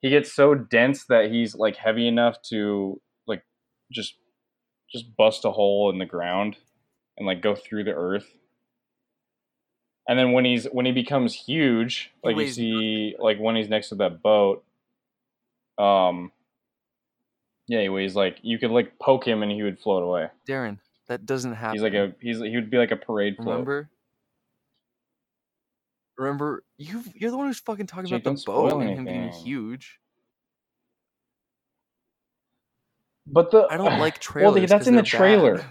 he 0.00 0.10
gets 0.10 0.32
so 0.32 0.54
dense 0.54 1.04
that 1.06 1.30
he's 1.30 1.54
like 1.54 1.76
heavy 1.76 2.06
enough 2.06 2.40
to 2.50 3.00
like 3.26 3.42
just 3.92 4.14
just 4.92 5.16
bust 5.16 5.44
a 5.44 5.50
hole 5.50 5.90
in 5.90 5.98
the 5.98 6.06
ground 6.06 6.56
and 7.16 7.26
like 7.26 7.42
go 7.42 7.54
through 7.54 7.84
the 7.84 7.94
earth. 7.94 8.26
And 10.08 10.18
then 10.18 10.32
when 10.32 10.44
he's 10.44 10.66
when 10.66 10.86
he 10.86 10.92
becomes 10.92 11.34
huge, 11.34 12.12
like 12.22 12.36
you 12.36 12.48
see 12.48 13.16
like 13.18 13.38
when 13.38 13.56
he's 13.56 13.68
next 13.68 13.88
to 13.88 13.96
that 13.96 14.22
boat, 14.22 14.64
um 15.78 16.30
yeah, 17.66 17.82
he 17.82 17.88
weighs 17.88 18.14
like 18.14 18.38
you 18.42 18.58
could 18.58 18.70
like 18.70 18.98
poke 19.00 19.26
him 19.26 19.42
and 19.42 19.50
he 19.50 19.62
would 19.62 19.80
float 19.80 20.04
away. 20.04 20.28
Darren, 20.48 20.78
that 21.08 21.26
doesn't 21.26 21.54
happen. 21.54 21.74
He's 21.74 21.82
like 21.82 21.94
a 21.94 22.14
he's 22.20 22.38
he 22.38 22.54
would 22.54 22.70
be 22.70 22.78
like 22.78 22.92
a 22.92 22.96
parade 22.96 23.36
float. 23.36 23.48
Remember? 23.48 23.90
Remember, 26.18 26.64
you 26.78 27.02
you're 27.14 27.30
the 27.30 27.36
one 27.36 27.46
who's 27.46 27.60
fucking 27.60 27.86
talking 27.86 28.06
Jake, 28.06 28.22
about 28.22 28.36
the 28.36 28.42
boat 28.46 28.82
and 28.82 28.98
him 28.98 29.04
being 29.04 29.32
huge. 29.32 29.98
But 33.26 33.50
the 33.50 33.66
I 33.70 33.76
don't 33.76 33.92
uh, 33.92 33.98
like 34.00 34.18
trailers. 34.18 34.54
Well, 34.54 34.66
that's 34.66 34.86
in 34.86 34.96
the 34.96 35.02
trailer. 35.02 35.58
Bad. 35.58 35.66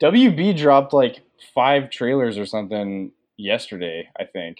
WB 0.12 0.56
dropped 0.56 0.92
like 0.92 1.22
five 1.54 1.90
trailers 1.90 2.38
or 2.38 2.46
something 2.46 3.12
yesterday, 3.36 4.08
I 4.18 4.24
think. 4.24 4.58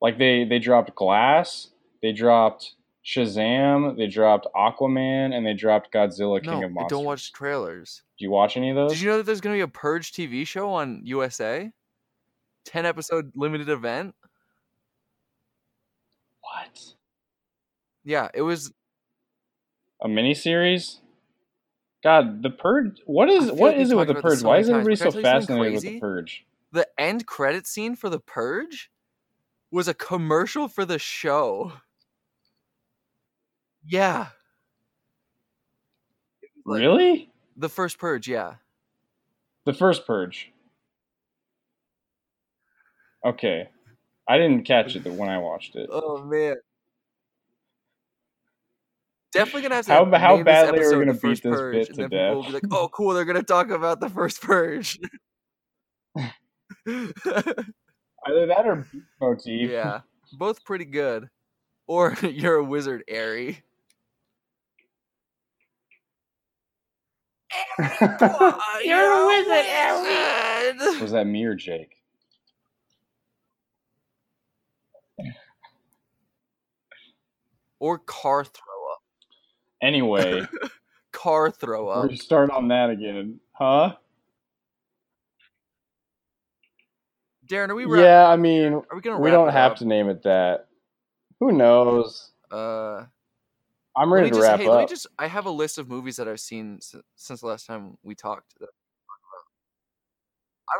Like 0.00 0.18
they 0.18 0.44
they 0.44 0.58
dropped 0.58 0.94
Glass, 0.94 1.68
they 2.02 2.12
dropped 2.12 2.74
Shazam, 3.08 3.96
they 3.96 4.06
dropped 4.06 4.46
Aquaman, 4.54 5.34
and 5.34 5.46
they 5.46 5.54
dropped 5.54 5.90
Godzilla 5.92 6.42
King 6.42 6.60
no, 6.60 6.66
of 6.66 6.78
I 6.78 6.88
don't 6.88 7.06
watch 7.06 7.32
trailers. 7.32 8.02
Do 8.18 8.24
you 8.26 8.30
watch 8.30 8.58
any 8.58 8.68
of 8.68 8.76
those? 8.76 8.92
Did 8.92 9.00
you 9.00 9.08
know 9.08 9.16
that 9.16 9.22
there's 9.24 9.40
gonna 9.40 9.54
be 9.54 9.62
a 9.62 9.68
Purge 9.68 10.12
TV 10.12 10.46
show 10.46 10.70
on 10.70 11.00
USA? 11.04 11.72
Ten 12.66 12.84
episode 12.84 13.32
limited 13.34 13.70
event. 13.70 14.14
what? 16.42 16.94
Yeah, 18.04 18.28
it 18.34 18.42
was. 18.42 18.72
A 20.02 20.08
miniseries? 20.08 20.98
God, 22.04 22.42
the 22.42 22.50
Purge. 22.50 23.00
What 23.06 23.30
I 23.30 23.38
what 23.46 23.72
like 23.72 23.76
is 23.78 23.90
it 23.90 23.96
with 23.96 24.08
the 24.08 24.14
Purge? 24.16 24.40
so 24.40 24.48
Why 24.48 24.58
is 24.58 24.68
everybody 24.68 24.96
but 24.96 24.98
can 24.98 25.08
I 25.08 25.10
so 25.12 25.22
fascinated 25.22 25.72
with 25.72 25.82
the? 25.82 26.00
Purge? 26.00 26.44
The 26.72 26.86
end 26.98 27.24
credit 27.24 27.66
scene 27.66 27.96
for 27.96 28.10
the 28.10 28.20
Purge 28.20 28.90
was 29.70 29.88
a 29.88 29.94
commercial 29.94 30.68
for 30.68 30.84
the 30.84 30.98
show. 30.98 31.72
Yeah. 33.88 34.26
Like- 36.64 36.80
Really? 36.80 37.30
The 37.56 37.68
first 37.68 37.98
Purge, 37.98 38.28
yeah. 38.28 38.54
The 39.64 39.72
first 39.74 40.06
Purge. 40.06 40.52
Okay, 43.24 43.68
I 44.28 44.38
didn't 44.38 44.64
catch 44.64 44.94
it 44.94 45.04
when 45.04 45.28
I 45.28 45.38
watched 45.38 45.74
it. 45.74 45.88
Oh 45.90 46.22
man. 46.22 46.56
Definitely 49.32 49.62
gonna 49.62 49.74
have 49.74 49.86
to 49.86 49.92
How- 49.92 50.04
how 50.04 50.36
name 50.36 50.44
this 50.44 50.52
badly 50.52 50.80
are 50.80 50.98
we 50.98 51.04
gonna 51.06 51.18
beat 51.18 51.42
this 51.42 51.56
Purge, 51.56 51.74
bit 51.74 51.88
and 51.88 51.96
to 51.96 52.02
then 52.02 52.10
people 52.10 52.34
will 52.36 52.42
be 52.44 52.52
like, 52.52 52.62
"Oh, 52.70 52.88
cool! 52.88 53.12
They're 53.12 53.24
gonna 53.24 53.42
talk 53.42 53.70
about 53.70 53.98
the 54.00 54.08
first 54.08 54.40
Purge." 54.40 54.98
Either 56.86 58.46
that 58.46 58.62
or 58.66 58.86
Beat 58.92 59.02
motif. 59.20 59.70
yeah, 59.70 60.00
both 60.34 60.64
pretty 60.64 60.84
good. 60.86 61.28
Or 61.86 62.14
you're 62.22 62.56
a 62.56 62.64
wizard, 62.64 63.02
Harry. 63.08 63.62
You're 68.84 69.12
a 69.12 69.26
wizard, 69.26 69.64
Harry. 69.66 71.00
Was 71.02 71.12
that 71.12 71.26
me 71.26 71.44
or 71.44 71.54
Jake? 71.54 71.92
Or 77.80 77.98
car 77.98 78.44
throw 78.44 78.92
up. 78.92 79.02
Anyway, 79.82 80.42
Car 81.12 81.50
throw 81.50 81.88
up. 81.88 82.10
we 82.10 82.16
start 82.16 82.50
on 82.50 82.68
that 82.68 82.90
again, 82.90 83.40
huh? 83.52 83.94
Darren, 87.46 87.70
are 87.70 87.74
we? 87.74 87.84
Wrap- 87.86 88.02
Yeah, 88.04 88.26
I 88.28 88.36
mean, 88.36 88.74
Are 88.74 88.84
we 88.96 89.00
gonna? 89.00 89.20
we 89.20 89.30
don't 89.30 89.50
have 89.50 89.72
up? 89.72 89.78
to 89.78 89.84
name 89.86 90.08
it 90.08 90.22
that. 90.24 90.66
Who 91.40 91.52
knows? 91.52 92.30
Uh, 92.50 93.04
I'm 93.98 94.12
ready 94.12 94.28
to 94.30 94.34
just, 94.36 94.42
wrap 94.42 94.60
hey, 94.60 94.68
let 94.68 94.78
me 94.78 94.84
up. 94.84 94.88
just. 94.88 95.06
I 95.18 95.26
have 95.26 95.46
a 95.46 95.50
list 95.50 95.78
of 95.78 95.88
movies 95.88 96.16
that 96.16 96.28
I've 96.28 96.40
seen 96.40 96.76
s- 96.76 96.94
since 97.16 97.40
the 97.40 97.46
last 97.46 97.66
time 97.66 97.98
we 98.02 98.14
talked. 98.14 98.54
I 98.62 98.66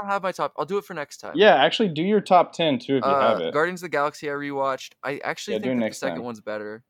don't 0.00 0.08
have 0.10 0.22
my 0.22 0.32
top. 0.32 0.52
I'll 0.58 0.66
do 0.66 0.78
it 0.78 0.84
for 0.84 0.94
next 0.94 1.16
time. 1.18 1.32
Yeah, 1.34 1.54
actually, 1.56 1.88
do 1.88 2.02
your 2.02 2.20
top 2.20 2.52
ten 2.52 2.78
too 2.78 2.98
if 2.98 3.04
you 3.04 3.10
Uh, 3.10 3.20
have 3.20 3.40
it. 3.40 3.52
Guardians 3.54 3.82
of 3.82 3.86
the 3.86 3.96
Galaxy 3.96 4.28
I 4.30 4.34
rewatched. 4.34 4.92
I 5.02 5.18
actually 5.24 5.54
Yeah, 5.54 5.60
think 5.60 5.80
the 5.80 5.92
second 5.94 6.16
time. 6.16 6.24
one's 6.24 6.40
better. 6.40 6.84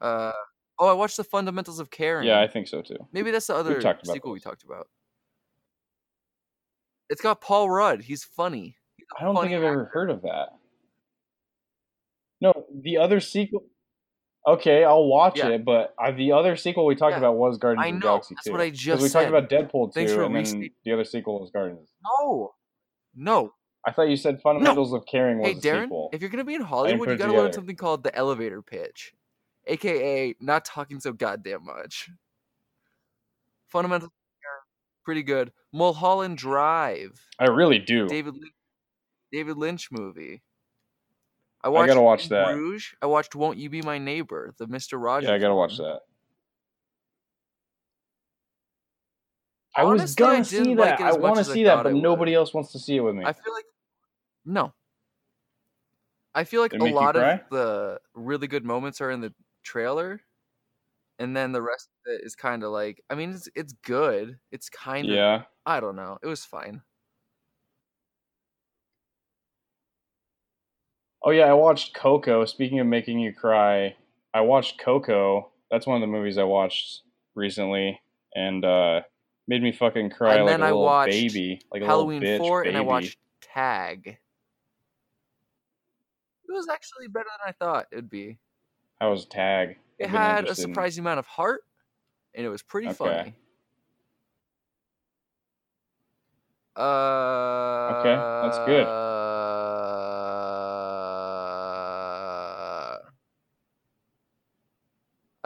Uh 0.00 0.32
oh, 0.78 0.88
I 0.88 0.92
watched 0.92 1.16
the 1.16 1.24
Fundamentals 1.24 1.78
of 1.78 1.90
Caring. 1.90 2.26
Yeah, 2.26 2.40
I 2.40 2.48
think 2.48 2.68
so 2.68 2.82
too. 2.82 2.96
Maybe 3.12 3.30
that's 3.30 3.46
the 3.46 3.54
other 3.54 3.80
sequel 4.02 4.32
we 4.32 4.40
talked 4.40 4.64
about. 4.64 4.88
It's 7.08 7.20
got 7.22 7.40
Paul 7.40 7.70
Rudd. 7.70 8.02
He's 8.02 8.24
funny. 8.24 8.76
He's 8.96 9.06
I 9.18 9.24
don't 9.24 9.36
think 9.40 9.52
I've 9.54 9.62
ever 9.62 9.86
heard 9.92 10.10
of 10.10 10.22
that. 10.22 10.48
No, 12.40 12.66
the 12.82 12.98
other 12.98 13.20
sequel. 13.20 13.64
Okay, 14.46 14.84
I'll 14.84 15.06
watch 15.06 15.38
Yeah. 15.38 15.48
it, 15.48 15.64
but 15.64 15.94
uh, 15.98 16.12
the 16.12 16.30
other 16.32 16.54
sequel 16.56 16.86
we 16.86 16.94
talked 16.94 17.12
Yeah, 17.14 17.18
about 17.18 17.36
was 17.36 17.58
Guardians 17.58 17.84
I 17.84 17.88
of 17.88 17.94
the 17.94 17.98
know, 17.98 18.06
Galaxy 18.12 18.34
that's 18.36 18.46
2. 18.46 18.52
what 18.52 18.60
I 18.60 18.70
just 18.70 19.02
we 19.02 19.08
said. 19.08 19.28
talked 19.28 19.28
about 19.34 19.50
Deadpool 19.50 19.88
2, 19.88 19.92
Thanks 19.92 20.12
for 20.12 20.22
and 20.22 20.34
then 20.36 20.70
the 20.84 20.92
other 20.92 21.04
sequel 21.04 21.40
was 21.40 21.50
Guardians. 21.50 21.88
No, 22.20 22.54
no. 23.14 23.52
I 23.84 23.92
thought 23.92 24.08
you 24.08 24.16
said 24.16 24.40
Fundamentals 24.42 24.92
of 24.92 25.04
Caring 25.06 25.38
was 25.38 25.48
Hey 25.50 25.58
a 25.58 25.60
Darren, 25.60 25.82
sequel. 25.84 26.10
if 26.12 26.20
you're 26.20 26.30
gonna 26.30 26.44
be 26.44 26.54
in 26.54 26.60
Hollywood, 26.62 27.08
you 27.08 27.16
gotta 27.16 27.32
learn 27.32 27.52
something 27.52 27.76
called 27.76 28.04
the 28.04 28.14
elevator 28.14 28.62
pitch, 28.62 29.12
aka 29.66 30.34
not 30.40 30.64
talking 30.64 31.00
so 31.00 31.12
goddamn 31.12 31.64
much. 31.64 32.08
Fundamentals, 33.68 34.08
of 34.08 34.12
Caring, 34.42 34.62
pretty 35.04 35.22
good. 35.24 35.52
Mulholland 35.72 36.38
Drive. 36.38 37.20
I 37.38 37.46
really 37.46 37.78
do. 37.80 38.08
David 38.08 38.34
Lynch, 38.34 38.54
David 39.32 39.56
Lynch 39.56 39.88
movie. 39.92 40.42
I 41.66 41.82
I 41.82 41.86
gotta 41.86 42.00
watch 42.00 42.28
that. 42.28 42.46
Bruges. 42.46 42.94
I 43.02 43.06
watched 43.06 43.34
Won't 43.34 43.58
You 43.58 43.68
Be 43.68 43.82
My 43.82 43.98
Neighbor, 43.98 44.54
the 44.58 44.66
Mister 44.68 44.98
Rogers. 44.98 45.28
Yeah, 45.28 45.34
I 45.34 45.38
gotta 45.38 45.54
watch 45.54 45.76
that. 45.78 46.00
I 49.74 49.82
was 49.82 50.00
Honestly, 50.00 50.24
I 50.24 50.30
gonna 50.30 50.44
see 50.44 50.58
didn't 50.58 50.76
like 50.76 50.98
that. 50.98 51.06
I 51.06 51.12
want 51.16 51.34
to 51.36 51.50
I 51.50 51.54
see 51.54 51.64
that, 51.64 51.76
but 51.76 51.88
I 51.88 51.92
would. 51.92 52.02
nobody 52.02 52.34
else 52.34 52.54
wants 52.54 52.72
to 52.72 52.78
see 52.78 52.96
it 52.96 53.00
with 53.00 53.14
me. 53.14 53.24
I 53.24 53.32
feel 53.32 53.52
like 53.52 53.64
no. 54.44 54.72
I 56.34 56.44
feel 56.44 56.60
like 56.60 56.72
a 56.74 56.76
lot 56.76 57.16
of 57.16 57.40
the 57.50 57.98
really 58.14 58.46
good 58.46 58.64
moments 58.64 59.00
are 59.00 59.10
in 59.10 59.20
the 59.20 59.34
trailer, 59.64 60.20
and 61.18 61.36
then 61.36 61.52
the 61.52 61.62
rest 61.62 61.88
of 62.06 62.12
it 62.14 62.24
is 62.24 62.36
kind 62.36 62.62
of 62.62 62.70
like. 62.70 63.02
I 63.10 63.16
mean, 63.16 63.30
it's 63.32 63.48
it's 63.56 63.72
good. 63.84 64.38
It's 64.52 64.68
kind 64.68 65.08
of. 65.08 65.14
yeah. 65.14 65.42
I 65.66 65.80
don't 65.80 65.96
know. 65.96 66.18
It 66.22 66.26
was 66.26 66.44
fine. 66.44 66.82
Oh 71.26 71.30
yeah, 71.32 71.46
I 71.46 71.54
watched 71.54 71.92
Coco. 71.92 72.44
Speaking 72.44 72.78
of 72.78 72.86
making 72.86 73.18
you 73.18 73.32
cry, 73.34 73.96
I 74.32 74.42
watched 74.42 74.78
Coco. 74.78 75.50
That's 75.72 75.84
one 75.84 75.96
of 75.96 76.00
the 76.00 76.06
movies 76.06 76.38
I 76.38 76.44
watched 76.44 77.02
recently, 77.34 78.00
and 78.36 78.64
uh, 78.64 79.00
made 79.48 79.60
me 79.60 79.72
fucking 79.72 80.10
cry 80.10 80.36
And 80.36 80.44
like 80.46 80.52
then 80.52 80.60
a 80.62 80.66
I 80.66 80.68
little 80.68 80.84
watched 80.84 81.10
baby, 81.10 81.60
like 81.72 81.82
a 81.82 81.86
Halloween 81.86 82.20
little 82.22 82.36
bitch 82.36 82.38
four, 82.38 82.62
baby. 82.62 82.68
and 82.68 82.78
I 82.78 82.80
watched 82.82 83.18
Tag. 83.40 84.06
It 86.48 86.52
was 86.52 86.68
actually 86.68 87.08
better 87.08 87.26
than 87.44 87.48
I 87.48 87.52
thought 87.52 87.86
it'd 87.90 88.08
be. 88.08 88.38
How 89.00 89.10
was 89.10 89.26
Tag? 89.26 89.78
It 89.98 90.08
had 90.08 90.36
a 90.36 90.38
interested 90.38 90.62
in- 90.62 90.70
surprising 90.70 91.02
amount 91.02 91.18
of 91.18 91.26
heart, 91.26 91.62
and 92.36 92.46
it 92.46 92.50
was 92.50 92.62
pretty 92.62 92.86
Okay. 92.86 92.94
funny. 92.96 93.34
Uh, 96.76 97.98
okay, 97.98 98.14
that's 98.46 98.58
good. 98.66 99.05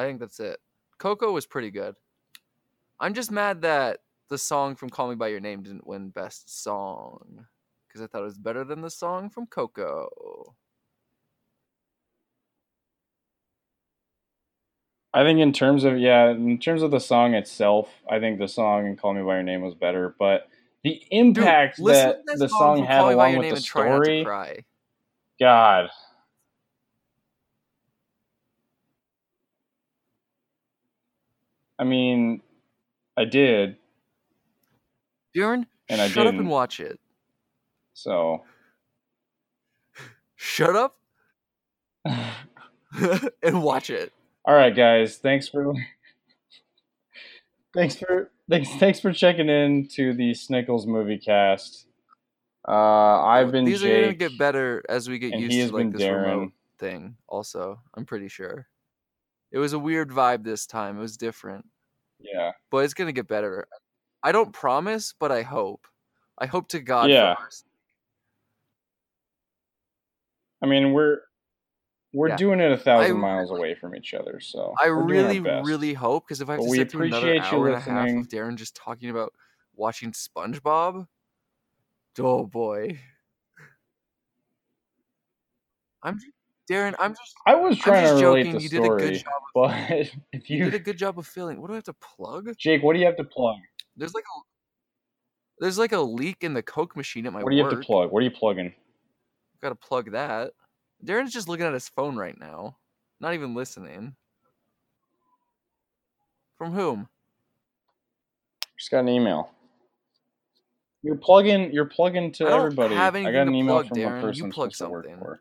I 0.01 0.07
think 0.07 0.19
that's 0.19 0.41
it. 0.41 0.59
Coco 0.99 1.31
was 1.31 1.45
pretty 1.45 1.71
good. 1.71 1.95
I'm 2.99 3.13
just 3.13 3.31
mad 3.31 3.61
that 3.63 3.99
the 4.31 4.39
song 4.39 4.75
from 4.75 4.89
Call 4.89 5.09
Me 5.09 5.15
by 5.15 5.29
Your 5.29 5.41
Name 5.41 5.63
didn't 5.63 5.87
win 5.87 6.09
Best 6.09 6.63
Song 6.63 7.45
because 7.87 8.01
I 8.01 8.07
thought 8.07 8.23
it 8.23 8.25
was 8.25 8.39
better 8.39 8.65
than 8.65 8.81
the 8.81 8.89
song 8.89 9.29
from 9.29 9.47
Coco. 9.47 10.55
I 15.13 15.23
think 15.23 15.41
in 15.41 15.53
terms 15.53 15.85
of 15.85 15.99
yeah, 15.99 16.31
in 16.31 16.59
terms 16.59 16.81
of 16.83 16.91
the 16.93 17.01
song 17.01 17.35
itself, 17.35 17.91
I 18.09 18.21
think 18.21 18.39
the 18.39 18.49
song 18.49 18.87
and 18.87 18.99
"Call 18.99 19.13
Me 19.13 19.23
by 19.23 19.35
Your 19.35 19.43
Name" 19.43 19.61
was 19.61 19.75
better, 19.75 20.15
but 20.19 20.49
the 20.83 21.03
impact 21.11 21.79
listen 21.79 22.23
that 22.27 22.39
the 22.39 22.49
song 22.49 22.79
song 22.79 22.87
had 22.87 23.01
Call 23.01 23.11
Me 23.11 23.17
by 23.17 23.29
along 23.31 23.37
with 23.37 23.51
the 23.51 23.57
and 23.57 23.65
try 23.65 23.89
not 23.91 23.99
to 23.99 24.21
story. 24.23 24.65
God. 25.39 25.91
I 31.81 31.85
mean, 31.85 32.43
I 33.17 33.25
did, 33.25 33.77
Darren, 35.35 35.65
And 35.89 36.01
I 36.01 36.09
shut 36.09 36.27
up 36.27 36.33
didn't. 36.33 36.41
and 36.41 36.51
watch 36.51 36.79
it. 36.79 37.01
so 37.95 38.45
Shut 40.37 40.77
up 40.77 40.97
and 43.43 43.63
watch 43.63 43.89
it. 43.91 44.13
All 44.45 44.55
right, 44.55 44.75
guys. 44.75 45.17
Thanks 45.19 45.49
for 45.49 45.73
thanks 47.75 47.97
for 47.97 48.31
thanks 48.49 48.69
thanks 48.77 49.01
for 49.01 49.13
checking 49.13 49.49
in 49.49 49.87
to 49.95 50.13
the 50.15 50.33
Snickles 50.33 50.87
movie 50.87 51.19
cast. 51.19 51.87
Uh, 52.67 53.23
I've 53.23 53.53
been 53.53 53.65
These 53.65 53.81
Jake. 53.83 53.93
are 53.99 54.03
gonna 54.03 54.15
get 54.15 54.39
better 54.39 54.83
as 54.89 55.09
we 55.09 55.19
get 55.19 55.39
used 55.39 55.71
to 55.71 55.77
like 55.77 55.93
this 55.93 56.03
Darren. 56.03 56.23
remote 56.27 56.53
thing. 56.79 57.17
Also, 57.29 57.81
I'm 57.95 58.05
pretty 58.07 58.29
sure 58.29 58.67
it 59.53 59.59
was 59.59 59.73
a 59.73 59.79
weird 59.79 60.11
vibe 60.11 60.43
this 60.45 60.67
time. 60.67 60.97
It 60.99 61.01
was 61.01 61.17
different, 61.17 61.67
Yeah, 62.21 62.53
but 62.71 62.79
it's 62.85 62.95
gonna 62.95 63.13
get 63.13 63.29
better. 63.29 63.67
I 64.23 64.33
don't 64.33 64.53
promise, 64.53 65.15
but 65.19 65.33
I 65.33 65.43
hope. 65.43 65.87
I 66.39 66.47
hope 66.47 66.69
to 66.69 66.81
God. 66.81 67.11
Yeah. 67.11 67.35
I 70.63 70.67
mean 70.67 70.93
we're 70.93 71.21
we're 72.13 72.29
Yeah. 72.29 72.37
doing 72.37 72.61
it 72.61 72.73
a 72.73 72.77
thousand 72.77 73.17
I 73.17 73.21
miles 73.21 73.51
away 73.51 73.75
from 73.75 73.95
each 73.95 74.15
other. 74.15 74.41
So 74.41 74.75
I 74.81 74.89
we're 74.89 75.07
doing 75.07 75.21
our 75.21 75.27
really, 75.29 75.41
really 75.65 75.95
hope 75.95 76.27
because 76.27 76.41
if 76.41 76.49
I 76.49 76.53
have 76.55 76.61
But 76.61 76.67
to 76.67 76.71
sit 76.71 76.91
through 76.91 77.07
another 77.07 77.39
hour 77.39 77.67
and 77.69 77.77
a 77.77 77.81
half 77.81 78.09
of 78.11 78.29
Darren 78.29 78.57
just 78.57 78.75
talking 78.75 79.11
about 79.11 79.33
watching 79.75 80.13
SpongeBob, 80.13 81.07
oh 82.19 82.47
boy. 82.47 82.99
I'm 86.03 86.15
just, 86.15 86.33
Darren. 86.71 86.95
I'm 86.99 87.13
just. 87.13 87.35
I 87.47 87.55
was 87.57 87.77
I'm 87.77 87.83
trying 87.83 88.05
just 88.05 88.19
to 88.21 88.27
relate 88.27 88.45
joking. 88.45 88.53
the 88.53 88.63
You 88.63 88.69
did 88.69 88.85
a 88.85 88.89
good 88.89 89.17
story, 89.17 89.17
job. 89.17 89.33
Of, 89.57 89.71
but 89.71 90.11
if 90.33 90.49
you 90.51 90.59
you, 90.59 90.65
did 90.67 90.75
a 90.75 90.79
good 90.79 90.97
job 90.97 91.19
of 91.19 91.27
filling. 91.27 91.61
What 91.61 91.67
do 91.69 91.73
I 91.75 91.77
have 91.77 91.85
to 91.85 91.95
plug? 91.95 92.57
Jake, 92.57 92.83
what 92.83 92.95
do 92.95 93.01
you 93.01 93.07
have 93.07 93.17
to 93.17 93.25
plug? 93.25 93.57
There's 93.97 94.15
like 94.15 94.25
a. 94.25 94.41
There's 95.59 95.79
like 95.79 95.93
a 95.93 96.01
leak 96.01 96.39
in 96.43 96.55
the 96.55 96.63
Coke 96.63 96.97
machine 96.97 97.27
at 97.27 97.33
my 97.33 97.43
What 97.43 97.51
do 97.51 97.57
you 97.57 97.65
work. 97.65 97.73
have 97.73 97.81
to 97.81 97.87
plug? 97.87 98.11
What 98.13 98.21
are 98.21 98.25
you 98.25 98.31
plugging? 98.31 98.73
Got 99.61 99.71
to 99.71 99.75
plug 99.75 100.13
that. 100.13 100.53
Darren's 101.05 101.33
just 101.33 101.49
looking 101.49 101.67
at 101.67 101.75
his 101.75 101.89
phone 101.89 102.17
right 102.17 102.39
now, 102.39 102.77
not 103.21 103.35
even 103.35 103.55
listening. 103.55 104.15
From 106.57 106.73
whom? 106.73 107.09
Just 108.79 108.91
got 108.91 109.01
an 109.01 109.09
email. 109.09 109.51
You're 111.03 111.17
plugging. 111.17 111.73
You're 111.73 111.87
plugging 111.87 112.33
to 112.33 112.47
I 112.47 112.57
everybody. 112.57 112.95
I 112.97 113.11
got 113.11 113.49
an 113.49 113.55
email 113.55 113.77
plug, 113.77 113.89
from 113.89 113.99
Darren. 113.99 114.19
a 114.19 114.23
person 114.23 114.45
I'm 114.47 114.51
plug 114.53 114.73
to 114.73 114.89
work 114.89 115.07
for. 115.19 115.41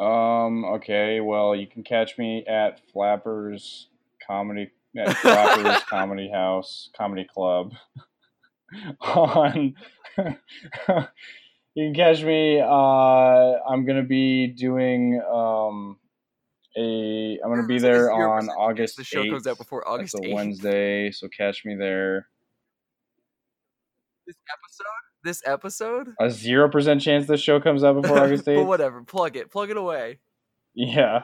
Um. 0.00 0.64
Okay. 0.64 1.20
Well, 1.20 1.54
you 1.54 1.66
can 1.66 1.82
catch 1.82 2.16
me 2.18 2.44
at 2.46 2.80
Flappers 2.92 3.88
Comedy 4.26 4.70
at 4.96 5.16
Flappers 5.18 5.82
Comedy 5.88 6.30
House 6.30 6.90
Comedy 6.96 7.26
Club. 7.32 7.72
On. 9.00 9.74
you 11.74 11.92
can 11.92 11.94
catch 11.94 12.22
me. 12.22 12.60
Uh, 12.60 12.66
I'm 13.68 13.84
gonna 13.84 14.02
be 14.04 14.46
doing 14.46 15.20
um 15.22 15.98
a. 16.76 17.38
I'm 17.42 17.50
gonna 17.50 17.66
be 17.66 17.76
a 17.76 17.80
there 17.80 18.12
on 18.12 18.48
August. 18.50 18.96
The 18.96 19.04
show 19.04 19.24
comes 19.24 19.46
out 19.46 19.56
8th. 19.56 19.58
before 19.58 19.88
August 19.88 20.14
a 20.14 20.18
8th. 20.18 20.32
Wednesday, 20.32 21.10
so 21.10 21.28
catch 21.28 21.64
me 21.64 21.74
there. 21.74 22.28
This 24.26 24.36
episode? 24.48 25.09
This 25.22 25.42
episode? 25.46 26.14
A 26.18 26.30
zero 26.30 26.68
percent 26.70 27.02
chance 27.02 27.26
this 27.26 27.40
show 27.40 27.60
comes 27.60 27.84
out 27.84 28.00
before 28.00 28.18
August 28.18 28.44
but 28.46 28.64
whatever. 28.64 29.02
Plug 29.02 29.36
it. 29.36 29.50
Plug 29.50 29.70
it 29.70 29.76
away. 29.76 30.18
Yeah. 30.74 31.22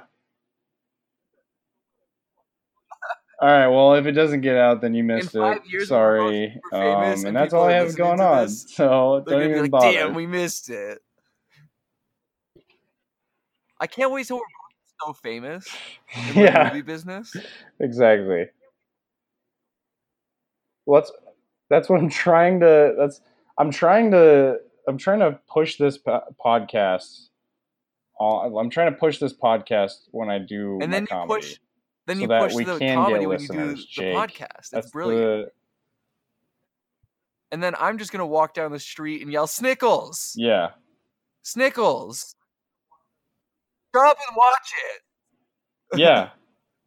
All 3.40 3.48
right. 3.48 3.68
Well, 3.68 3.94
if 3.94 4.06
it 4.06 4.12
doesn't 4.12 4.40
get 4.40 4.56
out, 4.56 4.80
then 4.80 4.94
you 4.94 5.04
missed 5.04 5.34
it. 5.34 5.62
years 5.68 5.90
when 5.90 6.00
we're 6.00 6.16
both 6.16 6.32
Sorry. 6.38 6.60
Um, 6.72 6.80
and 6.82 7.26
and 7.26 7.36
that's 7.36 7.52
all 7.52 7.64
I 7.64 7.72
have 7.72 7.94
going 7.96 8.20
on. 8.20 8.44
this, 8.44 8.66
So 8.74 9.22
don't 9.26 9.42
even 9.42 9.62
like, 9.62 9.70
bother. 9.70 9.92
damn, 9.92 10.14
we 10.14 10.26
missed 10.26 10.70
it. 10.70 11.00
I 13.78 13.86
can't 13.86 14.10
wait 14.10 14.26
till 14.26 14.36
we're 14.38 14.42
so 15.06 15.12
famous 15.12 15.66
in 16.14 16.34
the 16.34 16.40
yeah. 16.42 16.70
movie 16.72 16.82
business. 16.82 17.34
Exactly. 17.80 18.46
Well, 20.86 21.00
that's 21.02 21.12
that's 21.68 21.88
what 21.88 22.00
I'm 22.00 22.08
trying 22.08 22.60
to. 22.60 22.94
That's 22.96 23.20
I'm 23.58 23.70
trying 23.70 24.10
to. 24.12 24.58
I'm 24.88 24.98
trying 24.98 25.18
to 25.20 25.38
push 25.48 25.78
this 25.78 25.98
po- 25.98 26.22
podcast. 26.44 27.28
On, 28.18 28.56
I'm 28.56 28.70
trying 28.70 28.92
to 28.92 28.98
push 28.98 29.18
this 29.18 29.32
podcast 29.34 30.08
when 30.10 30.30
I 30.30 30.38
do 30.38 30.78
And 30.80 30.92
then 30.92 31.02
you 31.02 31.06
comedy. 31.08 31.40
push 31.40 31.56
then 32.06 32.16
so 32.16 32.22
you 32.22 32.28
push 32.28 32.54
the 32.54 32.64
comedy 32.94 33.26
when 33.26 33.40
you 33.40 33.48
do 33.48 33.66
the 33.74 33.84
Jake. 33.90 34.14
podcast. 34.14 34.70
That's 34.70 34.86
It's 34.86 34.90
brilliant. 34.90 35.46
the 35.46 35.50
And 37.52 37.62
then 37.62 37.74
I'm 37.78 37.98
just 37.98 38.12
gonna 38.12 38.26
walk 38.26 38.54
down 38.54 38.72
the 38.72 38.78
street 38.78 39.20
and 39.22 39.30
yell 39.30 39.46
Snickles. 39.46 40.32
yeah. 40.36 40.70
Snickles. 41.44 42.34
Shut 43.94 44.06
up 44.06 44.16
and 44.28 44.36
watch 44.36 44.72
it. 44.94 45.02
Yeah. 46.00 46.30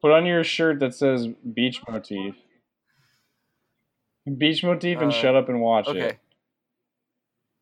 Put 0.02 0.12
on 0.12 0.26
your 0.26 0.44
shirt 0.44 0.80
that 0.80 0.94
says 0.96 1.28
beach 1.54 1.82
motif. 1.88 2.36
Beach 4.38 4.64
motif 4.64 5.00
and 5.00 5.12
Uh, 5.12 5.16
shut 5.16 5.36
up 5.36 5.48
and 5.50 5.62
watch 5.62 5.88
Okay. 5.88 6.00
it. 6.10 6.20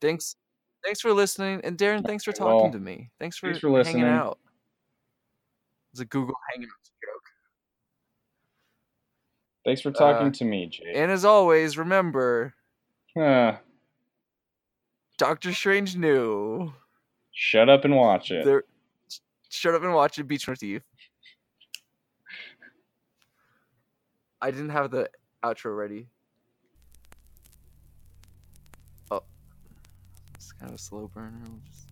Thanks. 0.02 0.36
Thanks 0.84 1.02
for 1.02 1.11
listening, 1.11 1.61
and 1.64 1.78
Darren, 1.78 2.06
thanks 2.06 2.24
for 2.24 2.32
talking 2.32 2.56
well, 2.56 2.72
to 2.72 2.80
me. 2.80 3.10
Thanks 3.19 3.38
for, 3.38 3.48
thanks 3.48 3.60
for 3.60 3.84
hanging 3.84 4.03
out. 4.03 4.38
It's 5.91 5.99
a 6.02 6.06
Google 6.06 6.36
Hangouts 6.56 6.91
joke. 7.03 7.24
Thanks 9.65 9.82
for 9.82 9.91
talking 9.91 10.28
Uh, 10.28 10.32
to 10.32 10.45
me, 10.45 10.68
Jake. 10.68 10.88
And 10.94 11.11
as 11.11 11.26
always, 11.26 11.78
remember, 11.78 12.53
Uh, 13.19 13.57
Doctor 15.18 15.52
Strange 15.52 15.98
knew. 15.98 16.72
shut 17.32 17.68
up 17.68 17.84
and 17.84 17.95
watch 17.95 18.32
it. 18.32 18.45
There, 18.45 18.64
shut 19.49 19.74
up 19.74 19.82
and 19.82 19.94
watch 19.94 20.19
it. 20.19 20.24
Beach 20.28 20.48
motif. 20.48 20.84
I 24.41 24.52
didn't 24.52 24.69
have 24.69 24.91
the 24.91 25.10
outro 25.44 25.76
ready. 25.76 26.07
Oh, 29.10 29.24
it's 30.36 30.47
kind 30.60 30.72
of 30.72 30.76
a 30.76 30.78
slow 30.78 31.08
burner. 31.14 31.42
We'll 31.48 31.62
just... 31.66 31.88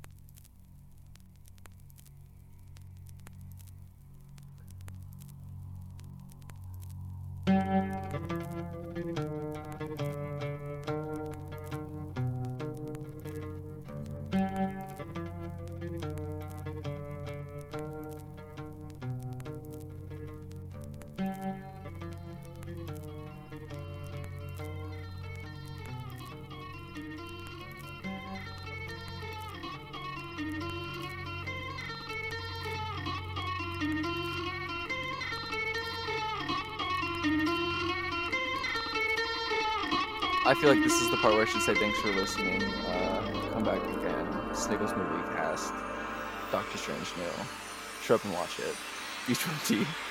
feel 40.66 40.74
like 40.74 40.84
this 40.84 41.00
is 41.00 41.12
the 41.12 41.18
part 41.18 41.36
where 41.36 41.44
I 41.44 41.46
should 41.46 41.62
say 41.62 41.76
thanks 41.76 42.00
for 42.00 42.08
listening. 42.08 42.64
Uh, 42.64 43.22
come 43.54 43.64
back 43.64 43.84
again. 43.84 44.26
Snickles 44.50 44.98
movie 44.98 45.22
cast. 45.36 45.72
Doctor 46.52 46.80
Strange 46.80 47.16
knew. 47.18 47.46
Show 48.02 48.16
up 48.16 48.26
and 48.26 48.34
watch 48.34 48.58
it. 48.58 48.76
Motif. 49.28 50.05